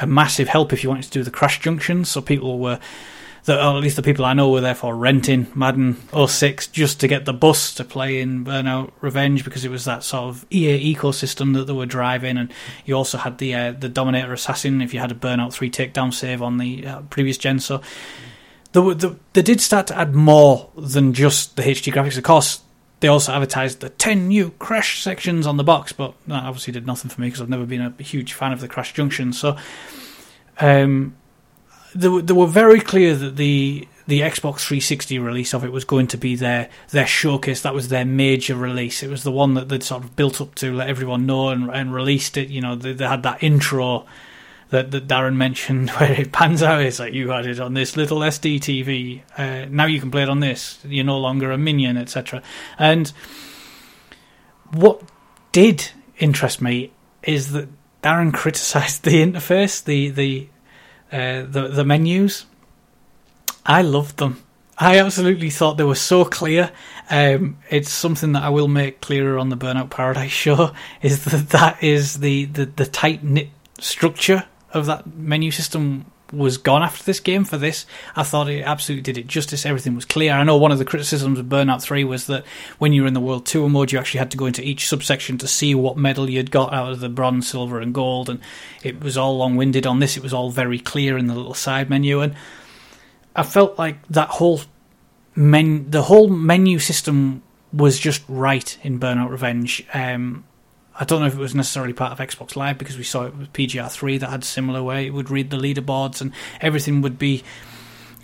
a 0.00 0.06
massive 0.06 0.48
help 0.48 0.72
if 0.72 0.82
you 0.82 0.90
wanted 0.90 1.04
to 1.04 1.10
do 1.10 1.22
the 1.22 1.30
crash 1.30 1.60
junctions. 1.60 2.10
So 2.10 2.20
people 2.20 2.58
were 2.58 2.78
that 3.46 3.58
or 3.58 3.76
at 3.76 3.82
least 3.82 3.96
the 3.96 4.02
people 4.02 4.24
I 4.24 4.34
know 4.34 4.50
were 4.50 4.60
therefore 4.60 4.94
renting 4.94 5.46
Madden 5.54 5.96
06 6.12 6.66
just 6.68 7.00
to 7.00 7.08
get 7.08 7.24
the 7.24 7.32
bus 7.32 7.74
to 7.76 7.84
play 7.84 8.20
in 8.20 8.44
Burnout 8.44 8.90
Revenge 9.00 9.44
because 9.44 9.64
it 9.64 9.70
was 9.70 9.84
that 9.84 10.04
sort 10.04 10.28
of 10.28 10.46
EA 10.50 10.94
ecosystem 10.94 11.54
that 11.54 11.64
they 11.64 11.72
were 11.72 11.86
driving, 11.86 12.36
and 12.36 12.52
you 12.84 12.94
also 12.94 13.18
had 13.18 13.38
the 13.38 13.54
uh, 13.54 13.72
the 13.72 13.88
Dominator 13.88 14.32
Assassin 14.32 14.82
if 14.82 14.92
you 14.92 15.00
had 15.00 15.12
a 15.12 15.14
Burnout 15.14 15.52
3 15.52 15.70
takedown 15.70 16.12
save 16.12 16.42
on 16.42 16.58
the 16.58 16.86
uh, 16.86 17.00
previous 17.02 17.38
gen. 17.38 17.60
So 17.60 17.80
they, 18.72 18.94
they, 18.94 19.16
they 19.32 19.42
did 19.42 19.60
start 19.60 19.86
to 19.88 19.98
add 19.98 20.14
more 20.14 20.70
than 20.76 21.12
just 21.12 21.56
the 21.56 21.62
HD 21.62 21.92
graphics. 21.92 22.18
Of 22.18 22.24
course, 22.24 22.60
they 23.00 23.08
also 23.08 23.32
advertised 23.32 23.80
the 23.80 23.90
10 23.90 24.28
new 24.28 24.50
crash 24.58 25.02
sections 25.02 25.46
on 25.46 25.56
the 25.56 25.64
box, 25.64 25.92
but 25.92 26.14
that 26.26 26.44
obviously 26.44 26.72
did 26.72 26.86
nothing 26.86 27.10
for 27.10 27.20
me 27.20 27.28
because 27.28 27.40
I've 27.40 27.48
never 27.48 27.66
been 27.66 27.80
a 27.80 28.02
huge 28.02 28.32
fan 28.32 28.52
of 28.52 28.60
the 28.60 28.68
crash 28.68 28.92
junction. 28.92 29.32
So, 29.32 29.56
um, 30.58 31.14
they, 31.96 32.32
were 32.32 32.46
very 32.46 32.80
clear 32.80 33.14
that 33.14 33.36
the 33.36 33.88
the 34.06 34.20
Xbox 34.20 34.60
360 34.60 35.18
release 35.18 35.52
of 35.52 35.64
it 35.64 35.72
was 35.72 35.84
going 35.84 36.06
to 36.08 36.16
be 36.16 36.36
their 36.36 36.68
their 36.90 37.06
showcase. 37.06 37.62
That 37.62 37.74
was 37.74 37.88
their 37.88 38.04
major 38.04 38.54
release. 38.54 39.02
It 39.02 39.10
was 39.10 39.24
the 39.24 39.32
one 39.32 39.54
that 39.54 39.68
they'd 39.68 39.82
sort 39.82 40.04
of 40.04 40.14
built 40.14 40.40
up 40.40 40.54
to 40.56 40.72
let 40.72 40.88
everyone 40.88 41.26
know 41.26 41.48
and, 41.48 41.70
and 41.70 41.92
released 41.92 42.36
it. 42.36 42.48
You 42.48 42.60
know, 42.60 42.76
they, 42.76 42.92
they 42.92 43.06
had 43.06 43.24
that 43.24 43.42
intro 43.42 44.06
that, 44.70 44.90
that 44.90 45.08
Darren 45.08 45.36
mentioned 45.36 45.90
where 45.98 46.12
it 46.12 46.32
pans 46.32 46.62
out. 46.62 46.82
It's 46.82 46.98
like 46.98 47.14
you 47.14 47.30
had 47.30 47.46
it 47.46 47.60
on 47.60 47.74
this 47.74 47.96
little 47.96 48.18
SD 48.18 48.60
TV. 48.60 49.22
Uh, 49.36 49.68
now 49.70 49.86
you 49.86 50.00
can 50.00 50.10
play 50.10 50.22
it 50.22 50.28
on 50.28 50.40
this. 50.40 50.78
You're 50.84 51.04
no 51.04 51.18
longer 51.18 51.50
a 51.50 51.58
minion, 51.58 51.96
etc. 51.96 52.42
And 52.78 53.12
what 54.72 55.02
did 55.52 55.90
interest 56.18 56.62
me 56.62 56.92
is 57.22 57.52
that 57.52 57.68
Darren 58.02 58.32
criticised 58.34 59.02
the 59.02 59.22
interface, 59.22 59.82
the 59.82 60.10
the 60.10 60.48
uh, 61.12 61.42
the 61.42 61.68
the 61.68 61.84
menus. 61.84 62.46
I 63.64 63.82
loved 63.82 64.18
them. 64.18 64.42
I 64.78 64.98
absolutely 64.98 65.50
thought 65.50 65.76
they 65.76 65.84
were 65.84 65.94
so 65.94 66.24
clear. 66.24 66.70
Um, 67.08 67.58
it's 67.70 67.90
something 67.90 68.32
that 68.32 68.42
I 68.42 68.50
will 68.50 68.68
make 68.68 69.00
clearer 69.00 69.38
on 69.38 69.48
the 69.48 69.56
Burnout 69.56 69.90
Paradise 69.90 70.30
show. 70.44 70.72
Is 71.02 71.24
that 71.24 71.48
that 71.50 71.82
is 71.82 72.20
the 72.20 72.44
the, 72.46 72.66
the 72.66 72.86
tight 72.86 73.22
knit 73.24 73.50
structure 73.78 74.44
of 74.72 74.86
that 74.86 75.06
menu 75.06 75.50
system 75.50 76.06
was 76.32 76.58
gone 76.58 76.82
after 76.82 77.04
this 77.04 77.20
game 77.20 77.44
for 77.44 77.56
this. 77.56 77.86
I 78.14 78.22
thought 78.22 78.48
it 78.48 78.62
absolutely 78.62 79.02
did 79.02 79.18
it 79.18 79.26
justice. 79.26 79.64
Everything 79.64 79.94
was 79.94 80.04
clear. 80.04 80.32
I 80.32 80.42
know 80.42 80.56
one 80.56 80.72
of 80.72 80.78
the 80.78 80.84
criticisms 80.84 81.38
of 81.38 81.46
Burnout 81.46 81.82
3 81.82 82.04
was 82.04 82.26
that 82.26 82.44
when 82.78 82.92
you 82.92 83.02
were 83.02 83.08
in 83.08 83.14
the 83.14 83.20
World 83.20 83.46
Tour 83.46 83.68
mode, 83.68 83.92
you 83.92 83.98
actually 83.98 84.18
had 84.18 84.30
to 84.32 84.36
go 84.36 84.46
into 84.46 84.66
each 84.66 84.88
subsection 84.88 85.38
to 85.38 85.48
see 85.48 85.74
what 85.74 85.96
medal 85.96 86.28
you'd 86.28 86.50
got 86.50 86.72
out 86.72 86.92
of 86.92 87.00
the 87.00 87.08
bronze, 87.08 87.48
silver, 87.48 87.80
and 87.80 87.94
gold, 87.94 88.28
and 88.28 88.40
it 88.82 89.00
was 89.00 89.16
all 89.16 89.36
long 89.36 89.56
winded. 89.56 89.86
On 89.86 90.00
this, 90.00 90.16
it 90.16 90.22
was 90.22 90.32
all 90.32 90.50
very 90.50 90.78
clear 90.78 91.16
in 91.16 91.26
the 91.26 91.34
little 91.34 91.54
side 91.54 91.88
menu, 91.88 92.20
and 92.20 92.34
I 93.34 93.42
felt 93.42 93.78
like 93.78 94.06
that 94.08 94.28
whole 94.30 94.62
men, 95.34 95.90
the 95.90 96.02
whole 96.02 96.28
menu 96.28 96.78
system 96.78 97.42
was 97.72 97.98
just 97.98 98.22
right 98.28 98.78
in 98.82 98.98
Burnout 98.98 99.30
Revenge. 99.30 99.86
Um, 99.92 100.44
I 100.98 101.04
don't 101.04 101.20
know 101.20 101.26
if 101.26 101.34
it 101.34 101.40
was 101.40 101.54
necessarily 101.54 101.92
part 101.92 102.12
of 102.12 102.18
Xbox 102.18 102.56
Live 102.56 102.78
because 102.78 102.96
we 102.96 103.04
saw 103.04 103.26
it 103.26 103.36
with 103.36 103.52
PGR3 103.52 104.20
that 104.20 104.30
had 104.30 104.42
a 104.42 104.46
similar 104.46 104.82
way. 104.82 105.06
It 105.06 105.12
would 105.12 105.30
read 105.30 105.50
the 105.50 105.58
leaderboards 105.58 106.20
and 106.20 106.32
everything 106.60 107.02
would 107.02 107.18
be 107.18 107.44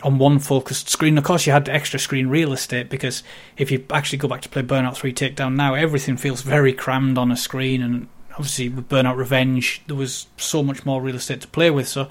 on 0.03 0.19
one 0.19 0.39
focused 0.39 0.89
screen. 0.89 1.19
Of 1.19 1.25
course, 1.25 1.47
you 1.47 1.53
had 1.53 1.69
extra 1.69 1.99
screen 1.99 2.29
real 2.29 2.53
estate 2.53 2.89
because 2.89 3.23
if 3.57 3.71
you 3.71 3.85
actually 3.91 4.19
go 4.19 4.29
back 4.29 4.41
to 4.43 4.49
play 4.49 4.63
Burnout 4.63 4.97
3 4.97 5.13
Takedown 5.13 5.55
now, 5.55 5.75
everything 5.75 6.17
feels 6.17 6.43
very 6.43 6.73
crammed 6.73 7.19
on 7.19 7.31
a 7.31 7.37
screen. 7.37 7.83
And 7.83 8.09
obviously, 8.33 8.71
with 8.71 8.89
Burnout 8.89 9.17
Revenge, 9.17 9.83
there 9.87 9.97
was 9.97 10.27
so 10.37 10.63
much 10.63 10.87
more 10.87 11.03
real 11.03 11.17
estate 11.17 11.43
to 11.43 11.49
play 11.49 11.71
with. 11.71 11.89
So, 11.89 12.09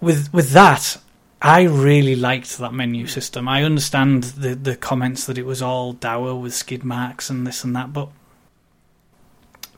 with 0.00 0.32
with 0.32 0.50
that, 0.50 0.98
I 1.40 1.62
really 1.62 2.16
liked 2.16 2.58
that 2.58 2.74
menu 2.74 3.06
system. 3.06 3.48
I 3.48 3.62
understand 3.62 4.24
the 4.24 4.54
the 4.54 4.76
comments 4.76 5.26
that 5.26 5.38
it 5.38 5.46
was 5.46 5.62
all 5.62 5.92
dour 5.92 6.34
with 6.34 6.54
skid 6.54 6.84
marks 6.84 7.30
and 7.30 7.46
this 7.46 7.64
and 7.64 7.74
that, 7.76 7.92
but 7.92 8.08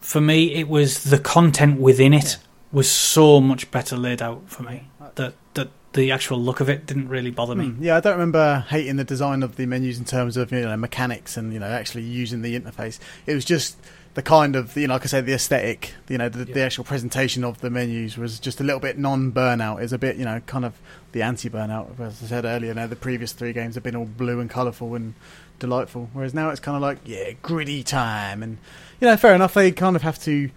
for 0.08 0.22
me, 0.22 0.54
it 0.54 0.68
was 0.68 1.04
the 1.04 1.18
content 1.18 1.78
within 1.78 2.14
it 2.14 2.38
was 2.72 2.90
so 2.90 3.42
much 3.42 3.70
better 3.70 3.94
laid 3.94 4.22
out 4.22 4.48
for 4.48 4.62
me 4.62 4.88
that 5.16 5.34
that 5.52 5.68
the 5.92 6.10
actual 6.10 6.40
look 6.40 6.60
of 6.60 6.68
it 6.70 6.86
didn't 6.86 7.08
really 7.08 7.30
bother 7.30 7.54
me. 7.54 7.66
Hmm, 7.66 7.82
Yeah, 7.82 7.98
I 7.98 8.00
don't 8.00 8.14
remember 8.14 8.64
hating 8.70 8.96
the 8.96 9.04
design 9.04 9.42
of 9.42 9.56
the 9.56 9.66
menus 9.66 9.98
in 9.98 10.06
terms 10.06 10.38
of 10.38 10.50
you 10.50 10.62
know 10.62 10.76
mechanics 10.78 11.36
and 11.36 11.52
you 11.52 11.58
know 11.58 11.66
actually 11.66 12.04
using 12.04 12.40
the 12.40 12.58
interface. 12.58 12.98
It 13.26 13.34
was 13.34 13.44
just 13.44 13.76
the 14.14 14.22
kind 14.22 14.56
of 14.56 14.74
you 14.78 14.86
know, 14.86 14.94
like 14.94 15.02
I 15.02 15.08
said, 15.08 15.26
the 15.26 15.34
aesthetic. 15.34 15.92
You 16.08 16.16
know, 16.16 16.30
the, 16.30 16.46
the 16.46 16.62
actual 16.62 16.84
presentation 16.84 17.44
of 17.44 17.60
the 17.60 17.68
menus 17.68 18.16
was 18.16 18.40
just 18.40 18.60
a 18.60 18.64
little 18.64 18.80
bit 18.80 18.96
non-burnout. 18.96 19.82
Is 19.82 19.92
a 19.92 19.98
bit 19.98 20.16
you 20.16 20.24
know 20.24 20.40
kind 20.46 20.64
of 20.64 20.72
the 21.12 21.20
anti-burnout. 21.20 22.00
As 22.00 22.22
I 22.22 22.26
said 22.28 22.46
earlier, 22.46 22.68
you 22.70 22.74
know, 22.74 22.86
the 22.86 22.96
previous 22.96 23.32
three 23.32 23.52
games 23.52 23.74
have 23.74 23.84
been 23.84 23.96
all 23.96 24.06
blue 24.06 24.40
and 24.40 24.48
colourful 24.48 24.94
and 24.94 25.12
delightful, 25.58 26.10
whereas 26.12 26.34
now 26.34 26.50
it's 26.50 26.60
kind 26.60 26.76
of 26.76 26.82
like 26.82 26.98
yeah, 27.04 27.32
gritty 27.42 27.82
time. 27.82 28.42
And 28.42 28.58
you 29.00 29.06
know, 29.06 29.16
fair 29.16 29.34
enough. 29.34 29.54
They 29.54 29.72
kind 29.72 29.96
of 29.96 30.02
have 30.02 30.18
to. 30.20 30.50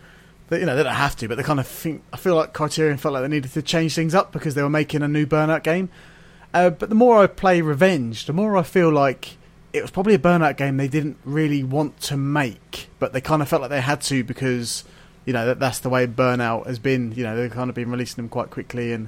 They, 0.50 0.60
you 0.60 0.66
know, 0.66 0.76
they 0.76 0.84
don't 0.84 0.94
have 0.94 1.16
to, 1.18 1.28
but 1.28 1.38
they 1.38 1.44
kind 1.44 1.60
of 1.60 1.68
think. 1.68 2.04
I 2.12 2.18
feel 2.18 2.36
like 2.36 2.54
Criterion 2.54 2.98
felt 2.98 3.14
like 3.14 3.24
they 3.24 3.30
needed 3.30 3.52
to 3.54 3.62
change 3.62 3.96
things 3.96 4.14
up 4.14 4.32
because 4.32 4.56
they 4.56 4.64
were 4.64 4.70
making 4.70 5.02
a 5.02 5.08
new 5.08 5.26
Burnout 5.26 5.64
game. 5.64 5.90
Uh, 6.54 6.70
but 6.70 6.90
the 6.90 6.96
more 6.96 7.20
I 7.20 7.28
play 7.28 7.62
Revenge, 7.62 8.26
the 8.26 8.34
more 8.34 8.58
I 8.58 8.64
feel 8.64 8.92
like 8.92 9.38
it 9.74 9.82
was 9.82 9.92
probably 9.92 10.14
a 10.14 10.20
Burnout 10.20 10.58
game 10.58 10.78
they 10.78 10.88
didn't 10.88 11.18
really 11.24 11.64
want 11.64 12.00
to 12.02 12.18
make, 12.18 12.90
but 13.00 13.14
they 13.14 13.22
kind 13.22 13.42
of 13.42 13.48
felt 13.48 13.62
like 13.62 13.72
they 13.72 13.82
had 13.82 14.02
to 14.02 14.24
because 14.24 14.84
you 15.26 15.34
know 15.34 15.46
that 15.46 15.60
that's 15.60 15.80
the 15.80 15.90
way 15.90 16.08
Burnout 16.08 16.68
has 16.68 16.80
been. 16.80 17.14
You 17.14 17.24
know, 17.24 17.36
they've 17.36 17.52
kind 17.52 17.70
of 17.70 17.76
been 17.76 17.90
releasing 17.90 18.18
them 18.18 18.30
quite 18.30 18.50
quickly, 18.50 18.92
and 18.92 19.08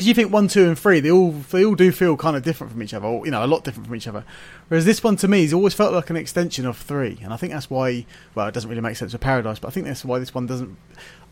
because 0.00 0.08
you 0.08 0.14
think 0.14 0.32
one, 0.32 0.48
two, 0.48 0.66
and 0.66 0.78
three, 0.78 0.98
they 1.00 1.10
all 1.10 1.32
they 1.32 1.62
all 1.62 1.74
do 1.74 1.92
feel 1.92 2.16
kind 2.16 2.34
of 2.34 2.42
different 2.42 2.72
from 2.72 2.82
each 2.82 2.94
other, 2.94 3.06
or 3.06 3.26
you 3.26 3.30
know, 3.30 3.44
a 3.44 3.46
lot 3.46 3.64
different 3.64 3.86
from 3.86 3.94
each 3.94 4.08
other. 4.08 4.24
Whereas 4.68 4.86
this 4.86 5.04
one 5.04 5.16
to 5.16 5.28
me 5.28 5.42
has 5.42 5.52
always 5.52 5.74
felt 5.74 5.92
like 5.92 6.08
an 6.08 6.16
extension 6.16 6.64
of 6.64 6.78
three, 6.78 7.18
and 7.22 7.34
I 7.34 7.36
think 7.36 7.52
that's 7.52 7.68
why. 7.68 8.06
Well, 8.34 8.48
it 8.48 8.54
doesn't 8.54 8.70
really 8.70 8.80
make 8.80 8.96
sense 8.96 9.12
with 9.12 9.20
Paradise, 9.20 9.58
but 9.58 9.68
I 9.68 9.72
think 9.72 9.84
that's 9.84 10.02
why 10.02 10.18
this 10.18 10.34
one 10.34 10.46
doesn't. 10.46 10.74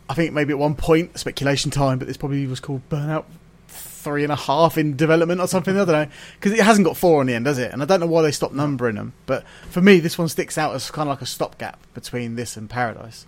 I 0.07 0.13
think 0.13 0.33
maybe 0.33 0.53
at 0.53 0.59
one 0.59 0.75
point 0.75 1.17
speculation 1.17 1.71
time, 1.71 1.97
but 1.97 2.07
this 2.07 2.15
probably 2.15 2.45
was 2.45 2.59
called 2.59 2.87
Burnout 2.89 3.25
three 3.69 4.21
and 4.21 4.31
a 4.31 4.35
half 4.35 4.77
in 4.77 4.95
development 4.95 5.41
or 5.41 5.47
something. 5.47 5.73
I 5.75 5.85
don't 5.85 5.87
know 5.87 6.07
because 6.35 6.51
it 6.51 6.63
hasn't 6.63 6.85
got 6.85 6.95
four 6.95 7.21
on 7.21 7.25
the 7.25 7.33
end, 7.33 7.45
does 7.45 7.57
it? 7.57 7.73
And 7.73 7.81
I 7.81 7.85
don't 7.85 8.01
know 8.01 8.05
why 8.05 8.21
they 8.21 8.31
stopped 8.31 8.53
numbering 8.53 8.97
them. 8.97 9.13
But 9.25 9.47
for 9.71 9.81
me, 9.81 9.99
this 9.99 10.15
one 10.15 10.27
sticks 10.27 10.59
out 10.59 10.75
as 10.75 10.91
kind 10.91 11.09
of 11.09 11.13
like 11.15 11.23
a 11.23 11.25
stopgap 11.25 11.79
between 11.95 12.35
this 12.35 12.55
and 12.55 12.69
Paradise. 12.69 13.25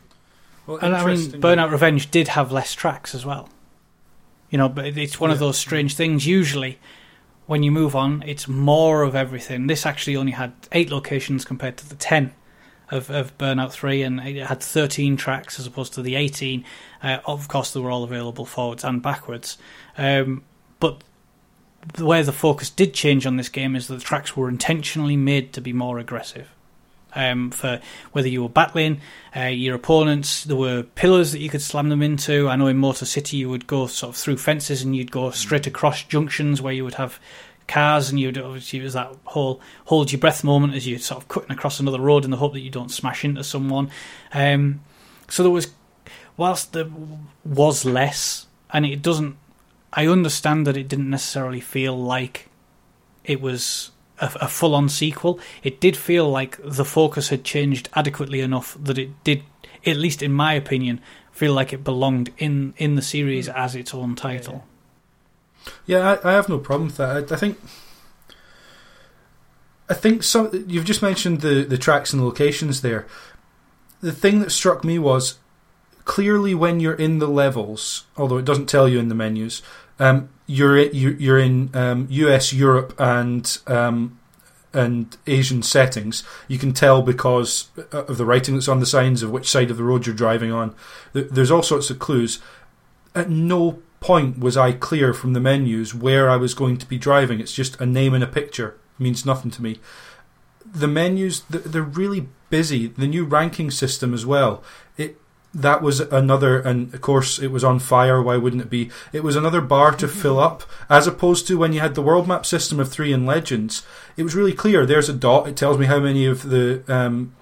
Well, 0.68 0.78
And 0.78 0.96
I 0.96 1.04
mean, 1.04 1.32
Burnout 1.42 1.72
Revenge 1.72 2.12
did 2.12 2.28
have 2.28 2.52
less 2.52 2.74
tracks 2.74 3.16
as 3.16 3.26
well. 3.26 3.50
You 4.52 4.60
know, 4.60 4.70
but 4.70 4.86
it's 4.86 5.20
one 5.20 5.32
of 5.32 5.40
those 5.40 5.58
strange 5.58 5.96
things. 5.96 6.28
Usually, 6.28 6.78
when 7.48 7.64
you 7.64 7.72
move 7.72 7.96
on, 7.96 8.24
it's 8.28 8.48
more 8.48 9.02
of 9.02 9.16
everything. 9.16 9.66
This 9.66 9.86
actually 9.86 10.16
only 10.16 10.34
had 10.34 10.54
eight 10.72 10.92
locations 10.92 11.44
compared 11.44 11.78
to 11.78 11.90
the 11.90 11.96
ten 11.96 12.34
of, 12.92 13.10
of 13.10 13.38
Burnout 13.38 13.72
3, 13.72 14.04
and 14.04 14.20
it 14.20 14.46
had 14.46 14.62
13 14.62 15.18
tracks 15.18 15.60
as 15.60 15.66
opposed 15.66 15.94
to 15.94 16.02
the 16.02 16.16
18. 16.16 16.64
Uh, 17.02 17.20
of 17.26 17.48
course, 17.48 17.72
they 17.72 17.80
were 17.80 17.90
all 17.90 18.04
available 18.04 18.46
forwards 18.46 18.84
and 18.84 19.02
backwards. 19.02 19.58
Um, 19.98 20.44
but 20.80 21.02
the 21.94 22.06
way 22.06 22.22
the 22.22 22.34
focus 22.34 22.70
did 22.70 22.94
change 22.94 23.26
on 23.26 23.38
this 23.38 23.50
game 23.50 23.76
is 23.76 23.88
that 23.88 23.96
the 23.96 24.02
tracks 24.02 24.36
were 24.36 24.50
intentionally 24.50 25.18
made 25.18 25.54
to 25.54 25.62
be 25.62 25.74
more 25.74 25.98
aggressive. 25.98 26.50
Um, 27.14 27.52
for 27.52 27.82
whether 28.14 28.30
you 28.30 28.44
were 28.44 28.50
battling 28.50 29.02
uh, 29.36 29.48
your 29.48 29.76
opponents, 29.76 30.46
there 30.46 30.56
were 30.56 30.84
pillars 30.84 31.34
that 31.34 31.40
you 31.40 31.50
could 31.50 31.62
slam 31.62 31.90
them 31.90 32.02
into. 32.02 32.48
I 32.48 32.56
know 32.56 32.68
in 32.68 32.78
Motor 32.78 33.06
City 33.06 33.38
you 33.38 33.50
would 33.50 33.68
go 33.68 33.88
sort 33.88 34.16
of 34.16 34.16
through 34.16 34.38
fences 34.38 34.82
and 34.82 34.96
you'd 34.96 35.12
go 35.12 35.32
straight 35.32 35.68
across 35.68 36.04
junctions 36.04 36.62
where 36.62 36.74
you 36.74 36.86
would 36.86 36.96
have 36.96 37.20
cars 37.68 38.10
and 38.10 38.20
you'd 38.20 38.38
obviously 38.38 38.80
it 38.80 38.84
was 38.84 38.94
that 38.94 39.16
whole 39.26 39.62
hold 39.86 40.12
your 40.12 40.20
breath 40.20 40.44
moment 40.44 40.76
as 40.76 40.88
you're 40.88 41.00
sort 41.00 41.22
of 41.22 41.28
cutting 41.30 41.52
across 41.52 41.80
another 41.80 42.02
road 42.02 42.26
in 42.26 42.32
the 42.32 42.38
hope 42.38 42.54
that 42.54 42.60
you 42.60 42.70
don't 42.70 42.92
smash 42.92 43.24
into 43.24 43.44
someone. 43.44 43.90
Um, 44.34 44.82
so 45.30 45.44
there 45.44 45.52
was, 45.52 45.72
whilst 46.36 46.74
there 46.74 46.90
was 47.46 47.86
less, 47.86 48.48
and 48.72 48.86
it 48.86 49.02
doesn't. 49.02 49.38
I 49.94 50.08
understand 50.08 50.68
that 50.68 50.78
it 50.78 50.88
didn't 50.88 51.10
necessarily 51.10 51.60
feel 51.60 51.98
like 51.98 52.50
it 53.26 53.42
was 53.42 53.91
a, 54.22 54.32
a 54.42 54.48
full-on 54.48 54.88
sequel. 54.88 55.40
It 55.64 55.82
did 55.82 55.98
feel 55.98 56.30
like 56.30 56.60
the 56.64 56.86
focus 56.86 57.30
had 57.30 57.44
changed 57.44 57.90
adequately 57.94 58.40
enough 58.40 58.78
that 58.80 58.98
it 58.98 59.24
did, 59.24 59.44
at 59.86 59.98
least 59.98 60.22
in 60.22 60.32
my 60.32 60.54
opinion, 60.54 61.02
feel 61.32 61.54
like 61.54 61.74
it 61.74 61.84
belonged 61.84 62.32
in 62.38 62.74
in 62.78 62.96
the 62.96 63.02
series 63.02 63.50
mm. 63.50 63.56
as 63.56 63.76
its 63.76 63.94
own 63.94 64.16
title. 64.16 64.66
Yeah, 65.86 66.18
I, 66.24 66.30
I 66.30 66.34
have 66.34 66.50
no 66.50 66.60
problem 66.60 66.88
with 66.88 66.98
that. 66.98 67.32
I, 67.32 67.36
I 67.36 67.38
think. 67.38 67.58
I 69.90 69.94
think 69.94 70.24
some. 70.24 70.66
You've 70.68 70.86
just 70.86 71.02
mentioned 71.02 71.42
the 71.42 71.64
the 71.64 71.78
tracks 71.78 72.14
and 72.14 72.24
locations 72.24 72.82
there. 72.82 73.06
The 74.02 74.14
thing 74.14 74.40
that 74.40 74.52
struck 74.52 74.84
me 74.84 74.98
was 74.98 75.38
clearly 76.06 76.56
when 76.56 76.80
you're 76.80 76.94
in 76.94 77.20
the 77.20 77.28
levels, 77.28 78.06
although 78.18 78.38
it 78.38 78.46
doesn't 78.46 78.68
tell 78.68 78.88
you 78.88 79.00
in 79.00 79.10
the 79.10 79.16
menus, 79.16 79.62
um, 80.02 80.30
you're 80.48 80.78
you- 80.78 81.16
you're 81.20 81.40
in 81.40 81.70
um, 81.74 82.08
U.S., 82.10 82.52
Europe, 82.52 82.94
and 83.00 83.58
um, 83.68 84.18
and 84.74 85.18
Asian 85.28 85.62
settings. 85.64 86.24
You 86.48 86.58
can 86.58 86.74
tell 86.74 87.02
because 87.02 87.70
of 87.92 88.18
the 88.18 88.26
writing 88.26 88.56
that's 88.56 88.68
on 88.68 88.80
the 88.80 88.86
signs 88.86 89.22
of 89.24 89.30
which 89.32 89.50
side 89.50 89.70
of 89.72 89.78
the 89.78 89.84
road 89.84 90.06
you're 90.06 90.16
driving 90.16 90.52
on. 90.52 90.74
There's 91.14 91.52
all 91.52 91.64
sorts 91.64 91.90
of 91.90 92.00
clues. 92.00 92.40
At 93.14 93.30
no 93.30 93.82
point 94.00 94.40
was 94.40 94.56
I 94.58 94.72
clear 94.72 95.14
from 95.14 95.34
the 95.34 95.40
menus 95.42 95.94
where 95.94 96.30
I 96.30 96.38
was 96.38 96.54
going 96.54 96.78
to 96.78 96.86
be 96.86 96.98
driving. 96.98 97.40
It's 97.40 97.54
just 97.54 97.80
a 97.82 97.86
name 97.86 98.14
and 98.14 98.24
a 98.24 98.28
picture. 98.28 98.70
It 98.98 99.04
means 99.04 99.26
nothing 99.26 99.52
to 99.52 99.62
me. 99.62 99.80
The 100.66 100.88
menus, 100.88 101.42
they're 101.50 101.82
really 101.84 102.30
busy. 102.50 102.88
The 102.88 103.08
new 103.08 103.26
ranking 103.26 103.72
system 103.72 104.14
as 104.14 104.26
well. 104.26 104.64
That 105.54 105.82
was 105.82 106.00
another, 106.00 106.62
and 106.62 106.94
of 106.94 107.02
course 107.02 107.38
it 107.38 107.52
was 107.52 107.64
on 107.64 107.80
fire. 107.80 108.22
Why 108.22 108.38
wouldn't 108.38 108.62
it 108.62 108.70
be? 108.70 108.90
It 109.12 109.22
was 109.22 109.36
another 109.36 109.60
bar 109.60 109.92
to 109.92 110.08
fill 110.08 110.40
up, 110.40 110.64
as 110.90 111.08
opposed 111.08 111.46
to 111.48 111.58
when 111.58 111.74
you 111.74 111.82
had 111.82 111.94
the 111.94 112.02
world 112.02 112.26
map 112.26 112.46
system 112.46 112.80
of 112.80 112.90
three 112.90 113.12
in 113.12 113.26
legends. 113.26 113.86
It 114.16 114.24
was 114.24 114.34
really 114.34 114.54
clear. 114.54 114.86
There's 114.86 115.10
a 115.10 115.14
dot. 115.14 115.48
It 115.48 115.58
tells 115.58 115.78
me 115.78 115.88
how 115.88 116.00
many 116.00 116.26
of 116.26 116.50
the 116.50 116.84
um, 116.88 117.34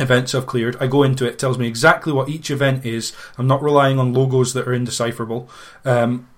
events 0.00 0.34
I've 0.34 0.46
cleared. 0.46 0.76
I 0.80 0.86
go 0.86 1.02
into 1.02 1.24
it, 1.24 1.34
it 1.34 1.38
tells 1.38 1.58
me 1.58 1.68
exactly 1.68 2.12
what 2.12 2.28
each 2.28 2.50
event 2.50 2.84
is. 2.84 3.12
I'm 3.38 3.46
not 3.46 3.62
relying 3.62 3.98
on 3.98 4.12
logos 4.12 4.54
that 4.54 4.66
are 4.66 4.74
indecipherable. 4.74 5.48
Um, 5.84 6.28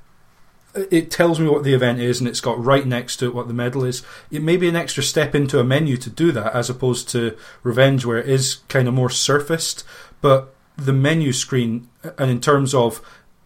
it 0.91 1.11
tells 1.11 1.39
me 1.39 1.49
what 1.49 1.63
the 1.63 1.75
event 1.75 2.01
is, 2.01 2.19
and 2.19 2.29
it's 2.29 2.41
got 2.41 2.63
right 2.63 2.87
next 2.87 3.17
to 3.19 3.27
it 3.27 3.35
what 3.35 3.49
the 3.49 3.55
medal 3.55 3.85
is. 3.85 4.03
It 4.31 4.43
may 4.43 4.57
be 4.57 4.69
an 4.69 4.77
extra 4.77 5.03
step 5.03 5.35
into 5.35 5.61
a 5.61 5.65
menu 5.65 5.97
to 5.99 6.11
do 6.11 6.33
that, 6.33 6.53
as 6.53 6.69
opposed 6.69 7.09
to 7.11 7.37
Revenge, 7.63 8.05
where 8.05 8.19
it 8.19 8.29
is 8.29 8.57
kind 8.69 8.89
of 8.89 8.95
more 8.95 9.11
surfaced. 9.11 9.85
But 10.21 10.54
the 10.77 10.93
menu 10.93 11.33
screen, 11.33 11.89
uh, 12.03 12.11
and 12.19 12.31
in 12.31 12.41
terms 12.41 12.75
of 12.75 13.01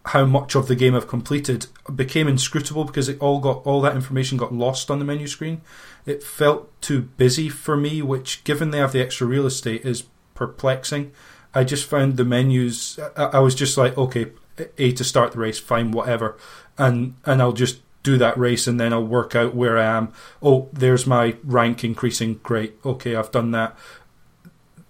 how 0.05 0.25
much 0.25 0.55
of 0.55 0.67
the 0.67 0.75
game 0.75 0.95
I've 0.95 1.07
completed, 1.07 1.67
became 1.93 2.27
inscrutable 2.27 2.85
because 2.85 3.09
it 3.09 3.19
all 3.19 3.39
got 3.39 3.65
all 3.65 3.81
that 3.81 3.95
information 3.95 4.37
got 4.37 4.53
lost 4.53 4.89
on 4.89 4.99
the 4.99 5.05
menu 5.05 5.27
screen. 5.27 5.61
It 6.05 6.23
felt 6.23 6.69
too 6.81 7.01
busy 7.01 7.49
for 7.49 7.77
me, 7.77 8.01
which, 8.01 8.43
given 8.43 8.71
they 8.71 8.79
have 8.79 8.93
the 8.93 9.01
extra 9.01 9.27
real 9.27 9.45
estate, 9.45 9.85
is 9.85 10.05
perplexing. 10.33 11.11
I 11.53 11.63
just 11.63 11.85
found 11.85 12.17
the 12.17 12.25
menus. 12.25 12.99
I, 13.15 13.25
I 13.25 13.39
was 13.39 13.55
just 13.55 13.77
like, 13.77 13.97
okay, 13.97 14.31
A 14.77 14.91
to 14.93 15.03
start 15.03 15.33
the 15.33 15.39
race, 15.39 15.59
fine, 15.59 15.91
whatever, 15.91 16.37
and 16.77 17.15
and 17.25 17.41
I'll 17.41 17.53
just 17.53 17.81
do 18.01 18.17
that 18.17 18.37
race 18.37 18.65
and 18.67 18.79
then 18.79 18.93
I'll 18.93 19.05
work 19.05 19.35
out 19.35 19.53
where 19.53 19.77
I 19.77 19.85
am. 19.85 20.13
Oh, 20.41 20.69
there's 20.71 21.05
my 21.05 21.35
rank 21.43 21.83
increasing. 21.83 22.35
Great. 22.43 22.77
Okay, 22.85 23.15
I've 23.15 23.31
done 23.31 23.51
that. 23.51 23.77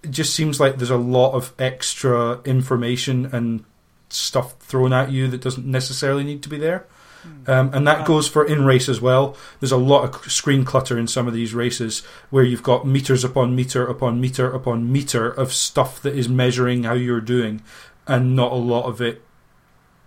It 0.02 0.10
just 0.10 0.34
seems 0.34 0.60
like 0.60 0.76
there's 0.76 0.90
a 0.90 0.96
lot 0.96 1.32
of 1.32 1.52
extra 1.58 2.40
information 2.42 3.26
and 3.26 3.64
stuff 4.08 4.58
thrown 4.58 4.92
at 4.92 5.10
you 5.10 5.28
that 5.28 5.40
doesn't 5.40 5.66
necessarily 5.66 6.24
need 6.24 6.42
to 6.42 6.48
be 6.48 6.58
there. 6.58 6.86
Um, 7.46 7.70
and 7.74 7.86
that 7.86 8.06
goes 8.06 8.28
for 8.28 8.44
in 8.46 8.64
race 8.64 8.88
as 8.88 9.00
well. 9.00 9.36
There's 9.60 9.72
a 9.72 9.76
lot 9.76 10.04
of 10.04 10.32
screen 10.32 10.64
clutter 10.64 10.98
in 10.98 11.06
some 11.06 11.28
of 11.28 11.34
these 11.34 11.52
races 11.52 12.02
where 12.30 12.44
you've 12.44 12.62
got 12.62 12.86
meters 12.86 13.24
upon 13.24 13.54
meter 13.54 13.86
upon 13.86 14.20
meter 14.20 14.50
upon 14.50 14.90
meter 14.90 15.28
of 15.28 15.52
stuff 15.52 16.00
that 16.02 16.16
is 16.16 16.28
measuring 16.28 16.84
how 16.84 16.94
you're 16.94 17.20
doing, 17.20 17.62
and 18.06 18.34
not 18.34 18.52
a 18.52 18.56
lot 18.56 18.84
of 18.84 19.02
it 19.02 19.22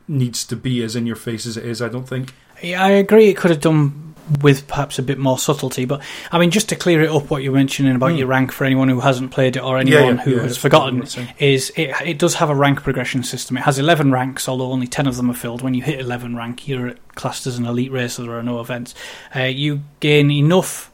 needs 0.08 0.44
to 0.46 0.56
be 0.56 0.82
as 0.84 0.96
in 0.96 1.06
your 1.06 1.16
face 1.16 1.46
as 1.46 1.56
it 1.56 1.66
is. 1.66 1.82
I 1.82 1.90
don't 1.90 2.08
think. 2.08 2.34
Yeah, 2.62 2.84
I 2.84 2.90
agree. 2.90 3.30
It 3.30 3.38
could 3.38 3.52
have 3.52 3.62
done 3.62 4.13
with 4.42 4.68
perhaps 4.68 4.98
a 5.00 5.04
bit 5.04 5.18
more 5.18 5.38
subtlety, 5.38 5.86
but 5.86 6.02
I 6.32 6.40
mean, 6.40 6.52
just 6.52 6.70
to 6.70 6.76
clear 6.76 7.02
it 7.02 7.10
up, 7.10 7.30
what 7.30 7.44
you're 7.44 7.54
mentioning 7.54 7.96
about 7.96 8.12
Mm. 8.12 8.18
your 8.20 8.28
rank 8.28 8.52
for 8.52 8.66
anyone 8.66 8.88
who 8.90 9.00
hasn't 9.02 9.32
played 9.32 9.56
it 9.56 9.64
or 9.64 9.78
anyone 9.78 10.18
yeah, 10.18 10.24
who 10.24 10.36
yeah, 10.36 10.42
has 10.44 10.58
forgotten 10.58 10.96
what 11.00 11.04
I'm 11.04 11.10
saying. 11.10 11.34
is 11.40 11.72
it, 11.76 11.92
it 12.06 12.20
does 12.20 12.36
have 12.36 12.50
a 12.50 12.56
rank 12.56 12.84
progression 12.84 13.24
system. 13.24 13.58
It 13.58 13.62
has 13.62 13.80
11 13.80 14.12
ranks, 14.12 14.48
although 14.48 14.72
only 14.72 14.88
10 14.88 15.08
of 15.08 15.18
them 15.18 15.30
are 15.30 15.36
filled. 15.36 15.62
When 15.62 15.74
you 15.74 15.82
hit 15.84 16.00
11 16.00 16.36
rank, 16.36 16.68
you're 16.68 16.96
classed 17.16 17.46
as 17.48 17.58
an 17.58 17.66
elite 17.66 17.92
racer. 17.92 18.24
There 18.24 18.38
are 18.38 18.44
no 18.44 18.60
events. 18.60 18.96
Uh, 19.36 19.44
you 19.44 19.82
gain 20.00 20.32
enough 20.32 20.90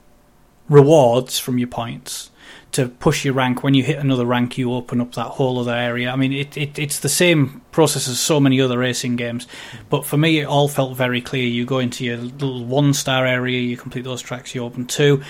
rewards 0.68 1.40
from 1.40 1.58
your 1.58 1.68
points 1.68 2.29
to 2.72 2.88
push 2.88 3.26
your 3.26 3.34
rank. 3.34 3.64
When 3.64 3.74
you 3.74 3.84
hit 3.84 3.98
another 3.98 4.26
rank, 4.26 4.58
you 4.58 4.74
open 4.74 5.02
up 5.02 5.14
that 5.14 5.24
whole 5.24 5.60
other 5.60 5.74
area. 5.74 6.12
I 6.12 6.16
mean, 6.16 6.34
it, 6.34 6.56
it 6.56 6.78
it's 6.78 7.00
the 7.00 7.10
same 7.10 7.62
process 7.72 8.08
as 8.08 8.20
so 8.20 8.40
many 8.40 8.62
other 8.62 8.78
racing 8.78 9.16
games, 9.16 9.48
but 9.90 10.06
for 10.06 10.18
me, 10.18 10.40
it 10.40 10.46
all 10.46 10.68
felt 10.68 10.96
very 10.96 11.22
clear. 11.22 11.44
You 11.44 11.66
go 11.66 11.80
into 11.80 12.06
your 12.06 12.18
little 12.18 12.66
one 12.66 12.94
star 12.94 13.26
area, 13.26 13.60
you 13.60 13.78
complete 13.78 14.04
those 14.04 14.22
tracks, 14.22 14.54
you 14.54 14.64
open 14.64 14.86
two, 14.86 15.24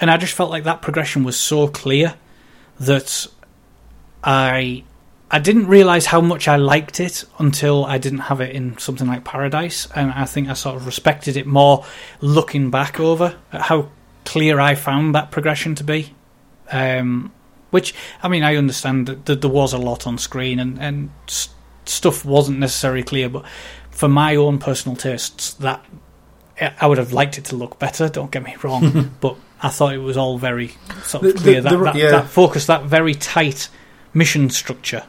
and 0.00 0.10
I 0.10 0.16
just 0.16 0.34
felt 0.34 0.50
like 0.50 0.64
that 0.64 0.82
progression 0.82 1.24
was 1.24 1.38
so 1.38 1.68
clear 1.68 2.14
that 2.80 3.26
I. 4.22 4.84
I 5.28 5.40
didn't 5.40 5.66
realize 5.66 6.06
how 6.06 6.20
much 6.20 6.46
I 6.46 6.54
liked 6.54 7.00
it 7.00 7.24
until 7.40 7.84
I 7.84 7.98
didn't 7.98 8.20
have 8.20 8.40
it 8.40 8.54
in 8.54 8.78
something 8.78 9.08
like 9.08 9.24
Paradise, 9.24 9.88
and 9.92 10.12
I 10.12 10.24
think 10.24 10.48
I 10.48 10.52
sort 10.52 10.76
of 10.76 10.86
respected 10.86 11.36
it 11.36 11.48
more 11.48 11.84
looking 12.20 12.70
back 12.70 13.00
over 13.00 13.36
at 13.52 13.62
how 13.62 13.88
clear 14.24 14.60
I 14.60 14.76
found 14.76 15.16
that 15.16 15.32
progression 15.32 15.74
to 15.76 15.84
be. 15.84 16.14
Um, 16.70 17.32
which 17.70 17.94
I 18.22 18.28
mean, 18.28 18.42
I 18.42 18.56
understand 18.56 19.06
that, 19.06 19.26
that 19.26 19.40
there 19.42 19.50
was 19.50 19.72
a 19.72 19.78
lot 19.78 20.06
on 20.06 20.18
screen 20.18 20.58
and 20.60 20.78
and 20.80 21.10
stuff 21.84 22.24
wasn't 22.24 22.58
necessarily 22.58 23.02
clear, 23.02 23.28
but 23.28 23.44
for 23.90 24.08
my 24.08 24.36
own 24.36 24.58
personal 24.58 24.96
tastes, 24.96 25.52
that 25.54 25.84
I 26.80 26.86
would 26.86 26.98
have 26.98 27.12
liked 27.12 27.38
it 27.38 27.44
to 27.46 27.56
look 27.56 27.78
better. 27.78 28.08
Don't 28.08 28.30
get 28.30 28.42
me 28.44 28.56
wrong, 28.62 29.14
but 29.20 29.36
I 29.62 29.68
thought 29.68 29.94
it 29.94 29.98
was 29.98 30.16
all 30.16 30.38
very 30.38 30.68
sort 31.04 31.24
of 31.24 31.32
The- 31.32 31.32
the- 31.32 31.38
clear. 31.40 31.60
the- 31.60 31.70
that, 31.70 31.84
that, 31.84 31.94
yeah. 31.96 32.10
that 32.12 32.28
focus, 32.28 32.66
that 32.66 32.84
very 32.84 33.14
tight 33.14 33.68
mission 34.14 34.48
structure. 34.50 35.04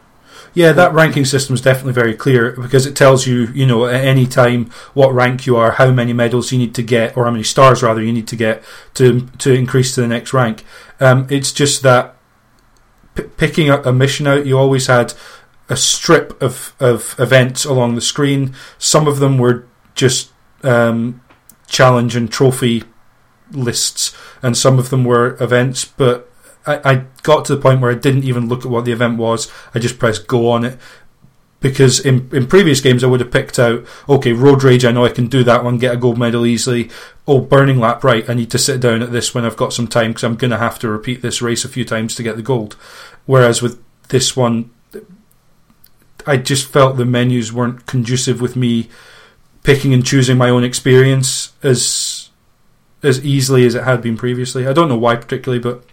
Yeah, 0.58 0.72
that 0.72 0.94
ranking 0.94 1.24
system 1.24 1.54
is 1.54 1.62
definitely 1.62 1.94
very 1.94 2.16
clear 2.16 2.54
because 2.54 2.88
it 2.88 2.96
tells 2.96 3.28
you, 3.28 3.46
you 3.54 3.68
know, 3.68 3.86
at 3.86 4.04
any 4.04 4.26
time 4.26 4.72
what 4.96 5.14
rank 5.14 5.46
you 5.46 5.56
are, 5.56 5.74
how 5.74 5.92
many 5.92 6.14
medals 6.14 6.52
you 6.52 6.58
need 6.58 6.74
to 6.74 6.82
get, 6.82 7.16
or 7.16 7.26
how 7.26 7.30
many 7.30 7.44
stars 7.44 7.84
rather 7.84 8.02
you 8.02 8.12
need 8.12 8.28
to 8.30 8.36
get 8.36 8.64
to 8.96 9.28
to 9.38 9.54
increase 9.54 9.94
to 9.94 10.02
the 10.02 10.08
next 10.08 10.34
rank. 10.34 10.66
Um, 11.00 11.28
it's 11.30 11.52
just 11.52 11.84
that 11.84 12.16
p- 13.14 13.30
picking 13.38 13.70
a, 13.70 13.84
a 13.84 13.94
mission 13.94 14.26
out, 14.26 14.48
you 14.48 14.58
always 14.58 14.88
had 14.88 15.14
a 15.70 15.78
strip 15.78 16.42
of 16.42 16.74
of 16.80 17.14
events 17.20 17.64
along 17.64 17.94
the 17.94 18.02
screen. 18.02 18.56
Some 18.80 19.06
of 19.08 19.20
them 19.20 19.38
were 19.38 19.68
just 19.94 20.32
um, 20.64 21.22
challenge 21.68 22.16
and 22.16 22.32
trophy 22.32 22.84
lists, 23.52 24.12
and 24.42 24.58
some 24.58 24.80
of 24.80 24.90
them 24.90 25.06
were 25.06 25.38
events, 25.40 25.86
but 25.86 26.32
I, 26.68 26.92
I 26.92 27.06
got 27.24 27.46
to 27.46 27.56
the 27.56 27.62
point 27.62 27.82
where 27.82 27.92
I 27.92 27.96
didn't 27.96 28.26
even 28.26 28.48
look 28.48 28.66
at 28.66 28.72
what 28.72 28.86
the 28.86 28.92
event 28.92 29.18
was. 29.18 29.52
I 29.74 29.80
just 29.80 29.98
pressed 29.98 30.28
go 30.28 30.52
on 30.52 30.66
it. 30.66 30.80
Because 31.60 32.00
in 32.00 32.30
in 32.32 32.46
previous 32.46 32.82
games 32.82 33.04
I 33.04 33.08
would 33.08 33.20
have 33.20 33.32
picked 33.32 33.58
out 33.58 33.84
okay 34.08 34.32
road 34.32 34.62
rage 34.62 34.86
I 34.86 34.92
know 34.92 35.06
I 35.06 35.10
can 35.10 35.26
do 35.26 35.44
that 35.44 35.64
one 35.64 35.80
get 35.80 35.96
a 35.96 35.98
gold 35.98 36.20
medal 36.20 36.46
easily. 36.46 36.92
Oh 37.28 37.40
burning 37.40 37.80
lap 37.80 38.04
right 38.04 38.30
I 38.30 38.36
need 38.36 38.52
to 38.52 38.60
sit 38.60 38.80
down 38.80 39.02
at 39.02 39.12
this 39.12 39.34
when 39.34 39.44
I've 39.44 39.58
got 39.58 39.74
some 39.74 39.88
time 39.88 40.12
because 40.12 40.24
I'm 40.24 40.36
going 40.36 40.52
to 40.52 40.60
have 40.60 40.78
to 40.80 40.88
repeat 40.88 41.24
this 41.24 41.42
race 41.42 41.66
a 41.66 41.70
few 41.70 41.84
times 41.84 42.14
to 42.16 42.24
get 42.24 42.36
the 42.36 42.44
gold. 42.44 42.76
Whereas 43.26 43.64
with 43.64 43.82
this 44.10 44.38
one 44.38 44.70
I 46.28 46.38
just 46.38 46.68
felt 46.68 46.98
the 46.98 47.06
menus 47.06 47.52
weren't 47.52 47.88
conducive 47.88 48.40
with 48.40 48.56
me 48.56 48.90
picking 49.64 49.94
and 49.96 50.06
choosing 50.06 50.38
my 50.38 50.50
own 50.50 50.64
experience 50.64 51.54
as 51.64 52.30
as 53.02 53.26
easily 53.26 53.66
as 53.66 53.74
it 53.74 53.84
had 53.84 54.04
been 54.04 54.16
previously. 54.16 54.68
I 54.68 54.74
don't 54.74 54.90
know 54.90 54.98
why 54.98 55.16
particularly 55.16 55.60
but 55.60 55.84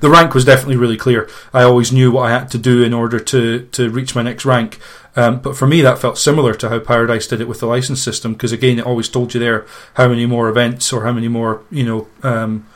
the 0.00 0.10
rank 0.10 0.34
was 0.34 0.44
definitely 0.44 0.76
really 0.76 0.96
clear. 0.96 1.28
I 1.52 1.62
always 1.62 1.92
knew 1.92 2.10
what 2.10 2.26
I 2.26 2.30
had 2.30 2.50
to 2.52 2.58
do 2.58 2.82
in 2.82 2.92
order 2.92 3.18
to, 3.18 3.66
to 3.66 3.90
reach 3.90 4.14
my 4.14 4.22
next 4.22 4.44
rank. 4.44 4.78
Um, 5.16 5.40
but 5.40 5.56
for 5.56 5.66
me, 5.66 5.80
that 5.82 5.98
felt 5.98 6.18
similar 6.18 6.54
to 6.54 6.68
how 6.68 6.80
Paradise 6.80 7.26
did 7.26 7.40
it 7.40 7.48
with 7.48 7.60
the 7.60 7.66
license 7.66 8.02
system, 8.02 8.32
because 8.32 8.52
again, 8.52 8.78
it 8.78 8.86
always 8.86 9.08
told 9.08 9.34
you 9.34 9.40
there 9.40 9.66
how 9.94 10.08
many 10.08 10.26
more 10.26 10.48
events 10.48 10.92
or 10.92 11.04
how 11.04 11.12
many 11.12 11.28
more, 11.28 11.62
you 11.70 11.84
know, 11.84 12.08
um, 12.22 12.66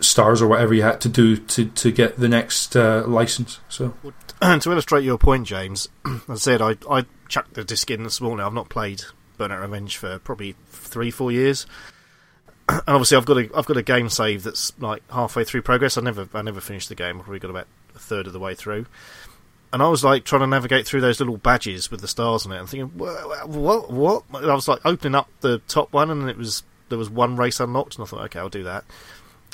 stars 0.00 0.42
or 0.42 0.48
whatever 0.48 0.74
you 0.74 0.82
had 0.82 1.00
to 1.00 1.08
do 1.08 1.36
to, 1.36 1.66
to 1.66 1.90
get 1.90 2.18
the 2.18 2.28
next 2.28 2.76
uh, 2.76 3.04
license. 3.06 3.60
So 3.68 3.94
to 4.40 4.70
illustrate 4.70 5.04
your 5.04 5.18
point, 5.18 5.46
James, 5.46 5.88
as 6.04 6.22
I 6.28 6.34
said, 6.34 6.62
I, 6.62 6.76
I 6.90 7.06
chucked 7.28 7.54
the 7.54 7.64
disc 7.64 7.90
in 7.90 8.04
this 8.04 8.20
morning. 8.20 8.44
I've 8.44 8.52
not 8.52 8.68
played 8.68 9.02
Burnout 9.38 9.62
Revenge 9.62 9.96
for 9.96 10.18
probably 10.20 10.54
three, 10.68 11.10
four 11.10 11.32
years. 11.32 11.66
And 12.86 12.94
obviously, 12.96 13.16
I've 13.16 13.26
got 13.26 13.38
a 13.38 13.50
I've 13.54 13.66
got 13.66 13.76
a 13.76 13.82
game 13.82 14.08
save 14.08 14.42
that's 14.42 14.72
like 14.80 15.02
halfway 15.10 15.44
through 15.44 15.62
progress. 15.62 15.96
I 15.96 16.00
never 16.00 16.28
I 16.34 16.42
never 16.42 16.60
finished 16.60 16.88
the 16.88 16.94
game. 16.94 17.18
I 17.18 17.22
probably 17.22 17.38
got 17.38 17.50
about 17.50 17.66
a 17.94 17.98
third 17.98 18.26
of 18.26 18.32
the 18.32 18.40
way 18.40 18.54
through. 18.54 18.86
And 19.72 19.82
I 19.82 19.88
was 19.88 20.04
like 20.04 20.24
trying 20.24 20.40
to 20.42 20.46
navigate 20.46 20.86
through 20.86 21.00
those 21.00 21.18
little 21.18 21.38
badges 21.38 21.90
with 21.90 22.00
the 22.00 22.08
stars 22.08 22.44
on 22.44 22.52
it, 22.52 22.58
and 22.58 22.68
thinking, 22.68 22.98
what, 22.98 23.48
what, 23.48 23.90
what? 23.90 24.24
And 24.34 24.50
I 24.50 24.54
was 24.54 24.68
like 24.68 24.80
opening 24.84 25.14
up 25.14 25.28
the 25.40 25.58
top 25.60 25.92
one, 25.92 26.10
and 26.10 26.28
it 26.28 26.36
was 26.36 26.62
there 26.90 26.98
was 26.98 27.08
one 27.08 27.36
race 27.36 27.58
unlocked, 27.58 27.96
and 27.96 28.04
I 28.04 28.06
thought, 28.06 28.24
okay, 28.24 28.38
I'll 28.38 28.50
do 28.50 28.64
that. 28.64 28.84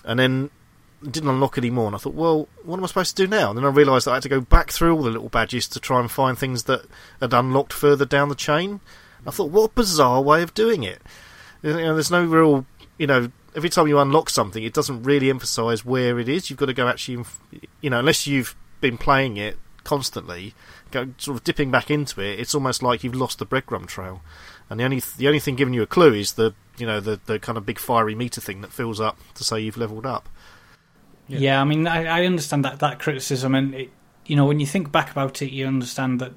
And 0.05 0.19
then 0.19 0.51
didn't 1.03 1.29
unlock 1.29 1.57
any 1.57 1.71
more, 1.71 1.87
and 1.87 1.95
I 1.95 1.99
thought, 1.99 2.15
well, 2.15 2.49
what 2.65 2.77
am 2.77 2.85
I 2.85 2.89
supposed 2.89 3.17
to 3.17 3.23
do 3.23 3.29
now? 3.29 3.51
And 3.51 3.59
then 3.59 3.65
I 3.65 3.69
realised 3.69 4.07
that 4.07 4.13
I 4.13 4.15
had 4.15 4.25
to 4.25 4.29
go 4.29 4.41
back 4.41 4.73
through 4.73 4.97
all 4.97 5.03
the 5.03 5.11
little 5.11 5.29
badges 5.29 5.69
to 5.69 5.81
try 5.81 6.01
and 6.01 6.11
find 6.11 6.37
things 6.37 6.65
that 6.65 6.87
had 7.21 7.33
unlocked 7.33 7.73
further 7.73 8.05
down 8.05 8.29
the 8.29 8.35
chain. 8.35 8.81
I 9.27 9.31
thought, 9.31 9.51
what 9.51 9.71
a 9.71 9.75
bizarre 9.75 10.21
way 10.21 10.43
of 10.43 10.55
doing 10.55 10.83
it. 10.83 11.01
You 11.63 11.75
know, 11.75 11.95
there's 11.95 12.11
no 12.11 12.25
real, 12.25 12.67
you 12.99 13.07
know, 13.07 13.31
every 13.55 13.71
time 13.71 13.87
you 13.87 13.99
unlock 13.99 14.29
something, 14.29 14.63
it 14.63 14.75
doesn't 14.75 15.03
really 15.05 15.31
emphasise 15.31 15.85
where 15.85 16.19
it 16.19 16.29
is. 16.29 16.51
You've 16.51 16.59
got 16.59 16.67
to 16.67 16.75
go 16.75 16.89
actually, 16.89 17.25
you 17.81 17.91
know, 17.91 18.01
unless 18.01 18.27
you've 18.27 18.55
been 18.81 18.99
playing 18.99 19.37
it 19.37 19.57
constantly, 19.85 20.55
go 20.91 21.09
sort 21.17 21.39
of 21.39 21.45
dipping 21.45 21.71
back 21.71 21.91
into 21.91 22.21
it. 22.21 22.39
It's 22.39 22.55
almost 22.55 22.83
like 22.83 23.03
you've 23.03 23.15
lost 23.15 23.39
the 23.39 23.47
breadcrumb 23.47 23.87
trail, 23.87 24.21
and 24.69 24.79
the 24.79 24.85
only 24.85 25.03
the 25.17 25.29
only 25.29 25.41
thing 25.41 25.57
giving 25.57 25.75
you 25.75 25.83
a 25.83 25.87
clue 25.87 26.15
is 26.15 26.35
the 26.35 26.55
you 26.77 26.87
know 26.87 27.01
the 27.01 27.21
the 27.27 27.39
kind 27.39 27.57
of 27.57 27.65
big 27.65 27.79
fiery 27.79 28.15
meter 28.15 28.41
thing 28.41 28.61
that 28.61 28.73
fills 28.73 29.01
up 29.01 29.19
to 29.35 29.45
say 29.45 29.61
you've 29.61 29.79
leveled 29.79 30.07
up. 30.07 30.29
Yeah. 31.27 31.39
Yeah, 31.39 31.61
I 31.61 31.65
mean, 31.65 31.87
I, 31.87 32.07
I 32.07 32.25
understand 32.25 32.65
that 32.65 32.81
that 32.81 32.99
criticism, 32.99 33.55
and 33.55 33.75
it, 33.75 33.91
you 34.27 34.35
know, 34.35 34.47
when 34.47 34.61
you 34.61 34.67
think 34.67 34.91
back 34.91 35.11
about 35.11 35.43
it, 35.43 35.53
you 35.53 35.67
understand 35.67 36.21
that 36.21 36.33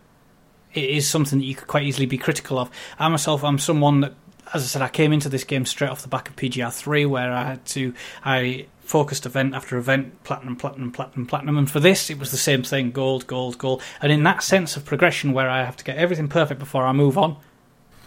it 0.74 0.90
is 0.90 1.08
something 1.08 1.40
that 1.40 1.46
you 1.46 1.56
could 1.56 1.68
quite 1.68 1.84
easily 1.84 2.06
be 2.06 2.18
critical 2.18 2.58
of. 2.60 2.70
I 3.00 3.08
myself, 3.10 3.44
I'm 3.44 3.58
someone 3.58 4.02
that, 4.02 4.14
as 4.54 4.64
I 4.64 4.66
said, 4.66 4.82
I 4.82 4.90
came 4.90 5.14
into 5.14 5.30
this 5.30 5.44
game 5.44 5.66
straight 5.66 5.90
off 5.90 6.02
the 6.02 6.08
back 6.08 6.30
of 6.30 6.36
PGR 6.36 6.74
three, 6.74 7.06
where 7.06 7.32
I 7.32 7.44
had 7.44 7.66
to, 7.68 7.94
I 8.24 8.66
focused 8.82 9.26
event 9.26 9.56
after 9.56 9.78
event, 9.78 10.24
platinum, 10.24 10.56
platinum, 10.56 10.92
platinum, 10.92 11.26
platinum, 11.26 11.58
and 11.58 11.70
for 11.72 11.80
this, 11.80 12.10
it 12.10 12.20
was 12.20 12.32
the 12.32 12.38
same 12.38 12.64
thing: 12.64 12.92
gold, 12.92 13.28
gold, 13.28 13.58
gold. 13.58 13.82
And 14.02 14.12
in 14.12 14.24
that 14.24 14.44
sense 14.44 14.76
of 14.76 14.86
progression, 14.86 15.34
where 15.34 15.50
I 15.50 15.64
have 15.64 15.78
to 15.78 15.84
get 15.84 15.98
everything 15.98 16.28
perfect 16.28 16.60
before 16.60 16.86
I 16.86 16.92
move 16.92 17.18
on, 17.18 17.38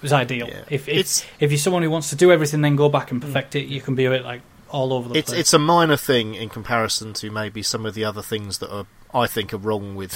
was 0.03 0.13
ideal. 0.13 0.49
Yeah. 0.49 0.65
If 0.71 0.89
It's- 0.89 1.23
if, 1.23 1.43
if 1.43 1.51
you're 1.51 1.59
someone 1.59 1.83
who 1.83 1.91
wants 1.91 2.11
to 2.11 2.17
do 2.17 2.31
everything, 2.31 2.61
then 2.61 2.77
go 2.77 2.89
back 2.89 3.11
and 3.11 3.21
mm. 3.21 3.25
perfect 3.25 3.57
it, 3.57 3.67
you 3.67 3.81
can 3.81 3.95
be 3.95 4.05
a 4.05 4.11
bit 4.11 4.25
like 4.25 4.43
all 4.69 4.93
over 4.93 5.09
the 5.09 5.19
It's 5.19 5.31
place. 5.31 5.41
it's 5.41 5.53
a 5.55 5.59
minor 5.59 5.97
thing 5.97 6.35
in 6.35 6.49
comparison 6.49 7.13
to 7.15 7.31
maybe 7.31 7.63
some 7.63 7.87
of 7.87 7.95
the 7.95 8.05
other 8.05 8.23
things 8.23 8.59
that 8.59 8.71
are 8.71 8.87
I 9.15 9.27
think 9.27 9.55
are 9.55 9.59
wrong 9.59 9.95
with 9.95 10.13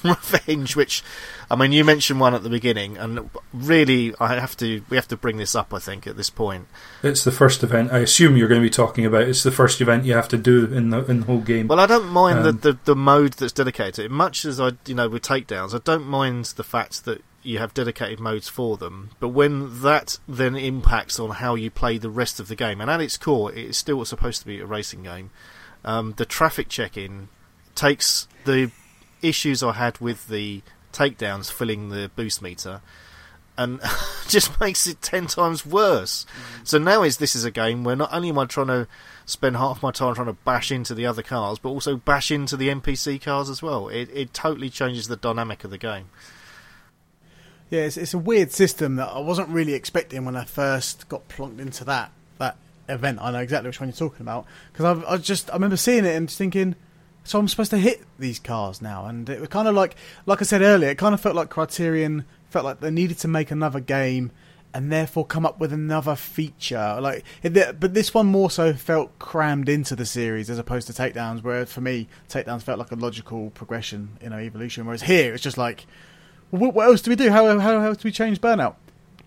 Revenge. 0.04 0.74
Which, 0.76 1.02
I 1.50 1.56
mean, 1.56 1.72
you 1.72 1.84
mentioned 1.84 2.20
one 2.20 2.34
at 2.34 2.42
the 2.42 2.50
beginning, 2.50 2.96
and 2.96 3.30
really, 3.52 4.14
I 4.18 4.34
have 4.40 4.56
to 4.58 4.82
we 4.90 4.96
have 4.96 5.08
to 5.08 5.16
bring 5.16 5.36
this 5.36 5.54
up. 5.54 5.72
I 5.72 5.78
think 5.78 6.06
at 6.06 6.16
this 6.16 6.30
point, 6.30 6.66
it's 7.02 7.22
the 7.24 7.32
first 7.32 7.62
event. 7.62 7.92
I 7.92 7.98
assume 7.98 8.36
you're 8.36 8.48
going 8.48 8.60
to 8.60 8.66
be 8.66 8.70
talking 8.70 9.06
about. 9.06 9.22
It's 9.22 9.42
the 9.42 9.52
first 9.52 9.80
event 9.80 10.04
you 10.04 10.14
have 10.14 10.28
to 10.28 10.38
do 10.38 10.66
in 10.66 10.90
the 10.90 11.04
in 11.04 11.20
the 11.20 11.26
whole 11.26 11.40
game. 11.40 11.68
Well, 11.68 11.80
I 11.80 11.86
don't 11.86 12.08
mind 12.08 12.40
Um, 12.40 12.44
the, 12.44 12.52
the 12.52 12.78
the 12.84 12.96
mode 12.96 13.34
that's 13.34 13.52
dedicated. 13.52 14.10
Much 14.10 14.44
as 14.44 14.60
I, 14.60 14.72
you 14.86 14.94
know, 14.94 15.08
with 15.08 15.22
takedowns, 15.22 15.74
I 15.74 15.78
don't 15.84 16.06
mind 16.06 16.46
the 16.56 16.64
fact 16.64 17.04
that 17.04 17.22
you 17.42 17.58
have 17.58 17.72
dedicated 17.72 18.20
modes 18.20 18.48
for 18.48 18.76
them. 18.76 19.10
But 19.18 19.28
when 19.28 19.80
that 19.80 20.18
then 20.28 20.56
impacts 20.56 21.18
on 21.18 21.30
how 21.30 21.54
you 21.54 21.70
play 21.70 21.96
the 21.96 22.10
rest 22.10 22.38
of 22.38 22.48
the 22.48 22.56
game, 22.56 22.80
and 22.82 22.90
at 22.90 23.00
its 23.00 23.16
core, 23.16 23.50
it's 23.52 23.78
still 23.78 24.04
supposed 24.04 24.40
to 24.42 24.46
be 24.46 24.60
a 24.60 24.66
racing 24.66 25.04
game. 25.04 25.30
Um, 25.82 26.12
the 26.18 26.26
traffic 26.26 26.68
check-in 26.68 27.28
takes 27.80 28.28
the 28.44 28.70
issues 29.22 29.62
I 29.62 29.72
had 29.72 29.98
with 30.00 30.28
the 30.28 30.62
takedowns 30.92 31.50
filling 31.50 31.88
the 31.88 32.10
boost 32.14 32.42
meter, 32.42 32.82
and 33.56 33.80
just 34.28 34.60
makes 34.60 34.86
it 34.86 35.00
ten 35.00 35.26
times 35.26 35.64
worse. 35.64 36.26
Mm. 36.60 36.68
So 36.68 36.78
now 36.78 37.02
is 37.02 37.16
this 37.16 37.34
is 37.34 37.44
a 37.44 37.50
game 37.50 37.82
where 37.82 37.96
not 37.96 38.12
only 38.12 38.28
am 38.28 38.38
I 38.38 38.44
trying 38.44 38.66
to 38.66 38.86
spend 39.24 39.56
half 39.56 39.82
my 39.82 39.92
time 39.92 40.14
trying 40.14 40.26
to 40.26 40.34
bash 40.34 40.70
into 40.70 40.94
the 40.94 41.06
other 41.06 41.22
cars, 41.22 41.58
but 41.58 41.70
also 41.70 41.96
bash 41.96 42.30
into 42.30 42.56
the 42.56 42.68
NPC 42.68 43.20
cars 43.22 43.48
as 43.48 43.62
well. 43.62 43.88
It 43.88 44.10
it 44.12 44.34
totally 44.34 44.68
changes 44.68 45.08
the 45.08 45.16
dynamic 45.16 45.64
of 45.64 45.70
the 45.70 45.78
game. 45.78 46.10
Yeah, 47.70 47.82
it's, 47.82 47.96
it's 47.96 48.12
a 48.12 48.18
weird 48.18 48.50
system 48.50 48.96
that 48.96 49.08
I 49.08 49.20
wasn't 49.20 49.48
really 49.48 49.74
expecting 49.74 50.24
when 50.24 50.36
I 50.36 50.44
first 50.44 51.08
got 51.08 51.28
plonked 51.28 51.60
into 51.60 51.84
that 51.84 52.12
that 52.36 52.58
event. 52.90 53.20
I 53.22 53.30
know 53.30 53.38
exactly 53.38 53.68
which 53.68 53.80
one 53.80 53.88
you're 53.88 53.96
talking 53.96 54.20
about 54.20 54.44
because 54.70 55.02
I, 55.02 55.12
I 55.12 55.16
just 55.16 55.48
I 55.48 55.54
remember 55.54 55.78
seeing 55.78 56.04
it 56.04 56.14
and 56.14 56.28
just 56.28 56.36
thinking, 56.36 56.74
so 57.30 57.38
I'm 57.38 57.46
supposed 57.46 57.70
to 57.70 57.78
hit 57.78 58.02
these 58.18 58.40
cars 58.40 58.82
now, 58.82 59.06
and 59.06 59.28
it 59.28 59.38
was 59.38 59.48
kind 59.48 59.68
of 59.68 59.74
like 59.76 59.94
like 60.26 60.42
I 60.42 60.44
said 60.44 60.62
earlier, 60.62 60.90
it 60.90 60.98
kind 60.98 61.14
of 61.14 61.20
felt 61.20 61.36
like 61.36 61.48
Criterion 61.48 62.24
felt 62.48 62.64
like 62.64 62.80
they 62.80 62.90
needed 62.90 63.18
to 63.18 63.28
make 63.28 63.52
another 63.52 63.78
game 63.78 64.32
and 64.74 64.90
therefore 64.90 65.24
come 65.24 65.46
up 65.46 65.60
with 65.60 65.72
another 65.72 66.16
feature. 66.16 66.98
Like, 67.00 67.24
but 67.42 67.94
this 67.94 68.12
one 68.12 68.26
more 68.26 68.50
so 68.50 68.72
felt 68.72 69.16
crammed 69.20 69.68
into 69.68 69.94
the 69.94 70.06
series 70.06 70.50
as 70.50 70.58
opposed 70.58 70.88
to 70.88 70.92
takedowns. 70.92 71.44
Where 71.44 71.64
for 71.66 71.80
me, 71.80 72.08
takedowns 72.28 72.62
felt 72.62 72.80
like 72.80 72.90
a 72.90 72.96
logical 72.96 73.50
progression, 73.50 74.18
you 74.20 74.30
know, 74.30 74.38
evolution. 74.38 74.84
Whereas 74.84 75.02
here, 75.02 75.32
it's 75.32 75.44
just 75.44 75.56
like, 75.58 75.86
what, 76.50 76.74
else 76.76 77.00
do 77.00 77.12
we 77.12 77.16
do? 77.16 77.30
How, 77.30 77.46
how 77.46 77.60
how 77.60 77.86
else 77.86 77.98
do 77.98 78.08
we 78.08 78.12
change 78.12 78.40
burnout? 78.40 78.74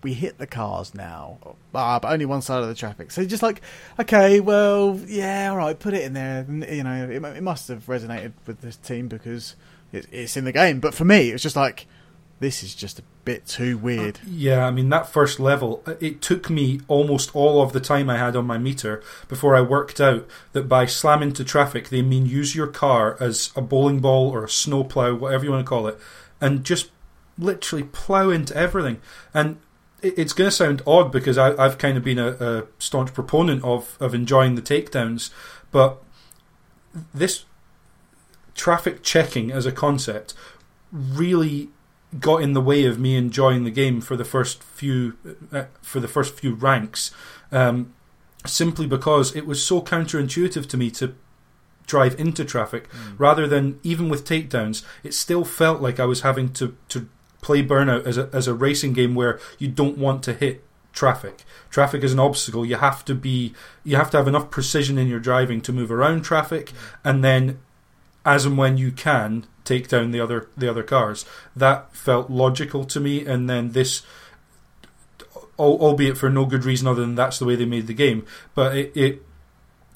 We 0.04 0.12
hit 0.14 0.38
the 0.38 0.46
cars 0.46 0.94
now, 0.94 1.38
ah, 1.74 1.98
but 1.98 2.12
only 2.12 2.26
one 2.26 2.42
side 2.42 2.62
of 2.62 2.68
the 2.68 2.74
traffic. 2.74 3.10
So 3.10 3.24
just 3.24 3.42
like, 3.42 3.60
okay, 3.98 4.38
well, 4.38 5.00
yeah, 5.06 5.50
all 5.50 5.56
right, 5.56 5.76
put 5.78 5.94
it 5.94 6.02
in 6.02 6.12
there. 6.12 6.46
You 6.48 6.84
know, 6.84 7.08
it, 7.08 7.24
it 7.24 7.42
must 7.42 7.66
have 7.68 7.86
resonated 7.86 8.34
with 8.46 8.60
this 8.60 8.76
team 8.76 9.08
because 9.08 9.56
it, 9.92 10.06
it's 10.12 10.36
in 10.36 10.44
the 10.44 10.52
game. 10.52 10.78
But 10.78 10.94
for 10.94 11.04
me, 11.04 11.30
it 11.30 11.32
was 11.32 11.42
just 11.42 11.56
like, 11.56 11.86
this 12.40 12.62
is 12.62 12.74
just 12.74 12.98
a 12.98 13.02
bit 13.24 13.46
too 13.46 13.78
weird. 13.78 14.18
Yeah, 14.26 14.66
I 14.66 14.70
mean 14.70 14.90
that 14.90 15.08
first 15.08 15.40
level, 15.40 15.82
uh, 15.86 15.94
it 16.00 16.20
took 16.20 16.50
me 16.50 16.80
almost 16.88 17.34
all 17.34 17.62
of 17.62 17.72
the 17.72 17.80
time 17.80 18.10
I 18.10 18.18
had 18.18 18.36
on 18.36 18.46
my 18.46 18.58
meter 18.58 19.02
before 19.28 19.56
I 19.56 19.60
worked 19.60 20.00
out 20.00 20.26
that 20.52 20.68
by 20.68 20.86
slam 20.86 21.22
into 21.22 21.44
traffic 21.44 21.88
they 21.88 22.02
mean 22.02 22.26
use 22.26 22.54
your 22.54 22.66
car 22.66 23.16
as 23.20 23.50
a 23.56 23.62
bowling 23.62 24.00
ball 24.00 24.30
or 24.30 24.44
a 24.44 24.48
snowplow, 24.48 25.14
whatever 25.14 25.44
you 25.44 25.50
want 25.52 25.64
to 25.64 25.68
call 25.68 25.86
it, 25.86 25.98
and 26.40 26.64
just 26.64 26.90
literally 27.38 27.84
plow 27.84 28.30
into 28.30 28.54
everything. 28.56 29.00
And 29.32 29.58
it's 30.04 30.32
going 30.32 30.48
to 30.48 30.54
sound 30.54 30.82
odd 30.86 31.10
because 31.10 31.38
I, 31.38 31.56
I've 31.62 31.78
kind 31.78 31.96
of 31.96 32.04
been 32.04 32.18
a, 32.18 32.32
a 32.32 32.62
staunch 32.78 33.12
proponent 33.14 33.64
of 33.64 33.96
of 34.00 34.14
enjoying 34.14 34.54
the 34.54 34.62
takedowns, 34.62 35.30
but 35.70 36.02
this 37.12 37.44
traffic 38.54 39.02
checking 39.02 39.50
as 39.50 39.66
a 39.66 39.72
concept 39.72 40.34
really 40.92 41.70
got 42.20 42.42
in 42.42 42.52
the 42.52 42.60
way 42.60 42.84
of 42.84 42.98
me 42.98 43.16
enjoying 43.16 43.64
the 43.64 43.70
game 43.70 44.00
for 44.00 44.16
the 44.16 44.24
first 44.24 44.62
few 44.62 45.16
uh, 45.52 45.64
for 45.82 45.98
the 45.98 46.06
first 46.06 46.34
few 46.34 46.54
ranks 46.54 47.10
um, 47.50 47.92
simply 48.46 48.86
because 48.86 49.34
it 49.34 49.46
was 49.46 49.64
so 49.64 49.80
counterintuitive 49.82 50.68
to 50.68 50.76
me 50.76 50.90
to 50.90 51.14
drive 51.86 52.18
into 52.18 52.44
traffic 52.44 52.88
rather 53.18 53.46
than 53.46 53.78
even 53.82 54.08
with 54.08 54.24
takedowns 54.24 54.84
it 55.02 55.12
still 55.12 55.44
felt 55.44 55.82
like 55.82 55.98
I 55.98 56.04
was 56.04 56.20
having 56.20 56.52
to 56.54 56.76
to 56.90 57.08
play 57.44 57.62
burnout 57.62 58.04
as 58.06 58.16
a 58.16 58.28
as 58.32 58.48
a 58.48 58.54
racing 58.54 58.92
game 58.92 59.14
where 59.14 59.38
you 59.58 59.68
don't 59.68 59.98
want 59.98 60.22
to 60.22 60.32
hit 60.32 60.64
traffic 60.92 61.44
traffic 61.70 62.02
is 62.02 62.12
an 62.12 62.20
obstacle 62.20 62.64
you 62.64 62.76
have 62.76 63.04
to 63.04 63.14
be 63.14 63.52
you 63.82 63.96
have 63.96 64.10
to 64.10 64.16
have 64.16 64.28
enough 64.28 64.50
precision 64.50 64.96
in 64.96 65.08
your 65.08 65.20
driving 65.20 65.60
to 65.60 65.72
move 65.72 65.90
around 65.90 66.22
traffic 66.22 66.72
and 67.02 67.22
then 67.22 67.58
as 68.24 68.46
and 68.46 68.56
when 68.56 68.78
you 68.78 68.90
can 68.90 69.46
take 69.64 69.88
down 69.88 70.10
the 70.10 70.20
other 70.20 70.48
the 70.56 70.68
other 70.68 70.82
cars. 70.82 71.24
That 71.56 71.94
felt 71.94 72.30
logical 72.30 72.84
to 72.84 73.00
me, 73.00 73.24
and 73.24 73.48
then 73.48 73.72
this, 73.72 74.02
albeit 75.58 76.18
for 76.18 76.30
no 76.30 76.44
good 76.44 76.64
reason 76.64 76.86
other 76.86 77.00
than 77.00 77.14
that's 77.14 77.38
the 77.38 77.44
way 77.44 77.56
they 77.56 77.64
made 77.64 77.86
the 77.86 77.94
game, 77.94 78.24
but 78.54 78.76
it 78.76 78.92
it, 78.94 79.22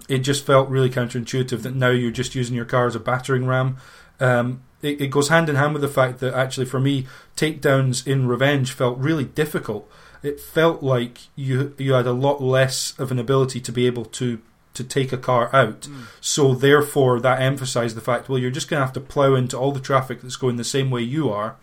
it 0.08 0.18
just 0.18 0.44
felt 0.44 0.68
really 0.68 0.90
counterintuitive 0.90 1.62
that 1.62 1.74
now 1.74 1.90
you're 1.90 2.10
just 2.10 2.34
using 2.34 2.56
your 2.56 2.64
car 2.64 2.86
as 2.86 2.94
a 2.94 3.00
battering 3.00 3.46
ram. 3.46 3.76
Um, 4.20 4.62
it, 4.82 5.00
it 5.00 5.10
goes 5.10 5.28
hand 5.28 5.48
in 5.48 5.56
hand 5.56 5.72
with 5.72 5.82
the 5.82 5.88
fact 5.88 6.20
that 6.20 6.34
actually 6.34 6.66
for 6.66 6.80
me 6.80 7.06
takedowns 7.36 8.06
in 8.06 8.28
Revenge 8.28 8.72
felt 8.72 8.98
really 8.98 9.24
difficult. 9.24 9.90
It 10.22 10.40
felt 10.40 10.82
like 10.82 11.18
you 11.36 11.74
you 11.78 11.92
had 11.92 12.06
a 12.06 12.12
lot 12.12 12.42
less 12.42 12.98
of 12.98 13.10
an 13.10 13.18
ability 13.18 13.60
to 13.60 13.72
be 13.72 13.86
able 13.86 14.05
to 14.05 14.40
to 14.74 14.84
take 14.84 15.12
a 15.12 15.18
car 15.18 15.50
out. 15.52 15.88
So 16.20 16.55
therefore, 16.55 17.18
that 17.20 17.40
emphasised 17.40 17.96
the 17.96 18.00
fact, 18.00 18.28
well, 18.28 18.38
you're 18.38 18.50
just 18.50 18.68
going 18.68 18.80
to 18.80 18.84
have 18.86 18.94
to 18.94 19.00
plough 19.00 19.34
into 19.34 19.59
all 19.59 19.72
the 19.72 19.80
traffic 19.80 20.20
that's 20.20 20.36
going 20.36 20.56
the 20.56 20.64
same 20.64 20.90
way 20.90 21.02
you 21.02 21.30
are, 21.30 21.56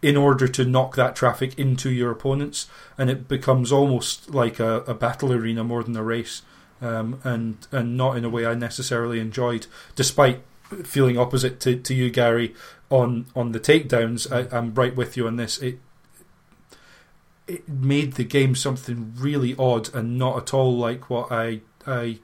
in 0.00 0.16
order 0.16 0.48
to 0.48 0.64
knock 0.64 0.94
that 0.96 1.16
traffic 1.16 1.58
into 1.58 1.90
your 1.90 2.10
opponents, 2.10 2.68
and 2.96 3.10
it 3.10 3.28
becomes 3.28 3.72
almost 3.72 4.30
like 4.30 4.58
a, 4.58 4.78
a 4.86 4.94
battle 4.94 5.32
arena 5.32 5.64
more 5.64 5.82
than 5.82 5.96
a 5.96 6.02
race, 6.02 6.42
um, 6.80 7.20
and 7.24 7.66
and 7.72 7.96
not 7.96 8.16
in 8.16 8.24
a 8.24 8.30
way 8.30 8.46
I 8.46 8.54
necessarily 8.54 9.20
enjoyed, 9.20 9.66
despite 9.94 10.40
feeling 10.84 11.18
opposite 11.18 11.60
to, 11.60 11.76
to 11.76 11.94
you, 11.94 12.10
Gary, 12.10 12.54
on 12.90 13.26
on 13.34 13.52
the 13.52 13.60
takedowns. 13.60 14.30
I, 14.30 14.56
I'm 14.56 14.74
right 14.74 14.94
with 14.94 15.16
you 15.16 15.26
on 15.26 15.36
this. 15.36 15.58
It 15.58 15.78
it 17.46 17.68
made 17.68 18.14
the 18.14 18.24
game 18.24 18.54
something 18.54 19.12
really 19.16 19.54
odd 19.58 19.94
and 19.94 20.18
not 20.18 20.36
at 20.36 20.54
all 20.54 20.76
like 20.76 21.08
what 21.08 21.30
I 21.30 21.60
I 21.86 22.18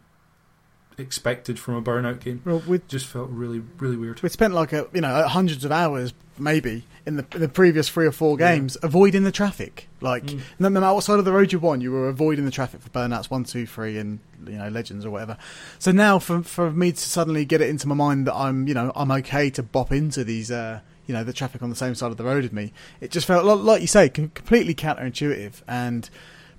expected 0.98 1.59
from 1.59 1.74
a 1.74 1.82
burnout 1.82 2.20
game. 2.20 2.43
Well, 2.44 2.62
we 2.66 2.81
Just 2.89 3.06
felt 3.06 3.31
really 3.31 3.62
really 3.78 3.97
weird. 3.97 4.20
we 4.23 4.28
spent 4.28 4.55
like 4.55 4.73
a 4.73 4.86
you 4.93 5.01
know 5.01 5.27
hundreds 5.28 5.64
of 5.64 5.73
hours 5.73 6.12
maybe 6.39 6.85
in 7.06 7.16
the 7.16 7.26
in 7.34 7.40
the 7.40 7.48
previous 7.48 7.88
three 7.88 8.06
or 8.06 8.12
four 8.12 8.36
Yeah. 8.38 8.54
games 8.54 8.76
avoiding 8.82 9.24
the 9.24 9.32
traffic. 9.32 9.88
Like 10.00 10.24
Mm. 10.26 10.40
no, 10.58 10.68
no 10.68 10.80
matter 10.80 10.94
what 10.94 11.04
side 11.04 11.18
of 11.18 11.24
the 11.24 11.32
road 11.32 11.52
you 11.52 11.58
won, 11.58 11.80
you 11.80 11.90
were 11.92 12.08
avoiding 12.08 12.44
the 12.44 12.50
traffic 12.50 12.80
for 12.82 12.90
burnouts 12.90 13.30
one, 13.30 13.44
two, 13.44 13.66
three, 13.66 13.98
and 13.98 14.20
you 14.46 14.58
know 14.58 14.68
legends 14.68 15.04
or 15.04 15.10
whatever. 15.10 15.36
So 15.78 15.90
now 15.92 16.18
for 16.18 16.42
for 16.42 16.70
me 16.70 16.92
to 16.92 16.98
suddenly 17.00 17.44
get 17.44 17.60
it 17.60 17.68
into 17.68 17.88
my 17.88 17.94
mind 17.94 18.26
that 18.26 18.34
I'm 18.34 18.66
you 18.68 18.74
know 18.74 18.92
I'm 18.94 19.10
okay 19.10 19.50
to 19.50 19.62
bop 19.62 19.90
into 19.92 20.22
these 20.24 20.50
uh 20.50 20.80
you 21.06 21.14
know 21.14 21.24
the 21.24 21.32
traffic 21.32 21.62
on 21.62 21.70
the 21.70 21.76
same 21.76 21.94
side 21.96 22.10
of 22.12 22.16
the 22.16 22.24
road 22.24 22.44
as 22.44 22.52
me, 22.52 22.72
it 23.00 23.10
just 23.10 23.26
felt 23.26 23.44
like 23.44 23.80
you 23.80 23.88
say 23.88 24.08
completely 24.08 24.74
counterintuitive 24.74 25.62
and. 25.66 26.08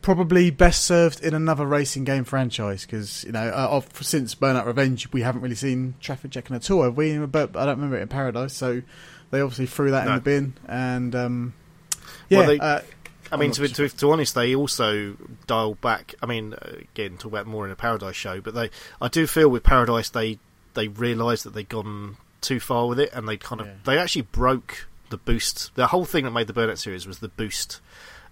Probably 0.01 0.49
best 0.51 0.83
served 0.83 1.23
in 1.23 1.33
another 1.33 1.65
racing 1.65 2.03
game 2.03 2.25
franchise 2.25 2.85
because 2.85 3.23
you 3.23 3.31
know 3.31 3.47
uh, 3.47 3.67
of, 3.71 3.87
since 4.05 4.35
Burnout 4.35 4.65
Revenge 4.65 5.09
we 5.13 5.21
haven't 5.21 5.41
really 5.41 5.55
seen 5.55 5.93
traffic 6.01 6.31
checking 6.31 6.57
at 6.57 6.69
all. 6.69 6.83
Have 6.83 6.97
we? 6.97 7.17
But 7.19 7.55
I 7.55 7.63
don't 7.65 7.77
remember 7.77 7.95
it 7.97 8.01
in 8.01 8.07
Paradise, 8.09 8.51
so 8.51 8.81
they 9.33 9.41
obviously 9.41 9.65
threw 9.65 9.91
that 9.91 10.07
in 10.07 10.13
the 10.15 10.21
bin. 10.21 10.53
And 10.67 11.15
um, 11.15 11.53
yeah, 12.29 12.37
Well, 12.39 12.47
they- 12.47 12.59
uh, 12.59 12.81
I 13.31 13.35
mean, 13.35 13.49
to, 13.51 13.61
be- 13.61 13.67
to, 13.69 13.89
to 13.89 14.11
honest, 14.11 14.35
they 14.35 14.53
also 14.55 15.17
dialed 15.47 15.81
back. 15.81 16.13
I 16.21 16.27
mean, 16.27 16.53
uh, 16.53 16.73
again, 16.93 17.17
talk 17.17 17.31
about 17.31 17.47
more 17.47 17.65
in 17.65 17.71
a 17.71 17.75
Paradise 17.75 18.15
show, 18.15 18.39
but 18.41 18.53
they, 18.53 18.69
I 19.01 19.07
do 19.07 19.25
feel 19.25 19.49
with 19.49 19.63
Paradise, 19.63 20.09
they 20.09 20.37
they 20.75 20.87
realised 20.87 21.43
that 21.45 21.55
they'd 21.55 21.67
gone 21.67 22.17
too 22.41 22.59
far 22.59 22.87
with 22.87 22.99
it, 22.99 23.09
and 23.11 23.27
they 23.27 23.37
kind 23.37 23.59
of 23.59 23.65
Yeah. 23.67 23.73
they 23.85 23.97
actually 23.97 24.21
broke 24.23 24.87
the 25.09 25.17
boost. 25.17 25.73
The 25.73 25.87
whole 25.87 26.05
thing 26.05 26.25
that 26.25 26.31
made 26.31 26.45
the 26.45 26.53
Burnout 26.53 26.77
series 26.77 27.07
was 27.07 27.19
the 27.19 27.27
boost, 27.29 27.81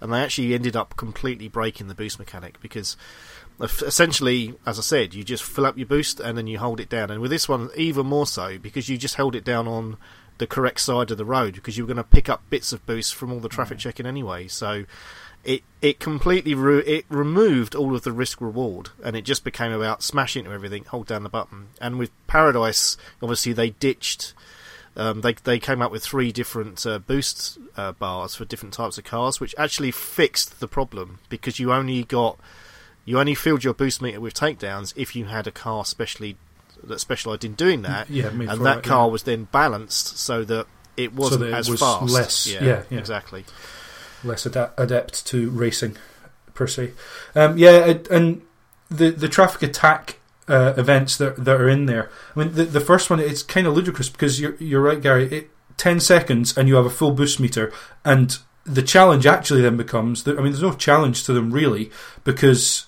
and 0.02 0.14
they 0.14 0.20
actually 0.22 0.54
ended 0.54 0.76
up 0.76 0.96
completely 0.98 1.48
breaking 1.48 1.88
the 1.88 1.96
boost 1.96 2.20
mechanic 2.20 2.62
because 2.62 2.96
essentially, 3.60 4.56
as 4.66 4.78
I 4.80 4.82
said, 4.82 5.14
you 5.14 5.24
just 5.24 5.44
fill 5.44 5.66
up 5.66 5.78
your 5.78 5.88
boost 5.88 6.20
and 6.20 6.38
then 6.38 6.48
you 6.48 6.60
hold 6.60 6.80
it 6.80 6.90
down. 6.90 7.10
And 7.12 7.22
with 7.22 7.32
this 7.32 7.48
one, 7.50 7.70
even 7.76 8.06
more 8.06 8.28
so 8.28 8.58
because 8.58 8.90
you 8.90 8.98
just 8.98 9.16
held 9.16 9.36
it 9.36 9.44
down 9.44 9.68
on 9.68 9.98
the 10.42 10.48
correct 10.48 10.80
side 10.80 11.12
of 11.12 11.20
the 11.20 11.24
road 11.24 11.54
because 11.54 11.78
you 11.78 11.84
were 11.84 11.94
going 11.94 11.98
to 11.98 12.04
pick 12.04 12.28
up 12.28 12.42
bits 12.50 12.74
of 12.74 12.84
boost 12.88 13.14
from 13.14 13.32
all 13.32 13.40
the 13.40 13.48
traffic 13.48 13.78
checking 13.78 14.08
anyway. 14.08 14.48
So 14.48 14.86
it 15.44 15.62
it 15.84 16.00
completely 16.00 16.56
re- 16.56 16.80
it 16.80 17.06
removed 17.10 17.76
all 17.76 17.96
of 17.96 18.02
the 18.02 18.12
risk 18.12 18.42
reward 18.42 18.90
and 19.04 19.16
it 19.16 19.22
just 19.22 19.44
became 19.44 19.72
about 19.72 20.02
smash 20.02 20.36
into 20.36 20.52
everything, 20.52 20.84
hold 20.86 21.06
down 21.06 21.22
the 21.22 21.30
button. 21.30 21.68
And 21.80 22.00
with 22.00 22.10
Paradise, 22.26 22.98
obviously 23.22 23.54
they 23.54 23.70
ditched. 23.70 24.34
Um, 24.96 25.22
they 25.22 25.34
they 25.34 25.60
came 25.60 25.80
up 25.80 25.92
with 25.92 26.04
three 26.04 26.32
different 26.32 26.84
uh, 26.88 26.98
boost 26.98 27.60
uh, 27.78 27.92
bars 27.92 28.34
for 28.34 28.44
different 28.44 28.74
types 28.74 28.98
of 28.98 29.04
cars, 29.04 29.40
which 29.40 29.54
actually 29.60 29.92
fixed 29.92 30.60
the 30.60 30.68
problem 30.68 31.20
because 31.30 31.60
you 31.60 31.72
only 31.72 32.04
got 32.04 32.40
you 33.06 33.20
only 33.20 33.36
filled 33.36 33.64
your 33.64 33.76
boost 33.76 34.02
meter 34.02 34.20
with 34.20 34.34
takedowns 34.34 34.92
if 34.96 35.16
you 35.16 35.26
had 35.26 35.46
a 35.46 35.52
car 35.52 35.86
specially 35.86 36.36
that 36.84 37.00
specialised 37.00 37.44
in 37.44 37.54
doing 37.54 37.82
that, 37.84 38.10
Yeah, 38.10 38.28
and 38.28 38.42
that 38.50 38.60
that, 38.60 38.84
car 38.84 39.06
yeah. 39.08 39.12
was 39.12 39.24
then 39.24 39.48
balanced 39.52 40.18
so 40.18 40.44
that 40.46 40.66
it 40.98 41.14
wasn't 41.14 41.42
that 41.42 41.48
it 41.50 41.54
as 41.54 41.70
was 41.70 41.80
fast. 41.80 42.12
less- 42.14 42.48
yeah, 42.48 42.84
yeah. 42.90 43.00
exactly. 43.00 43.46
less 44.24 44.46
ada- 44.46 44.74
adept 44.78 45.26
to 45.28 45.50
racing 45.50 45.98
per 46.54 46.68
se. 46.68 46.92
Um, 47.36 47.58
yeah, 47.58 47.94
and 48.10 48.42
the 48.90 49.10
the 49.12 49.28
traffic 49.30 49.64
attack 49.64 50.20
uh, 50.48 50.74
events 50.78 51.18
that 51.18 51.44
that 51.44 51.60
are 51.62 51.70
in 51.70 51.86
there. 51.86 52.10
I 52.36 52.40
mean, 52.40 52.54
the 52.54 52.66
the 52.66 52.82
first 52.82 53.10
one 53.10 53.20
it's 53.20 53.42
kind 53.44 53.66
of 53.68 53.74
ludicrous 53.76 54.10
because 54.10 54.40
you're 54.40 54.56
you're 54.56 54.82
right, 54.82 55.02
Gary. 55.02 55.26
It, 55.32 55.50
Ten 55.78 56.00
seconds 56.00 56.56
and 56.56 56.68
you 56.68 56.76
have 56.76 56.86
a 56.86 56.92
full 56.92 57.10
boost 57.12 57.40
meter, 57.40 57.72
and 58.06 58.38
the 58.66 58.84
challenge 58.84 59.26
actually 59.26 59.62
then 59.62 59.78
becomes. 59.78 60.24
That, 60.26 60.38
I 60.38 60.42
mean, 60.44 60.52
there's 60.52 60.62
no 60.62 60.74
challenge 60.74 61.24
to 61.24 61.34
them 61.34 61.52
really 61.52 61.90
because 62.24 62.86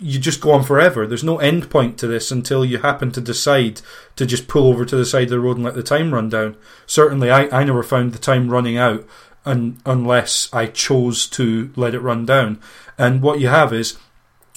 you 0.00 0.18
just 0.18 0.40
go 0.40 0.52
on 0.52 0.62
forever. 0.62 1.06
There's 1.06 1.24
no 1.24 1.38
end 1.38 1.70
point 1.70 1.98
to 1.98 2.06
this 2.06 2.30
until 2.30 2.64
you 2.64 2.78
happen 2.78 3.10
to 3.12 3.20
decide 3.20 3.80
to 4.16 4.26
just 4.26 4.46
pull 4.46 4.68
over 4.68 4.84
to 4.84 4.96
the 4.96 5.04
side 5.04 5.24
of 5.24 5.30
the 5.30 5.40
road 5.40 5.56
and 5.56 5.64
let 5.64 5.74
the 5.74 5.82
time 5.82 6.14
run 6.14 6.28
down. 6.28 6.56
Certainly, 6.86 7.30
I, 7.30 7.48
I 7.48 7.64
never 7.64 7.82
found 7.82 8.12
the 8.12 8.18
time 8.18 8.50
running 8.50 8.76
out 8.76 9.04
un, 9.44 9.78
unless 9.84 10.48
I 10.52 10.66
chose 10.66 11.26
to 11.28 11.72
let 11.74 11.94
it 11.94 12.00
run 12.00 12.26
down. 12.26 12.60
And 12.96 13.22
what 13.22 13.40
you 13.40 13.48
have 13.48 13.72
is 13.72 13.98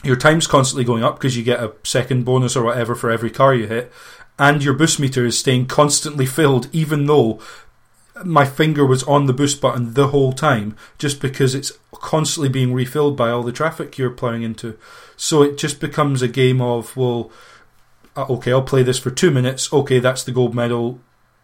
your 0.04 0.16
time's 0.16 0.48
constantly 0.48 0.84
going 0.84 1.04
up 1.04 1.16
because 1.16 1.36
you 1.38 1.44
get 1.44 1.60
a 1.60 1.74
second 1.84 2.24
bonus 2.24 2.56
or 2.56 2.64
whatever 2.64 2.94
for 2.94 3.10
every 3.10 3.32
car 3.32 3.56
you 3.56 3.68
hit, 3.68 3.92
and 4.38 4.64
your 4.64 4.74
boost 4.74 5.00
meter 5.00 5.26
is 5.26 5.40
staying 5.40 5.68
constantly 5.68 6.26
filled, 6.26 6.68
even 6.72 7.06
though 7.06 7.40
my 8.24 8.46
finger 8.46 8.86
was 8.86 9.04
on 9.04 9.26
the 9.26 9.34
boost 9.34 9.62
button 9.62 9.94
the 9.94 10.08
whole 10.08 10.34
time, 10.34 10.76
just 10.98 11.22
because 11.22 11.56
it's 11.56 11.72
constantly 11.94 12.50
being 12.50 12.74
refilled 12.74 13.16
by 13.16 13.30
all 13.30 13.44
the 13.44 13.52
traffic 13.52 13.98
you're 13.98 14.10
ploughing 14.10 14.44
into. 14.44 14.78
So 15.22 15.44
it 15.44 15.56
just 15.56 15.80
becomes 15.80 16.24
a 16.24 16.28
game 16.28 16.62
of, 16.62 16.98
well, 16.98 17.32
uh, 18.18 18.26
okay, 18.28 18.52
I'll 18.52 18.64
play 18.64 18.82
this 18.82 18.98
for 18.98 19.12
two 19.12 19.30
minutes. 19.30 19.72
Okay, 19.72 20.00
that's 20.00 20.24
the 20.24 20.32
gold 20.32 20.56
medal. 20.56 21.00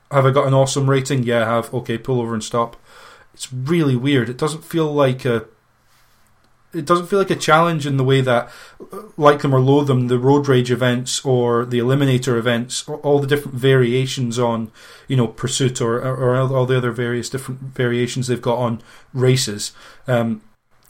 Have 0.10 0.26
I 0.26 0.32
got 0.32 0.48
an 0.48 0.56
awesome 0.56 0.90
rating? 0.90 1.22
Yeah, 1.22 1.44
I 1.44 1.56
have. 1.56 1.72
Okay, 1.72 2.00
pull 2.00 2.20
over 2.20 2.34
and 2.34 2.44
stop. 2.44 2.76
It's 3.36 3.54
really 3.54 3.96
weird. 3.96 4.30
It 4.30 4.38
doesn't 4.40 4.64
feel 4.64 4.92
like 4.92 5.26
a 5.26 5.46
it 6.74 6.86
doesn't 6.86 7.06
feel 7.06 7.20
like 7.20 7.30
a 7.30 7.36
challenge 7.36 7.86
in 7.86 7.98
the 7.98 8.04
way 8.04 8.20
that, 8.20 8.50
like 9.16 9.44
them 9.44 9.54
or 9.54 9.60
loathe 9.60 9.88
them, 9.88 10.08
the 10.08 10.18
road 10.18 10.48
rage 10.48 10.72
events 10.72 11.24
or 11.24 11.64
the 11.64 11.78
eliminator 11.78 12.36
events, 12.36 12.88
all 12.90 13.20
the 13.20 13.28
different 13.28 13.58
variations 13.58 14.40
on, 14.40 14.72
you 15.08 15.16
know, 15.16 15.28
pursuit 15.28 15.80
or 15.82 16.02
or 16.02 16.36
all 16.36 16.66
the 16.66 16.78
other 16.78 16.92
various 16.92 17.30
different 17.30 17.62
variations 17.62 18.26
they've 18.26 18.42
got 18.42 18.58
on 18.58 18.82
races. 19.14 19.72
Um, 20.08 20.42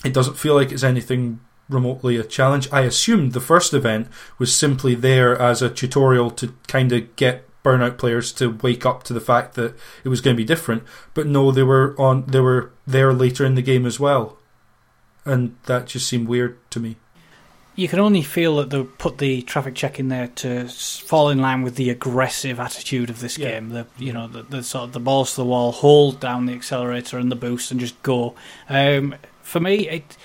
it 0.05 0.13
doesn't 0.13 0.37
feel 0.37 0.55
like 0.55 0.71
it's 0.71 0.83
anything 0.83 1.41
remotely 1.69 2.17
a 2.17 2.23
challenge. 2.23 2.67
I 2.71 2.81
assumed 2.81 3.33
the 3.33 3.39
first 3.41 3.73
event 3.73 4.07
was 4.39 4.55
simply 4.55 4.95
there 4.95 5.39
as 5.41 5.61
a 5.61 5.69
tutorial 5.69 6.31
to 6.31 6.53
kind 6.67 6.91
of 6.91 7.15
get 7.15 7.43
burnout 7.63 7.97
players 7.97 8.31
to 8.33 8.47
wake 8.61 8.85
up 8.85 9.03
to 9.03 9.13
the 9.13 9.19
fact 9.21 9.55
that 9.55 9.75
it 10.03 10.09
was 10.09 10.21
going 10.21 10.35
to 10.35 10.41
be 10.41 10.45
different. 10.45 10.83
But 11.13 11.27
no, 11.27 11.51
they 11.51 11.63
were 11.63 11.95
on. 11.99 12.25
They 12.27 12.39
were 12.39 12.71
there 12.85 13.13
later 13.13 13.45
in 13.45 13.55
the 13.55 13.61
game 13.61 13.85
as 13.85 13.99
well 13.99 14.37
and 15.27 15.57
that 15.65 15.85
just 15.87 16.07
seemed 16.07 16.27
weird 16.27 16.57
to 16.71 16.79
me. 16.79 16.95
You 17.75 17.87
can 17.87 17.99
only 17.99 18.23
feel 18.23 18.55
that 18.57 18.71
they 18.71 18.81
put 18.83 19.19
the 19.19 19.43
traffic 19.43 19.75
check 19.75 19.99
in 19.99 20.07
there 20.07 20.27
to 20.37 20.67
fall 20.67 21.29
in 21.29 21.39
line 21.39 21.61
with 21.61 21.75
the 21.75 21.91
aggressive 21.91 22.59
attitude 22.59 23.09
of 23.11 23.19
this 23.19 23.37
Yeah. 23.37 23.51
game. 23.51 23.69
The 23.69 23.85
you 23.99 24.13
know 24.13 24.27
the, 24.27 24.41
the 24.43 24.63
sort 24.63 24.85
of 24.85 24.93
the 24.93 24.99
balls 24.99 25.31
to 25.31 25.41
the 25.41 25.45
wall, 25.45 25.71
hold 25.73 26.19
down 26.19 26.47
the 26.47 26.53
accelerator 26.53 27.19
and 27.19 27.29
the 27.31 27.35
boost, 27.35 27.69
and 27.69 27.79
just 27.79 28.01
go. 28.01 28.33
Um, 28.67 29.15
for 29.43 29.59
me, 29.59 29.87
it, 29.89 30.17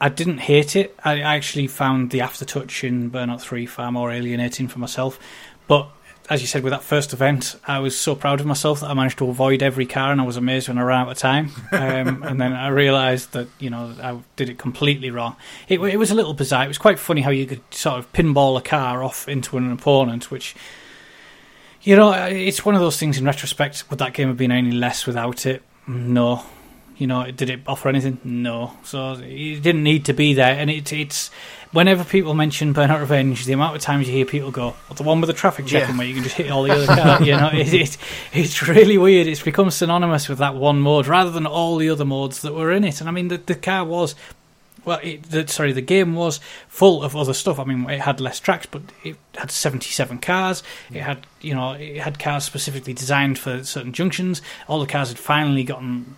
I 0.00 0.08
didn't 0.08 0.38
hate 0.38 0.76
it. 0.76 0.94
I 1.04 1.20
actually 1.20 1.66
found 1.66 2.10
the 2.10 2.20
aftertouch 2.20 2.84
in 2.84 3.10
Burnout 3.10 3.40
Three 3.40 3.66
far 3.66 3.90
more 3.90 4.12
alienating 4.12 4.68
for 4.68 4.78
myself. 4.78 5.18
But 5.66 5.90
as 6.30 6.40
you 6.40 6.46
said, 6.46 6.62
with 6.62 6.72
that 6.72 6.82
first 6.82 7.12
event, 7.12 7.56
I 7.66 7.78
was 7.78 7.98
so 7.98 8.14
proud 8.14 8.40
of 8.40 8.46
myself 8.46 8.80
that 8.80 8.90
I 8.90 8.94
managed 8.94 9.18
to 9.18 9.28
avoid 9.28 9.62
every 9.62 9.86
car, 9.86 10.12
and 10.12 10.20
I 10.20 10.24
was 10.24 10.36
amazed 10.36 10.68
when 10.68 10.78
I 10.78 10.82
ran 10.82 11.00
out 11.00 11.10
of 11.10 11.18
time. 11.18 11.50
Um, 11.72 12.22
and 12.26 12.40
then 12.40 12.52
I 12.52 12.68
realised 12.68 13.32
that 13.32 13.48
you 13.58 13.70
know 13.70 13.94
I 14.02 14.18
did 14.36 14.48
it 14.48 14.58
completely 14.58 15.10
wrong. 15.10 15.36
It, 15.68 15.80
it 15.80 15.96
was 15.96 16.10
a 16.10 16.14
little 16.14 16.34
bizarre. 16.34 16.64
It 16.64 16.68
was 16.68 16.78
quite 16.78 16.98
funny 16.98 17.22
how 17.22 17.30
you 17.30 17.46
could 17.46 17.62
sort 17.72 17.98
of 17.98 18.12
pinball 18.12 18.58
a 18.58 18.62
car 18.62 19.02
off 19.02 19.28
into 19.28 19.56
an 19.56 19.72
opponent, 19.72 20.30
which 20.30 20.54
you 21.82 21.96
know 21.96 22.12
it's 22.12 22.64
one 22.64 22.74
of 22.74 22.80
those 22.80 22.98
things. 22.98 23.18
In 23.18 23.24
retrospect, 23.24 23.88
would 23.90 23.98
that 23.98 24.12
game 24.12 24.28
have 24.28 24.36
been 24.36 24.52
any 24.52 24.72
less 24.72 25.06
without 25.06 25.46
it? 25.46 25.62
No. 25.86 26.44
You 26.98 27.06
know, 27.06 27.30
did 27.30 27.48
it 27.48 27.60
offer 27.66 27.88
anything? 27.88 28.18
No. 28.24 28.72
So 28.82 29.12
it 29.12 29.62
didn't 29.62 29.84
need 29.84 30.04
to 30.06 30.12
be 30.12 30.34
there, 30.34 30.52
and 30.58 30.68
it, 30.68 30.92
it's 30.92 31.30
whenever 31.70 32.02
people 32.02 32.34
mention 32.34 32.74
Burnout 32.74 32.98
Revenge, 33.00 33.44
the 33.44 33.52
amount 33.52 33.76
of 33.76 33.82
times 33.82 34.08
you 34.08 34.12
hear 34.14 34.24
people 34.26 34.50
go, 34.50 34.74
well, 34.88 34.94
"The 34.96 35.04
one 35.04 35.20
with 35.20 35.28
the 35.28 35.34
traffic 35.34 35.66
checking 35.66 35.90
Yeah. 35.94 35.98
where 35.98 36.06
you 36.08 36.14
can 36.14 36.24
just 36.24 36.34
hit 36.36 36.50
all 36.50 36.64
the 36.64 36.72
other 36.72 36.86
cars," 36.86 37.24
you 37.26 37.36
know, 37.36 37.50
it, 37.52 37.72
it, 37.72 37.96
it's 38.32 38.66
really 38.66 38.98
weird. 38.98 39.28
It's 39.28 39.42
become 39.42 39.70
synonymous 39.70 40.28
with 40.28 40.38
that 40.38 40.56
one 40.56 40.80
mode 40.80 41.06
rather 41.06 41.30
than 41.30 41.46
all 41.46 41.76
the 41.76 41.88
other 41.88 42.04
modes 42.04 42.42
that 42.42 42.52
were 42.52 42.72
in 42.72 42.82
it. 42.84 43.00
And 43.00 43.08
I 43.08 43.12
mean, 43.12 43.28
the, 43.28 43.38
the 43.38 43.54
car 43.54 43.84
was. 43.84 44.14
Well, 44.84 45.00
it, 45.02 45.24
the, 45.24 45.46
sorry, 45.46 45.72
the 45.72 45.82
game 45.82 46.14
was 46.14 46.40
full 46.68 47.02
of 47.02 47.14
other 47.14 47.34
stuff. 47.34 47.58
I 47.58 47.64
mean, 47.64 47.88
it 47.90 48.00
had 48.00 48.20
less 48.20 48.40
tracks, 48.40 48.64
but 48.64 48.80
it 49.04 49.16
had 49.36 49.50
77 49.50 50.18
cars. 50.18 50.62
It 50.90 51.02
had, 51.02 51.26
you 51.42 51.54
know, 51.54 51.72
it 51.72 51.98
had 51.98 52.18
cars 52.18 52.44
specifically 52.44 52.94
designed 52.94 53.38
for 53.38 53.62
certain 53.64 53.92
junctions. 53.92 54.40
All 54.66 54.80
the 54.80 54.86
cars 54.86 55.08
had 55.10 55.18
finally 55.18 55.62
gotten, 55.62 56.16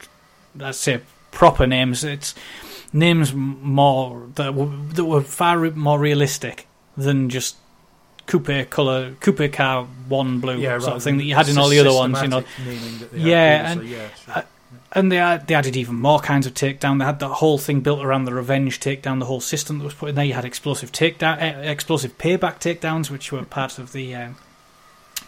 let's 0.56 0.78
say, 0.78 1.00
proper 1.30 1.66
names. 1.66 2.04
It's 2.04 2.34
names 2.92 3.32
more 3.34 4.28
that 4.34 4.54
were, 4.54 4.66
that 4.94 5.04
were 5.04 5.20
far 5.22 5.70
more 5.70 5.98
realistic 5.98 6.66
than 6.96 7.28
just 7.30 7.56
coupe 8.26 8.70
color, 8.70 9.14
coupe 9.20 9.52
car 9.52 9.84
one 10.08 10.40
blue 10.40 10.60
sort 10.80 10.96
of 10.96 11.02
thing 11.02 11.16
that 11.18 11.24
you 11.24 11.34
had 11.34 11.48
in 11.48 11.58
all 11.58 11.68
the 11.68 11.78
other 11.80 11.92
ones. 11.92 12.20
You 12.22 12.28
know, 12.28 12.44
Yeah, 13.12 13.72
and- 13.72 13.88
yeah, 13.88 14.42
and 14.92 15.10
they 15.12 15.18
add, 15.18 15.46
they 15.46 15.54
added 15.54 15.76
even 15.76 15.94
more 15.96 16.18
kinds 16.18 16.46
of 16.48 16.54
takedown. 16.54 16.98
They 16.98 17.04
had 17.04 17.20
the 17.20 17.28
whole 17.28 17.58
thing 17.58 17.80
built 17.80 18.04
around 18.04 18.24
the 18.24 18.34
revenge 18.34 18.80
takedown, 18.80 19.20
the 19.20 19.26
whole 19.26 19.40
system 19.40 19.78
that 19.78 19.84
was 19.84 19.94
put 19.94 20.08
in 20.10 20.14
there. 20.16 20.24
You 20.24 20.34
had 20.34 20.44
explosive 20.44 20.90
takedown, 20.90 21.38
eh, 21.40 21.70
explosive 21.70 22.18
payback 22.18 22.58
takedowns, 22.60 23.08
which 23.08 23.30
were 23.30 23.44
part 23.44 23.78
of 23.78 23.92
the 23.92 24.14
um, 24.16 24.36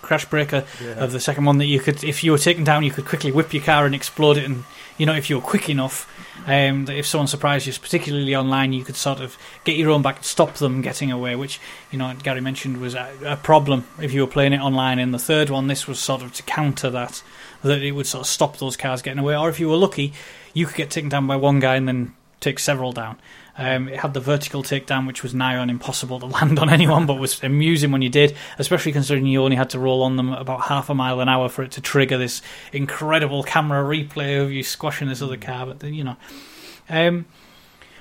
crash 0.00 0.24
breaker 0.24 0.64
of 0.96 1.12
the 1.12 1.20
second 1.20 1.44
one. 1.44 1.58
That 1.58 1.66
you 1.66 1.78
could, 1.78 2.02
if 2.02 2.24
you 2.24 2.32
were 2.32 2.38
taken 2.38 2.64
down, 2.64 2.82
you 2.82 2.90
could 2.90 3.04
quickly 3.06 3.30
whip 3.30 3.52
your 3.54 3.62
car 3.62 3.86
and 3.86 3.94
explode 3.94 4.36
it. 4.36 4.44
And 4.44 4.64
you 4.98 5.06
know, 5.06 5.14
if 5.14 5.30
you're 5.30 5.40
quick 5.40 5.68
enough, 5.68 6.08
um, 6.46 6.86
that 6.86 6.96
if 6.96 7.06
someone 7.06 7.26
surprised 7.26 7.66
you, 7.66 7.72
particularly 7.72 8.34
online, 8.34 8.72
you 8.72 8.84
could 8.84 8.96
sort 8.96 9.20
of 9.20 9.36
get 9.64 9.76
your 9.76 9.90
own 9.90 10.02
back 10.02 10.24
stop 10.24 10.54
them 10.54 10.82
getting 10.82 11.10
away. 11.10 11.36
Which 11.36 11.60
you 11.90 11.98
know, 11.98 12.14
Gary 12.22 12.40
mentioned 12.40 12.80
was 12.80 12.94
a, 12.94 13.12
a 13.24 13.36
problem 13.36 13.86
if 14.00 14.12
you 14.12 14.22
were 14.22 14.26
playing 14.26 14.52
it 14.52 14.60
online. 14.60 14.98
In 14.98 15.12
the 15.12 15.18
third 15.18 15.50
one, 15.50 15.66
this 15.66 15.86
was 15.86 15.98
sort 15.98 16.22
of 16.22 16.32
to 16.34 16.42
counter 16.42 16.90
that 16.90 17.22
that 17.62 17.82
it 17.82 17.92
would 17.92 18.06
sort 18.06 18.22
of 18.22 18.26
stop 18.26 18.58
those 18.58 18.76
cars 18.76 19.02
getting 19.02 19.20
away. 19.20 19.36
Or 19.36 19.48
if 19.48 19.60
you 19.60 19.68
were 19.68 19.76
lucky, 19.76 20.12
you 20.52 20.66
could 20.66 20.76
get 20.76 20.90
taken 20.90 21.08
down 21.08 21.26
by 21.26 21.36
one 21.36 21.60
guy 21.60 21.76
and 21.76 21.86
then 21.86 22.14
take 22.40 22.58
several 22.58 22.92
down. 22.92 23.18
Um, 23.56 23.88
it 23.88 24.00
had 24.00 24.14
the 24.14 24.20
vertical 24.20 24.62
takedown, 24.62 25.06
which 25.06 25.22
was 25.22 25.34
nigh 25.34 25.56
on 25.56 25.68
impossible 25.68 26.18
to 26.20 26.26
land 26.38 26.58
on 26.58 26.70
anyone, 26.70 27.06
but 27.06 27.14
was 27.14 27.42
amusing 27.42 27.92
when 27.92 28.02
you 28.02 28.08
did, 28.08 28.34
especially 28.58 28.92
considering 28.92 29.26
you 29.26 29.42
only 29.42 29.56
had 29.56 29.70
to 29.70 29.78
roll 29.78 30.02
on 30.02 30.16
them 30.16 30.32
about 30.32 30.62
half 30.62 30.88
a 30.88 30.94
mile 30.94 31.20
an 31.20 31.28
hour 31.28 31.48
for 31.48 31.62
it 31.62 31.72
to 31.72 31.80
trigger 31.80 32.16
this 32.16 32.42
incredible 32.72 33.42
camera 33.42 33.82
replay 33.84 34.42
of 34.42 34.50
you 34.50 34.62
squashing 34.62 35.08
this 35.08 35.22
other 35.22 35.36
car. 35.36 35.66
But 35.66 35.84
you 35.84 36.04
know, 36.04 36.16
um, 36.88 37.26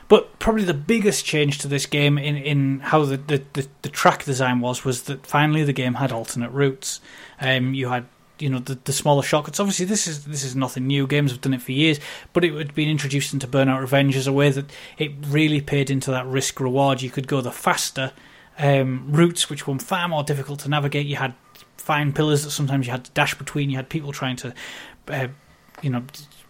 but 0.08 0.40
probably 0.40 0.64
the 0.64 0.74
biggest 0.74 1.26
change 1.26 1.60
to 1.60 1.68
this 1.68 1.86
game 1.86 2.18
in, 2.18 2.36
in 2.36 2.80
how 2.82 3.06
the, 3.06 3.18
the, 3.18 3.44
the, 3.54 3.68
the 3.82 3.90
track 3.90 4.26
design 4.26 4.60
was 4.60 4.84
was 4.84 5.04
that 5.04 5.26
finally 5.26 5.64
the 5.64 5.74
game 5.74 5.96
had 5.96 6.12
alternate 6.12 6.52
routes. 6.52 7.02
Um, 7.40 7.74
you 7.74 7.90
had 7.90 8.06
you 8.42 8.50
know 8.50 8.60
the, 8.60 8.76
the 8.84 8.94
smaller 8.94 9.24
shortcuts. 9.24 9.60
Obviously, 9.60 9.86
this 9.86 10.08
is 10.08 10.26
this 10.26 10.44
is 10.44 10.56
nothing 10.56 10.88
new. 10.88 11.08
Games 11.08 11.32
have 11.32 11.42
done 11.42 11.54
it 11.54 11.62
for 11.62 11.72
years, 11.72 12.00
but 12.34 12.44
it 12.44 12.54
had 12.54 12.74
been 12.74 12.90
introduced 12.90 13.34
into 13.34 13.48
Burnout 13.48 13.80
Revenge 13.80 14.16
as 14.16 14.28
a 14.28 14.34
way 14.34 14.50
that 14.50 14.66
it 14.98 15.12
really 15.28 15.62
paid 15.62 15.90
into 15.90 16.12
that 16.12 16.26
risk 16.26 16.60
reward. 16.60 17.02
You 17.02 17.10
could 17.10 17.28
go 17.28 17.42
the 17.42 17.52
faster 17.52 18.12
um, 18.58 19.08
routes, 19.12 19.50
which 19.50 19.68
were 19.68 19.78
far 19.80 20.08
more 20.08 20.24
difficult 20.24 20.60
to 20.62 20.70
navigate. 20.70 21.06
You 21.06 21.18
had 21.18 21.34
fine 21.78 22.14
pillars 22.14 22.44
that 22.44 22.52
sometimes 22.52 22.86
you 22.86 22.92
had 22.92 23.06
to 23.06 23.12
dash 23.12 23.36
between. 23.36 23.70
You 23.70 23.78
had 23.78 23.90
people 23.90 24.12
trying 24.12 24.36
to, 24.38 24.54
uh, 25.08 25.28
you 25.82 25.90
know, 25.90 26.04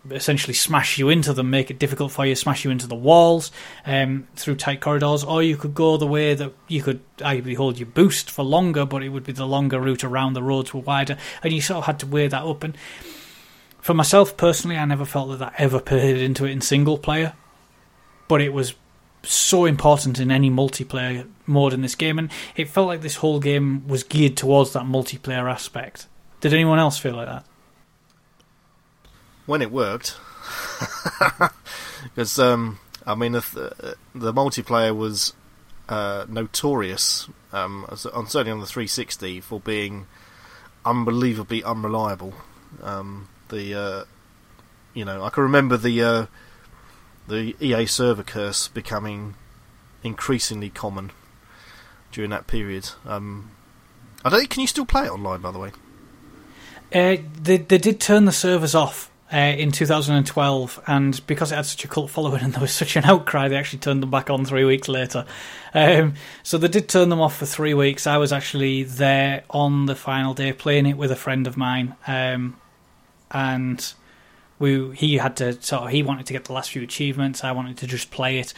essentially 0.10 0.54
smash 0.54 0.98
you 0.98 1.10
into 1.10 1.34
them, 1.34 1.50
make 1.50 1.70
it 1.70 1.78
difficult 1.78 2.12
for 2.12 2.26
you, 2.26 2.36
smash 2.36 2.66
you 2.66 2.72
into 2.72 2.88
the 2.88 2.96
walls 2.96 3.52
um, 3.86 4.28
through 4.36 4.56
tight 4.56 4.82
corridors, 4.82 5.24
or 5.24 5.44
you 5.44 5.56
could 5.56 5.76
go 5.76 5.98
the 5.98 6.08
way 6.08 6.34
that 6.34 6.52
you 6.68 6.82
could 6.82 7.02
arguably 7.18 7.56
hold 7.56 7.78
your 7.78 7.88
boost 7.88 8.32
for 8.32 8.44
longer, 8.44 8.86
but 8.86 9.04
it 9.04 9.10
would 9.10 9.24
be 9.24 9.32
the 9.32 9.46
longer 9.46 9.80
route 9.80 10.04
around 10.04 10.34
the 10.34 10.44
roads 10.44 10.74
were 10.74 10.82
wider, 10.82 11.18
and 11.44 11.54
you 11.54 11.62
sort 11.62 11.80
of 11.80 11.86
had 11.86 12.00
to 12.00 12.08
weigh 12.08 12.28
that 12.28 12.44
up. 12.44 12.64
And 12.64 12.76
for 13.80 13.94
myself 13.94 14.36
personally, 14.38 14.78
I 14.78 14.86
never 14.86 15.06
felt 15.06 15.30
that 15.30 15.40
that 15.40 15.54
ever 15.58 15.80
played 15.80 16.18
into 16.18 16.46
it 16.46 16.52
in 16.52 16.62
single 16.62 16.98
player, 16.98 17.34
but 18.28 18.42
it 18.42 18.54
was 18.54 18.74
so 19.24 19.66
important 19.66 20.20
in 20.20 20.32
any 20.32 20.50
multiplayer 20.50 21.30
mode 21.46 21.74
in 21.74 21.82
this 21.82 21.96
game, 21.96 22.18
and 22.18 22.32
it 22.56 22.70
felt 22.70 22.88
like 22.88 23.02
this 23.02 23.18
whole 23.18 23.40
game 23.40 23.88
was 23.88 24.04
geared 24.04 24.36
towards 24.36 24.74
that 24.74 24.84
multiplayer 24.84 25.52
aspect. 25.52 26.08
Did 26.40 26.56
anyone 26.56 26.80
else 26.80 26.98
feel 26.98 27.16
like 27.16 27.28
that? 27.28 27.46
When 29.46 29.62
it 29.62 29.72
worked, 29.72 30.18
because 32.04 32.40
um, 32.40 32.80
I 33.06 33.16
mean, 33.16 33.34
the, 33.34 33.96
the 34.14 34.34
multiplayer 34.34 34.96
was 34.96 35.34
uh, 35.90 36.26
notorious, 36.30 37.28
um, 37.52 37.86
certainly 37.94 38.52
on 38.52 38.60
the 38.60 38.66
360 38.66 39.42
for 39.42 39.60
being 39.60 40.08
unbelievably 40.86 41.64
unreliable. 41.64 42.34
Um, 42.82 43.28
the 43.50 43.76
uh, 43.76 44.04
you 44.94 45.06
know, 45.06 45.24
I 45.24 45.30
can 45.30 45.44
remember 45.44 45.78
the 45.78 46.02
uh, 46.04 46.26
the 47.28 47.56
EA 47.60 47.86
server 47.86 48.24
curse 48.24 48.68
becoming 48.68 49.36
increasingly 50.04 50.70
common 50.70 51.12
during 52.12 52.30
that 52.32 52.48
period. 52.48 52.90
Um, 53.06 53.52
I 54.24 54.30
don't. 54.30 54.50
Can 54.50 54.62
you 54.62 54.68
still 54.68 54.86
play 54.86 55.06
it 55.06 55.12
online, 55.12 55.42
by 55.42 55.52
the 55.52 55.60
way? 55.60 55.72
Uh, 56.94 57.18
they 57.42 57.58
they 57.58 57.78
did 57.78 58.00
turn 58.00 58.26
the 58.26 58.32
servers 58.32 58.76
off 58.76 59.11
uh, 59.34 59.38
in 59.38 59.72
2012, 59.72 60.82
and 60.88 61.26
because 61.26 61.52
it 61.52 61.56
had 61.56 61.66
such 61.66 61.86
a 61.86 61.88
cult 61.88 62.10
following 62.10 62.42
and 62.44 62.54
there 62.54 62.62
was 62.62 62.74
such 62.74 62.96
an 62.96 63.06
outcry, 63.06 63.48
they 63.48 63.56
actually 63.56 63.80
turned 63.80 64.04
them 64.04 64.12
back 64.12 64.30
on 64.30 64.46
three 64.46 64.66
weeks 64.66 64.88
later. 64.88 65.26
Um, 65.74 66.16
so 66.44 66.58
they 66.58 66.68
did 66.68 66.90
turn 66.90 67.10
them 67.10 67.22
off 67.22 67.38
for 67.38 67.46
three 67.46 67.74
weeks. 67.74 68.06
I 68.08 68.18
was 68.18 68.34
actually 68.34 68.84
there 68.84 69.44
on 69.50 69.86
the 69.86 69.96
final 69.96 70.34
day 70.34 70.52
playing 70.54 70.86
it 70.86 70.98
with 70.98 71.12
a 71.12 71.16
friend 71.16 71.48
of 71.48 71.56
mine, 71.56 71.96
um, 72.08 72.58
and 73.32 73.94
we 74.60 74.96
he 74.96 75.18
had 75.18 75.38
to 75.38 75.60
sort 75.62 75.84
of 75.84 75.90
he 75.90 76.04
wanted 76.04 76.26
to 76.28 76.34
get 76.34 76.46
the 76.46 76.54
last 76.54 76.72
few 76.72 76.84
achievements. 76.84 77.44
I 77.44 77.52
wanted 77.52 77.78
to 77.78 77.88
just 77.88 78.12
play 78.12 78.40
it. 78.40 78.54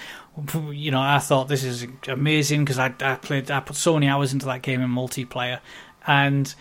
You 0.54 0.92
know, 0.92 1.02
I 1.02 1.20
thought 1.20 1.48
this 1.48 1.64
is 1.64 1.88
amazing 2.08 2.66
because 2.66 2.80
I, 2.80 2.94
I 3.00 3.16
played 3.16 3.52
I 3.52 3.60
put 3.60 3.76
so 3.76 3.94
many 3.94 4.08
hours 4.08 4.34
into 4.34 4.48
that 4.48 4.64
game 4.64 4.82
in 4.82 4.90
multiplayer, 4.90 5.60
and 6.08 6.54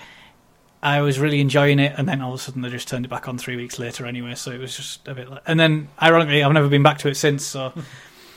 I 0.83 1.01
was 1.01 1.21
really 1.21 1.41
enjoying 1.41 1.79
it, 1.79 1.95
and 1.97 2.09
then 2.09 2.21
all 2.21 2.35
of 2.35 2.41
a 2.41 2.43
sudden 2.43 2.63
they 2.63 2.69
just 2.69 2.89
turned 2.89 3.05
it 3.05 3.09
back 3.09 3.29
on 3.29 3.39
three 3.39 3.55
weeks 3.55 3.79
later 3.79 4.05
anyway. 4.05 4.35
So 4.35 4.51
it 4.51 4.59
was 4.59 4.77
just 4.77 5.07
a 5.07 5.15
bit. 5.15 5.31
Like, 5.31 5.43
and 5.47 5.59
then 5.59 5.89
ironically, 6.03 6.43
I've 6.43 6.53
never 6.53 6.69
been 6.69 6.83
back 6.83 6.99
to 6.99 7.09
it 7.09 7.15
since. 7.17 7.47
So 7.47 7.73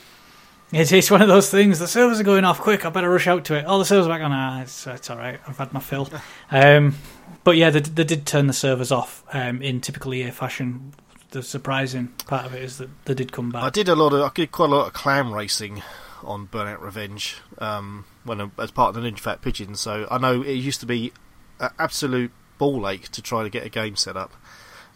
it's 0.72 0.92
it's 0.92 1.10
one 1.10 1.22
of 1.22 1.28
those 1.28 1.50
things. 1.50 1.80
The 1.80 1.88
servers 1.88 2.20
are 2.20 2.24
going 2.24 2.44
off 2.44 2.60
quick. 2.60 2.86
I 2.86 2.90
better 2.90 3.10
rush 3.10 3.26
out 3.26 3.44
to 3.46 3.56
it. 3.56 3.64
All 3.64 3.80
the 3.80 3.84
servers 3.84 4.06
are 4.06 4.10
back 4.10 4.22
on. 4.22 4.30
Ah, 4.32 4.62
it's 4.62 4.86
it's 4.86 5.10
all 5.10 5.18
right. 5.18 5.40
I've 5.46 5.58
had 5.58 5.72
my 5.72 5.80
fill. 5.80 6.08
Um, 6.48 6.94
but 7.42 7.56
yeah, 7.56 7.70
they, 7.70 7.80
they 7.80 8.04
did 8.04 8.24
turn 8.24 8.46
the 8.46 8.52
servers 8.52 8.92
off 8.92 9.24
um, 9.32 9.60
in 9.60 9.80
typical 9.80 10.14
EA 10.14 10.30
fashion. 10.30 10.94
The 11.30 11.42
surprising 11.42 12.08
part 12.26 12.46
of 12.46 12.54
it 12.54 12.62
is 12.62 12.78
that 12.78 12.88
they 13.04 13.14
did 13.14 13.32
come 13.32 13.50
back. 13.50 13.64
I 13.64 13.70
did 13.70 13.88
a 13.88 13.96
lot 13.96 14.12
of 14.12 14.22
I 14.22 14.30
did 14.32 14.52
quite 14.52 14.70
a 14.70 14.74
lot 14.74 14.86
of 14.86 14.92
clan 14.92 15.32
racing 15.32 15.82
on 16.22 16.46
Burnout 16.46 16.80
Revenge 16.80 17.38
um, 17.58 18.04
when 18.24 18.52
as 18.58 18.70
part 18.70 18.94
of 18.94 19.02
the 19.02 19.08
Ninja 19.08 19.18
Fat 19.18 19.42
Pigeon. 19.42 19.74
So 19.74 20.06
I 20.08 20.18
know 20.18 20.42
it 20.42 20.52
used 20.52 20.78
to 20.80 20.86
be 20.86 21.12
an 21.60 21.70
absolute 21.78 22.32
ball 22.58 22.88
ache 22.88 23.08
to 23.08 23.22
try 23.22 23.42
to 23.42 23.50
get 23.50 23.64
a 23.64 23.68
game 23.68 23.96
set 23.96 24.16
up 24.16 24.32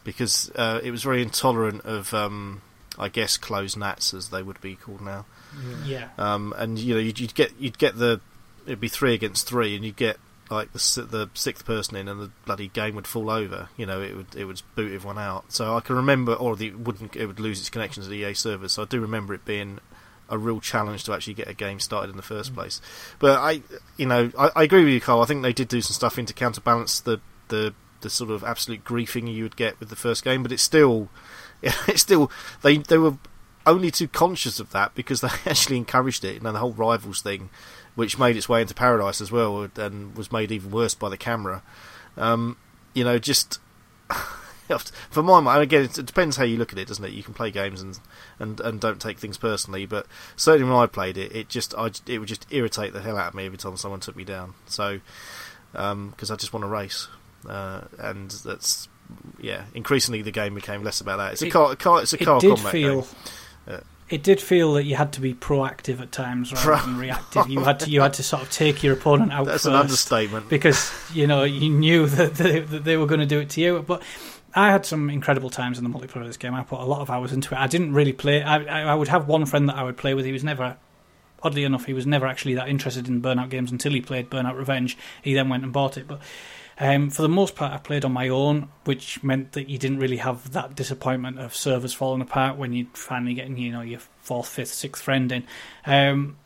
because 0.05 0.51
uh, 0.55 0.81
it 0.83 0.91
was 0.91 1.03
very 1.03 1.23
intolerant 1.23 1.85
of 1.85 2.15
um, 2.15 2.63
I 2.99 3.09
guess 3.09 3.37
closed 3.37 3.77
NATs 3.77 4.15
as 4.15 4.31
they 4.31 4.43
would 4.43 4.61
be 4.61 4.77
called 4.77 5.01
now. 5.01 5.27
yeah. 5.85 6.09
Um, 6.19 6.55
and 6.57 6.79
you 6.79 6.95
know 6.95 7.01
you'd, 7.01 7.19
you'd 7.19 7.35
get 7.35 7.53
you'd 7.59 7.79
get 7.79 7.97
the 7.97 8.21
it'd 8.67 8.81
be 8.81 8.89
three 8.89 9.15
against 9.15 9.49
three, 9.49 9.75
and 9.75 9.85
you'd 9.85 9.97
get 9.97 10.19
like 10.51 10.73
the 10.73 11.07
the 11.09 11.31
sixth 11.35 11.65
person 11.65 11.97
in, 11.97 12.09
and 12.09 12.21
the 12.21 12.31
bloody 12.45 12.69
game 12.69 12.95
would 12.95 13.07
fall 13.07 13.31
over. 13.31 13.69
You 13.77 13.87
know 13.87 14.01
it 14.01 14.17
would 14.17 14.35
it 14.35 14.45
would 14.45 14.63
boot 14.75 14.93
everyone 14.93 15.19
out. 15.19 15.53
So 15.53 15.77
I 15.77 15.81
can 15.81 15.97
remember, 15.97 16.35
or 16.35 16.57
the, 16.57 16.69
it 16.69 16.79
wouldn't 16.79 17.17
it 17.17 17.27
would 17.27 17.41
lose 17.41 17.61
its 17.61 17.71
connection 17.71 18.03
to 18.03 18.09
the 18.09 18.17
EA 18.17 18.35
servers. 18.35 18.73
So 18.73 18.83
I 18.83 18.87
do 18.87 19.01
remember 19.01 19.35
it 19.35 19.45
being 19.45 19.81
a 20.31 20.39
real 20.39 20.61
challenge 20.61 21.05
to 21.05 21.13
actually 21.13 21.35
get 21.35 21.49
a 21.49 21.55
game 21.55 21.81
started 21.81 22.11
in 22.11 22.17
the 22.17 22.23
first 22.23 22.55
place. 22.55 22.81
But 23.19 23.39
I, 23.39 23.63
you 23.97 24.07
know, 24.07 24.31
I, 24.39 24.51
I 24.57 24.63
agree 24.63 24.85
with 24.85 24.95
you, 24.95 25.01
Karl. 25.01 25.21
I 25.21 25.27
think 25.27 25.43
they 25.43 25.53
did 25.53 25.69
do 25.69 25.81
some 25.81 25.95
stuff 25.95 26.19
in 26.19 26.27
to 26.27 26.33
counterbalance 26.33 27.01
the 27.01 27.21
the 27.49 27.75
the 28.01 28.11
sort 28.11 28.31
of 28.31 28.43
absolute 28.43 28.85
griefing 28.85 29.33
you 29.33 29.43
would 29.43 29.57
get 29.57 29.79
with 29.79 29.91
the 29.91 29.97
first 29.97 30.25
game. 30.25 30.43
But 30.43 30.53
it's 30.53 30.63
still, 30.63 31.09
it's 31.63 32.03
still 32.03 32.31
they 32.63 32.79
they 32.79 32.99
were 32.99 33.19
only 33.67 33.91
too 33.91 34.09
conscious 34.09 34.59
of 34.61 34.71
that 34.71 34.95
because 34.95 35.21
they 35.21 35.29
actually 35.47 35.77
encouraged 35.77 36.25
it. 36.25 36.35
You 36.35 36.41
know, 36.41 36.53
the 36.53 36.59
whole 36.59 36.73
rivals 36.73 37.23
thing, 37.23 37.51
which 37.95 38.19
made 38.19 38.37
its 38.37 38.49
way 38.49 38.63
into 38.63 38.75
Paradise 38.75 39.21
as 39.21 39.33
well, 39.33 39.69
and 39.77 40.17
was 40.17 40.33
made 40.33 40.53
even 40.53 40.71
worse 40.71 40.95
by 40.95 41.09
the 41.09 41.19
camera. 41.19 41.63
Um, 42.17 42.57
you 42.95 43.05
know, 43.05 43.19
just 43.19 43.61
for 45.11 45.23
my 45.23 45.41
mind, 45.41 45.63
again, 45.63 45.85
it 45.85 46.07
depends 46.07 46.37
how 46.37 46.45
you 46.45 46.57
look 46.57 46.73
at 46.73 46.79
it, 46.79 46.89
doesn't 46.89 47.05
it? 47.05 47.13
You 47.13 47.23
can 47.23 47.35
play 47.35 47.51
games 47.51 47.83
and 47.83 47.99
and, 48.39 48.61
and 48.61 48.81
don't 48.81 49.01
take 49.01 49.19
things 49.19 49.37
personally, 49.39 49.87
but 49.87 50.07
certainly 50.37 50.71
when 50.71 50.81
I 50.81 50.87
played 50.87 51.17
it, 51.17 51.35
it 51.35 51.49
just 51.49 51.75
I 51.75 51.91
it 52.07 52.19
would 52.19 52.29
just 52.29 52.47
irritate 52.51 52.93
the 52.93 53.01
hell 53.01 53.17
out 53.17 53.29
of 53.29 53.35
me 53.35 53.47
every 53.47 53.59
time 53.59 53.77
someone 53.77 54.01
took 54.01 54.17
me 54.17 54.25
down. 54.25 54.55
So 54.67 55.01
because 55.73 56.31
I 56.31 56.37
just 56.37 56.53
want 56.53 56.65
to 56.65 56.69
race, 56.69 57.09
uh, 57.49 57.83
and 57.99 58.31
that's 58.31 58.89
yeah. 59.41 59.65
Increasingly, 59.75 60.23
the 60.23 60.31
game 60.31 60.55
became 60.55 60.83
less 60.83 61.01
about 61.01 61.19
that. 61.19 61.33
It's 61.33 61.43
a 61.43 61.51
car, 61.51 61.75
car 61.77 62.03
it's 62.03 62.13
a 62.13 62.21
it 62.21 62.25
car 62.25 62.41
did 62.41 62.55
combat 62.57 62.73
feel 62.73 63.01
game. 63.03 63.11
Yeah. 63.69 63.81
it 64.09 64.23
did 64.23 64.41
feel 64.41 64.75
that 64.75 64.85
you 64.85 64.97
had 64.97 65.13
to 65.15 65.21
be 65.21 65.35
proactive 65.35 66.01
at 66.01 66.13
times 66.13 66.53
rather 66.53 66.65
Pro- 66.65 66.87
than 66.87 66.99
reactive. 66.99 67.49
You 67.49 67.61
had 67.61 67.81
to 67.81 67.91
you 67.91 68.01
had 68.01 68.15
to 68.15 68.23
sort 68.23 68.43
of 68.43 68.51
take 68.51 68.83
your 68.83 68.95
opponent 68.95 69.33
out 69.33 69.47
That's 69.47 69.65
an 69.67 69.75
understatement. 69.75 70.49
because 70.49 70.93
you 71.15 71.27
know 71.27 71.45
you 71.45 71.71
knew 71.71 72.07
that 72.07 72.35
they, 72.35 72.61
that 72.61 72.85
they 72.85 72.97
were 72.97 73.07
going 73.07 73.21
to 73.21 73.27
do 73.27 73.41
it 73.41 73.51
to 73.51 73.61
you. 73.61 73.85
But 73.87 74.03
I 74.55 74.71
had 74.71 74.85
some 74.85 75.11
incredible 75.11 75.51
times 75.51 75.79
in 75.79 75.85
the 75.85 75.91
multiplayer 75.91 76.23
of 76.23 76.27
this 76.27 76.37
game. 76.37 76.55
I 76.55 76.63
put 76.63 76.81
a 76.81 76.85
lot 76.85 77.01
of 77.01 77.11
hours 77.11 77.33
into 77.33 77.55
it. 77.55 77.59
I 77.59 77.67
didn't 77.67 77.93
really 77.93 78.13
play. 78.13 78.43
I, 78.43 78.91
I, 78.91 78.95
would 78.95 79.09
have 79.09 79.29
one 79.29 79.47
friend 79.47 79.69
that 79.69 79.77
I 79.77 79.85
would 79.85 79.97
play 79.97 80.15
with. 80.15 80.25
He 80.25 80.33
was 80.33 80.45
never. 80.45 80.77
Oddly 81.43 81.65
enough, 81.65 81.87
he 81.87 81.95
was 81.95 82.07
never 82.07 82.27
actually 82.27 82.55
that 82.55 82.69
interested 82.69 83.09
in 83.09 83.23
Burnout 83.23 83.49
games 83.49 83.73
until 83.73 83.93
he 83.93 84.03
played 84.03 84.29
Burnout 84.29 84.59
Revenge. 84.59 84.99
He 85.23 85.33
then 85.33 85.49
went 85.49 85.63
and 85.63 85.73
bought 85.73 85.97
it, 85.97 86.07
but 86.07 86.21
um, 86.81 87.11
for 87.11 87.21
the 87.21 87.29
most 87.29 87.57
part, 87.57 87.75
I 87.75 87.77
played 87.77 88.07
on 88.07 88.13
my 88.13 88.31
own, 88.31 88.71
which 88.85 89.23
meant 89.23 89.53
that 89.53 89.69
you 89.69 89.77
didn't 89.77 89.99
really 90.01 90.17
have 90.17 90.53
that 90.53 90.75
disappointment 90.75 91.39
of 91.39 91.55
servers 91.55 91.93
falling 91.93 92.23
apart 92.23 92.57
when 92.57 92.73
you're 92.73 92.87
finally 92.95 93.35
getting 93.35 93.59
you 93.59 93.71
know 93.71 93.83
your 93.83 94.01
fourth, 94.23 94.49
fifth, 94.49 94.73
sixth 94.73 95.03
friend 95.03 95.31
in, 95.31 95.45
um, 95.85 96.39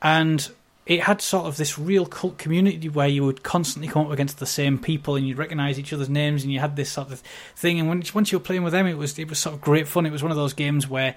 and 0.00 0.50
it 0.86 1.00
had 1.00 1.20
sort 1.20 1.46
of 1.46 1.56
this 1.56 1.78
real 1.78 2.04
cult 2.04 2.36
community 2.36 2.88
where 2.88 3.08
you 3.08 3.24
would 3.24 3.42
constantly 3.42 3.90
come 3.90 4.06
up 4.06 4.12
against 4.12 4.38
the 4.38 4.46
same 4.46 4.78
people 4.78 5.16
and 5.16 5.26
you'd 5.26 5.38
recognise 5.38 5.78
each 5.78 5.92
other's 5.92 6.10
names 6.10 6.42
and 6.42 6.52
you 6.52 6.60
had 6.60 6.76
this 6.76 6.92
sort 6.92 7.10
of 7.10 7.20
thing. 7.56 7.80
And 7.80 7.88
when, 7.88 8.02
once 8.14 8.30
you 8.30 8.38
were 8.38 8.44
playing 8.44 8.64
with 8.64 8.72
them, 8.72 8.86
it 8.86 8.98
was 8.98 9.18
it 9.18 9.28
was 9.28 9.38
sort 9.38 9.54
of 9.54 9.60
great 9.62 9.88
fun. 9.88 10.04
It 10.04 10.12
was 10.12 10.22
one 10.22 10.30
of 10.30 10.36
those 10.36 10.52
games 10.52 10.88
where 10.88 11.16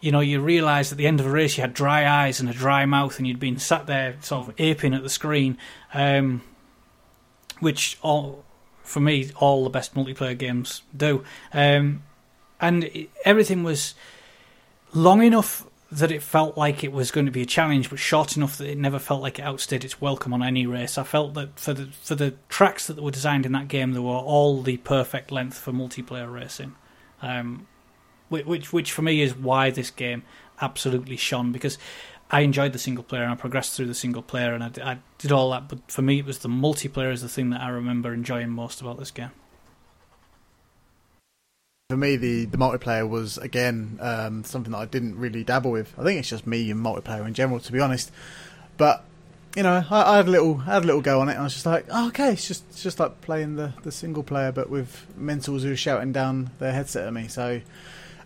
you 0.00 0.10
know 0.10 0.20
you 0.20 0.40
realised 0.40 0.90
at 0.90 0.98
the 0.98 1.06
end 1.06 1.20
of 1.20 1.26
a 1.26 1.30
race 1.30 1.56
you 1.56 1.60
had 1.60 1.74
dry 1.74 2.08
eyes 2.24 2.40
and 2.40 2.50
a 2.50 2.52
dry 2.52 2.86
mouth 2.86 3.18
and 3.18 3.26
you'd 3.26 3.38
been 3.38 3.58
sat 3.58 3.86
there 3.86 4.16
sort 4.20 4.48
of 4.48 4.54
aping 4.58 4.94
at 4.94 5.02
the 5.02 5.10
screen. 5.10 5.58
Um, 5.92 6.42
which 7.60 7.98
all 8.02 8.44
for 8.82 9.00
me 9.00 9.30
all 9.36 9.64
the 9.64 9.70
best 9.70 9.94
multiplayer 9.94 10.36
games 10.36 10.82
do 10.94 11.24
um, 11.52 12.02
and 12.60 12.90
everything 13.24 13.62
was 13.62 13.94
long 14.92 15.22
enough 15.22 15.64
that 15.98 16.12
it 16.12 16.22
felt 16.22 16.56
like 16.56 16.82
it 16.82 16.92
was 16.92 17.10
going 17.10 17.26
to 17.26 17.32
be 17.32 17.42
a 17.42 17.46
challenge 17.46 17.90
but 17.90 17.98
short 17.98 18.36
enough 18.36 18.58
that 18.58 18.68
it 18.68 18.78
never 18.78 18.98
felt 18.98 19.22
like 19.22 19.38
it 19.38 19.42
outstayed 19.42 19.84
its 19.84 20.00
welcome 20.00 20.32
on 20.32 20.42
any 20.42 20.66
race 20.66 20.98
i 20.98 21.02
felt 21.02 21.34
that 21.34 21.58
for 21.58 21.72
the 21.72 21.86
for 22.02 22.14
the 22.14 22.34
tracks 22.48 22.86
that 22.86 23.00
were 23.00 23.10
designed 23.10 23.46
in 23.46 23.52
that 23.52 23.68
game 23.68 23.92
they 23.92 24.00
were 24.00 24.10
all 24.10 24.62
the 24.62 24.76
perfect 24.78 25.30
length 25.30 25.58
for 25.58 25.72
multiplayer 25.72 26.32
racing 26.32 26.74
um, 27.22 27.66
which, 28.28 28.44
which 28.46 28.72
which 28.72 28.92
for 28.92 29.02
me 29.02 29.20
is 29.20 29.34
why 29.34 29.70
this 29.70 29.90
game 29.90 30.22
absolutely 30.60 31.16
shone 31.16 31.52
because 31.52 31.78
I 32.30 32.40
enjoyed 32.40 32.72
the 32.72 32.78
single 32.78 33.04
player 33.04 33.22
and 33.22 33.32
I 33.32 33.36
progressed 33.36 33.76
through 33.76 33.86
the 33.86 33.94
single 33.94 34.22
player 34.22 34.54
and 34.54 34.64
I 34.64 34.98
did 35.18 35.30
all 35.30 35.50
that. 35.50 35.68
But 35.68 35.90
for 35.90 36.02
me, 36.02 36.18
it 36.18 36.24
was 36.24 36.38
the 36.38 36.48
multiplayer 36.48 37.12
is 37.12 37.22
the 37.22 37.28
thing 37.28 37.50
that 37.50 37.60
I 37.60 37.68
remember 37.68 38.12
enjoying 38.12 38.50
most 38.50 38.80
about 38.80 38.98
this 38.98 39.10
game. 39.10 39.30
For 41.90 41.98
me, 41.98 42.16
the, 42.16 42.46
the 42.46 42.56
multiplayer 42.56 43.06
was 43.06 43.36
again 43.36 43.98
um, 44.00 44.42
something 44.42 44.72
that 44.72 44.78
I 44.78 44.86
didn't 44.86 45.18
really 45.18 45.44
dabble 45.44 45.70
with. 45.70 45.92
I 45.98 46.02
think 46.02 46.18
it's 46.18 46.30
just 46.30 46.46
me 46.46 46.70
and 46.70 46.82
multiplayer 46.82 47.26
in 47.26 47.34
general, 47.34 47.60
to 47.60 47.72
be 47.72 47.78
honest. 47.78 48.10
But 48.78 49.04
you 49.54 49.64
know, 49.64 49.84
I, 49.90 50.12
I 50.14 50.16
had 50.16 50.26
a 50.26 50.30
little 50.30 50.62
I 50.62 50.72
had 50.72 50.84
a 50.84 50.86
little 50.86 51.02
go 51.02 51.20
on 51.20 51.28
it, 51.28 51.32
and 51.32 51.40
I 51.40 51.44
was 51.44 51.52
just 51.52 51.66
like, 51.66 51.84
oh, 51.90 52.08
okay, 52.08 52.32
it's 52.32 52.48
just 52.48 52.64
it's 52.70 52.82
just 52.82 52.98
like 52.98 53.20
playing 53.20 53.56
the, 53.56 53.74
the 53.82 53.92
single 53.92 54.22
player, 54.22 54.50
but 54.50 54.70
with 54.70 55.06
mentals 55.20 55.60
who 55.60 55.72
are 55.72 55.76
shouting 55.76 56.10
down 56.10 56.52
their 56.58 56.72
headset 56.72 57.06
at 57.06 57.12
me. 57.12 57.28
So 57.28 57.60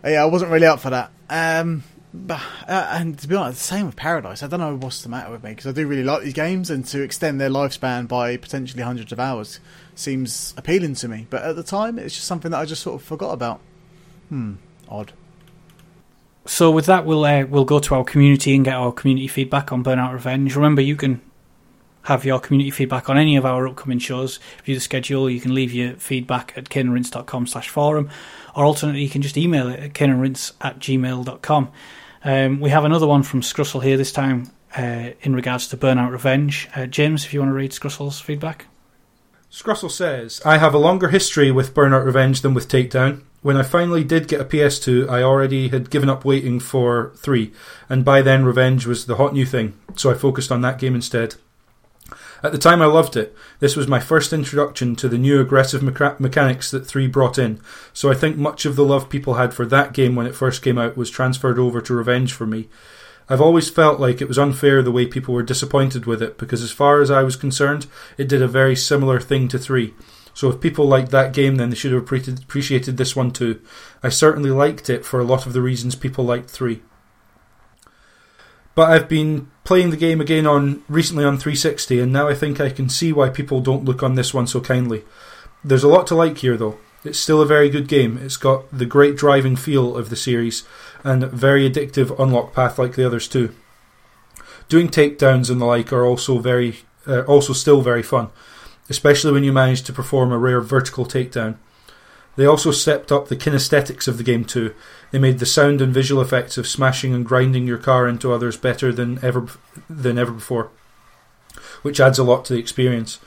yeah, 0.05 0.21
I 0.23 0.25
wasn't 0.25 0.51
really 0.51 0.65
up 0.65 0.79
for 0.79 0.91
that. 0.91 1.11
Um, 1.29 1.83
but 2.13 2.41
uh, 2.65 2.87
and 2.91 3.19
to 3.19 3.27
be 3.27 3.35
honest, 3.35 3.59
the 3.59 3.65
same 3.65 3.87
with 3.87 3.97
Paradise. 3.97 4.41
I 4.41 4.47
don't 4.47 4.61
know 4.61 4.77
what's 4.77 5.01
the 5.01 5.09
matter 5.09 5.33
with 5.33 5.43
me 5.43 5.49
because 5.49 5.67
I 5.67 5.73
do 5.73 5.85
really 5.85 6.05
like 6.05 6.23
these 6.23 6.31
games, 6.31 6.69
and 6.69 6.85
to 6.85 7.01
extend 7.01 7.41
their 7.41 7.49
lifespan 7.49 8.07
by 8.07 8.37
potentially 8.37 8.83
hundreds 8.83 9.11
of 9.11 9.19
hours 9.19 9.59
seems 9.99 10.53
appealing 10.57 10.95
to 10.95 11.07
me. 11.07 11.27
But 11.29 11.43
at 11.43 11.55
the 11.55 11.63
time, 11.63 11.99
it's 11.99 12.15
just 12.15 12.27
something 12.27 12.51
that 12.51 12.59
I 12.59 12.65
just 12.65 12.81
sort 12.81 13.01
of 13.01 13.07
forgot 13.07 13.31
about. 13.31 13.59
Hmm, 14.29 14.55
odd. 14.87 15.13
So 16.45 16.71
with 16.71 16.85
that, 16.87 17.05
we'll 17.05 17.25
uh, 17.25 17.45
we'll 17.45 17.65
go 17.65 17.79
to 17.79 17.95
our 17.95 18.03
community 18.03 18.55
and 18.55 18.65
get 18.65 18.73
our 18.73 18.91
community 18.91 19.27
feedback 19.27 19.71
on 19.71 19.83
Burnout 19.83 20.13
Revenge. 20.13 20.55
Remember, 20.55 20.81
you 20.81 20.95
can 20.95 21.21
have 22.03 22.25
your 22.25 22.39
community 22.39 22.71
feedback 22.71 23.09
on 23.09 23.17
any 23.17 23.35
of 23.35 23.45
our 23.45 23.67
upcoming 23.67 23.99
shows. 23.99 24.39
View 24.63 24.73
the 24.73 24.81
schedule. 24.81 25.29
You 25.29 25.41
can 25.41 25.53
leave 25.53 25.73
your 25.73 25.93
feedback 25.93 26.53
at 26.57 26.69
caneandrinse.com 26.69 27.47
slash 27.47 27.69
forum, 27.69 28.09
or 28.55 28.65
alternately, 28.65 29.03
you 29.03 29.09
can 29.09 29.21
just 29.21 29.37
email 29.37 29.69
it 29.69 29.79
at 29.79 29.93
caneandrinse 29.93 30.53
at 30.61 30.79
gmail.com. 30.79 31.71
Um, 32.23 32.59
we 32.59 32.69
have 32.69 32.83
another 32.83 33.07
one 33.07 33.23
from 33.23 33.41
Scrussel 33.41 33.83
here 33.83 33.95
this 33.95 34.11
time 34.11 34.49
uh, 34.77 35.11
in 35.21 35.35
regards 35.35 35.67
to 35.67 35.77
Burnout 35.77 36.11
Revenge. 36.11 36.67
Uh, 36.75 36.85
James, 36.85 37.25
if 37.25 37.33
you 37.33 37.39
want 37.39 37.49
to 37.49 37.55
read 37.55 37.71
Scrussel's 37.71 38.19
feedback. 38.19 38.65
Scrussel 39.51 39.89
says, 39.89 40.41
I 40.45 40.59
have 40.59 40.75
a 40.75 40.79
longer 40.79 41.09
history 41.09 41.51
with 41.51 41.73
Burnout 41.73 42.05
Revenge 42.05 42.41
than 42.41 42.53
with 42.53 42.67
Takedown. 42.67 43.23
When 43.41 43.57
I 43.57 43.63
finally 43.63 44.03
did 44.03 44.27
get 44.27 44.41
a 44.41 44.45
PS2, 44.45 45.09
I 45.09 45.23
already 45.23 45.69
had 45.69 45.89
given 45.89 46.09
up 46.09 46.23
waiting 46.23 46.59
for 46.59 47.13
3, 47.15 47.51
and 47.89 48.05
by 48.05 48.21
then 48.21 48.45
Revenge 48.45 48.85
was 48.85 49.05
the 49.05 49.15
hot 49.15 49.33
new 49.33 49.45
thing, 49.45 49.73
so 49.95 50.11
I 50.11 50.13
focused 50.13 50.51
on 50.51 50.61
that 50.61 50.77
game 50.77 50.93
instead. 50.93 51.35
At 52.43 52.51
the 52.51 52.57
time, 52.57 52.81
I 52.81 52.85
loved 52.85 53.17
it. 53.17 53.35
This 53.59 53.75
was 53.75 53.87
my 53.87 53.99
first 53.99 54.31
introduction 54.33 54.95
to 54.97 55.09
the 55.09 55.17
new 55.17 55.41
aggressive 55.41 55.81
mecha- 55.81 56.19
mechanics 56.19 56.69
that 56.71 56.85
3 56.85 57.07
brought 57.07 57.39
in, 57.39 57.59
so 57.91 58.11
I 58.11 58.13
think 58.13 58.37
much 58.37 58.65
of 58.65 58.75
the 58.75 58.85
love 58.85 59.09
people 59.09 59.33
had 59.33 59.53
for 59.53 59.65
that 59.65 59.93
game 59.93 60.15
when 60.15 60.27
it 60.27 60.35
first 60.35 60.61
came 60.61 60.77
out 60.77 60.95
was 60.95 61.09
transferred 61.09 61.57
over 61.57 61.81
to 61.81 61.93
Revenge 61.95 62.33
for 62.33 62.45
me. 62.45 62.69
I've 63.29 63.41
always 63.41 63.69
felt 63.69 63.99
like 63.99 64.21
it 64.21 64.27
was 64.27 64.39
unfair 64.39 64.81
the 64.81 64.91
way 64.91 65.05
people 65.05 65.35
were 65.35 65.43
disappointed 65.43 66.05
with 66.05 66.21
it 66.21 66.37
because, 66.37 66.63
as 66.63 66.71
far 66.71 66.99
as 66.99 67.11
I 67.11 67.21
was 67.21 67.35
concerned, 67.35 67.85
it 68.17 68.27
did 68.27 68.41
a 68.41 68.47
very 68.47 68.75
similar 68.75 69.19
thing 69.19 69.47
to 69.49 69.59
3. 69.59 69.93
So 70.33 70.49
if 70.49 70.59
people 70.59 70.87
liked 70.87 71.11
that 71.11 71.33
game, 71.33 71.57
then 71.57 71.69
they 71.69 71.75
should 71.75 71.91
have 71.91 72.01
appreciated 72.01 72.97
this 72.97 73.15
one 73.15 73.31
too. 73.31 73.61
I 74.01 74.09
certainly 74.09 74.49
liked 74.49 74.89
it 74.89 75.05
for 75.05 75.19
a 75.19 75.25
lot 75.25 75.45
of 75.45 75.53
the 75.53 75.61
reasons 75.61 75.95
people 75.95 76.23
liked 76.25 76.49
3. 76.49 76.81
But 78.73 78.89
I've 78.89 79.09
been 79.09 79.51
playing 79.63 79.89
the 79.89 79.97
game 79.97 80.21
again 80.21 80.47
on 80.47 80.83
recently 80.87 81.25
on 81.25 81.37
360, 81.37 81.99
and 81.99 82.13
now 82.13 82.27
I 82.27 82.33
think 82.33 82.59
I 82.59 82.69
can 82.69 82.89
see 82.89 83.11
why 83.11 83.29
people 83.29 83.61
don't 83.61 83.83
look 83.83 84.01
on 84.01 84.15
this 84.15 84.33
one 84.33 84.47
so 84.47 84.61
kindly. 84.61 85.03
There's 85.63 85.83
a 85.83 85.89
lot 85.89 86.07
to 86.07 86.15
like 86.15 86.37
here, 86.37 86.55
though. 86.55 86.79
It's 87.03 87.19
still 87.19 87.41
a 87.41 87.45
very 87.45 87.69
good 87.69 87.87
game. 87.87 88.17
It's 88.17 88.37
got 88.37 88.65
the 88.77 88.85
great 88.85 89.15
driving 89.15 89.55
feel 89.55 89.95
of 89.95 90.09
the 90.09 90.15
series, 90.15 90.63
and 91.03 91.23
very 91.23 91.69
addictive 91.69 92.17
unlock 92.19 92.53
path 92.53 92.77
like 92.77 92.95
the 92.95 93.05
others 93.05 93.27
too. 93.27 93.55
Doing 94.67 94.89
takedowns 94.89 95.49
and 95.49 95.61
the 95.61 95.65
like 95.65 95.93
are 95.93 96.05
also 96.05 96.39
very, 96.39 96.79
uh, 97.07 97.21
also 97.21 97.53
still 97.53 97.81
very 97.81 98.03
fun, 98.03 98.29
especially 98.89 99.31
when 99.31 99.43
you 99.43 99.53
manage 99.53 99.81
to 99.83 99.93
perform 99.93 100.31
a 100.31 100.37
rare 100.37 100.61
vertical 100.61 101.05
takedown. 101.05 101.57
They 102.35 102.45
also 102.45 102.71
stepped 102.71 103.11
up 103.11 103.27
the 103.27 103.35
kinesthetics 103.35 104.07
of 104.07 104.17
the 104.17 104.23
game 104.23 104.45
too. 104.45 104.73
They 105.11 105.19
made 105.19 105.39
the 105.39 105.45
sound 105.45 105.81
and 105.81 105.93
visual 105.93 106.21
effects 106.21 106.57
of 106.57 106.67
smashing 106.67 107.13
and 107.13 107.25
grinding 107.25 107.65
your 107.65 107.77
car 107.77 108.07
into 108.07 108.31
others 108.31 108.55
better 108.55 108.93
than 108.93 109.23
ever 109.23 109.47
than 109.89 110.17
ever 110.17 110.31
before, 110.31 110.69
which 111.81 111.99
adds 111.99 112.19
a 112.19 112.23
lot 112.23 112.45
to 112.45 112.53
the 112.53 112.59
experience. 112.59 113.19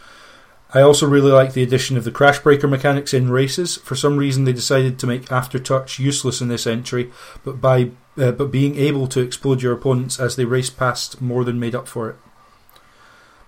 I 0.75 0.81
also 0.81 1.07
really 1.07 1.31
like 1.31 1.53
the 1.53 1.63
addition 1.63 1.99
of 1.99 2.05
the 2.05 2.11
crash 2.11 2.39
breaker 2.39 2.67
mechanics 2.67 3.13
in 3.13 3.31
races. 3.31 3.77
For 3.77 3.95
some 3.95 4.17
reason, 4.17 4.45
they 4.45 4.55
decided 4.55 4.99
to 4.99 5.07
make 5.07 5.27
aftertouch 5.27 5.99
useless 5.99 6.41
in 6.41 6.49
this 6.49 6.67
entry, 6.67 7.11
but 7.45 7.61
by 7.61 7.91
uh, 8.17 8.33
but 8.33 8.51
being 8.51 8.77
able 8.77 9.07
to 9.09 9.21
explode 9.21 9.63
your 9.63 9.73
opponents 9.73 10.21
as 10.21 10.37
they 10.37 10.45
race 10.45 10.71
past 10.71 11.21
more 11.21 11.45
than 11.45 11.61
made 11.61 11.75
up 11.75 11.89
for 11.89 12.11
it. 12.11 12.17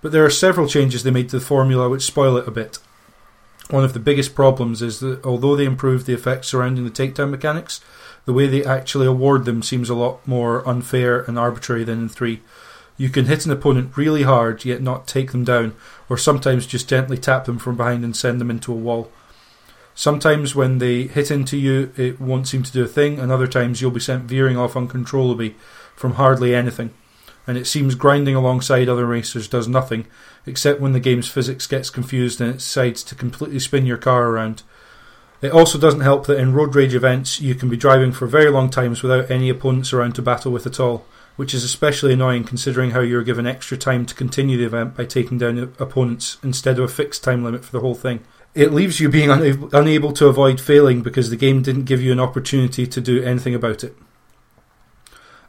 But 0.01 0.11
there 0.11 0.25
are 0.25 0.29
several 0.29 0.67
changes 0.67 1.03
they 1.03 1.11
made 1.11 1.29
to 1.29 1.39
the 1.39 1.45
formula 1.45 1.89
which 1.89 2.03
spoil 2.03 2.37
it 2.37 2.47
a 2.47 2.51
bit. 2.51 2.79
One 3.69 3.83
of 3.83 3.93
the 3.93 3.99
biggest 3.99 4.35
problems 4.35 4.81
is 4.83 4.99
that 4.99 5.25
although 5.25 5.55
they 5.55 5.65
improved 5.65 6.05
the 6.05 6.13
effects 6.13 6.47
surrounding 6.47 6.83
the 6.83 6.91
takedown 6.91 7.31
mechanics, 7.31 7.81
the 8.25 8.33
way 8.33 8.45
they 8.47 8.63
actually 8.63 9.07
award 9.07 9.45
them 9.45 9.63
seems 9.63 9.89
a 9.89 9.95
lot 9.95 10.27
more 10.27 10.67
unfair 10.67 11.21
and 11.21 11.39
arbitrary 11.39 11.83
than 11.83 12.03
in 12.03 12.09
3. 12.09 12.41
You 12.97 13.09
can 13.09 13.25
hit 13.25 13.45
an 13.45 13.51
opponent 13.51 13.97
really 13.97 14.23
hard 14.23 14.63
yet 14.63 14.81
not 14.81 15.07
take 15.07 15.31
them 15.31 15.43
down, 15.43 15.75
or 16.09 16.17
sometimes 16.17 16.65
just 16.65 16.89
gently 16.89 17.17
tap 17.17 17.45
them 17.45 17.59
from 17.59 17.75
behind 17.75 18.03
and 18.03 18.15
send 18.15 18.39
them 18.39 18.49
into 18.49 18.71
a 18.71 18.77
wall. 18.77 19.11
Sometimes 19.93 20.55
when 20.55 20.79
they 20.79 21.03
hit 21.03 21.31
into 21.31 21.57
you, 21.57 21.91
it 21.95 22.19
won't 22.19 22.47
seem 22.47 22.63
to 22.63 22.71
do 22.71 22.83
a 22.83 22.87
thing, 22.87 23.19
and 23.19 23.31
other 23.31 23.47
times 23.47 23.81
you'll 23.81 23.91
be 23.91 23.99
sent 23.99 24.25
veering 24.25 24.57
off 24.57 24.75
uncontrollably 24.75 25.55
from 25.95 26.13
hardly 26.13 26.53
anything. 26.53 26.93
And 27.47 27.57
it 27.57 27.65
seems 27.65 27.95
grinding 27.95 28.35
alongside 28.35 28.89
other 28.89 29.05
racers 29.05 29.47
does 29.47 29.67
nothing, 29.67 30.07
except 30.45 30.81
when 30.81 30.93
the 30.93 30.99
game's 30.99 31.29
physics 31.29 31.67
gets 31.67 31.89
confused 31.89 32.41
and 32.41 32.49
it 32.49 32.57
decides 32.57 33.03
to 33.03 33.15
completely 33.15 33.59
spin 33.59 33.85
your 33.85 33.97
car 33.97 34.27
around. 34.27 34.63
It 35.41 35.51
also 35.51 35.77
doesn't 35.77 36.01
help 36.01 36.25
that 36.25 36.39
in 36.39 36.53
road 36.53 36.75
rage 36.75 36.95
events 36.95 37.39
you 37.39 37.55
can 37.55 37.69
be 37.69 37.77
driving 37.77 38.11
for 38.11 38.25
very 38.25 38.49
long 38.49 38.69
times 38.69 39.03
without 39.03 39.29
any 39.29 39.49
opponents 39.49 39.93
around 39.93 40.15
to 40.15 40.21
battle 40.21 40.51
with 40.51 40.65
at 40.65 40.79
all, 40.79 41.05
which 41.35 41.53
is 41.53 41.63
especially 41.63 42.13
annoying 42.13 42.43
considering 42.43 42.91
how 42.91 43.01
you're 43.01 43.23
given 43.23 43.45
extra 43.47 43.77
time 43.77 44.05
to 44.05 44.15
continue 44.15 44.57
the 44.57 44.65
event 44.65 44.95
by 44.95 45.05
taking 45.05 45.37
down 45.37 45.57
opponents 45.79 46.37
instead 46.43 46.79
of 46.79 46.85
a 46.85 46.93
fixed 46.93 47.23
time 47.23 47.43
limit 47.43 47.63
for 47.63 47.71
the 47.71 47.79
whole 47.79 47.95
thing. 47.95 48.21
It 48.53 48.73
leaves 48.73 48.99
you 48.99 49.09
being 49.09 49.29
una- 49.29 49.67
unable 49.73 50.13
to 50.13 50.27
avoid 50.27 50.61
failing 50.61 51.01
because 51.01 51.29
the 51.29 51.35
game 51.35 51.61
didn't 51.61 51.83
give 51.83 52.01
you 52.01 52.11
an 52.11 52.19
opportunity 52.21 52.87
to 52.87 53.01
do 53.01 53.21
anything 53.21 53.53
about 53.53 53.83
it. 53.83 53.97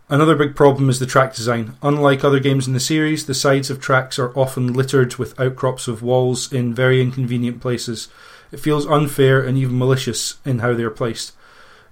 Another 0.09 0.37
big 0.37 0.55
problem 0.55 0.89
is 0.89 1.01
the 1.01 1.07
track 1.07 1.35
design. 1.35 1.77
Unlike 1.83 2.23
other 2.23 2.39
games 2.39 2.69
in 2.69 2.73
the 2.73 2.81
series, 2.81 3.27
the 3.27 3.35
sides 3.35 3.71
of 3.71 3.81
tracks 3.81 4.19
are 4.19 4.37
often 4.39 4.73
littered 4.73 5.17
with 5.17 5.39
outcrops 5.39 5.89
of 5.89 6.03
walls 6.03 6.53
in 6.53 6.75
very 6.75 7.01
inconvenient 7.01 7.61
places. 7.61 8.09
It 8.53 8.61
feels 8.61 8.87
unfair 8.87 9.41
and 9.41 9.59
even 9.59 9.79
malicious 9.79 10.37
in 10.45 10.61
how 10.61 10.75
they 10.75 10.85
are 10.85 10.91
placed. 10.91 11.33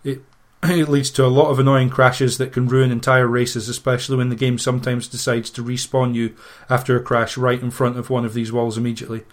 It, 0.04 0.22
it 0.70 0.88
leads 0.88 1.10
to 1.10 1.24
a 1.24 1.28
lot 1.28 1.50
of 1.50 1.58
annoying 1.58 1.90
crashes 1.90 2.38
that 2.38 2.52
can 2.52 2.66
ruin 2.66 2.90
entire 2.90 3.26
races, 3.26 3.68
especially 3.68 4.16
when 4.16 4.30
the 4.30 4.36
game 4.36 4.56
sometimes 4.56 5.06
decides 5.06 5.50
to 5.50 5.62
respawn 5.62 6.14
you 6.14 6.34
after 6.70 6.96
a 6.96 7.02
crash 7.02 7.36
right 7.36 7.60
in 7.60 7.70
front 7.70 7.98
of 7.98 8.08
one 8.08 8.24
of 8.24 8.32
these 8.32 8.50
walls 8.50 8.78
immediately. 8.78 9.24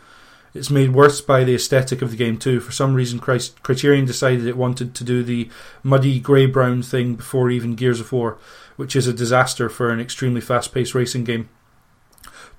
It's 0.54 0.70
made 0.70 0.92
worse 0.92 1.22
by 1.22 1.46
the 1.46 1.56
aesthetic 1.56 2.02
of 2.02 2.12
the 2.12 2.18
game 2.18 2.38
too. 2.38 2.60
For 2.60 2.74
some 2.74 2.94
reason, 2.94 3.20
Criterion 3.20 4.04
decided 4.04 4.46
it 4.46 4.58
wanted 4.58 4.94
to 4.96 5.06
do 5.06 5.24
the 5.24 5.50
muddy 5.84 6.20
grey 6.20 6.48
brown 6.48 6.82
thing 6.82 7.16
before 7.16 7.50
even 7.50 7.76
Gears 7.76 8.02
of 8.02 8.12
War, 8.12 8.38
which 8.76 8.94
is 8.94 9.08
a 9.08 9.14
disaster 9.14 9.70
for 9.70 9.90
an 9.90 10.02
extremely 10.02 10.42
fast 10.42 10.74
paced 10.74 10.94
racing 10.94 11.24
game. 11.24 11.48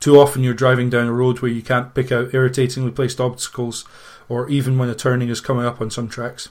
Too 0.00 0.18
often 0.18 0.42
you're 0.42 0.54
driving 0.54 0.88
down 0.88 1.08
a 1.08 1.12
road 1.12 1.40
where 1.40 1.50
you 1.50 1.60
can't 1.60 1.94
pick 1.94 2.10
out 2.10 2.32
irritatingly 2.32 2.92
placed 2.92 3.20
obstacles, 3.20 3.84
or 4.30 4.48
even 4.48 4.78
when 4.78 4.88
a 4.88 4.94
turning 4.94 5.28
is 5.28 5.42
coming 5.42 5.66
up 5.66 5.82
on 5.82 5.90
some 5.90 6.08
tracks. 6.08 6.48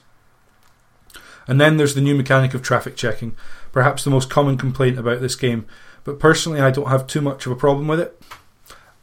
And 1.46 1.60
then 1.60 1.76
there's 1.76 1.94
the 1.94 2.00
new 2.00 2.14
mechanic 2.14 2.54
of 2.54 2.62
traffic 2.62 2.96
checking, 2.96 3.36
perhaps 3.72 4.04
the 4.04 4.10
most 4.10 4.30
common 4.30 4.56
complaint 4.56 4.98
about 4.98 5.20
this 5.20 5.34
game, 5.34 5.66
but 6.04 6.20
personally 6.20 6.60
I 6.60 6.70
don't 6.70 6.88
have 6.88 7.06
too 7.06 7.20
much 7.20 7.46
of 7.46 7.52
a 7.52 7.56
problem 7.56 7.88
with 7.88 8.00
it. 8.00 8.20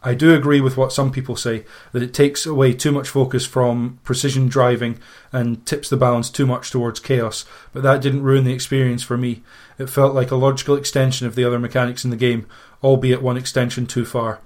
I 0.01 0.13
do 0.13 0.33
agree 0.33 0.61
with 0.61 0.77
what 0.77 0.93
some 0.93 1.11
people 1.11 1.35
say 1.35 1.65
that 1.91 2.01
it 2.01 2.13
takes 2.13 2.45
away 2.45 2.73
too 2.73 2.91
much 2.91 3.09
focus 3.09 3.45
from 3.45 3.99
precision 4.05 4.47
driving 4.47 4.97
and 5.33 5.65
tips 5.65 5.89
the 5.89 5.97
balance 5.97 6.29
too 6.29 6.45
much 6.45 6.71
towards 6.71 7.01
chaos, 7.01 7.43
but 7.73 7.83
that 7.83 8.01
didn't 8.01 8.23
ruin 8.23 8.45
the 8.45 8.53
experience 8.53 9.03
for 9.03 9.17
me. 9.17 9.43
It 9.77 9.89
felt 9.89 10.15
like 10.15 10.31
a 10.31 10.37
logical 10.37 10.75
extension 10.75 11.27
of 11.27 11.35
the 11.35 11.43
other 11.43 11.59
mechanics 11.59 12.05
in 12.05 12.11
the 12.11 12.15
game, 12.15 12.47
albeit 12.81 13.21
one 13.21 13.35
extension 13.35 13.85
too 13.85 14.05
far. 14.05 14.39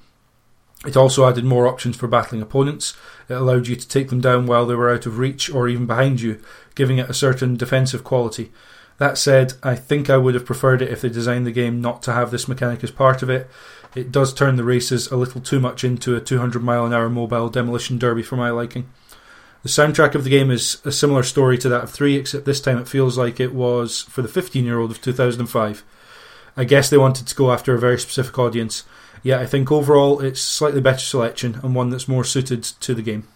It 0.85 0.97
also 0.97 1.27
added 1.27 1.45
more 1.45 1.68
options 1.68 1.95
for 1.95 2.07
battling 2.07 2.41
opponents. 2.41 2.95
It 3.30 3.34
allowed 3.34 3.68
you 3.68 3.76
to 3.76 3.88
take 3.88 4.10
them 4.10 4.22
down 4.22 4.45
while 4.45 4.65
they 4.65 4.76
were 4.76 4.91
out 4.91 5.05
of 5.05 5.18
reach 5.18 5.49
or 5.49 5.68
even 5.68 5.85
behind 5.85 6.22
you, 6.22 6.41
giving 6.76 6.97
it 6.97 7.10
a 7.10 7.14
certain 7.14 7.55
defensive 7.55 8.03
quality. 8.03 8.51
That 8.97 9.18
said, 9.18 9.53
I 9.64 9.76
think 9.76 10.10
I 10.10 10.18
would 10.18 10.34
have 10.35 10.45
preferred 10.45 10.81
it 10.81 10.91
if 10.91 11.01
they 11.01 11.10
designed 11.10 11.47
the 11.47 11.51
game 11.51 11.81
not 11.81 12.03
to 12.03 12.14
have 12.14 12.31
this 12.31 12.47
mechanic 12.47 12.84
as 12.84 12.91
part 12.91 13.23
of 13.23 13.30
it 13.30 13.49
it 13.95 14.11
does 14.11 14.34
turn 14.34 14.55
the 14.55 14.64
races 14.64 15.11
a 15.11 15.18
little 15.18 15.41
too 15.41 15.60
much 15.60 15.84
into 15.84 16.15
a 16.15 16.22
200 16.22 16.64
mile 16.64 16.85
an 16.85 16.93
hour 16.93 17.10
mobile 17.10 17.49
demolition 17.49 17.97
derby 17.97 18.23
for 18.23 18.35
my 18.35 18.49
liking. 18.49 18.89
The 19.61 19.69
soundtrack 19.69 20.15
of 20.15 20.23
the 20.23 20.30
game 20.30 20.51
is 20.51 20.81
a 20.84 20.91
similar 20.91 21.23
story 21.23 21.57
to 21.60 21.69
that 21.69 21.84
of 21.84 21.91
3, 21.91 22.15
except 22.15 22.45
this 22.45 22.60
time 22.60 22.77
it 22.80 22.88
feels 22.88 23.18
like 23.18 23.39
it 23.39 23.53
was 23.53 24.01
for 24.03 24.22
the 24.22 24.27
15 24.27 24.65
year 24.65 24.80
old 24.80 24.91
of 24.91 25.01
2005. 25.01 25.84
I 26.57 26.64
guess 26.64 26.89
they 26.89 26.97
wanted 26.97 27.27
to 27.27 27.35
go 27.35 27.51
after 27.51 27.73
a 27.73 27.80
very 27.80 27.99
specific 27.99 28.38
audience. 28.38 28.84
Yeah, 29.23 29.39
I 29.39 29.45
think 29.45 29.71
overall 29.71 30.19
it's 30.19 30.41
slightly 30.41 30.81
better 30.81 30.99
selection 30.99 31.59
and 31.63 31.73
one 31.73 31.89
that's 31.89 32.07
more 32.07 32.25
suited 32.25 32.63
to 32.63 32.93
the 32.93 33.01
game. 33.01 33.27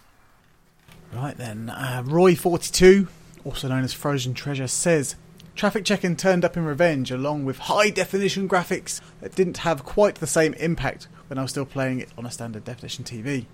Right 1.12 1.36
then, 1.36 1.70
uh, 1.70 2.02
Roy42, 2.06 3.08
also 3.44 3.68
known 3.68 3.82
as 3.82 3.94
Frozen 3.94 4.34
Treasure, 4.34 4.68
says 4.68 5.16
Traffic 5.58 5.84
checking 5.84 6.14
turned 6.14 6.44
up 6.44 6.56
in 6.56 6.64
Revenge 6.64 7.10
along 7.10 7.44
with 7.44 7.58
high 7.58 7.90
definition 7.90 8.48
graphics 8.48 9.00
that 9.20 9.34
didn't 9.34 9.56
have 9.58 9.84
quite 9.84 10.16
the 10.16 10.26
same 10.26 10.54
impact 10.54 11.08
when 11.26 11.36
I 11.36 11.42
was 11.42 11.50
still 11.50 11.64
playing 11.64 11.98
it 11.98 12.10
on 12.16 12.24
a 12.24 12.30
standard 12.30 12.64
definition 12.64 13.04
TV. 13.04 13.46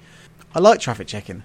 I 0.55 0.59
like 0.59 0.81
traffic 0.81 1.07
checking. 1.07 1.45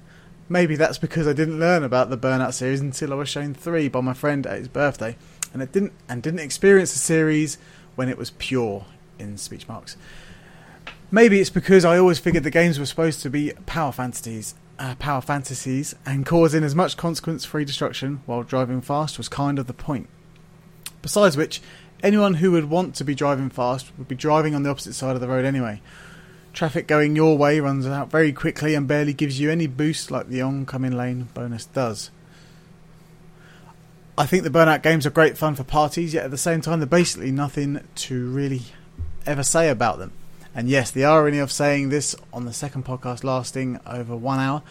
Maybe 0.50 0.76
that's 0.76 0.98
because 0.98 1.28
I 1.28 1.34
didn't 1.34 1.60
learn 1.60 1.84
about 1.84 2.10
the 2.10 2.18
Burnout 2.18 2.54
series 2.54 2.82
until 2.82 3.14
I 3.14 3.16
was 3.16 3.30
shown 3.30 3.54
3 3.54 3.88
by 3.88 4.02
my 4.02 4.14
friend 4.14 4.46
at 4.46 4.58
his 4.58 4.68
birthday 4.68 5.16
and 5.54 5.62
it 5.62 5.72
didn't 5.72 5.94
and 6.10 6.22
didn't 6.22 6.40
experience 6.40 6.92
the 6.92 7.00
series 7.00 7.58
when 7.96 8.10
it 8.10 8.18
was 8.18 8.32
pure 8.32 8.86
in 9.18 9.38
speech 9.38 9.68
marks. 9.68 9.96
Maybe 11.12 11.40
it's 11.40 11.50
because 11.50 11.86
I 11.86 11.98
always 11.98 12.20
figured 12.20 12.44
the 12.44 12.52
games 12.52 12.78
were 12.78 12.86
supposed 12.86 13.22
to 13.24 13.32
be 13.32 13.52
power 13.66 13.92
fantasies, 13.92 14.54
uh, 14.78 14.94
power 15.00 15.22
fantasies, 15.22 15.96
and 16.06 16.24
causing 16.24 16.64
as 16.64 16.76
much 16.76 16.98
consequence-free 16.98 17.66
destruction 17.66 18.22
while 18.28 18.44
driving 18.44 18.80
fast 18.80 19.18
was 19.18 19.28
kind 19.28 19.58
of 19.58 19.66
the 19.66 19.74
point. 19.74 20.08
Besides 21.02 21.36
which, 21.36 21.62
anyone 22.04 22.36
who 22.36 22.52
would 22.52 22.70
want 22.70 22.94
to 22.96 23.04
be 23.04 23.16
driving 23.16 23.50
fast 23.50 23.92
would 23.98 24.08
be 24.08 24.14
driving 24.14 24.54
on 24.54 24.62
the 24.62 24.70
opposite 24.70 24.94
side 24.94 25.16
of 25.16 25.22
the 25.22 25.28
road 25.28 25.46
anyway. 25.46 25.82
Traffic 26.54 26.86
going 26.86 27.16
your 27.16 27.38
way 27.40 27.60
runs 27.60 27.88
out 27.88 28.12
very 28.12 28.32
quickly 28.32 28.76
and 28.76 28.88
barely 28.88 29.14
gives 29.14 29.40
you 29.40 29.50
any 29.50 29.66
boost 29.66 30.12
like 30.12 30.28
the 30.28 30.44
oncoming 30.44 30.96
lane 30.96 31.30
bonus 31.34 31.66
does. 31.66 32.12
I 34.16 34.28
think 34.28 34.44
the 34.44 34.50
Burnout 34.52 34.84
games 34.84 35.08
are 35.08 35.12
great 35.12 35.40
fun 35.40 35.56
for 35.56 35.64
parties, 35.64 36.14
yet 36.14 36.26
at 36.26 36.32
the 36.32 36.38
same 36.38 36.62
time, 36.62 36.80
there's 36.80 36.90
basically 36.90 37.32
nothing 37.32 37.88
to 37.96 38.30
really 38.30 38.64
ever 39.26 39.42
say 39.44 39.70
about 39.70 39.98
them. 39.98 40.12
And 40.56 40.70
yes, 40.70 40.92
the 40.92 41.06
irony 41.06 41.40
of 41.40 41.52
saying 41.52 41.90
this 41.90 42.16
on 42.34 42.46
the 42.46 42.54
second 42.54 42.86
podcast 42.86 43.24
lasting 43.24 43.80
over 43.86 44.16
one 44.16 44.40
hour 44.40 44.64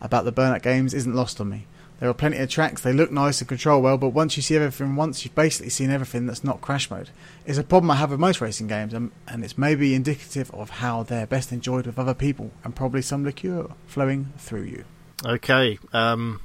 about 0.00 0.24
the 0.24 0.32
Burnout 0.32 0.62
games 0.62 0.94
isn't 0.94 1.14
lost 1.14 1.40
on 1.40 1.48
me. 1.48 1.66
There 2.00 2.10
are 2.10 2.14
plenty 2.14 2.38
of 2.38 2.50
tracks, 2.50 2.82
they 2.82 2.92
look 2.92 3.12
nice 3.12 3.40
and 3.40 3.48
control 3.48 3.80
well, 3.80 3.96
but 3.96 4.10
once 4.10 4.36
you 4.36 4.42
see 4.42 4.56
everything 4.56 4.96
once, 4.96 5.24
you've 5.24 5.34
basically 5.34 5.70
seen 5.70 5.90
everything 5.90 6.26
that's 6.26 6.42
not 6.42 6.60
crash 6.60 6.90
mode. 6.90 7.10
It's 7.46 7.56
a 7.56 7.62
problem 7.62 7.90
I 7.90 7.96
have 7.96 8.10
with 8.10 8.20
most 8.20 8.40
racing 8.40 8.66
games, 8.66 8.92
and, 8.92 9.12
and 9.28 9.44
it's 9.44 9.56
maybe 9.56 9.94
indicative 9.94 10.50
of 10.52 10.70
how 10.70 11.04
they're 11.04 11.26
best 11.26 11.52
enjoyed 11.52 11.86
with 11.86 11.98
other 11.98 12.12
people, 12.12 12.50
and 12.64 12.74
probably 12.74 13.00
some 13.00 13.24
liqueur 13.24 13.68
flowing 13.86 14.32
through 14.36 14.64
you. 14.64 14.84
Okay, 15.24 15.78
um, 15.92 16.40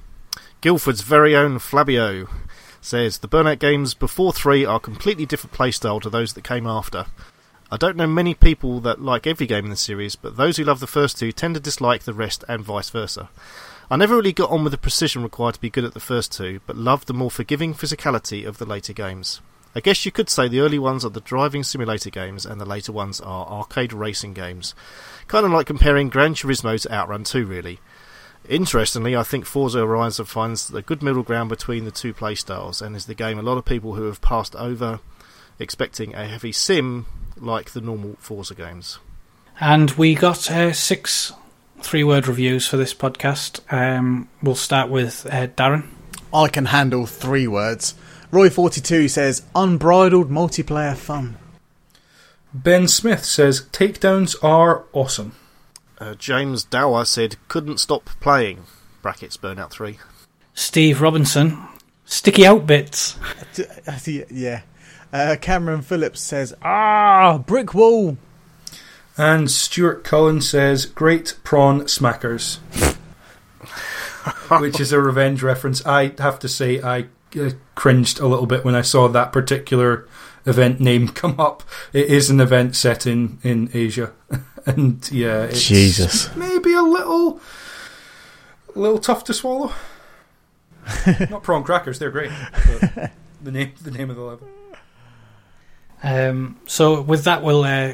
Guildford's 0.62 1.02
very 1.02 1.36
own 1.36 1.58
Flabio 1.58 2.30
says 2.82 3.18
the 3.18 3.28
Burnout 3.28 3.60
games 3.60 3.94
before 3.94 4.32
3 4.32 4.66
are 4.66 4.80
completely 4.80 5.26
different 5.26 5.54
playstyle 5.54 6.02
to 6.02 6.10
those 6.10 6.34
that 6.34 6.44
came 6.44 6.68
after. 6.68 7.08
I 7.72 7.78
don't 7.78 7.98
know 7.98 8.08
many 8.08 8.34
people 8.34 8.80
that 8.80 9.00
like 9.00 9.28
every 9.28 9.46
game 9.46 9.66
in 9.66 9.70
the 9.70 9.78
series, 9.78 10.16
but 10.16 10.38
those 10.38 10.58
who 10.58 10.64
love 10.64 10.80
the 10.80 10.88
first 10.88 11.20
two 11.20 11.32
tend 11.32 11.54
to 11.54 11.62
dislike 11.62 12.04
the 12.04 12.16
rest 12.16 12.44
and 12.48 12.64
vice 12.64 12.90
versa. 12.90 13.30
I 13.92 13.96
never 13.96 14.16
really 14.16 14.34
got 14.34 14.50
on 14.50 14.64
with 14.64 14.72
the 14.72 14.78
precision 14.78 15.22
required 15.22 15.56
to 15.56 15.62
be 15.62 15.70
good 15.70 15.84
at 15.84 15.94
the 15.94 16.00
first 16.00 16.32
two, 16.32 16.62
but 16.66 16.78
loved 16.78 17.08
the 17.08 17.14
more 17.14 17.30
forgiving 17.30 17.76
physicality 17.76 18.48
of 18.48 18.58
the 18.58 18.66
later 18.66 18.94
games. 18.94 19.40
I 19.76 19.82
guess 19.82 20.04
you 20.04 20.12
could 20.12 20.32
say 20.32 20.48
the 20.48 20.62
early 20.62 20.80
ones 20.80 21.06
are 21.06 21.10
the 21.10 21.22
driving 21.22 21.64
simulator 21.64 22.10
games 22.10 22.44
and 22.44 22.60
the 22.60 22.66
later 22.66 22.92
ones 22.92 23.22
are 23.22 23.46
arcade 23.46 23.94
racing 23.94 24.34
games. 24.34 24.74
Kind 25.28 25.46
of 25.46 25.52
like 25.52 25.68
comparing 25.68 26.10
Gran 26.10 26.34
Turismo 26.34 26.82
to 26.82 26.92
Outrun 26.92 27.24
2, 27.24 27.46
really. 27.46 27.80
Interestingly, 28.48 29.16
I 29.16 29.22
think 29.22 29.46
Forza 29.46 29.80
Horizon 29.80 30.26
finds 30.26 30.68
the 30.68 30.82
good 30.82 31.04
middle 31.04 31.22
ground 31.22 31.50
between 31.50 31.86
the 31.86 31.92
two 31.92 32.16
playstyles 32.16 32.82
and 32.82 32.96
is 32.96 33.06
the 33.06 33.14
game 33.14 33.38
a 33.38 33.44
lot 33.44 33.60
of 33.60 33.66
people 33.66 33.94
who 33.94 34.06
have 34.06 34.22
passed 34.22 34.56
over 34.56 35.02
expecting 35.60 36.16
a 36.16 36.26
heavy 36.26 36.52
sim 36.52 37.06
like 37.40 37.72
the 37.72 37.82
normal 37.82 38.16
Forza 38.20 38.56
games. 38.56 39.00
And 39.60 39.92
we 39.92 40.16
got 40.16 40.50
uh, 40.50 40.74
six 40.74 41.34
three 41.82 42.04
word 42.04 42.28
reviews 42.28 42.68
for 42.68 42.78
this 42.78 42.94
podcast. 42.94 43.62
Um, 43.72 44.30
we'll 44.42 44.56
start 44.56 44.90
with 44.90 45.26
uh, 45.28 45.48
Darren. 45.48 45.88
I 46.34 46.48
can 46.48 46.66
handle 46.66 47.06
three 47.06 47.48
words. 47.48 47.96
Roy42 48.32 49.10
says, 49.10 49.44
unbridled 49.56 50.30
multiplayer 50.30 50.96
fun. 50.96 51.38
Ben 52.54 52.88
Smith 52.88 53.26
says 53.26 53.68
takedowns 53.72 54.36
are 54.44 54.86
awesome. 54.94 55.36
Uh, 56.00 56.16
James 56.16 56.64
Dower 56.64 57.06
said, 57.06 57.36
couldn't 57.48 57.80
stop 57.80 58.06
playing. 58.20 58.64
Brackets 59.02 59.38
Burnout 59.38 59.72
3. 59.72 59.98
Steve 60.54 61.02
Robinson, 61.02 61.58
sticky 62.06 62.46
out 62.46 62.66
bits. 62.66 63.18
yeah. 64.30 64.62
Uh, 65.12 65.36
Cameron 65.42 65.82
Phillips 65.82 66.22
says, 66.22 66.54
ah, 66.62 67.40
brick 67.40 67.74
wall. 67.74 68.18
And 69.18 69.50
Stuart 69.50 70.04
Cullen 70.04 70.40
says, 70.42 70.86
great 70.86 71.38
prawn 71.44 71.82
smackers. 71.82 72.58
Which 74.62 74.80
is 74.80 74.92
a 74.92 75.02
revenge 75.02 75.42
reference. 75.44 75.86
I 75.86 76.14
have 76.20 76.40
to 76.40 76.48
say, 76.48 76.82
I 76.82 77.08
uh, 77.40 77.52
cringed 77.76 78.20
a 78.20 78.28
little 78.28 78.46
bit 78.46 78.64
when 78.64 78.76
I 78.76 78.82
saw 78.82 79.08
that 79.08 79.32
particular 79.32 80.08
event 80.46 80.80
name 80.80 81.08
come 81.10 81.40
up. 81.40 81.64
It 81.92 82.06
is 82.08 82.30
an 82.30 82.40
event 82.40 82.76
set 82.76 83.08
in, 83.08 83.40
in 83.42 83.70
Asia. 83.74 84.14
and 84.66 85.10
yeah, 85.12 85.44
it's 85.44 85.68
Jesus. 85.68 86.34
maybe 86.36 86.74
a 86.74 86.82
little, 86.84 87.42
a 88.76 88.80
little 88.80 89.00
tough 89.00 89.24
to 89.26 89.34
swallow. 89.34 89.74
Not 91.30 91.44
prawn 91.44 91.64
crackers, 91.64 92.00
they're 92.00 92.10
great. 92.12 92.32
but 92.66 93.12
the 93.42 93.52
name, 93.52 93.74
the 93.82 93.92
name 93.92 94.10
of 94.10 94.16
the 94.16 94.24
level. 94.24 94.48
Um, 96.04 96.58
so 96.66 97.02
with 97.02 97.26
that, 97.26 97.44
we'll 97.44 97.64
uh, 97.64 97.94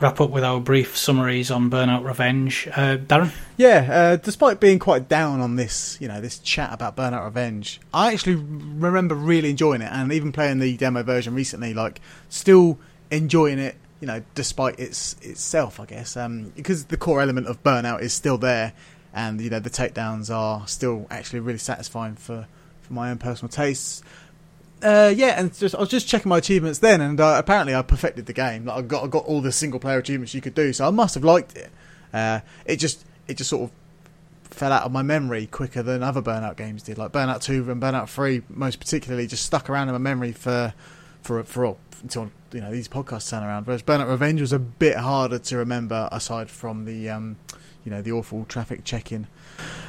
wrap 0.00 0.20
up 0.20 0.30
with 0.30 0.44
our 0.44 0.60
brief 0.60 0.96
summaries 0.96 1.50
on 1.50 1.70
Burnout 1.70 2.04
Revenge. 2.04 2.68
Uh, 2.68 2.96
Darren, 2.96 3.32
Yeah, 3.56 3.88
uh, 3.90 4.16
despite 4.16 4.60
being 4.60 4.78
quite 4.78 5.08
down 5.08 5.40
on 5.40 5.56
this, 5.56 5.98
you 6.00 6.08
know, 6.08 6.20
this 6.20 6.38
chat 6.38 6.72
about 6.72 6.96
Burnout 6.96 7.24
Revenge, 7.24 7.80
I 7.92 8.12
actually 8.12 8.36
remember 8.36 9.14
really 9.14 9.50
enjoying 9.50 9.82
it, 9.82 9.90
and 9.90 10.12
even 10.12 10.32
playing 10.32 10.58
the 10.58 10.76
demo 10.76 11.02
version 11.02 11.34
recently, 11.34 11.74
like 11.74 12.00
still 12.28 12.78
enjoying 13.10 13.58
it. 13.58 13.76
You 14.00 14.08
know, 14.08 14.22
despite 14.34 14.78
its 14.78 15.16
itself, 15.22 15.80
I 15.80 15.86
guess, 15.86 16.16
um, 16.16 16.52
because 16.54 16.86
the 16.86 16.98
core 16.98 17.22
element 17.22 17.46
of 17.46 17.62
Burnout 17.62 18.02
is 18.02 18.12
still 18.12 18.36
there, 18.36 18.74
and 19.14 19.40
you 19.40 19.48
know 19.48 19.60
the 19.60 19.70
takedowns 19.70 20.34
are 20.34 20.66
still 20.68 21.06
actually 21.10 21.40
really 21.40 21.58
satisfying 21.58 22.16
for 22.16 22.46
for 22.82 22.92
my 22.92 23.10
own 23.10 23.18
personal 23.18 23.48
tastes. 23.48 24.02
Uh, 24.84 25.08
yeah, 25.16 25.40
and 25.40 25.52
just 25.54 25.74
I 25.74 25.80
was 25.80 25.88
just 25.88 26.06
checking 26.06 26.28
my 26.28 26.36
achievements 26.36 26.78
then, 26.78 27.00
and 27.00 27.18
uh, 27.18 27.36
apparently 27.38 27.74
I 27.74 27.80
perfected 27.80 28.26
the 28.26 28.34
game. 28.34 28.66
Like 28.66 28.76
I 28.76 28.82
got 28.82 29.04
I 29.04 29.06
got 29.06 29.24
all 29.24 29.40
the 29.40 29.50
single 29.50 29.80
player 29.80 29.96
achievements 29.96 30.34
you 30.34 30.42
could 30.42 30.54
do, 30.54 30.74
so 30.74 30.86
I 30.86 30.90
must 30.90 31.14
have 31.14 31.24
liked 31.24 31.56
it. 31.56 31.70
Uh, 32.12 32.40
it 32.66 32.76
just 32.76 33.06
it 33.26 33.38
just 33.38 33.48
sort 33.48 33.70
of 33.70 33.70
fell 34.54 34.72
out 34.72 34.82
of 34.82 34.92
my 34.92 35.00
memory 35.00 35.46
quicker 35.46 35.82
than 35.82 36.02
other 36.02 36.20
Burnout 36.20 36.56
games 36.56 36.82
did. 36.82 36.98
Like 36.98 37.12
Burnout 37.12 37.40
Two 37.40 37.70
and 37.70 37.80
Burnout 37.80 38.10
Three, 38.10 38.42
most 38.50 38.78
particularly, 38.78 39.26
just 39.26 39.46
stuck 39.46 39.70
around 39.70 39.88
in 39.88 39.94
my 39.94 39.98
memory 39.98 40.32
for 40.32 40.74
for 41.22 41.42
for 41.44 41.64
all 41.64 41.78
until 42.02 42.30
you 42.52 42.60
know 42.60 42.70
these 42.70 42.86
podcasts 42.86 43.30
turn 43.30 43.42
around. 43.42 43.66
Whereas 43.66 43.82
Burnout 43.82 44.10
Revenge 44.10 44.42
was 44.42 44.52
a 44.52 44.58
bit 44.58 44.98
harder 44.98 45.38
to 45.38 45.56
remember, 45.56 46.10
aside 46.12 46.50
from 46.50 46.84
the 46.84 47.08
um, 47.08 47.38
you 47.86 47.90
know 47.90 48.02
the 48.02 48.12
awful 48.12 48.44
traffic 48.44 48.84
checking. 48.84 49.28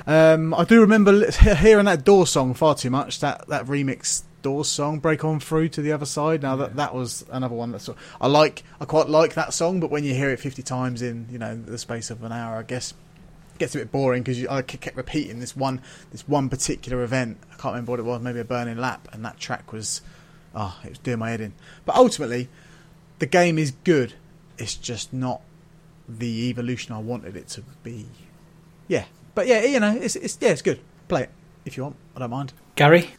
Um, 0.08 0.54
I 0.54 0.64
do 0.64 0.80
remember 0.80 1.30
hearing 1.58 1.86
that 1.86 2.06
Door 2.06 2.28
song 2.28 2.54
far 2.54 2.76
too 2.76 2.90
much. 2.90 3.20
That 3.20 3.46
that 3.50 3.66
remix 3.66 4.24
Doors 4.46 4.70
song, 4.70 5.00
"Break 5.00 5.26
On 5.26 5.40
Through 5.40 5.70
to 5.70 5.82
the 5.82 5.92
Other 5.92 6.06
Side." 6.06 6.44
Now 6.44 6.56
that 6.58 6.76
that 6.76 6.94
was 6.94 7.26
another 7.32 7.56
one 7.56 7.72
that 7.72 7.82
that's 7.82 7.98
I 8.22 8.28
like. 8.28 8.62
I 8.80 8.86
quite 8.86 9.10
like 9.10 9.34
that 9.34 9.56
song, 9.56 9.80
but 9.80 9.90
when 9.90 10.04
you 10.04 10.14
hear 10.14 10.30
it 10.30 10.40
fifty 10.40 10.62
times 10.62 11.02
in 11.02 11.28
you 11.32 11.40
know 11.40 11.56
the 11.56 11.80
space 11.80 12.12
of 12.12 12.24
an 12.24 12.32
hour, 12.32 12.60
I 12.60 12.62
guess 12.62 12.92
it 12.92 13.58
gets 13.58 13.74
a 13.74 13.80
bit 13.80 13.92
boring 13.92 14.22
because 14.22 14.46
I 14.46 14.62
kept 14.62 14.96
repeating 14.96 15.40
this 15.40 15.56
one 15.58 15.82
this 16.12 16.28
one 16.28 16.50
particular 16.50 17.04
event. 17.04 17.40
I 17.52 17.56
can't 17.56 17.74
remember 17.74 17.94
what 17.94 18.00
it 18.00 18.04
was. 18.04 18.22
Maybe 18.22 18.40
a 18.40 18.44
burning 18.44 18.78
lap, 18.78 19.08
and 19.12 19.26
that 19.26 19.40
track 19.40 19.74
was 19.74 20.04
oh, 20.54 20.80
it 20.84 20.90
was 20.90 21.00
doing 21.00 21.18
my 21.18 21.32
head 21.32 21.42
in. 21.42 21.54
But 21.84 21.96
ultimately, 21.96 22.48
the 23.18 23.26
game 23.26 23.58
is 23.58 23.72
good. 23.84 24.14
It's 24.60 24.76
just 24.76 25.12
not 25.12 25.42
the 26.08 26.50
evolution 26.50 26.94
I 26.94 27.00
wanted 27.00 27.36
it 27.36 27.48
to 27.48 27.64
be. 27.82 28.06
Yeah, 28.88 29.06
but 29.34 29.48
yeah, 29.48 29.64
you 29.64 29.80
know, 29.80 29.98
it's 30.00 30.16
it's 30.16 30.38
yeah, 30.40 30.50
it's 30.50 30.62
good. 30.62 30.82
Play 31.08 31.24
it 31.24 31.32
if 31.66 31.78
you 31.78 31.82
want. 31.82 31.96
I 32.16 32.20
don't 32.20 32.30
mind. 32.30 32.54
Gary, 32.76 33.10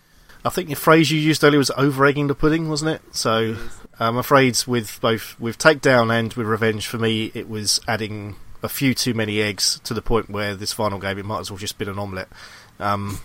I 0.44 0.48
think 0.48 0.68
the 0.68 0.76
phrase 0.76 1.10
you 1.10 1.18
used 1.18 1.42
earlier 1.42 1.58
was 1.58 1.70
over 1.76 2.04
egging 2.06 2.28
the 2.28 2.34
pudding, 2.34 2.68
wasn't 2.68 2.92
it? 2.92 3.02
So 3.14 3.56
I'm 3.98 4.16
afraid 4.16 4.62
with 4.66 5.00
both 5.00 5.38
with 5.40 5.58
Takedown 5.58 6.16
and 6.16 6.32
with 6.34 6.46
Revenge, 6.46 6.86
for 6.86 6.98
me, 6.98 7.30
it 7.34 7.48
was 7.48 7.80
adding 7.88 8.36
a 8.62 8.68
few 8.68 8.94
too 8.94 9.14
many 9.14 9.40
eggs 9.40 9.80
to 9.84 9.94
the 9.94 10.02
point 10.02 10.30
where 10.30 10.54
this 10.54 10.72
final 10.72 10.98
game 10.98 11.18
it 11.18 11.24
might 11.24 11.40
as 11.40 11.50
well 11.50 11.58
just 11.58 11.78
been 11.78 11.88
an 11.88 11.98
omelette. 11.98 12.28
Um, 12.78 13.20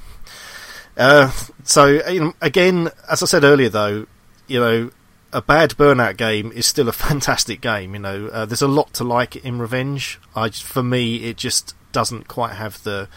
uh, 0.98 1.32
so 1.64 1.86
you 2.10 2.20
know, 2.20 2.34
again, 2.42 2.90
as 3.10 3.22
I 3.22 3.26
said 3.26 3.44
earlier, 3.44 3.70
though, 3.70 4.08
you 4.48 4.60
know, 4.60 4.92
a 5.34 5.42
bad 5.42 5.72
Burnout 5.72 6.18
game 6.18 6.52
is 6.54 6.66
still 6.66 6.90
a 6.90 6.94
fantastic 7.08 7.62
game. 7.62 7.94
You 7.94 8.00
know, 8.00 8.28
uh, 8.28 8.46
there's 8.46 8.62
a 8.62 8.68
lot 8.68 8.94
to 8.96 9.04
like 9.04 9.36
in 9.36 9.60
Revenge. 9.60 10.20
I, 10.36 10.50
for 10.50 10.84
me, 10.84 11.24
it 11.24 11.38
just 11.38 11.76
doesn't 11.92 12.28
quite 12.28 12.54
have 12.54 12.82
the 12.84 13.08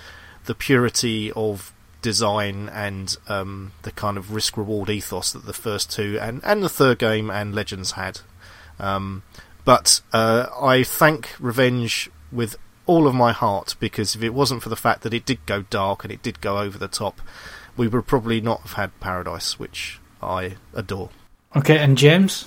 the 0.47 0.55
purity 0.55 1.33
of 1.33 1.73
design 2.05 2.69
and 2.69 3.17
um, 3.29 3.73
the 3.81 3.91
kind 3.91 4.19
of 4.19 4.35
risk 4.35 4.59
reward 4.59 4.91
ethos 4.91 5.33
that 5.33 5.47
the 5.47 5.55
first 5.55 5.91
two 5.91 6.19
and, 6.21 6.43
and 6.45 6.63
the 6.63 6.69
third 6.69 6.99
game 6.99 7.31
and 7.31 7.55
Legends 7.55 7.93
had. 7.93 8.21
Um, 8.79 9.23
but 9.65 10.03
uh, 10.13 10.47
I 10.61 10.83
thank 10.83 11.31
Revenge 11.41 12.11
with 12.31 12.57
all 12.85 13.07
of 13.07 13.15
my 13.15 13.33
heart 13.33 13.75
because 13.81 14.15
if 14.15 14.23
it 14.23 14.35
wasn't 14.35 14.63
for 14.63 14.69
the 14.69 14.77
fact 14.77 15.01
that 15.03 15.15
it 15.15 15.25
did 15.25 15.47
go 15.47 15.63
dark 15.63 16.05
and 16.05 16.13
it 16.13 16.23
did 16.23 16.43
go 16.43 16.59
over 16.59 16.77
the 16.77 16.89
top, 16.89 17.23
we 17.75 17.89
would 17.89 18.07
probably 18.07 18.43
not 18.43 18.61
have 18.61 18.73
had 18.75 19.01
Paradise, 19.01 19.59
which 19.59 19.99
I 20.23 20.57
adore. 20.75 21.09
okay, 21.57 21.79
and 21.79 21.97
James. 21.97 22.47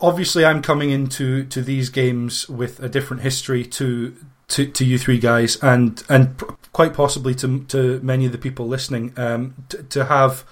obviously 0.00 0.44
I'm 0.44 0.62
coming 0.62 0.90
into 0.90 1.44
to 1.44 1.62
these 1.62 1.90
games 1.90 2.48
with 2.48 2.80
a 2.80 2.88
different 2.88 3.22
history 3.22 3.64
to 3.64 4.16
to, 4.48 4.66
to 4.66 4.84
you 4.84 4.98
three 4.98 5.18
guys 5.18 5.56
and 5.56 6.02
and 6.08 6.38
p- 6.38 6.46
quite 6.72 6.94
possibly 6.94 7.34
to 7.34 7.64
to 7.64 8.00
many 8.00 8.26
of 8.26 8.32
the 8.32 8.38
people 8.38 8.66
listening 8.66 9.12
um, 9.16 9.54
to, 9.68 9.82
to 9.84 10.04
have 10.04 10.44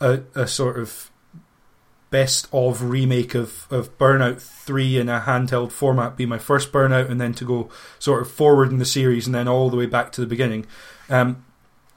a, 0.00 0.20
a 0.34 0.46
sort 0.46 0.78
of 0.78 1.10
best 2.10 2.48
of 2.52 2.84
remake 2.84 3.34
of, 3.34 3.66
of 3.70 3.96
Burnout 3.98 4.40
3 4.40 4.98
in 4.98 5.08
a 5.10 5.20
handheld 5.20 5.70
format 5.70 6.16
be 6.16 6.24
my 6.24 6.38
first 6.38 6.72
Burnout 6.72 7.10
and 7.10 7.20
then 7.20 7.34
to 7.34 7.44
go 7.44 7.68
sort 7.98 8.22
of 8.22 8.30
forward 8.30 8.70
in 8.70 8.78
the 8.78 8.86
series 8.86 9.26
and 9.26 9.34
then 9.34 9.46
all 9.46 9.68
the 9.68 9.76
way 9.76 9.84
back 9.84 10.10
to 10.12 10.22
the 10.22 10.26
beginning 10.26 10.66
um, 11.10 11.44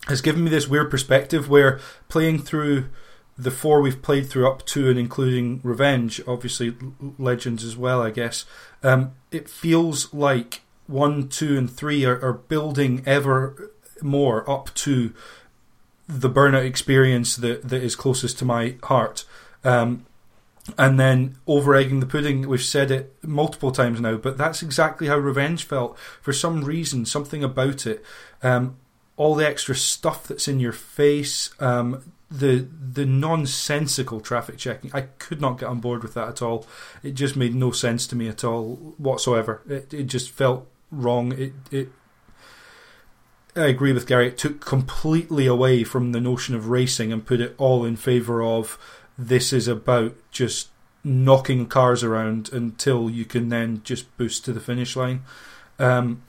has 0.07 0.21
given 0.21 0.43
me 0.43 0.49
this 0.49 0.67
weird 0.67 0.91
perspective 0.91 1.49
where 1.49 1.79
playing 2.09 2.39
through 2.39 2.89
the 3.37 3.51
four 3.51 3.81
we've 3.81 4.01
played 4.01 4.29
through 4.29 4.47
up 4.47 4.65
to 4.65 4.89
and 4.89 4.99
including 4.99 5.61
Revenge, 5.63 6.21
obviously 6.27 6.75
Legends 7.17 7.63
as 7.63 7.75
well, 7.77 8.01
I 8.01 8.11
guess. 8.11 8.45
Um, 8.83 9.13
it 9.31 9.49
feels 9.49 10.13
like 10.13 10.61
one, 10.91 11.29
two, 11.29 11.57
and 11.57 11.69
three 11.69 12.05
are, 12.05 12.23
are 12.23 12.33
building 12.33 13.03
ever 13.05 13.71
more 14.01 14.49
up 14.49 14.73
to 14.73 15.13
the 16.07 16.29
burnout 16.29 16.65
experience 16.65 17.35
that, 17.37 17.69
that 17.69 17.81
is 17.81 17.95
closest 17.95 18.37
to 18.39 18.45
my 18.45 18.75
heart. 18.83 19.23
Um, 19.63 20.05
and 20.77 20.99
then 20.99 21.37
over 21.47 21.73
egging 21.73 22.01
the 22.01 22.05
pudding, 22.05 22.47
we've 22.47 22.61
said 22.61 22.91
it 22.91 23.15
multiple 23.23 23.71
times 23.71 23.99
now, 23.99 24.17
but 24.17 24.37
that's 24.37 24.61
exactly 24.61 25.07
how 25.07 25.17
Revenge 25.17 25.63
felt. 25.63 25.97
For 26.21 26.33
some 26.33 26.63
reason, 26.63 27.05
something 27.05 27.43
about 27.43 27.87
it, 27.87 28.03
um, 28.43 28.77
all 29.17 29.35
the 29.35 29.47
extra 29.47 29.75
stuff 29.75 30.27
that's 30.27 30.47
in 30.47 30.59
your 30.59 30.71
face, 30.71 31.49
um, 31.59 32.11
the 32.29 32.65
the 32.93 33.05
nonsensical 33.05 34.21
traffic 34.21 34.57
checking. 34.57 34.89
I 34.93 35.01
could 35.01 35.41
not 35.41 35.59
get 35.59 35.67
on 35.67 35.79
board 35.79 36.01
with 36.01 36.13
that 36.13 36.29
at 36.29 36.41
all. 36.41 36.65
It 37.03 37.11
just 37.11 37.35
made 37.35 37.53
no 37.53 37.71
sense 37.71 38.07
to 38.07 38.15
me 38.15 38.29
at 38.29 38.43
all 38.43 38.95
whatsoever. 38.97 39.61
It 39.67 39.93
it 39.93 40.03
just 40.03 40.31
felt 40.31 40.67
wrong. 40.91 41.31
It 41.33 41.53
it. 41.71 41.89
I 43.55 43.65
agree 43.65 43.91
with 43.91 44.07
Gary. 44.07 44.27
It 44.27 44.37
took 44.37 44.61
completely 44.61 45.45
away 45.45 45.83
from 45.83 46.11
the 46.11 46.21
notion 46.21 46.55
of 46.55 46.69
racing 46.69 47.11
and 47.11 47.25
put 47.25 47.41
it 47.41 47.53
all 47.57 47.83
in 47.83 47.97
favour 47.97 48.41
of 48.41 48.77
this 49.17 49.51
is 49.51 49.67
about 49.67 50.15
just 50.31 50.69
knocking 51.03 51.65
cars 51.65 52.03
around 52.03 52.49
until 52.53 53.09
you 53.09 53.25
can 53.25 53.49
then 53.49 53.81
just 53.83 54.15
boost 54.17 54.45
to 54.45 54.53
the 54.53 54.59
finish 54.59 54.95
line. 54.95 55.23
Um, 55.79 56.21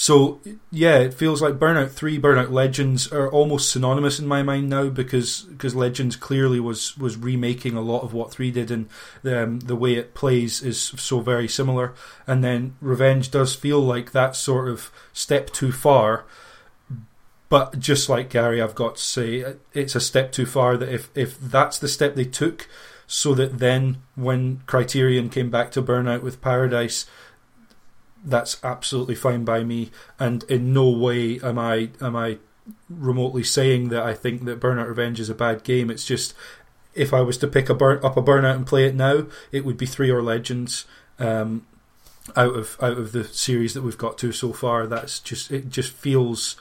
So 0.00 0.40
yeah, 0.70 0.98
it 0.98 1.12
feels 1.12 1.42
like 1.42 1.58
Burnout 1.58 1.90
Three, 1.90 2.20
Burnout 2.20 2.52
Legends 2.52 3.10
are 3.10 3.28
almost 3.28 3.68
synonymous 3.68 4.20
in 4.20 4.28
my 4.28 4.44
mind 4.44 4.68
now 4.68 4.90
because 4.90 5.42
because 5.42 5.74
Legends 5.74 6.14
clearly 6.14 6.60
was 6.60 6.96
was 6.96 7.16
remaking 7.16 7.74
a 7.74 7.80
lot 7.80 8.04
of 8.04 8.12
what 8.12 8.30
Three 8.30 8.52
did, 8.52 8.70
and 8.70 8.88
um, 9.24 9.58
the 9.58 9.74
way 9.74 9.94
it 9.94 10.14
plays 10.14 10.62
is 10.62 10.80
so 10.80 11.18
very 11.18 11.48
similar. 11.48 11.94
And 12.28 12.44
then 12.44 12.76
Revenge 12.80 13.32
does 13.32 13.56
feel 13.56 13.80
like 13.80 14.12
that 14.12 14.36
sort 14.36 14.68
of 14.68 14.92
step 15.12 15.50
too 15.50 15.72
far. 15.72 16.26
But 17.48 17.80
just 17.80 18.08
like 18.08 18.30
Gary, 18.30 18.62
I've 18.62 18.76
got 18.76 18.96
to 18.96 19.02
say 19.02 19.56
it's 19.74 19.96
a 19.96 20.00
step 20.00 20.30
too 20.30 20.46
far. 20.46 20.76
That 20.76 20.90
if 20.90 21.10
if 21.16 21.40
that's 21.40 21.76
the 21.76 21.88
step 21.88 22.14
they 22.14 22.24
took, 22.24 22.68
so 23.08 23.34
that 23.34 23.58
then 23.58 24.00
when 24.14 24.62
Criterion 24.66 25.28
came 25.28 25.50
back 25.50 25.72
to 25.72 25.82
Burnout 25.82 26.22
with 26.22 26.40
Paradise 26.40 27.06
that's 28.24 28.62
absolutely 28.64 29.14
fine 29.14 29.44
by 29.44 29.64
me, 29.64 29.90
and 30.18 30.42
in 30.44 30.72
no 30.72 30.88
way 30.88 31.40
am 31.40 31.58
I 31.58 31.90
am 32.00 32.16
I 32.16 32.38
remotely 32.88 33.44
saying 33.44 33.88
that 33.88 34.02
I 34.02 34.14
think 34.14 34.44
that 34.44 34.60
Burnout 34.60 34.88
Revenge 34.88 35.20
is 35.20 35.30
a 35.30 35.34
bad 35.34 35.64
game. 35.64 35.90
It's 35.90 36.04
just 36.04 36.34
if 36.94 37.14
I 37.14 37.20
was 37.20 37.38
to 37.38 37.46
pick 37.46 37.68
a 37.68 37.74
burn 37.74 38.04
up 38.04 38.16
a 38.16 38.22
Burnout 38.22 38.56
and 38.56 38.66
play 38.66 38.84
it 38.84 38.94
now, 38.94 39.26
it 39.52 39.64
would 39.64 39.76
be 39.76 39.86
three 39.86 40.10
or 40.10 40.22
Legends. 40.22 40.84
Um, 41.18 41.66
out 42.36 42.54
of 42.54 42.76
out 42.82 42.98
of 42.98 43.12
the 43.12 43.24
series 43.24 43.74
that 43.74 43.82
we've 43.82 43.98
got 43.98 44.18
to 44.18 44.32
so 44.32 44.52
far, 44.52 44.86
that's 44.86 45.18
just 45.18 45.50
it 45.50 45.70
just 45.70 45.92
feels 45.92 46.56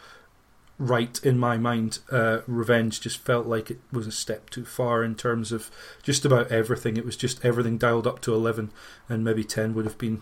right 0.79 1.19
in 1.23 1.37
my 1.37 1.57
mind. 1.57 1.99
Uh, 2.11 2.39
Revenge 2.47 3.01
just 3.01 3.17
felt 3.17 3.47
like 3.47 3.71
it 3.71 3.79
was 3.91 4.07
a 4.07 4.11
step 4.11 4.49
too 4.49 4.63
far 4.63 5.03
in 5.03 5.15
terms 5.15 5.51
of 5.51 5.69
just 6.03 6.23
about 6.23 6.51
everything. 6.51 6.97
It 6.97 7.05
was 7.05 7.17
just 7.17 7.43
everything 7.43 7.77
dialed 7.77 8.07
up 8.07 8.21
to 8.21 8.33
eleven, 8.33 8.71
and 9.09 9.23
maybe 9.23 9.43
ten 9.43 9.73
would 9.73 9.85
have 9.85 9.97
been 9.97 10.21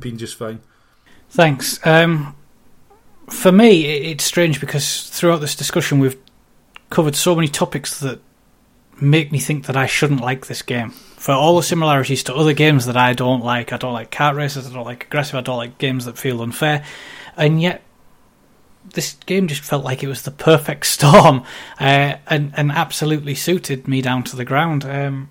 been 0.00 0.18
just 0.18 0.36
fine. 0.36 0.60
Thanks. 1.30 1.84
Um, 1.86 2.36
for 3.28 3.50
me, 3.50 3.84
it's 4.10 4.24
strange 4.24 4.60
because 4.60 5.08
throughout 5.10 5.40
this 5.40 5.56
discussion, 5.56 5.98
we've 5.98 6.18
covered 6.90 7.16
so 7.16 7.34
many 7.34 7.48
topics 7.48 8.00
that 8.00 8.20
make 9.00 9.32
me 9.32 9.38
think 9.38 9.66
that 9.66 9.76
I 9.76 9.86
shouldn't 9.86 10.20
like 10.20 10.46
this 10.46 10.62
game. 10.62 10.90
For 10.90 11.32
all 11.32 11.56
the 11.56 11.62
similarities 11.62 12.22
to 12.24 12.34
other 12.34 12.52
games 12.52 12.86
that 12.86 12.96
I 12.96 13.14
don't 13.14 13.42
like, 13.42 13.72
I 13.72 13.78
don't 13.78 13.94
like 13.94 14.10
kart 14.10 14.36
races, 14.36 14.66
I 14.66 14.72
don't 14.72 14.84
like 14.84 15.06
aggressive, 15.06 15.36
I 15.36 15.40
don't 15.40 15.56
like 15.56 15.78
games 15.78 16.04
that 16.04 16.18
feel 16.18 16.42
unfair, 16.42 16.84
and 17.36 17.60
yet 17.60 17.82
this 18.92 19.14
game 19.26 19.48
just 19.48 19.62
felt 19.62 19.84
like 19.84 20.02
it 20.02 20.08
was 20.08 20.22
the 20.22 20.30
perfect 20.30 20.86
storm 20.86 21.44
uh, 21.80 22.16
and 22.26 22.52
and 22.56 22.70
absolutely 22.70 23.34
suited 23.34 23.88
me 23.88 24.02
down 24.02 24.22
to 24.24 24.36
the 24.36 24.44
ground. 24.44 24.84
Um, 24.84 25.30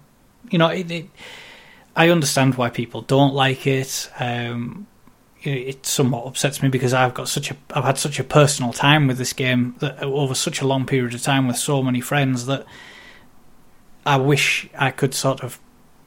you 0.49 0.57
know, 0.57 0.67
it, 0.67 0.91
it 0.91 1.09
I 1.95 2.09
understand 2.09 2.55
why 2.55 2.69
people 2.69 3.01
don't 3.01 3.33
like 3.33 3.67
it. 3.67 4.09
Um, 4.19 4.87
it 5.45 5.85
somewhat 5.85 6.25
upsets 6.25 6.63
me 6.63 6.69
because 6.69 6.93
I've 6.93 7.13
got 7.13 7.27
such 7.27 7.51
a 7.51 7.57
I've 7.73 7.83
had 7.83 7.97
such 7.97 8.19
a 8.19 8.23
personal 8.23 8.71
time 8.71 9.07
with 9.07 9.17
this 9.17 9.33
game 9.33 9.75
that 9.79 10.01
over 10.01 10.33
such 10.35 10.61
a 10.61 10.67
long 10.67 10.85
period 10.85 11.13
of 11.13 11.21
time 11.21 11.47
with 11.47 11.57
so 11.57 11.83
many 11.83 11.99
friends 11.99 12.45
that 12.45 12.65
I 14.05 14.17
wish 14.17 14.69
I 14.77 14.91
could 14.91 15.13
sort 15.13 15.43
of 15.43 15.59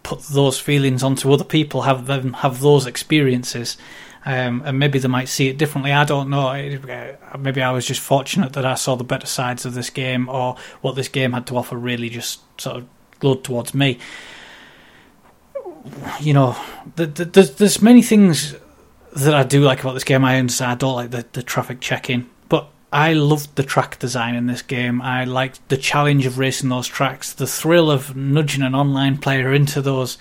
put 0.03 0.23
those 0.23 0.59
feelings 0.59 1.03
onto 1.03 1.31
other 1.33 1.45
people, 1.45 1.83
have 1.83 2.07
them 2.07 2.35
have 2.35 2.61
those 2.61 2.87
experiences, 2.87 3.77
um, 4.25 4.63
and 4.65 4.79
maybe 4.79 4.99
they 4.99 5.09
might 5.09 5.29
see 5.29 5.49
it 5.49 5.59
differently. 5.59 5.93
I 5.93 6.05
don't 6.05 6.31
know. 6.31 6.53
Maybe 7.39 7.63
I 7.63 7.73
was 7.73 7.87
just 7.87 8.01
fortunate 8.01 8.55
that 8.55 8.65
I 8.65 8.75
saw 8.75 8.97
the 8.97 9.05
better 9.05 9.27
sides 9.27 9.67
of 9.67 9.75
this 9.75 9.91
game, 9.91 10.29
or 10.31 10.57
what 10.81 10.97
this 10.97 11.09
game 11.09 11.33
had 11.33 11.47
to 11.49 11.59
offer 11.59 11.77
really 11.77 12.09
just 12.09 12.41
sort 12.59 12.79
of 12.79 12.87
glowed 13.21 13.45
towards 13.45 13.75
me 13.75 13.99
you 16.21 16.33
know, 16.33 16.57
the, 16.97 17.07
the, 17.07 17.25
there's 17.25 17.55
there's 17.57 17.83
many 17.83 18.03
things 18.03 18.55
that 19.15 19.35
I 19.35 19.43
do 19.43 19.63
like 19.63 19.81
about 19.81 19.95
this 19.95 20.05
game. 20.05 20.25
I 20.25 20.39
understand 20.39 20.73
I 20.73 20.75
don't 20.75 20.95
like 20.95 21.11
the, 21.11 21.27
the 21.33 21.43
traffic 21.43 21.81
checking, 21.81 22.29
but 22.49 22.69
I 22.93 23.15
loved 23.15 23.57
the 23.57 23.63
track 23.63 23.99
design 23.99 24.35
in 24.35 24.47
this 24.47 24.63
game. 24.63 25.01
I 25.03 25.25
liked 25.25 25.67
the 25.69 25.77
challenge 25.77 26.27
of 26.27 26.39
racing 26.39 26.69
those 26.69 26.87
tracks, 26.87 27.33
the 27.33 27.47
thrill 27.47 27.91
of 27.91 28.15
nudging 28.17 28.63
an 28.63 28.75
online 28.75 29.19
player 29.19 29.53
into 29.53 29.81
those 29.81 30.19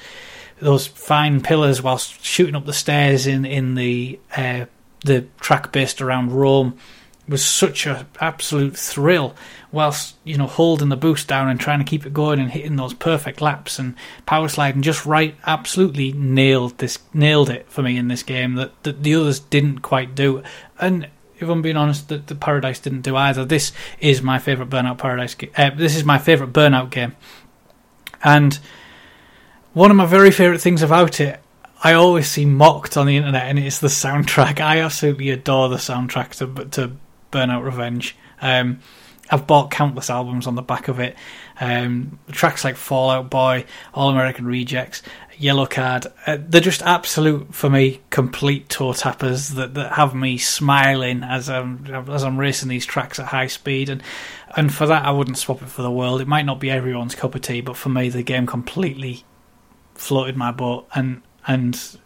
those 0.60 0.88
fine 0.88 1.42
pillars 1.42 1.82
whilst 1.82 2.24
shooting 2.24 2.56
up 2.56 2.66
the 2.66 2.74
stairs 2.74 3.28
in 3.28 3.46
in 3.46 3.76
the 3.76 4.20
uh, 4.36 4.66
the 5.04 5.28
track 5.40 5.72
based 5.72 6.02
around 6.02 6.32
Rome 6.32 6.78
was 7.28 7.44
such 7.44 7.86
an 7.88 8.06
absolute 8.20 8.78
thrill 8.78 9.36
whilst 9.76 10.16
you 10.24 10.38
know 10.38 10.48
holding 10.48 10.88
the 10.88 10.96
boost 10.96 11.28
down 11.28 11.50
and 11.50 11.60
trying 11.60 11.80
to 11.80 11.86
keep 11.86 12.06
it 12.06 12.14
going 12.14 12.40
and 12.40 12.52
hitting 12.52 12.78
those 12.78 12.94
perfect 12.94 13.42
laps 13.42 13.78
and 13.78 13.94
power 14.26 14.48
sliding 14.48 14.82
just 14.82 15.06
right 15.06 15.36
absolutely 15.46 16.14
nailed 16.14 16.78
this 16.78 16.98
nailed 17.14 17.50
it 17.50 17.70
for 17.70 17.84
me 17.84 17.98
in 17.98 18.08
this 18.08 18.24
game 18.24 18.56
that, 18.56 18.72
that 18.84 19.04
the 19.04 19.14
others 19.14 19.40
didn't 19.40 19.80
quite 19.80 20.16
do 20.16 20.42
and 20.80 21.10
if 21.38 21.50
I'm 21.50 21.62
being 21.62 21.76
honest 21.76 22.08
the, 22.08 22.20
the 22.20 22.36
Paradise 22.36 22.80
didn't 22.80 23.02
do 23.02 23.18
either 23.18 23.44
this 23.44 23.74
is 24.00 24.22
my 24.22 24.40
favorite 24.40 24.70
Burnout 24.70 24.98
Paradise 24.98 25.36
uh, 25.58 25.72
this 25.72 25.98
is 25.98 26.06
my 26.06 26.20
favorite 26.20 26.54
Burnout 26.54 26.90
game 26.90 27.14
and 28.24 28.58
one 29.74 29.92
of 29.92 29.98
my 29.98 30.06
very 30.06 30.32
favorite 30.32 30.62
things 30.62 30.82
about 30.82 31.20
it 31.20 31.42
I 31.84 31.94
always 31.94 32.28
see 32.28 32.46
mocked 32.46 32.98
on 32.98 33.06
the 33.06 33.18
internet, 33.18 33.44
and 33.44 33.60
it's 33.60 33.78
the 33.78 33.90
soundtrack. 33.90 34.60
I 34.60 34.80
absolutely 34.80 35.30
adore 35.30 35.70
the 35.70 35.76
soundtrack 35.76 36.32
to, 36.38 36.66
to 36.70 36.96
Burnout 37.32 37.64
Revenge. 37.64 38.16
Um, 38.42 38.80
I've 39.30 39.48
bought 39.48 39.72
countless 39.72 40.10
albums 40.10 40.48
on 40.48 40.56
the 40.56 40.62
back 40.62 40.88
of 40.88 41.00
it. 41.00 41.16
Um, 41.60 42.20
tracks 42.32 42.64
like 42.64 42.76
Fall 42.76 43.10
Out 43.10 43.30
Boy, 43.30 43.66
All 43.94 44.10
American 44.10 44.46
Rejects, 44.46 45.02
Yellowcard, 45.38 46.12
uh, 46.26 46.38
they're 46.40 46.62
just 46.62 46.82
absolute 46.82 47.54
for 47.54 47.70
me 47.70 48.02
complete 48.10 48.70
toe 48.70 48.94
tappers 48.94 49.50
that, 49.50 49.74
that 49.74 49.94
have 49.94 50.16
me 50.16 50.38
smiling 50.38 51.24
as 51.24 51.50
I'm 51.50 51.86
as 52.10 52.24
I'm 52.24 52.38
racing 52.38 52.70
these 52.70 52.86
tracks 52.86 53.20
at 53.20 53.28
high 53.28 53.48
speed 53.48 53.90
and 53.90 54.02
and 54.56 54.74
for 54.74 54.88
that 54.88 55.04
I 55.04 55.12
wouldn't 55.12 55.38
swap 55.38 55.62
it 55.62 55.68
for 55.68 55.82
the 55.82 55.92
world. 55.92 56.22
It 56.22 56.28
might 56.28 56.46
not 56.46 56.60
be 56.60 56.72
everyone's 56.72 57.16
cup 57.16 57.36
of 57.36 57.42
tea, 57.42 57.62
but 57.62 57.76
for 57.76 57.90
me 57.90 58.08
the 58.08 58.24
game 58.24 58.46
completely 58.46 59.26
floated 59.94 60.38
my 60.38 60.52
boat 60.52 60.88
and 60.96 61.22
and 61.46 61.98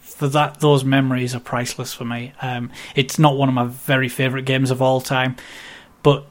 for 0.00 0.28
that 0.28 0.60
those 0.60 0.84
memories 0.84 1.34
are 1.34 1.40
priceless 1.40 1.92
for 1.92 2.04
me. 2.04 2.32
Um, 2.40 2.70
it's 2.94 3.18
not 3.18 3.36
one 3.36 3.48
of 3.48 3.54
my 3.54 3.64
very 3.64 4.08
favorite 4.08 4.44
games 4.44 4.70
of 4.70 4.80
all 4.80 5.00
time, 5.00 5.34
but 6.02 6.26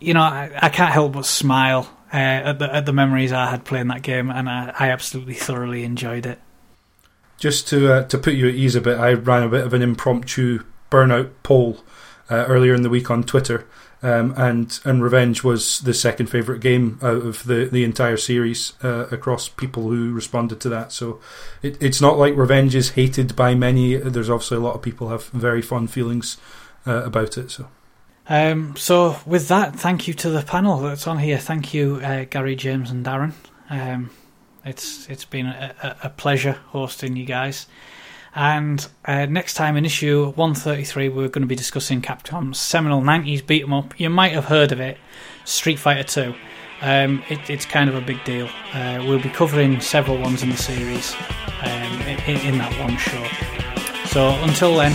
you 0.00 0.14
know 0.14 0.22
I, 0.22 0.50
I 0.54 0.68
can't 0.68 0.92
help 0.92 1.12
but 1.12 1.26
smile 1.26 1.88
uh, 2.12 2.16
at 2.16 2.58
the 2.58 2.74
at 2.74 2.86
the 2.86 2.92
memories 2.92 3.32
I 3.32 3.50
had 3.50 3.64
playing 3.64 3.88
that 3.88 4.02
game, 4.02 4.30
and 4.30 4.48
I, 4.48 4.74
I 4.78 4.90
absolutely 4.90 5.34
thoroughly 5.34 5.84
enjoyed 5.84 6.26
it. 6.26 6.38
Just 7.38 7.68
to 7.68 7.92
uh, 7.92 8.04
to 8.04 8.18
put 8.18 8.34
you 8.34 8.48
at 8.48 8.54
ease 8.54 8.74
a 8.74 8.80
bit, 8.80 8.98
I 8.98 9.14
ran 9.14 9.42
a 9.42 9.48
bit 9.48 9.64
of 9.64 9.72
an 9.72 9.82
impromptu 9.82 10.64
burnout 10.90 11.30
poll 11.42 11.80
uh, 12.30 12.44
earlier 12.48 12.74
in 12.74 12.82
the 12.82 12.90
week 12.90 13.10
on 13.10 13.24
Twitter, 13.24 13.66
um, 14.02 14.34
and 14.36 14.78
and 14.84 15.02
Revenge 15.02 15.42
was 15.42 15.80
the 15.80 15.94
second 15.94 16.26
favorite 16.26 16.60
game 16.60 16.98
out 17.02 17.22
of 17.22 17.44
the 17.44 17.64
the 17.64 17.82
entire 17.82 18.18
series 18.18 18.74
uh, 18.84 19.06
across 19.10 19.48
people 19.48 19.84
who 19.84 20.12
responded 20.12 20.60
to 20.60 20.68
that. 20.68 20.92
So 20.92 21.18
it, 21.62 21.82
it's 21.82 22.00
not 22.02 22.18
like 22.18 22.36
Revenge 22.36 22.74
is 22.74 22.90
hated 22.90 23.34
by 23.34 23.54
many. 23.54 23.96
There's 23.96 24.30
obviously 24.30 24.58
a 24.58 24.60
lot 24.60 24.74
of 24.74 24.82
people 24.82 25.08
have 25.08 25.24
very 25.28 25.62
fond 25.62 25.90
feelings 25.90 26.36
uh, 26.86 27.04
about 27.04 27.38
it. 27.38 27.50
So. 27.50 27.68
Um, 28.28 28.76
so 28.76 29.16
with 29.26 29.48
that, 29.48 29.76
thank 29.76 30.06
you 30.06 30.14
to 30.14 30.30
the 30.30 30.42
panel 30.42 30.78
that's 30.78 31.06
on 31.06 31.18
here. 31.18 31.38
Thank 31.38 31.74
you, 31.74 31.96
uh, 31.96 32.24
Gary, 32.24 32.56
James, 32.56 32.90
and 32.90 33.04
Darren. 33.04 33.32
Um, 33.68 34.10
it's 34.64 35.08
it's 35.08 35.24
been 35.24 35.46
a, 35.46 35.96
a, 36.04 36.08
pleasure 36.08 36.52
hosting 36.68 37.16
you 37.16 37.24
guys. 37.24 37.66
And 38.34 38.86
uh, 39.04 39.26
next 39.26 39.54
time 39.54 39.76
in 39.76 39.84
issue 39.84 40.26
133, 40.26 41.08
we're 41.08 41.28
going 41.28 41.42
to 41.42 41.48
be 41.48 41.56
discussing 41.56 42.00
Capcom's 42.00 42.58
seminal 42.58 43.02
90s 43.02 43.46
beat 43.46 43.62
'em 43.62 43.72
up. 43.72 43.98
You 43.98 44.08
might 44.08 44.32
have 44.32 44.46
heard 44.46 44.72
of 44.72 44.80
it, 44.80 44.98
Street 45.44 45.78
Fighter 45.78 46.04
2. 46.04 46.34
Um, 46.80 47.22
it, 47.28 47.50
it's 47.50 47.66
kind 47.66 47.90
of 47.90 47.96
a 47.96 48.00
big 48.00 48.22
deal. 48.24 48.48
Uh, 48.72 49.04
we'll 49.06 49.22
be 49.22 49.28
covering 49.28 49.80
several 49.80 50.18
ones 50.18 50.42
in 50.42 50.50
the 50.50 50.56
series 50.56 51.14
um, 51.62 52.00
in, 52.26 52.36
in 52.40 52.58
that 52.58 52.72
one 52.80 52.96
show. 52.96 53.26
So 54.06 54.30
until 54.42 54.76
then, 54.76 54.92